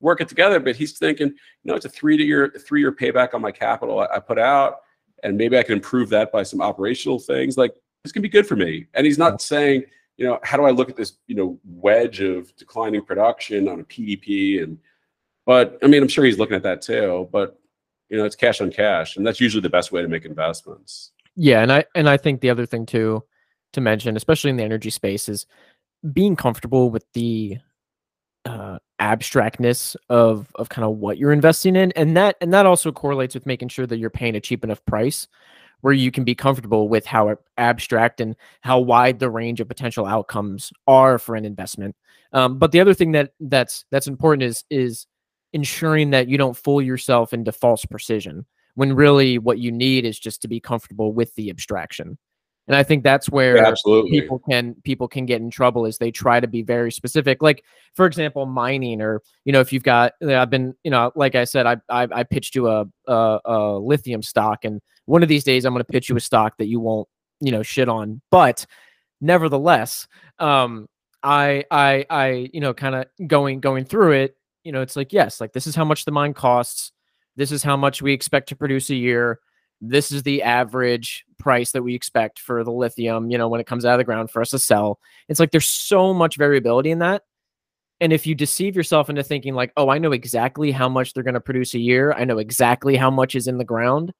work 0.00 0.20
it 0.20 0.28
together. 0.28 0.60
But 0.60 0.76
he's 0.76 0.98
thinking, 0.98 1.28
you 1.28 1.34
know, 1.64 1.74
it's 1.74 1.86
a 1.86 1.90
three 1.90 2.16
year 2.24 2.52
three 2.66 2.80
year 2.80 2.92
payback 2.92 3.34
on 3.34 3.42
my 3.42 3.52
capital 3.52 4.00
I, 4.00 4.16
I 4.16 4.18
put 4.20 4.38
out, 4.38 4.80
and 5.22 5.36
maybe 5.36 5.58
I 5.58 5.62
can 5.62 5.74
improve 5.74 6.08
that 6.10 6.32
by 6.32 6.42
some 6.42 6.60
operational 6.60 7.18
things. 7.18 7.56
Like 7.56 7.74
this 8.04 8.12
can 8.12 8.22
be 8.22 8.28
good 8.28 8.46
for 8.46 8.56
me. 8.56 8.86
And 8.94 9.06
he's 9.06 9.18
not 9.18 9.42
saying 9.42 9.84
you 10.16 10.26
know, 10.26 10.38
how 10.42 10.56
do 10.56 10.64
I 10.64 10.70
look 10.70 10.90
at 10.90 10.96
this, 10.96 11.14
you 11.26 11.34
know, 11.34 11.58
wedge 11.64 12.20
of 12.20 12.54
declining 12.56 13.04
production 13.04 13.68
on 13.68 13.80
a 13.80 13.84
PDP? 13.84 14.62
And, 14.62 14.78
but 15.46 15.78
I 15.82 15.86
mean, 15.86 16.02
I'm 16.02 16.08
sure 16.08 16.24
he's 16.24 16.38
looking 16.38 16.56
at 16.56 16.62
that 16.62 16.82
too, 16.82 17.28
but, 17.32 17.58
you 18.08 18.18
know, 18.18 18.24
it's 18.24 18.36
cash 18.36 18.60
on 18.60 18.70
cash. 18.70 19.16
And 19.16 19.26
that's 19.26 19.40
usually 19.40 19.62
the 19.62 19.70
best 19.70 19.92
way 19.92 20.02
to 20.02 20.08
make 20.08 20.24
investments. 20.24 21.12
Yeah. 21.36 21.62
And 21.62 21.72
I, 21.72 21.84
and 21.94 22.08
I 22.08 22.16
think 22.16 22.40
the 22.40 22.50
other 22.50 22.66
thing 22.66 22.86
too, 22.86 23.24
to 23.72 23.80
mention, 23.80 24.16
especially 24.16 24.50
in 24.50 24.56
the 24.56 24.64
energy 24.64 24.90
space, 24.90 25.28
is 25.28 25.46
being 26.12 26.36
comfortable 26.36 26.90
with 26.90 27.04
the 27.14 27.58
uh, 28.44 28.78
abstractness 29.00 29.96
of 30.08 30.50
of 30.54 30.68
kind 30.68 30.84
of 30.84 30.96
what 30.96 31.18
you're 31.18 31.32
investing 31.32 31.76
in, 31.76 31.92
and 31.92 32.16
that 32.16 32.36
and 32.40 32.52
that 32.52 32.66
also 32.66 32.90
correlates 32.90 33.34
with 33.34 33.46
making 33.46 33.68
sure 33.68 33.86
that 33.86 33.98
you're 33.98 34.10
paying 34.10 34.34
a 34.34 34.40
cheap 34.40 34.64
enough 34.64 34.84
price 34.86 35.28
where 35.80 35.92
you 35.92 36.10
can 36.10 36.24
be 36.24 36.34
comfortable 36.34 36.88
with 36.88 37.06
how 37.06 37.36
abstract 37.56 38.20
and 38.20 38.36
how 38.60 38.78
wide 38.78 39.18
the 39.18 39.30
range 39.30 39.60
of 39.60 39.68
potential 39.68 40.06
outcomes 40.06 40.72
are 40.86 41.18
for 41.18 41.36
an 41.36 41.44
investment. 41.44 41.96
Um, 42.32 42.58
but 42.58 42.72
the 42.72 42.80
other 42.80 42.94
thing 42.94 43.12
that 43.12 43.32
that's 43.40 43.84
that's 43.90 44.06
important 44.06 44.42
is 44.42 44.64
is 44.70 45.06
ensuring 45.52 46.10
that 46.10 46.28
you 46.28 46.38
don't 46.38 46.56
fool 46.56 46.80
yourself 46.80 47.32
into 47.32 47.52
false 47.52 47.84
precision 47.84 48.46
when 48.74 48.94
really 48.94 49.38
what 49.38 49.58
you 49.58 49.72
need 49.72 50.04
is 50.04 50.18
just 50.18 50.40
to 50.42 50.48
be 50.48 50.60
comfortable 50.60 51.12
with 51.12 51.34
the 51.34 51.50
abstraction 51.50 52.16
and 52.66 52.76
i 52.76 52.82
think 52.82 53.02
that's 53.02 53.28
where 53.28 53.56
yeah, 53.56 53.74
people 54.10 54.38
can 54.48 54.74
people 54.84 55.08
can 55.08 55.26
get 55.26 55.40
in 55.40 55.50
trouble 55.50 55.86
is 55.86 55.98
they 55.98 56.10
try 56.10 56.40
to 56.40 56.46
be 56.46 56.62
very 56.62 56.92
specific. 56.92 57.42
Like 57.42 57.64
for 57.94 58.06
example 58.06 58.46
mining 58.46 59.00
or 59.00 59.22
you 59.44 59.52
know 59.52 59.60
if 59.60 59.72
you've 59.72 59.82
got 59.82 60.12
i've 60.22 60.50
been 60.50 60.74
you 60.84 60.90
know 60.90 61.10
like 61.16 61.34
i 61.34 61.44
said 61.44 61.66
i 61.66 61.76
i, 61.88 62.06
I 62.12 62.22
pitched 62.22 62.54
you 62.54 62.68
a, 62.68 62.86
a, 63.06 63.38
a 63.44 63.78
lithium 63.78 64.22
stock 64.22 64.64
and 64.64 64.80
one 65.06 65.22
of 65.22 65.28
these 65.28 65.44
days 65.44 65.64
i'm 65.64 65.72
going 65.72 65.84
to 65.84 65.92
pitch 65.92 66.08
you 66.08 66.16
a 66.16 66.20
stock 66.20 66.56
that 66.58 66.66
you 66.66 66.80
won't 66.80 67.08
you 67.40 67.50
know 67.50 67.62
shit 67.62 67.88
on. 67.88 68.20
But 68.30 68.66
nevertheless 69.22 70.06
um 70.38 70.88
i 71.22 71.62
i 71.70 72.06
i 72.08 72.48
you 72.54 72.60
know 72.60 72.72
kind 72.72 72.94
of 72.94 73.06
going 73.26 73.60
going 73.60 73.84
through 73.84 74.12
it 74.12 74.34
you 74.64 74.72
know 74.72 74.80
it's 74.80 74.96
like 74.96 75.12
yes 75.12 75.42
like 75.42 75.52
this 75.52 75.66
is 75.66 75.74
how 75.74 75.84
much 75.84 76.04
the 76.04 76.10
mine 76.10 76.34
costs. 76.34 76.92
This 77.36 77.52
is 77.52 77.62
how 77.62 77.76
much 77.76 78.02
we 78.02 78.12
expect 78.12 78.48
to 78.50 78.56
produce 78.56 78.90
a 78.90 78.94
year 78.94 79.40
this 79.80 80.12
is 80.12 80.22
the 80.22 80.42
average 80.42 81.24
price 81.38 81.72
that 81.72 81.82
we 81.82 81.94
expect 81.94 82.38
for 82.38 82.62
the 82.64 82.72
lithium, 82.72 83.30
you 83.30 83.38
know, 83.38 83.48
when 83.48 83.60
it 83.60 83.66
comes 83.66 83.84
out 83.84 83.94
of 83.94 83.98
the 83.98 84.04
ground 84.04 84.30
for 84.30 84.42
us 84.42 84.50
to 84.50 84.58
sell. 84.58 84.98
It's 85.28 85.40
like 85.40 85.50
there's 85.50 85.68
so 85.68 86.12
much 86.12 86.36
variability 86.36 86.90
in 86.90 86.98
that. 86.98 87.22
And 88.00 88.12
if 88.12 88.26
you 88.26 88.34
deceive 88.34 88.76
yourself 88.76 89.10
into 89.10 89.22
thinking 89.22 89.54
like, 89.54 89.72
oh, 89.76 89.90
I 89.90 89.98
know 89.98 90.12
exactly 90.12 90.70
how 90.70 90.88
much 90.88 91.12
they're 91.12 91.22
going 91.22 91.34
to 91.34 91.40
produce 91.40 91.74
a 91.74 91.78
year, 91.78 92.12
I 92.12 92.24
know 92.24 92.38
exactly 92.38 92.96
how 92.96 93.10
much 93.10 93.34
is 93.34 93.46
in 93.46 93.58
the 93.58 93.64
ground, 93.64 94.12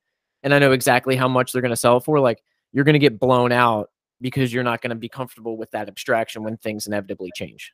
and 0.43 0.53
I 0.53 0.59
know 0.59 0.73
exactly 0.73 1.17
how 1.17 1.29
much 1.29 1.53
they're 1.53 1.63
going 1.63 1.71
to 1.71 1.77
sell 1.77 2.01
for, 2.01 2.21
like 2.21 2.43
you're 2.73 2.85
going 2.85 2.95
to 2.95 2.99
get 2.99 3.19
blown 3.19 3.53
out 3.53 3.91
because 4.21 4.53
you're 4.53 4.65
not 4.65 4.83
going 4.83 4.91
to 4.91 4.97
be 4.97 5.09
comfortable 5.09 5.57
with 5.57 5.71
that 5.71 5.89
abstraction 5.89 6.43
when 6.43 6.59
things 6.59 6.87
inevitably 6.87 7.31
change. 7.35 7.73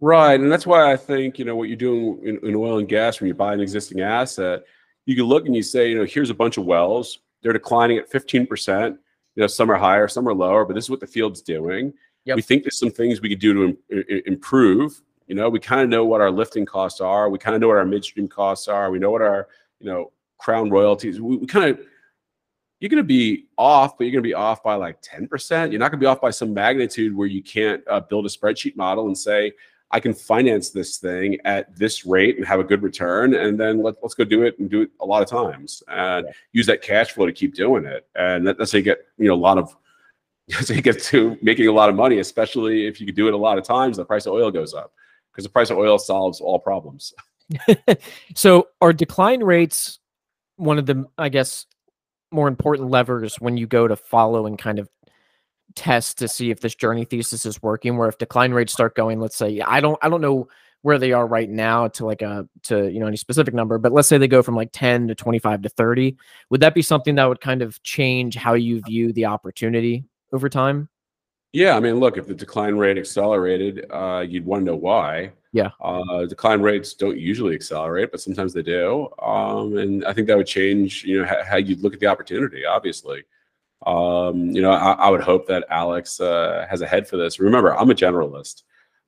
Right, 0.00 0.38
and 0.38 0.52
that's 0.52 0.66
why 0.66 0.92
I 0.92 0.96
think 0.96 1.38
you 1.38 1.46
know 1.46 1.56
what 1.56 1.68
you're 1.68 1.76
doing 1.76 2.20
in, 2.22 2.38
in 2.46 2.54
oil 2.54 2.78
and 2.78 2.88
gas 2.88 3.18
when 3.18 3.28
you 3.28 3.34
buy 3.34 3.54
an 3.54 3.60
existing 3.60 4.02
asset. 4.02 4.64
You 5.06 5.16
can 5.16 5.24
look 5.24 5.46
and 5.46 5.56
you 5.56 5.62
say, 5.62 5.90
you 5.90 5.98
know, 5.98 6.04
here's 6.04 6.30
a 6.30 6.34
bunch 6.34 6.58
of 6.58 6.64
wells. 6.64 7.20
They're 7.42 7.52
declining 7.52 7.98
at 7.98 8.10
15 8.10 8.46
percent. 8.46 8.98
You 9.34 9.42
know, 9.42 9.46
some 9.46 9.70
are 9.70 9.76
higher, 9.76 10.08
some 10.08 10.28
are 10.28 10.34
lower, 10.34 10.64
but 10.64 10.74
this 10.74 10.84
is 10.84 10.90
what 10.90 11.00
the 11.00 11.06
field's 11.06 11.42
doing. 11.42 11.92
Yep. 12.24 12.36
We 12.36 12.42
think 12.42 12.64
there's 12.64 12.78
some 12.78 12.90
things 12.90 13.20
we 13.20 13.28
could 13.28 13.38
do 13.38 13.54
to 13.54 13.78
Im- 13.90 14.22
improve. 14.26 15.00
You 15.26 15.34
know, 15.34 15.48
we 15.48 15.60
kind 15.60 15.80
of 15.80 15.88
know 15.88 16.04
what 16.04 16.20
our 16.20 16.30
lifting 16.30 16.66
costs 16.66 17.00
are. 17.00 17.28
We 17.28 17.38
kind 17.38 17.54
of 17.54 17.60
know 17.60 17.68
what 17.68 17.76
our 17.76 17.84
midstream 17.84 18.28
costs 18.28 18.68
are. 18.68 18.90
We 18.90 18.98
know 18.98 19.10
what 19.10 19.22
our, 19.22 19.48
you 19.80 19.86
know, 19.86 20.12
crown 20.38 20.70
royalties. 20.70 21.20
We, 21.20 21.36
we 21.36 21.46
kind 21.46 21.70
of 21.70 21.80
you're 22.80 22.90
going 22.90 23.02
to 23.02 23.04
be 23.04 23.46
off, 23.56 23.96
but 23.96 24.04
you're 24.04 24.12
going 24.12 24.22
to 24.22 24.28
be 24.28 24.34
off 24.34 24.62
by 24.62 24.74
like 24.74 25.00
10%. 25.00 25.70
You're 25.70 25.78
not 25.78 25.90
going 25.90 25.98
to 25.98 26.04
be 26.04 26.06
off 26.06 26.20
by 26.20 26.30
some 26.30 26.52
magnitude 26.52 27.16
where 27.16 27.26
you 27.26 27.42
can't 27.42 27.82
uh, 27.88 28.00
build 28.00 28.26
a 28.26 28.28
spreadsheet 28.28 28.76
model 28.76 29.06
and 29.06 29.16
say, 29.16 29.52
I 29.90 30.00
can 30.00 30.12
finance 30.14 30.70
this 30.70 30.98
thing 30.98 31.38
at 31.44 31.74
this 31.76 32.04
rate 32.04 32.36
and 32.36 32.46
have 32.46 32.58
a 32.58 32.64
good 32.64 32.82
return. 32.82 33.34
And 33.34 33.58
then 33.58 33.82
let, 33.82 33.94
let's 34.02 34.14
go 34.14 34.24
do 34.24 34.42
it 34.42 34.58
and 34.58 34.68
do 34.68 34.82
it 34.82 34.90
a 35.00 35.06
lot 35.06 35.22
of 35.22 35.28
times 35.28 35.82
and 35.88 36.26
yeah. 36.26 36.32
use 36.52 36.66
that 36.66 36.82
cash 36.82 37.12
flow 37.12 37.26
to 37.26 37.32
keep 37.32 37.54
doing 37.54 37.84
it. 37.84 38.06
And 38.16 38.46
that, 38.46 38.58
that's 38.58 38.72
how 38.72 38.78
you 38.78 38.84
get, 38.84 38.98
you 39.16 39.28
know, 39.28 39.34
a 39.34 39.36
lot 39.36 39.58
of, 39.58 39.76
so 40.50 40.74
you 40.74 40.82
get 40.82 41.00
to 41.04 41.38
making 41.40 41.68
a 41.68 41.72
lot 41.72 41.88
of 41.88 41.94
money, 41.94 42.18
especially 42.18 42.86
if 42.86 43.00
you 43.00 43.06
could 43.06 43.16
do 43.16 43.28
it 43.28 43.34
a 43.34 43.38
lot 43.38 43.58
of 43.58 43.64
times, 43.64 43.96
the 43.96 44.04
price 44.04 44.26
of 44.26 44.32
oil 44.32 44.50
goes 44.50 44.74
up 44.74 44.92
because 45.32 45.44
the 45.44 45.50
price 45.50 45.70
of 45.70 45.78
oil 45.78 45.98
solves 45.98 46.40
all 46.40 46.58
problems. 46.58 47.14
so 48.34 48.68
are 48.80 48.92
decline 48.92 49.40
rates 49.40 50.00
one 50.56 50.78
of 50.78 50.86
the, 50.86 51.04
I 51.16 51.28
guess, 51.28 51.66
more 52.32 52.48
important 52.48 52.90
levers 52.90 53.36
when 53.36 53.56
you 53.56 53.66
go 53.66 53.86
to 53.86 53.94
follow 53.94 54.46
and 54.46 54.58
kind 54.58 54.78
of 54.78 54.88
test 55.76 56.18
to 56.18 56.26
see 56.26 56.50
if 56.50 56.60
this 56.60 56.74
journey 56.74 57.04
thesis 57.04 57.46
is 57.46 57.62
working 57.62 57.96
where 57.96 58.08
if 58.08 58.18
decline 58.18 58.52
rates 58.52 58.72
start 58.72 58.96
going 58.96 59.20
let's 59.20 59.36
say 59.36 59.60
i 59.60 59.80
don't 59.80 59.98
i 60.02 60.08
don't 60.08 60.20
know 60.20 60.48
where 60.82 60.98
they 60.98 61.12
are 61.12 61.26
right 61.26 61.50
now 61.50 61.86
to 61.86 62.04
like 62.04 62.22
a 62.22 62.48
to 62.62 62.90
you 62.90 62.98
know 62.98 63.06
any 63.06 63.16
specific 63.16 63.54
number 63.54 63.78
but 63.78 63.92
let's 63.92 64.08
say 64.08 64.18
they 64.18 64.26
go 64.26 64.42
from 64.42 64.56
like 64.56 64.70
10 64.72 65.08
to 65.08 65.14
25 65.14 65.62
to 65.62 65.68
30 65.68 66.16
would 66.50 66.60
that 66.60 66.74
be 66.74 66.82
something 66.82 67.14
that 67.14 67.28
would 67.28 67.40
kind 67.40 67.62
of 67.62 67.80
change 67.82 68.34
how 68.34 68.54
you 68.54 68.80
view 68.86 69.12
the 69.12 69.26
opportunity 69.26 70.04
over 70.32 70.48
time 70.48 70.88
yeah 71.52 71.76
i 71.76 71.80
mean 71.80 72.00
look 72.00 72.16
if 72.16 72.26
the 72.26 72.34
decline 72.34 72.76
rate 72.76 72.98
accelerated 72.98 73.86
uh, 73.90 74.24
you'd 74.26 74.46
want 74.46 74.62
to 74.62 74.64
know 74.64 74.76
why 74.76 75.30
yeah. 75.56 75.70
Uh, 75.80 76.26
decline 76.26 76.60
rates 76.60 76.92
don't 76.92 77.18
usually 77.18 77.54
accelerate, 77.54 78.10
but 78.10 78.20
sometimes 78.20 78.52
they 78.52 78.62
do. 78.62 79.08
Um, 79.22 79.78
and 79.78 80.04
I 80.04 80.12
think 80.12 80.26
that 80.26 80.36
would 80.36 80.46
change, 80.46 81.02
you 81.04 81.20
know, 81.22 81.26
how, 81.26 81.42
how 81.42 81.56
you 81.56 81.76
look 81.76 81.94
at 81.94 82.00
the 82.00 82.08
opportunity, 82.08 82.66
obviously. 82.66 83.24
Um, 83.84 84.50
you 84.50 84.62
know, 84.62 84.70
I, 84.70 84.92
I, 84.92 85.10
would 85.10 85.20
hope 85.20 85.46
that 85.48 85.66
Alex 85.68 86.18
uh, 86.18 86.66
has 86.68 86.80
a 86.80 86.86
head 86.86 87.06
for 87.06 87.16
this. 87.18 87.38
Remember, 87.38 87.76
I'm 87.76 87.90
a 87.90 87.94
generalist. 87.94 88.62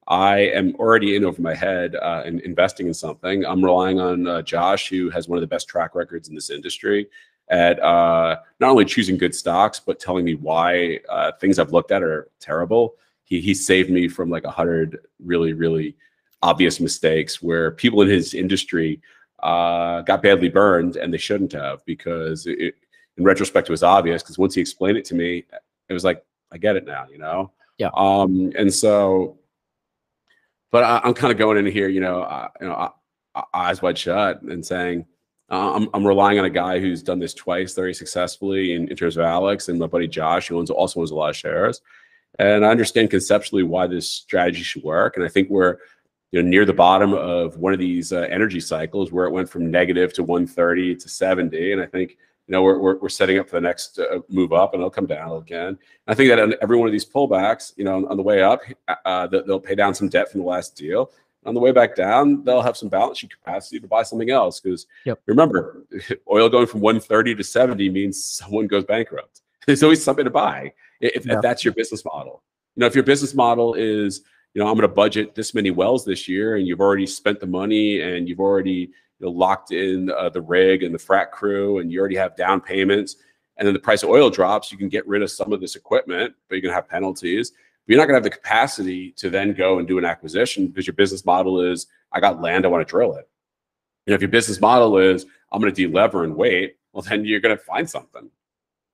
I 0.09 0.39
am 0.39 0.75
already 0.77 1.17
in 1.17 1.25
over 1.25 1.41
my 1.41 1.55
head 1.55 1.97
uh, 1.97 2.23
in 2.25 2.41
investing 2.41 2.87
in 2.87 2.95
something. 2.95 3.45
I'm 3.45 3.65
relying 3.65 3.99
on 3.99 4.27
uh, 4.27 4.43
Josh, 4.43 4.89
who 4.89 5.11
has 5.11 5.29
one 5.29 5.37
of 5.37 5.41
the 5.41 5.47
best 5.47 5.69
track 5.69 5.95
records 5.95 6.29
in 6.29 6.35
this 6.35 6.51
industry 6.51 7.09
at 7.51 7.81
uh, 7.83 8.37
not 8.61 8.71
only 8.71 8.85
choosing 8.85 9.17
good 9.17 9.35
stocks, 9.35 9.81
but 9.81 9.99
telling 9.99 10.25
me 10.25 10.35
why 10.35 11.01
uh, 11.09 11.33
things 11.41 11.59
I've 11.59 11.73
looked 11.73 11.93
at 11.93 12.03
are 12.03 12.29
terrible. 12.41 12.97
He, 13.25 13.41
he 13.41 13.55
saved 13.55 13.91
me 13.91 14.09
from 14.09 14.31
like 14.31 14.45
a 14.45 14.51
hundred 14.51 14.99
really, 15.23 15.53
really 15.53 15.97
obvious 16.43 16.81
mistakes 16.81 17.43
where 17.43 17.71
people 17.71 18.01
in 18.03 18.09
his 18.09 18.35
industry 18.35 19.01
uh, 19.43 20.03
got 20.03 20.23
badly 20.23 20.49
burned 20.49 20.97
and 20.97 21.13
they 21.13 21.19
shouldn't 21.19 21.53
have 21.53 21.85
because 21.85 22.47
it, 22.47 22.75
in 23.19 23.25
retrospect 23.25 23.69
it 23.69 23.73
was 23.73 23.83
obvious 23.83 24.23
because 24.23 24.39
once 24.39 24.55
he 24.55 24.61
explained 24.61 24.97
it 24.97 25.05
to 25.05 25.15
me 25.15 25.45
it 25.89 25.93
was 25.93 26.05
like 26.05 26.25
i 26.53 26.57
get 26.57 26.77
it 26.77 26.87
now 26.87 27.07
you 27.11 27.19
know? 27.19 27.53
Yeah. 27.77 27.91
Um 27.95 28.53
and 28.57 28.73
so 28.73 29.39
but 30.71 30.85
I, 30.85 31.01
am 31.05 31.15
kind 31.15 31.33
of 31.33 31.39
going 31.39 31.59
in 31.59 31.71
here 31.71 31.89
you 31.89 32.01
know 32.01 32.23
uh, 32.23 32.49
you 32.61 32.69
know 32.69 32.95
eyes 33.55 33.83
wide 33.83 33.99
shut 33.99 34.43
and 34.43 34.65
saying 34.65 35.07
uh, 35.51 35.75
I'm, 35.75 35.89
I'm 35.95 36.07
relying 36.07 36.39
on 36.39 36.45
a 36.45 36.51
guy 36.51 36.79
who's 36.79 37.03
done 37.03 37.19
this 37.19 37.33
twice 37.33 37.75
very 37.75 37.95
successfully 37.95 38.75
in, 38.75 38.89
in 38.89 38.97
terms 38.97 39.17
of 39.17 39.25
alex 39.25 39.69
and 39.69 39.79
my 39.79 39.87
buddy 39.87 40.09
josh 40.09 40.49
who 40.49 40.59
owns 40.59 40.71
also 40.71 41.01
owns 41.01 41.11
a 41.11 41.15
lot 41.15 41.31
of 41.31 41.37
shares. 41.37 41.81
And 42.39 42.65
i 42.65 42.71
understand 42.71 43.11
conceptually 43.11 43.63
why 43.63 43.87
this 43.87 44.09
strategy 44.09 44.63
should 44.63 44.83
work 44.83 45.17
and 45.17 45.25
i 45.25 45.29
think 45.29 45.51
we're 45.51 45.79
you 46.31 46.43
know 46.43 46.49
near 46.49 46.65
the 46.65 46.73
bottom 46.73 47.15
of 47.15 47.57
one 47.57 47.73
of 47.73 47.79
these 47.79 48.13
uh, 48.13 48.27
energy 48.31 48.61
cycles 48.61 49.11
where 49.11 49.25
it 49.25 49.33
went 49.33 49.49
from 49.49 49.71
negative 49.71 50.13
to 50.15 50.23
130 50.23 50.97
to 50.97 51.09
70 51.09 51.73
and 51.73 51.81
i 51.81 51.87
think 51.87 52.19
you 52.49 52.53
know 52.53 52.63
we're, 52.63 52.79
we're, 52.79 52.99
we're 52.99 53.09
setting 53.09 53.39
up 53.39 53.49
for 53.49 53.57
the 53.57 53.61
next 53.61 53.99
uh, 53.99 54.21
move 54.29 54.53
up 54.53 54.73
and 54.73 54.81
it'll 54.81 54.91
come 54.91 55.07
down 55.07 55.37
again. 55.37 55.69
And 55.69 55.79
i 56.09 56.15
think 56.15 56.31
that 56.31 56.41
on 56.41 56.55
every 56.63 56.77
one 56.77 56.89
of 56.89 56.93
these 56.93 57.05
pullbacks 57.05 57.73
you 57.77 57.85
know 57.85 57.97
on, 57.97 58.07
on 58.09 58.17
the 58.17 58.23
way 58.23 58.43
up 58.43 58.63
uh, 59.05 59.27
they'll 59.27 59.61
pay 59.61 59.75
down 59.75 59.95
some 59.95 60.09
debt 60.09 60.31
from 60.31 60.41
the 60.41 60.47
last 60.47 60.75
deal. 60.75 61.13
On 61.45 61.55
the 61.55 61.61
way 61.61 61.71
back 61.71 61.95
down 61.95 62.43
they'll 62.43 62.63
have 62.63 62.77
some 62.77 62.89
balance 62.89 63.19
sheet 63.19 63.31
capacity 63.31 63.79
to 63.79 63.87
buy 63.87 64.03
something 64.03 64.31
else 64.31 64.61
because 64.61 64.87
yep. 65.05 65.21
remember 65.27 65.85
oil 66.31 66.49
going 66.49 66.67
from 66.67 66.81
130 66.81 67.35
to 67.37 67.45
70 67.45 67.91
means 67.91 68.25
someone 68.25 68.67
goes 68.67 68.85
bankrupt. 68.85 69.43
There's 69.67 69.83
always 69.83 70.03
something 70.03 70.25
to 70.25 70.31
buy 70.31 70.73
if, 71.01 71.29
if 71.29 71.41
that's 71.43 71.65
your 71.65 71.75
business 71.75 72.05
model. 72.05 72.43
You 72.75 72.81
know 72.81 72.87
if 72.87 72.95
your 72.95 73.05
business 73.05 73.35
model 73.35 73.75
is 73.75 74.23
you 74.55 74.65
know, 74.65 74.71
I'm 74.71 74.75
going 74.75 74.89
to 74.89 74.95
budget 74.95 75.35
this 75.35 75.55
many 75.55 75.71
wells 75.71 76.05
this 76.05 76.27
year, 76.27 76.57
and 76.57 76.67
you've 76.67 76.81
already 76.81 77.07
spent 77.07 77.39
the 77.39 77.47
money, 77.47 78.01
and 78.01 78.29
you've 78.29 78.41
already 78.41 78.91
you 79.19 79.27
know, 79.27 79.33
locked 79.33 79.73
in 79.73 80.11
uh, 80.11 80.29
the 80.29 80.41
rig 80.41 80.83
and 80.83 80.95
the 80.95 80.99
frac 80.99 81.31
crew, 81.31 81.79
and 81.79 81.93
you 81.93 82.01
already 82.01 82.17
have 82.17 82.37
down 82.37 82.61
payments. 82.61 83.17
And 83.57 83.67
then 83.67 83.75
the 83.75 83.81
price 83.81 84.03
of 84.03 84.11
oil 84.11 84.31
drops, 84.31 84.71
you 84.71 84.79
can 84.79 84.89
get 84.89 85.07
rid 85.07 85.23
of 85.23 85.31
some 85.31 85.53
of 85.53 85.61
this 85.61 85.75
equipment, 85.75 86.35
but 86.49 86.55
you're 86.55 86.63
going 86.63 86.71
to 86.71 86.77
have 86.77 86.89
penalties. 86.89 87.51
But 87.51 87.93
you're 87.93 87.99
not 87.99 88.07
going 88.07 88.21
to 88.21 88.25
have 88.25 88.31
the 88.33 88.39
capacity 88.39 89.13
to 89.13 89.31
then 89.31 89.53
go 89.53 89.79
and 89.79 89.89
do 89.89 89.99
an 89.99 90.05
acquisition 90.05 90.69
because 90.69 90.87
your 90.87 90.95
business 90.95 91.25
model 91.25 91.61
is, 91.61 91.87
I 92.13 92.21
got 92.21 92.41
land, 92.41 92.65
I 92.65 92.69
want 92.69 92.87
to 92.87 92.91
drill 92.91 93.15
it. 93.15 93.29
You 94.07 94.13
know, 94.13 94.15
if 94.15 94.21
your 94.21 94.31
business 94.31 94.61
model 94.61 94.97
is, 94.99 95.27
I'm 95.51 95.61
going 95.61 95.75
to 95.75 95.89
delever 95.89 96.23
and 96.25 96.37
wait, 96.37 96.77
well, 96.93 97.03
then 97.03 97.25
you're 97.25 97.41
going 97.41 97.57
to 97.57 97.63
find 97.63 97.89
something. 97.89 98.31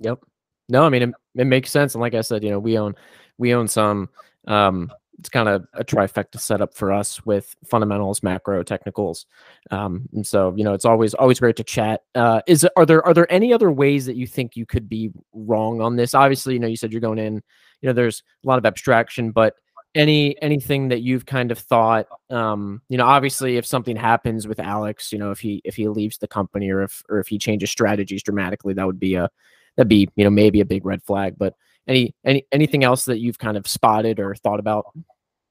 Yep. 0.01 0.21
No, 0.69 0.85
I 0.85 0.89
mean 0.89 1.03
it, 1.03 1.15
it 1.35 1.45
makes 1.45 1.71
sense. 1.71 1.95
And 1.95 2.01
like 2.01 2.15
I 2.15 2.23
said, 2.23 2.43
you 2.43 2.51
know, 2.51 2.59
we 2.59 2.79
own 2.79 2.95
we 3.39 3.55
own 3.55 3.69
some 3.69 4.09
um 4.47 4.91
it's 5.19 5.29
kind 5.29 5.49
of 5.49 5.65
a 5.75 5.85
trifecta 5.85 6.41
setup 6.41 6.75
for 6.75 6.93
us 6.93 7.25
with 7.25 7.55
fundamentals, 7.65 8.23
macro, 8.23 8.63
technicals. 8.63 9.27
Um, 9.71 10.09
and 10.13 10.27
so, 10.27 10.53
you 10.57 10.65
know, 10.65 10.75
it's 10.75 10.85
always 10.85 11.15
always 11.15 11.41
great 11.41 11.57
to 11.57 11.65
chat. 11.65 12.03
Uh, 12.15 12.41
is 12.47 12.67
are 12.77 12.87
there 12.87 13.05
are 13.07 13.15
there 13.15 13.31
any 13.33 13.53
other 13.53 13.71
ways 13.71 14.07
that 14.07 14.17
you 14.17 14.27
think 14.27 14.57
you 14.57 14.67
could 14.67 14.89
be 14.89 15.11
wrong 15.33 15.81
on 15.81 15.97
this? 15.97 16.15
Obviously, 16.15 16.55
you 16.55 16.61
know, 16.61 16.67
you 16.67 16.77
said 16.77 16.93
you're 16.93 17.01
going 17.01 17.19
in. 17.19 17.43
You 17.81 17.89
know, 17.89 17.93
there's 17.93 18.23
a 18.45 18.49
lot 18.49 18.59
of 18.59 18.67
abstraction, 18.67 19.31
but 19.31 19.55
any 19.95 20.41
anything 20.43 20.89
that 20.89 21.03
you've 21.03 21.25
kind 21.25 21.53
of 21.53 21.59
thought 21.59 22.07
um 22.31 22.83
you 22.89 22.99
know 22.99 23.07
obviously 23.07 23.57
if 23.57 23.65
something 23.65 23.95
happens 23.95 24.49
with 24.49 24.59
alex 24.59 25.13
you 25.13 25.19
know 25.19 25.31
if 25.31 25.39
he 25.39 25.63
if 25.65 25.77
he 25.77 25.87
leaves 25.87 26.19
the 26.19 26.27
company 26.27 26.69
or 26.71 26.83
if 26.83 27.03
or 27.09 27.21
if 27.21 27.29
he 27.29 27.39
changes 27.39 27.71
strategies 27.71 28.23
dramatically 28.23 28.75
that 28.75 28.87
would 28.87 28.99
be 28.99 29.15
a 29.15 29.31
that'd 29.77 29.89
be 29.89 30.09
you 30.17 30.25
know 30.25 30.31
maybe 30.31 30.61
a 30.61 30.65
big 30.65 30.85
red 30.85 31.01
flag 31.05 31.35
but 31.39 31.55
any 31.87 32.15
any 32.25 32.47
anything 32.53 32.85
else 32.85 33.05
that 33.07 33.19
you've 33.19 33.39
kind 33.39 33.57
of 33.57 33.67
spotted 33.67 34.21
or 34.21 34.35
thought 34.35 34.61
about? 34.61 34.87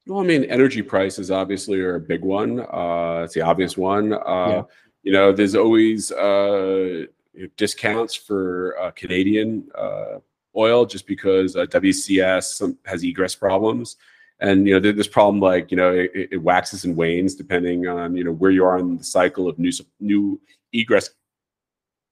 Well, 0.07 0.19
I 0.19 0.23
mean, 0.23 0.43
energy 0.45 0.81
prices 0.81 1.31
obviously 1.31 1.79
are 1.79 1.95
a 1.95 1.99
big 1.99 2.23
one. 2.23 2.59
Uh, 2.59 3.21
it's 3.23 3.33
the 3.33 3.41
obvious 3.41 3.77
one. 3.77 4.13
Uh, 4.13 4.17
yeah. 4.47 4.61
You 5.03 5.13
know, 5.13 5.31
there's 5.31 5.55
always 5.55 6.11
uh, 6.11 7.05
discounts 7.57 8.15
for 8.15 8.77
uh, 8.79 8.91
Canadian 8.91 9.69
uh, 9.75 10.19
oil 10.55 10.85
just 10.85 11.07
because 11.07 11.55
uh, 11.55 11.65
WCS 11.65 12.75
has 12.85 13.03
egress 13.03 13.35
problems, 13.35 13.97
and 14.39 14.67
you 14.67 14.79
know, 14.79 14.91
this 14.91 15.07
problem 15.07 15.39
like 15.39 15.71
you 15.71 15.77
know 15.77 15.91
it, 15.91 16.11
it, 16.31 16.41
waxes 16.41 16.85
and 16.85 16.95
wanes 16.95 17.35
depending 17.35 17.87
on 17.87 18.15
you 18.15 18.23
know 18.23 18.31
where 18.31 18.51
you 18.51 18.65
are 18.65 18.77
in 18.77 18.97
the 18.97 19.03
cycle 19.03 19.47
of 19.47 19.57
new 19.57 19.71
new 19.99 20.39
egress 20.73 21.09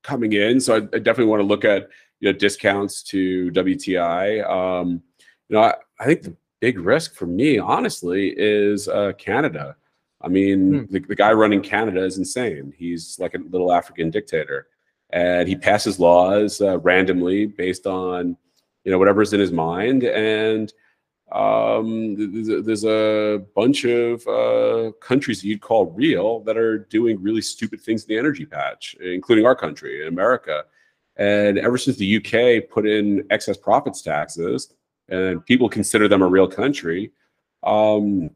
coming 0.04 0.34
in. 0.34 0.60
So 0.60 0.76
I, 0.76 0.78
I 0.78 1.00
definitely 1.00 1.26
want 1.26 1.42
to 1.42 1.48
look 1.48 1.66
at 1.66 1.90
you 2.22 2.32
know 2.32 2.38
discounts 2.38 3.04
to 3.04 3.52
WTI. 3.52 4.50
Um, 4.50 5.02
you 5.50 5.58
know, 5.58 5.64
I, 5.64 5.74
I, 6.00 6.06
think 6.06 6.22
the 6.24 6.36
big 6.62 6.80
risk 6.80 7.16
for 7.16 7.26
me, 7.26 7.58
honestly, 7.58 8.34
is 8.38 8.88
uh, 8.88 9.12
Canada. 9.18 9.76
I 10.22 10.30
mean, 10.30 10.86
hmm. 10.86 10.94
the, 10.94 11.00
the 11.00 11.16
guy 11.16 11.34
running 11.34 11.62
Canada 11.62 12.06
is 12.06 12.18
insane. 12.18 12.74
He's 12.78 13.20
like 13.20 13.34
a 13.34 13.40
little 13.40 13.74
African 13.74 14.12
dictator, 14.12 14.68
and 15.10 15.50
he 15.50 15.56
passes 15.56 16.00
laws 16.00 16.62
uh, 16.62 16.80
randomly 16.80 17.48
based 17.48 17.86
on 17.86 18.38
you 18.86 18.92
know 18.92 18.98
whatever's 18.98 19.34
in 19.34 19.40
his 19.40 19.52
mind 19.52 20.04
and 20.04 20.72
um, 21.32 22.16
there's, 22.18 22.66
there's, 22.66 22.84
a 22.84 23.42
bunch 23.56 23.86
of 23.86 24.28
uh, 24.28 24.92
countries 25.00 25.42
that 25.42 25.48
you'd 25.48 25.62
call 25.62 25.86
real 25.86 26.42
that 26.42 26.58
are 26.58 26.80
doing 26.80 27.22
really 27.22 27.42
stupid 27.42 27.80
things 27.80 28.04
in 28.04 28.10
the 28.10 28.18
energy 28.18 28.46
patch, 28.46 28.98
including 29.00 29.46
our 29.46 29.56
country, 29.56 30.06
America. 30.08 30.66
And 31.22 31.60
ever 31.60 31.78
since 31.78 31.98
the 31.98 32.18
UK 32.18 32.68
put 32.68 32.88
in 32.88 33.28
excess 33.30 33.56
profits 33.56 34.02
taxes, 34.02 34.74
and 35.08 35.46
people 35.46 35.70
consider 35.70 36.08
them 36.08 36.24
a 36.24 36.28
real 36.28 36.48
country, 36.48 37.12
um, 37.62 38.32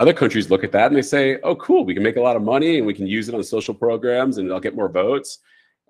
other 0.00 0.12
countries 0.12 0.50
look 0.50 0.64
at 0.64 0.72
that 0.72 0.88
and 0.88 0.96
they 0.96 1.02
say, 1.16 1.38
"Oh, 1.44 1.54
cool, 1.54 1.84
we 1.84 1.94
can 1.94 2.02
make 2.02 2.16
a 2.16 2.20
lot 2.20 2.34
of 2.34 2.42
money 2.42 2.78
and 2.78 2.86
we 2.88 2.94
can 2.94 3.06
use 3.06 3.28
it 3.28 3.36
on 3.36 3.44
social 3.44 3.72
programs 3.72 4.38
and 4.38 4.52
I'll 4.52 4.66
get 4.68 4.74
more 4.74 4.88
votes." 4.88 5.38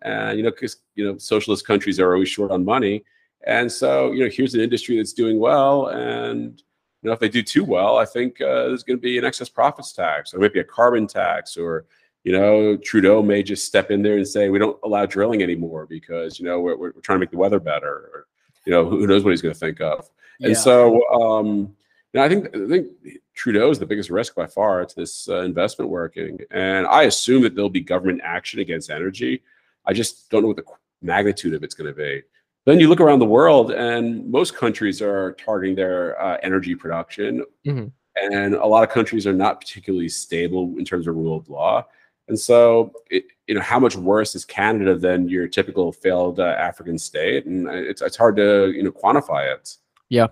And 0.02 0.36
you 0.36 0.42
know, 0.42 0.50
because 0.50 0.76
you 0.96 1.04
know, 1.06 1.16
socialist 1.16 1.66
countries 1.66 1.98
are 1.98 2.12
always 2.12 2.28
short 2.28 2.50
on 2.50 2.62
money, 2.62 3.04
and 3.46 3.72
so 3.72 4.12
you 4.12 4.22
know, 4.22 4.30
here's 4.30 4.54
an 4.54 4.60
industry 4.60 4.98
that's 4.98 5.14
doing 5.14 5.38
well, 5.38 5.86
and 5.86 6.58
you 6.58 6.64
you 7.02 7.08
know, 7.08 7.14
if 7.14 7.20
they 7.20 7.30
do 7.30 7.42
too 7.42 7.64
well, 7.64 7.96
I 7.96 8.04
think 8.04 8.38
uh, 8.42 8.68
there's 8.68 8.82
going 8.82 8.98
to 8.98 9.02
be 9.10 9.16
an 9.16 9.24
excess 9.24 9.48
profits 9.48 9.92
tax, 9.92 10.34
or 10.34 10.40
maybe 10.40 10.60
a 10.60 10.64
carbon 10.64 11.06
tax, 11.06 11.56
or 11.56 11.86
you 12.24 12.32
know, 12.32 12.76
Trudeau 12.76 13.22
may 13.22 13.42
just 13.42 13.64
step 13.64 13.90
in 13.90 14.02
there 14.02 14.16
and 14.16 14.26
say 14.26 14.48
we 14.48 14.58
don't 14.58 14.78
allow 14.84 15.06
drilling 15.06 15.42
anymore 15.42 15.86
because 15.86 16.38
you 16.38 16.46
know 16.46 16.60
we're, 16.60 16.76
we're 16.76 16.92
trying 17.00 17.16
to 17.16 17.20
make 17.20 17.30
the 17.30 17.38
weather 17.38 17.60
better, 17.60 17.88
or 17.88 18.26
you 18.66 18.72
know, 18.72 18.88
who 18.88 19.06
knows 19.06 19.24
what 19.24 19.30
he's 19.30 19.42
going 19.42 19.54
to 19.54 19.58
think 19.58 19.80
of. 19.80 20.10
Yeah. 20.38 20.48
And 20.48 20.56
so, 20.56 21.08
um, 21.10 21.74
you 22.12 22.20
know, 22.20 22.24
I 22.24 22.28
think 22.28 22.54
I 22.54 22.68
think 22.68 22.88
Trudeau 23.34 23.70
is 23.70 23.78
the 23.78 23.86
biggest 23.86 24.10
risk 24.10 24.34
by 24.34 24.46
far 24.46 24.84
to 24.84 24.96
this 24.96 25.28
uh, 25.28 25.40
investment 25.40 25.90
working, 25.90 26.38
and 26.50 26.86
I 26.86 27.04
assume 27.04 27.42
that 27.42 27.54
there'll 27.54 27.70
be 27.70 27.80
government 27.80 28.20
action 28.24 28.60
against 28.60 28.90
energy. 28.90 29.42
I 29.86 29.92
just 29.92 30.30
don't 30.30 30.42
know 30.42 30.48
what 30.48 30.56
the 30.56 30.64
magnitude 31.00 31.54
of 31.54 31.62
it's 31.62 31.74
going 31.74 31.88
to 31.88 31.96
be. 31.96 32.22
Then 32.66 32.80
you 32.80 32.88
look 32.88 33.00
around 33.00 33.20
the 33.20 33.26
world, 33.26 33.70
and 33.70 34.28
most 34.30 34.54
countries 34.54 35.00
are 35.00 35.32
targeting 35.32 35.74
their 35.74 36.20
uh, 36.20 36.36
energy 36.42 36.74
production, 36.74 37.44
mm-hmm. 37.66 37.86
and 38.34 38.54
a 38.54 38.66
lot 38.66 38.82
of 38.82 38.90
countries 38.90 39.26
are 39.26 39.32
not 39.32 39.60
particularly 39.60 40.08
stable 40.08 40.74
in 40.78 40.84
terms 40.84 41.06
of 41.06 41.16
rule 41.16 41.38
of 41.38 41.48
law. 41.48 41.86
And 42.28 42.38
so, 42.38 42.92
it, 43.10 43.24
you 43.46 43.54
know, 43.54 43.60
how 43.60 43.78
much 43.78 43.96
worse 43.96 44.34
is 44.34 44.44
Canada 44.44 44.94
than 44.94 45.28
your 45.28 45.48
typical 45.48 45.92
failed 45.92 46.40
uh, 46.40 46.54
African 46.58 46.98
state? 46.98 47.46
And 47.46 47.68
it's 47.68 48.02
it's 48.02 48.16
hard 48.16 48.36
to 48.36 48.72
you 48.72 48.82
know 48.82 48.92
quantify 48.92 49.52
it. 49.54 49.76
Yeah. 50.08 50.28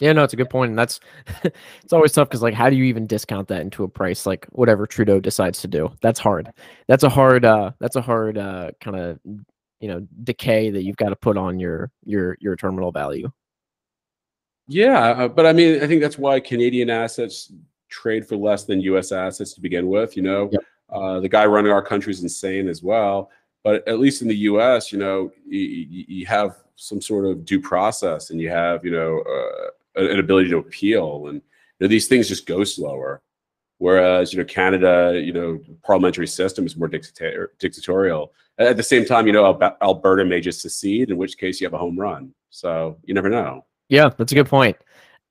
Yeah, 0.00 0.12
no, 0.12 0.22
it's 0.22 0.32
a 0.32 0.36
good 0.36 0.48
point, 0.48 0.68
and 0.70 0.78
that's 0.78 1.00
it's 1.42 1.92
always 1.92 2.12
tough 2.12 2.28
because 2.28 2.40
like, 2.40 2.54
how 2.54 2.70
do 2.70 2.76
you 2.76 2.84
even 2.84 3.08
discount 3.08 3.48
that 3.48 3.62
into 3.62 3.82
a 3.82 3.88
price? 3.88 4.26
Like 4.26 4.46
whatever 4.50 4.86
Trudeau 4.86 5.18
decides 5.18 5.60
to 5.62 5.66
do, 5.66 5.90
that's 6.00 6.20
hard. 6.20 6.52
That's 6.86 7.02
a 7.02 7.08
hard. 7.08 7.44
uh 7.44 7.72
That's 7.80 7.96
a 7.96 8.00
hard 8.00 8.38
uh 8.38 8.70
kind 8.80 8.96
of 8.96 9.18
you 9.80 9.88
know 9.88 10.06
decay 10.24 10.70
that 10.70 10.82
you've 10.82 10.96
got 10.96 11.10
to 11.10 11.16
put 11.16 11.36
on 11.36 11.58
your 11.58 11.90
your 12.04 12.36
your 12.40 12.56
terminal 12.56 12.92
value 12.92 13.30
yeah 14.66 15.10
uh, 15.10 15.28
but 15.28 15.46
i 15.46 15.52
mean 15.52 15.82
i 15.82 15.86
think 15.86 16.00
that's 16.00 16.18
why 16.18 16.40
canadian 16.40 16.90
assets 16.90 17.52
trade 17.88 18.26
for 18.26 18.36
less 18.36 18.64
than 18.64 18.80
us 18.80 19.12
assets 19.12 19.54
to 19.54 19.60
begin 19.60 19.88
with 19.88 20.16
you 20.16 20.22
know 20.22 20.48
yep. 20.52 20.62
Uh, 20.90 21.20
the 21.20 21.28
guy 21.28 21.46
running 21.46 21.72
our 21.72 21.82
country 21.82 22.12
is 22.12 22.22
insane 22.22 22.68
as 22.68 22.82
well 22.82 23.30
but 23.64 23.86
at 23.88 23.98
least 23.98 24.22
in 24.22 24.28
the 24.28 24.36
us 24.36 24.92
you 24.92 24.98
know 24.98 25.30
you, 25.46 26.04
you 26.08 26.26
have 26.26 26.58
some 26.76 27.00
sort 27.00 27.24
of 27.24 27.44
due 27.44 27.60
process 27.60 28.30
and 28.30 28.40
you 28.40 28.48
have 28.48 28.84
you 28.84 28.90
know 28.90 29.20
uh, 29.20 30.02
an 30.02 30.18
ability 30.18 30.48
to 30.48 30.58
appeal 30.58 31.26
and 31.28 31.36
you 31.36 31.86
know, 31.86 31.88
these 31.88 32.08
things 32.08 32.28
just 32.28 32.46
go 32.46 32.64
slower 32.64 33.22
whereas 33.78 34.32
you 34.32 34.38
know 34.38 34.44
Canada, 34.44 35.20
you 35.24 35.32
know, 35.32 35.60
parliamentary 35.82 36.26
system 36.26 36.66
is 36.66 36.76
more 36.76 36.88
dictator- 36.88 37.52
dictatorial. 37.58 38.32
At 38.58 38.76
the 38.76 38.82
same 38.82 39.04
time, 39.04 39.26
you 39.26 39.32
know, 39.32 39.58
Alberta 39.82 40.24
may 40.24 40.40
just 40.40 40.60
secede, 40.60 41.10
in 41.10 41.16
which 41.16 41.38
case 41.38 41.60
you 41.60 41.66
have 41.66 41.74
a 41.74 41.78
home 41.78 41.98
run. 41.98 42.34
So 42.50 42.98
you 43.04 43.14
never 43.14 43.28
know. 43.28 43.64
Yeah, 43.88 44.10
that's 44.16 44.32
a 44.32 44.34
good 44.34 44.48
point. 44.48 44.76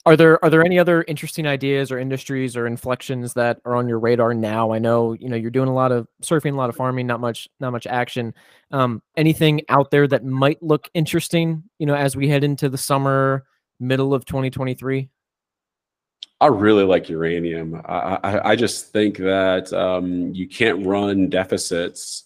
Are 0.07 0.15
there 0.15 0.41
are 0.41 0.49
there 0.49 0.63
any 0.63 0.79
other 0.79 1.03
interesting 1.05 1.45
ideas 1.45 1.91
or 1.91 1.99
industries 1.99 2.55
or 2.55 2.65
inflections 2.65 3.33
that 3.33 3.59
are 3.65 3.75
on 3.75 3.89
your 3.89 3.99
radar 3.99 4.33
now? 4.33 4.71
I 4.71 4.79
know 4.79 5.11
you 5.11 5.27
know 5.27 5.35
you're 5.35 5.51
doing 5.51 5.67
a 5.67 5.73
lot 5.73 5.91
of 5.91 6.07
surfing, 6.23 6.53
a 6.53 6.55
lot 6.55 6.69
of 6.69 6.77
farming, 6.77 7.07
not 7.07 7.19
much 7.19 7.49
not 7.59 7.73
much 7.73 7.85
action. 7.85 8.33
Um, 8.71 9.01
anything 9.17 9.63
out 9.67 9.91
there 9.91 10.07
that 10.07 10.23
might 10.23 10.63
look 10.63 10.89
interesting, 10.93 11.61
you 11.77 11.85
know, 11.85 11.93
as 11.93 12.15
we 12.15 12.29
head 12.29 12.45
into 12.45 12.69
the 12.69 12.77
summer, 12.77 13.43
middle 13.81 14.13
of 14.13 14.23
2023? 14.23 15.09
I 16.39 16.47
really 16.47 16.85
like 16.85 17.09
uranium. 17.09 17.81
I, 17.83 18.17
I, 18.23 18.49
I 18.51 18.55
just 18.55 18.93
think 18.93 19.17
that 19.17 19.73
um, 19.73 20.33
you 20.33 20.47
can't 20.47 20.85
run 20.85 21.27
deficits, 21.27 22.23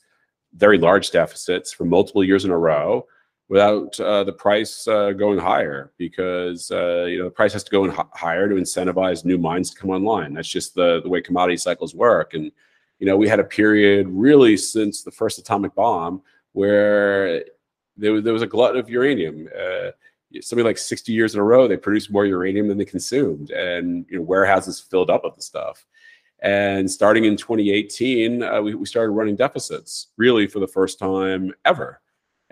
very 0.54 0.78
large 0.78 1.10
deficits, 1.10 1.74
for 1.74 1.86
multiple 1.86 2.24
years 2.24 2.46
in 2.46 2.52
a 2.52 2.58
row 2.58 3.08
without 3.52 4.00
uh, 4.00 4.24
the 4.24 4.32
price 4.32 4.88
uh, 4.88 5.12
going 5.12 5.38
higher 5.38 5.92
because 5.98 6.72
uh, 6.72 7.04
you 7.04 7.18
know 7.18 7.26
the 7.26 7.30
price 7.30 7.52
has 7.52 7.66
to 7.66 7.70
go 7.70 7.84
in 7.84 7.92
higher 8.14 8.48
to 8.48 8.56
incentivize 8.56 9.26
new 9.26 9.38
mines 9.38 9.70
to 9.70 9.78
come 9.78 9.90
online. 9.90 10.34
That's 10.34 10.48
just 10.48 10.74
the 10.74 11.02
the 11.02 11.10
way 11.10 11.20
commodity 11.20 11.58
cycles 11.58 11.94
work. 11.94 12.34
And 12.34 12.50
you 13.00 13.06
know 13.06 13.18
we 13.18 13.28
had 13.28 13.42
a 13.42 13.44
period 13.44 14.08
really 14.10 14.56
since 14.56 15.04
the 15.04 15.12
first 15.12 15.38
atomic 15.38 15.76
bomb 15.76 16.22
where 16.54 17.44
there, 17.98 18.22
there 18.22 18.32
was 18.32 18.42
a 18.42 18.48
glut 18.48 18.78
of 18.78 18.90
uranium. 18.90 19.50
Uh, 19.54 19.92
something 20.40 20.66
like 20.66 20.78
60 20.78 21.12
years 21.12 21.34
in 21.34 21.42
a 21.42 21.44
row, 21.44 21.68
they 21.68 21.76
produced 21.76 22.10
more 22.10 22.26
uranium 22.26 22.70
than 22.70 22.78
they 22.78 22.86
consumed, 22.86 23.52
and 23.52 24.06
you 24.10 24.16
know, 24.16 24.24
warehouses 24.24 24.80
filled 24.80 25.10
up 25.10 25.26
with 25.26 25.36
the 25.36 25.42
stuff. 25.42 25.86
And 26.42 26.90
starting 26.90 27.26
in 27.26 27.36
2018, 27.36 28.44
uh, 28.44 28.62
we, 28.62 28.76
we 28.76 28.86
started 28.86 29.12
running 29.12 29.36
deficits, 29.36 30.08
really 30.16 30.48
for 30.48 30.60
the 30.60 30.68
first 30.70 31.00
time 31.00 31.54
ever. 31.66 32.00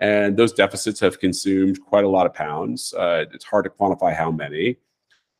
And 0.00 0.36
those 0.36 0.52
deficits 0.52 0.98
have 1.00 1.20
consumed 1.20 1.80
quite 1.80 2.04
a 2.04 2.08
lot 2.08 2.26
of 2.26 2.34
pounds. 2.34 2.92
Uh, 2.94 3.26
it's 3.32 3.44
hard 3.44 3.64
to 3.64 3.70
quantify 3.70 4.14
how 4.14 4.30
many. 4.30 4.76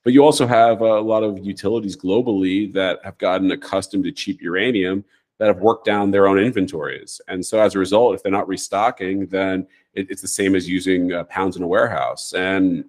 But 0.04 0.12
you 0.12 0.24
also 0.24 0.46
have 0.46 0.80
a 0.80 1.00
lot 1.00 1.22
of 1.22 1.44
utilities 1.44 1.96
globally 1.96 2.72
that 2.74 3.00
have 3.04 3.18
gotten 3.18 3.50
accustomed 3.50 4.04
to 4.04 4.12
cheap 4.12 4.40
uranium 4.40 5.04
that 5.38 5.46
have 5.46 5.60
worked 5.60 5.86
down 5.86 6.10
their 6.10 6.26
own 6.26 6.38
inventories. 6.38 7.20
And 7.26 7.44
so 7.44 7.60
as 7.60 7.74
a 7.74 7.78
result, 7.78 8.14
if 8.14 8.22
they're 8.22 8.30
not 8.30 8.46
restocking, 8.46 9.26
then 9.26 9.66
it, 9.94 10.10
it's 10.10 10.22
the 10.22 10.28
same 10.28 10.54
as 10.54 10.68
using 10.68 11.12
uh, 11.12 11.24
pounds 11.24 11.56
in 11.56 11.62
a 11.62 11.66
warehouse. 11.66 12.34
And 12.34 12.84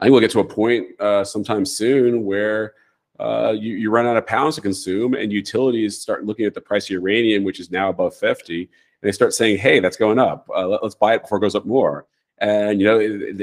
I 0.00 0.04
think 0.04 0.12
we'll 0.12 0.20
get 0.20 0.32
to 0.32 0.40
a 0.40 0.44
point 0.44 1.00
uh, 1.00 1.24
sometime 1.24 1.64
soon 1.64 2.24
where 2.24 2.74
uh, 3.18 3.54
you, 3.56 3.76
you 3.76 3.90
run 3.90 4.06
out 4.06 4.16
of 4.16 4.26
pounds 4.26 4.56
to 4.56 4.60
consume, 4.60 5.14
and 5.14 5.32
utilities 5.32 6.00
start 6.00 6.24
looking 6.24 6.44
at 6.44 6.54
the 6.54 6.60
price 6.60 6.86
of 6.86 6.90
uranium, 6.90 7.44
which 7.44 7.60
is 7.60 7.70
now 7.70 7.88
above 7.88 8.14
50, 8.16 8.62
and 8.62 8.70
they 9.06 9.12
start 9.12 9.34
saying, 9.34 9.58
"Hey, 9.58 9.80
that's 9.80 9.96
going 9.96 10.18
up. 10.18 10.48
Uh, 10.54 10.66
let, 10.68 10.82
us 10.82 10.94
buy 10.94 11.14
it 11.14 11.22
before 11.22 11.38
it 11.38 11.42
goes 11.42 11.54
up 11.54 11.66
more." 11.66 12.06
And 12.38 12.80
you 12.80 12.86
know, 12.86 12.98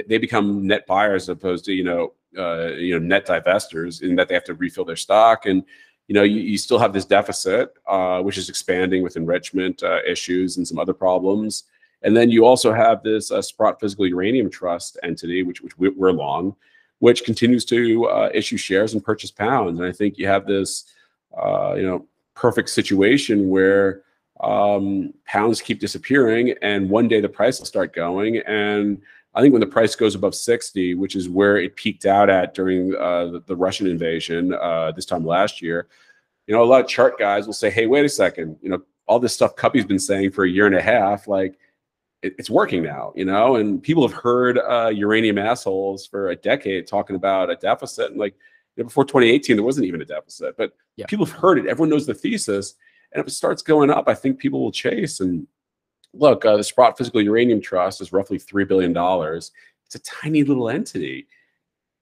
they 0.08 0.18
become 0.18 0.68
net 0.68 0.86
buyers 0.86 1.24
as 1.24 1.30
opposed 1.30 1.66
to 1.66 1.74
you 1.74 1.84
know, 1.84 2.14
uh, 2.38 2.74
you 2.74 3.00
know, 3.00 3.06
net 3.06 3.26
divestors 3.26 4.02
in 4.02 4.16
that 4.16 4.28
they 4.28 4.34
have 4.34 4.44
to 4.46 4.54
refill 4.54 4.86
their 4.86 4.96
stock 4.96 5.46
and 5.46 5.64
you 6.08 6.16
know, 6.16 6.24
you, 6.24 6.42
you 6.42 6.58
still 6.58 6.80
have 6.80 6.94
this 6.94 7.06
deficit, 7.06 7.74
uh, 7.88 8.22
which 8.22 8.38
is 8.38 8.50
expanding 8.50 9.04
with 9.04 9.16
enrichment 9.16 9.82
uh, 9.84 10.00
issues 10.06 10.58
and 10.58 10.68
some 10.68 10.80
other 10.80 10.94
problems. 10.94 11.64
And 12.02 12.16
then 12.16 12.30
you 12.30 12.46
also 12.46 12.74
have 12.74 13.02
this 13.04 13.32
uh, 13.32 13.42
Sprott 13.42 13.80
Physical 13.80 14.06
Uranium 14.08 14.50
Trust 14.50 14.98
entity, 15.04 15.44
which, 15.44 15.62
which 15.62 15.78
we're 15.78 16.12
long, 16.12 16.56
which 17.00 17.24
continues 17.24 17.64
to 17.66 18.06
uh, 18.06 18.30
issue 18.34 18.58
shares 18.58 18.94
and 18.94 19.04
purchase 19.04 19.32
pounds. 19.32 19.80
And 19.80 19.88
I 19.88 19.94
think 19.94 20.18
you 20.18 20.28
have 20.28 20.46
this, 20.46 20.94
you 21.34 21.84
know, 21.84 22.06
perfect 22.36 22.70
situation 22.70 23.50
where 23.50 24.02
um, 24.44 25.14
pounds 25.26 25.62
keep 25.62 25.80
disappearing, 25.80 26.56
and 26.62 26.90
one 26.90 27.08
day 27.08 27.22
the 27.22 27.30
price 27.30 27.60
will 27.60 27.66
start 27.66 27.94
going. 27.94 28.38
And 28.40 29.02
I 29.34 29.42
think 29.42 29.54
when 29.54 29.62
the 29.62 29.68
price 29.68 29.96
goes 29.96 30.16
above 30.16 30.36
60, 30.36 30.96
which 30.96 31.16
is 31.16 31.30
where 31.30 31.58
it 31.58 31.76
peaked 31.76 32.06
out 32.06 32.30
at 32.30 32.54
during 32.54 32.96
uh, 32.96 33.26
the, 33.28 33.44
the, 33.48 33.56
Russian 33.56 33.88
invasion 33.88 34.54
uh, 34.54 34.92
this 34.92 35.06
time 35.06 35.26
last 35.26 35.62
year, 35.62 35.88
you 36.46 36.54
know, 36.54 36.62
a 36.62 36.66
lot 36.66 36.82
of 36.82 36.88
chart 36.88 37.18
guys 37.18 37.46
will 37.46 37.54
say, 37.54 37.70
"Hey, 37.70 37.88
wait 37.88 38.06
a 38.06 38.10
second, 38.10 38.58
you 38.62 38.70
know, 38.70 38.82
all 39.08 39.20
this 39.20 39.34
stuff 39.34 39.56
Kuppy's 39.56 39.86
been 39.86 40.00
saying 40.00 40.32
for 40.32 40.44
a 40.44 40.50
year 40.50 40.68
and 40.68 40.76
a 40.76 40.82
half, 40.82 41.28
like." 41.28 41.58
it's 42.26 42.50
working 42.50 42.82
now, 42.82 43.12
you 43.18 43.26
know, 43.26 43.58
and 43.58 43.84
people 43.84 44.08
have 44.08 44.18
heard 44.18 44.58
uh, 44.58 44.90
uranium 44.94 45.38
assholes 45.38 46.08
for 46.08 46.30
a 46.30 46.36
decade 46.38 46.88
talking 46.88 47.18
about 47.18 47.50
a 47.50 47.56
deficit. 47.58 48.12
And 48.12 48.18
like 48.18 48.34
you 48.78 48.84
know, 48.84 48.88
before 48.88 49.04
2018, 49.04 49.58
there 49.58 49.64
wasn't 49.66 49.86
even 49.86 50.02
a 50.02 50.06
deficit, 50.06 50.56
but 50.58 50.74
yeah. 50.96 51.06
people 51.08 51.26
have 51.26 51.36
heard 51.36 51.60
it. 51.60 51.68
Everyone 51.68 51.90
knows 51.90 52.06
the 52.06 52.14
thesis. 52.14 52.76
And 53.14 53.22
if 53.22 53.28
it 53.28 53.32
starts 53.32 53.62
going 53.62 53.90
up, 53.90 54.08
I 54.08 54.14
think 54.14 54.40
people 54.40 54.62
will 54.62 54.72
chase. 54.72 55.20
And 55.20 55.48
look, 56.14 56.46
uh, 56.46 56.58
the 56.58 56.64
Sprott 56.64 56.98
Physical 56.98 57.22
Uranium 57.22 57.62
Trust 57.62 58.02
is 58.02 58.12
roughly 58.12 58.40
$3 58.40 58.68
billion. 58.68 58.94
It's 59.36 59.96
a 59.96 60.00
tiny 60.00 60.44
little 60.44 60.70
entity. 60.70 61.28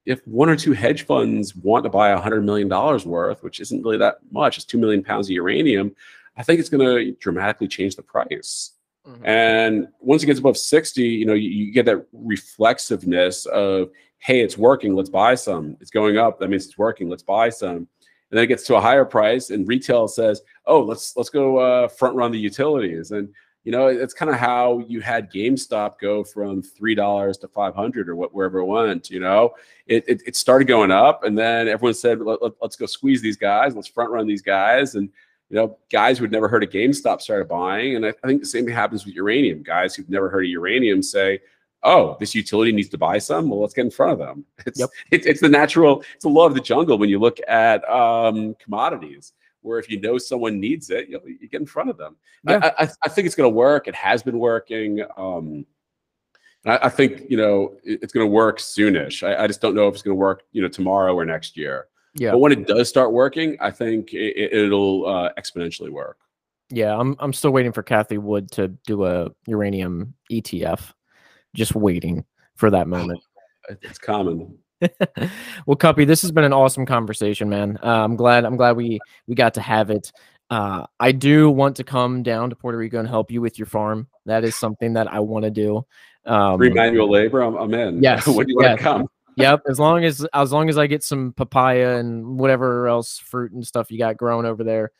If 0.04 0.26
one 0.26 0.48
or 0.48 0.56
two 0.56 0.72
hedge 0.72 1.06
funds 1.06 1.54
want 1.54 1.84
to 1.84 1.90
buy 1.90 2.14
$100 2.14 2.42
million 2.42 2.68
worth, 2.68 3.42
which 3.42 3.60
isn't 3.60 3.82
really 3.82 3.98
that 3.98 4.16
much, 4.30 4.56
it's 4.56 4.66
2 4.66 4.78
million 4.78 5.02
pounds 5.02 5.28
of 5.28 5.32
uranium, 5.32 5.94
I 6.36 6.42
think 6.42 6.58
it's 6.58 6.68
going 6.68 6.84
to 6.84 7.12
dramatically 7.20 7.68
change 7.68 7.94
the 7.94 8.02
price. 8.02 8.72
Mm-hmm. 9.06 9.26
And 9.26 9.88
once 10.00 10.22
it 10.22 10.26
gets 10.26 10.38
above 10.38 10.56
60, 10.56 11.02
you 11.02 11.26
know, 11.26 11.34
you, 11.34 11.50
you, 11.50 11.72
get 11.72 11.86
that 11.86 12.06
reflexiveness 12.12 13.46
of, 13.46 13.90
hey, 14.18 14.40
it's 14.40 14.56
working, 14.56 14.94
let's 14.94 15.10
buy 15.10 15.34
some. 15.34 15.76
It's 15.80 15.90
going 15.90 16.18
up, 16.18 16.38
that 16.38 16.48
means 16.48 16.66
it's 16.66 16.78
working, 16.78 17.08
let's 17.08 17.24
buy 17.24 17.50
some. 17.50 17.88
And 18.32 18.38
then 18.38 18.44
it 18.44 18.48
gets 18.48 18.64
to 18.68 18.76
a 18.76 18.80
higher 18.80 19.04
price, 19.04 19.50
and 19.50 19.68
retail 19.68 20.08
says, 20.08 20.40
oh, 20.64 20.80
let's 20.80 21.14
let's 21.18 21.28
go 21.28 21.58
uh, 21.58 21.86
front 21.88 22.16
run 22.16 22.32
the 22.32 22.38
utilities. 22.38 23.10
And 23.10 23.28
you 23.64 23.72
know, 23.72 23.88
it's 23.88 24.14
kind 24.14 24.30
of 24.30 24.38
how 24.38 24.78
you 24.88 25.02
had 25.02 25.30
GameStop 25.30 25.98
go 26.00 26.24
from 26.24 26.62
three 26.62 26.94
dollars 26.94 27.36
to 27.38 27.48
five 27.48 27.74
hundred 27.74 28.08
or 28.08 28.16
what 28.16 28.34
wherever 28.34 28.60
it 28.60 28.64
went. 28.64 29.10
You 29.10 29.20
know, 29.20 29.50
it, 29.86 30.04
it, 30.08 30.22
it 30.26 30.34
started 30.34 30.66
going 30.66 30.90
up, 30.90 31.24
and 31.24 31.36
then 31.36 31.68
everyone 31.68 31.92
said, 31.92 32.20
Let, 32.22 32.40
us 32.40 32.52
let, 32.58 32.78
go 32.78 32.86
squeeze 32.86 33.20
these 33.20 33.36
guys, 33.36 33.76
let's 33.76 33.86
front 33.86 34.10
run 34.10 34.26
these 34.26 34.40
guys, 34.40 34.94
and 34.94 35.10
you 35.50 35.56
know, 35.56 35.76
guys 35.90 36.16
who'd 36.16 36.32
never 36.32 36.48
heard 36.48 36.64
of 36.64 36.70
GameStop 36.70 37.20
started 37.20 37.46
buying. 37.46 37.96
And 37.96 38.06
I, 38.06 38.14
I 38.24 38.26
think 38.26 38.40
the 38.40 38.46
same 38.46 38.64
thing 38.64 38.72
happens 38.72 39.04
with 39.04 39.14
uranium. 39.14 39.62
Guys 39.62 39.94
who've 39.94 40.08
never 40.08 40.30
heard 40.30 40.46
of 40.46 40.50
uranium 40.50 41.02
say, 41.02 41.40
oh, 41.82 42.16
this 42.20 42.34
utility 42.34 42.72
needs 42.72 42.88
to 42.90 42.98
buy 42.98 43.18
some. 43.18 43.48
Well, 43.48 43.60
let's 43.60 43.74
get 43.74 43.84
in 43.84 43.90
front 43.90 44.12
of 44.12 44.18
them. 44.18 44.44
It's 44.66 44.78
yep. 44.78 44.90
it, 45.10 45.26
it's 45.26 45.40
the 45.40 45.48
natural, 45.48 46.02
it's 46.14 46.22
the 46.22 46.28
law 46.30 46.46
of 46.46 46.54
the 46.54 46.60
jungle 46.60 46.98
when 46.98 47.08
you 47.08 47.18
look 47.18 47.38
at 47.48 47.88
um, 47.90 48.54
commodities, 48.62 49.32
where 49.62 49.78
if 49.78 49.90
you 49.90 50.00
know 50.00 50.18
someone 50.18 50.60
needs 50.60 50.90
it, 50.90 51.08
you, 51.08 51.16
know, 51.16 51.22
you 51.26 51.48
get 51.48 51.60
in 51.60 51.66
front 51.66 51.90
of 51.90 51.96
them. 51.96 52.16
Yeah. 52.44 52.70
I, 52.78 52.84
I, 52.84 52.88
I, 53.04 53.08
think 53.08 53.26
it's 53.26 53.34
going 53.34 53.50
to 53.50 53.54
work. 53.54 53.88
It 53.88 53.94
has 53.94 54.22
been 54.22 54.38
working. 54.38 55.04
Um, 55.16 55.66
I, 56.64 56.78
I 56.82 56.88
think 56.88 57.22
you 57.28 57.36
know 57.36 57.74
it, 57.84 58.00
it's 58.02 58.12
going 58.12 58.26
to 58.26 58.30
work 58.30 58.58
soonish. 58.58 59.26
I, 59.26 59.44
I 59.44 59.46
just 59.46 59.60
don't 59.60 59.74
know 59.74 59.88
if 59.88 59.94
it's 59.94 60.02
going 60.02 60.16
to 60.16 60.20
work 60.20 60.44
you 60.52 60.62
know 60.62 60.68
tomorrow 60.68 61.14
or 61.14 61.24
next 61.24 61.56
year. 61.56 61.88
Yeah. 62.14 62.32
But 62.32 62.38
when 62.38 62.52
it 62.52 62.66
does 62.66 62.88
start 62.88 63.12
working, 63.12 63.56
I 63.60 63.70
think 63.70 64.12
it, 64.12 64.52
it'll 64.52 65.06
uh, 65.06 65.30
exponentially 65.38 65.90
work. 65.90 66.18
Yeah, 66.70 66.96
I'm 66.98 67.16
I'm 67.18 67.32
still 67.32 67.50
waiting 67.50 67.72
for 67.72 67.82
Cathie 67.82 68.18
Wood 68.18 68.50
to 68.52 68.68
do 68.68 69.04
a 69.04 69.30
uranium 69.46 70.14
ETF. 70.30 70.92
Just 71.54 71.74
waiting 71.74 72.24
for 72.56 72.70
that 72.70 72.88
moment. 72.88 73.20
It's 73.82 73.98
common. 73.98 74.58
well, 74.80 75.76
Kuppy, 75.76 76.06
this 76.06 76.22
has 76.22 76.32
been 76.32 76.44
an 76.44 76.52
awesome 76.52 76.86
conversation, 76.86 77.48
man. 77.48 77.78
Uh, 77.82 78.04
I'm 78.04 78.16
glad 78.16 78.44
I'm 78.44 78.56
glad 78.56 78.76
we 78.76 78.98
we 79.26 79.34
got 79.34 79.54
to 79.54 79.60
have 79.60 79.90
it. 79.90 80.12
Uh, 80.50 80.84
I 81.00 81.12
do 81.12 81.48
want 81.50 81.76
to 81.76 81.84
come 81.84 82.22
down 82.22 82.50
to 82.50 82.56
Puerto 82.56 82.76
Rico 82.76 82.98
and 82.98 83.08
help 83.08 83.30
you 83.30 83.40
with 83.40 83.58
your 83.58 83.66
farm. 83.66 84.08
That 84.26 84.44
is 84.44 84.56
something 84.56 84.92
that 84.94 85.12
I 85.12 85.20
want 85.20 85.44
to 85.44 85.50
do. 85.50 85.86
Um, 86.26 86.58
Free 86.58 86.70
manual 86.70 87.10
labor, 87.10 87.40
I'm, 87.40 87.56
I'm 87.56 87.72
in. 87.74 88.02
Yes, 88.02 88.26
when 88.26 88.46
do 88.46 88.52
you 88.52 88.58
yes. 88.60 88.68
want 88.68 88.78
to 88.78 88.84
come? 88.84 89.08
yep, 89.36 89.62
as 89.68 89.78
long 89.78 90.04
as 90.04 90.26
as 90.34 90.52
long 90.52 90.68
as 90.68 90.78
I 90.78 90.86
get 90.86 91.02
some 91.02 91.32
papaya 91.32 91.96
and 91.96 92.38
whatever 92.38 92.86
else 92.86 93.18
fruit 93.18 93.52
and 93.52 93.66
stuff 93.66 93.90
you 93.90 93.98
got 93.98 94.16
growing 94.16 94.46
over 94.46 94.62
there, 94.64 94.92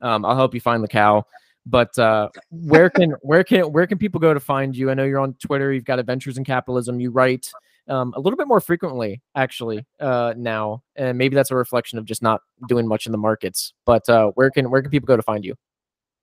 um, 0.00 0.24
I'll 0.24 0.36
help 0.36 0.54
you 0.54 0.60
find 0.60 0.82
the 0.82 0.88
cow. 0.88 1.26
But 1.66 1.96
uh, 1.98 2.28
where 2.50 2.90
can 2.90 3.14
where 3.22 3.44
can 3.44 3.72
where 3.72 3.86
can 3.86 3.98
people 3.98 4.20
go 4.20 4.34
to 4.34 4.40
find 4.40 4.76
you? 4.76 4.90
I 4.90 4.94
know 4.94 5.04
you're 5.04 5.20
on 5.20 5.34
Twitter. 5.34 5.72
You've 5.72 5.84
got 5.84 5.98
Adventures 5.98 6.38
in 6.38 6.44
Capitalism. 6.44 7.00
You 7.00 7.10
write 7.10 7.50
um, 7.88 8.12
a 8.16 8.20
little 8.20 8.36
bit 8.36 8.46
more 8.46 8.60
frequently, 8.60 9.20
actually, 9.34 9.84
uh, 9.98 10.34
now, 10.36 10.82
and 10.96 11.18
maybe 11.18 11.34
that's 11.34 11.50
a 11.50 11.56
reflection 11.56 11.98
of 11.98 12.04
just 12.04 12.22
not 12.22 12.40
doing 12.68 12.86
much 12.86 13.06
in 13.06 13.12
the 13.12 13.18
markets. 13.18 13.74
But 13.84 14.08
uh, 14.08 14.30
where 14.34 14.50
can 14.50 14.70
where 14.70 14.82
can 14.82 14.90
people 14.90 15.06
go 15.06 15.16
to 15.16 15.22
find 15.22 15.44
you? 15.44 15.54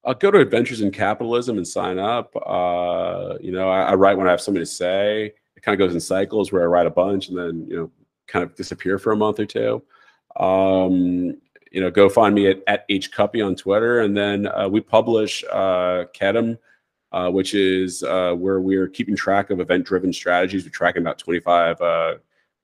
I'll 0.04 0.14
go 0.14 0.32
to 0.32 0.40
Adventures 0.40 0.82
in 0.82 0.92
Capitalism 0.92 1.58
and 1.58 1.68
sign 1.68 2.00
up. 2.00 2.34
Uh, 2.46 3.36
you 3.42 3.52
know, 3.52 3.70
I, 3.70 3.92
I 3.92 3.94
write 3.96 4.18
when 4.18 4.28
I 4.28 4.32
have 4.32 4.42
something 4.42 4.62
to 4.62 4.66
say. 4.66 5.34
It 5.58 5.64
kind 5.64 5.74
of 5.74 5.86
goes 5.86 5.94
in 5.94 6.00
cycles 6.00 6.52
where 6.52 6.64
I 6.64 6.68
write 6.68 6.88
a 6.88 6.92
bunch 6.92 7.30
and 7.30 7.38
then 7.38 7.68
you 7.68 7.76
know 7.76 7.92
kind 8.28 8.44
of 8.44 8.56
disappear 8.56 8.98
for 9.00 9.12
a 9.12 9.18
month 9.18 9.40
or 9.40 9.46
two. 9.46 9.84
Um, 10.38 11.38
you 11.78 11.84
know, 11.84 11.91
go 11.91 12.10
find 12.10 12.34
me 12.34 12.48
at, 12.48 12.64
at 12.66 12.86
H 12.90 13.12
Kuppy 13.12 13.45
on 13.45 13.56
Twitter, 13.56 13.99
and 13.99 14.18
then 14.18 14.48
uh, 14.48 14.68
we 14.68 14.82
publish 14.82 15.44
uh, 15.52 16.06
uh, 17.12 17.30
which 17.30 17.54
is 17.54 18.02
uh, 18.02 18.34
where 18.34 18.60
we're 18.60 18.88
keeping 18.88 19.16
track 19.16 19.52
of 19.52 19.60
event-driven 19.60 20.12
strategies. 20.12 20.64
We're 20.64 20.72
tracking 20.72 21.04
about 21.04 21.20
25 21.20 21.80
uh, 21.80 21.84
uh, 21.84 22.16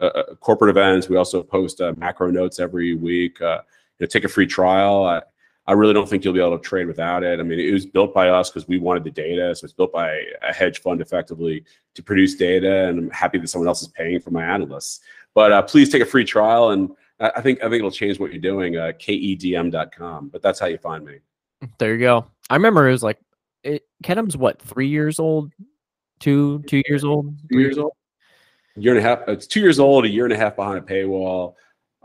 uh, 0.03 0.23
corporate 0.39 0.71
events. 0.71 1.09
We 1.09 1.17
also 1.17 1.43
post 1.43 1.79
macro 1.97 2.31
notes 2.31 2.59
every 2.59 2.95
week. 2.95 3.37
You 3.39 3.59
know, 3.99 4.07
take 4.07 4.23
a 4.23 4.27
free 4.27 4.47
trial. 4.47 5.05
I, 5.05 5.21
I 5.67 5.73
really 5.73 5.93
don't 5.93 6.09
think 6.09 6.25
you'll 6.25 6.33
be 6.33 6.41
able 6.41 6.57
to 6.57 6.63
trade 6.67 6.87
without 6.87 7.23
it. 7.23 7.39
I 7.39 7.43
mean, 7.43 7.59
it 7.59 7.71
was 7.71 7.85
built 7.85 8.15
by 8.15 8.29
us 8.29 8.49
because 8.49 8.67
we 8.67 8.79
wanted 8.79 9.03
the 9.03 9.11
data. 9.11 9.53
So 9.53 9.65
it's 9.65 9.73
built 9.73 9.93
by 9.93 10.23
a 10.41 10.51
hedge 10.51 10.81
fund 10.81 11.01
effectively 11.01 11.65
to 11.93 12.01
produce 12.01 12.33
data, 12.33 12.87
and 12.87 12.97
I'm 12.97 13.09
happy 13.11 13.37
that 13.37 13.47
someone 13.47 13.67
else 13.67 13.83
is 13.83 13.89
paying 13.89 14.19
for 14.19 14.31
my 14.31 14.43
analysts. 14.43 15.01
But 15.35 15.67
please 15.67 15.89
take 15.89 16.01
a 16.01 16.05
free 16.07 16.25
trial, 16.25 16.71
and 16.71 16.89
I 17.35 17.41
think 17.41 17.59
I 17.59 17.63
think 17.63 17.75
it'll 17.75 17.91
change 17.91 18.19
what 18.19 18.31
you're 18.31 18.41
doing. 18.41 18.77
Uh, 18.77 18.91
kedm.com, 18.99 20.29
but 20.29 20.41
that's 20.41 20.59
how 20.59 20.65
you 20.65 20.77
find 20.77 21.05
me. 21.05 21.19
There 21.77 21.93
you 21.93 21.99
go. 21.99 22.25
I 22.49 22.55
remember 22.55 22.87
it 22.87 22.91
was 22.91 23.03
like 23.03 23.19
it, 23.63 23.83
Kedem's 24.03 24.35
what 24.35 24.61
three 24.61 24.89
years 24.89 25.19
old, 25.19 25.51
two 26.19 26.63
two 26.67 26.81
years 26.87 27.03
old, 27.03 27.33
Two 27.51 27.59
years 27.59 27.77
old, 27.77 27.93
year 28.75 28.95
and 28.95 29.05
a 29.05 29.07
half. 29.07 29.27
It's 29.27 29.47
two 29.47 29.61
years 29.61 29.79
old, 29.79 30.05
a 30.05 30.09
year 30.09 30.25
and 30.25 30.33
a 30.33 30.37
half 30.37 30.55
behind 30.55 30.79
a 30.79 30.81
paywall. 30.81 31.55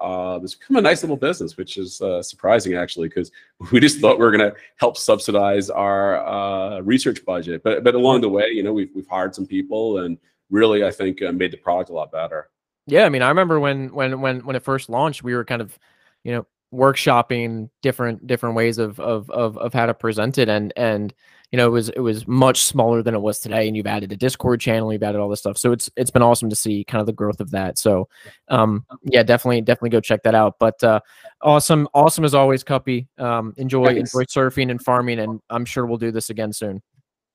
Uh, 0.00 0.38
it's 0.42 0.54
become 0.54 0.76
a 0.76 0.80
nice 0.80 1.02
little 1.02 1.16
business, 1.16 1.56
which 1.56 1.76
is 1.76 2.00
uh, 2.00 2.22
surprising 2.22 2.74
actually, 2.74 3.08
because 3.08 3.32
we 3.72 3.80
just 3.80 3.98
thought 3.98 4.18
we 4.18 4.24
were 4.24 4.30
going 4.30 4.52
to 4.52 4.56
help 4.76 4.96
subsidize 4.96 5.70
our 5.70 6.24
uh, 6.26 6.80
research 6.80 7.24
budget. 7.24 7.62
But 7.64 7.82
but 7.82 7.94
along 7.94 8.20
the 8.20 8.28
way, 8.28 8.48
you 8.50 8.62
know, 8.62 8.72
we've 8.72 8.90
we've 8.94 9.08
hired 9.08 9.34
some 9.34 9.46
people 9.46 9.98
and 9.98 10.18
really, 10.50 10.84
I 10.84 10.90
think, 10.90 11.20
uh, 11.22 11.32
made 11.32 11.50
the 11.50 11.56
product 11.56 11.90
a 11.90 11.92
lot 11.92 12.12
better. 12.12 12.50
Yeah, 12.88 13.04
I 13.04 13.10
mean, 13.10 13.22
I 13.22 13.28
remember 13.28 13.60
when 13.60 13.92
when 13.92 14.20
when 14.20 14.44
when 14.46 14.56
it 14.56 14.64
first 14.64 14.88
launched, 14.88 15.22
we 15.22 15.34
were 15.34 15.44
kind 15.44 15.60
of, 15.60 15.78
you 16.24 16.32
know, 16.32 16.46
workshopping 16.72 17.68
different 17.82 18.26
different 18.26 18.54
ways 18.54 18.78
of 18.78 18.98
of 18.98 19.30
of 19.30 19.58
of 19.58 19.74
how 19.74 19.86
to 19.86 19.92
present 19.92 20.38
it, 20.38 20.48
and 20.48 20.72
and 20.74 21.12
you 21.52 21.58
know, 21.58 21.66
it 21.66 21.70
was 21.70 21.90
it 21.90 22.00
was 22.00 22.26
much 22.26 22.62
smaller 22.62 23.02
than 23.02 23.14
it 23.14 23.20
was 23.20 23.40
today, 23.40 23.68
and 23.68 23.76
you've 23.76 23.86
added 23.86 24.10
a 24.12 24.16
Discord 24.16 24.60
channel, 24.60 24.90
you've 24.90 25.02
added 25.02 25.20
all 25.20 25.28
this 25.28 25.40
stuff, 25.40 25.58
so 25.58 25.70
it's 25.72 25.90
it's 25.96 26.10
been 26.10 26.22
awesome 26.22 26.48
to 26.48 26.56
see 26.56 26.82
kind 26.82 27.00
of 27.00 27.06
the 27.06 27.12
growth 27.12 27.40
of 27.40 27.50
that. 27.50 27.76
So, 27.76 28.08
um, 28.48 28.86
yeah, 29.04 29.22
definitely 29.22 29.60
definitely 29.60 29.90
go 29.90 30.00
check 30.00 30.22
that 30.22 30.34
out. 30.34 30.54
But 30.58 30.82
uh, 30.82 31.00
awesome, 31.42 31.88
awesome 31.92 32.24
as 32.24 32.34
always, 32.34 32.64
Kuppy. 32.64 33.06
Um, 33.18 33.52
enjoy 33.58 33.86
Thanks. 33.86 34.14
enjoy 34.14 34.24
surfing 34.24 34.70
and 34.70 34.82
farming, 34.82 35.18
and 35.18 35.40
I'm 35.50 35.66
sure 35.66 35.84
we'll 35.84 35.98
do 35.98 36.10
this 36.10 36.30
again 36.30 36.54
soon. 36.54 36.82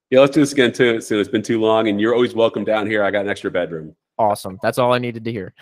Yeah, 0.10 0.22
let's 0.22 0.34
do 0.34 0.42
this 0.42 0.52
again 0.52 0.72
too 0.72 1.00
soon. 1.00 1.20
It's 1.20 1.30
been 1.30 1.44
too 1.44 1.60
long, 1.60 1.90
and 1.90 2.02
you're 2.02 2.16
always 2.16 2.34
welcome 2.34 2.64
down 2.64 2.88
here. 2.88 3.04
I 3.04 3.12
got 3.12 3.26
an 3.26 3.30
extra 3.30 3.52
bedroom. 3.52 3.96
Awesome, 4.20 4.60
that's 4.62 4.78
all 4.78 4.94
I 4.94 5.00
needed 5.00 5.24
to 5.26 5.32
hear. 5.32 5.54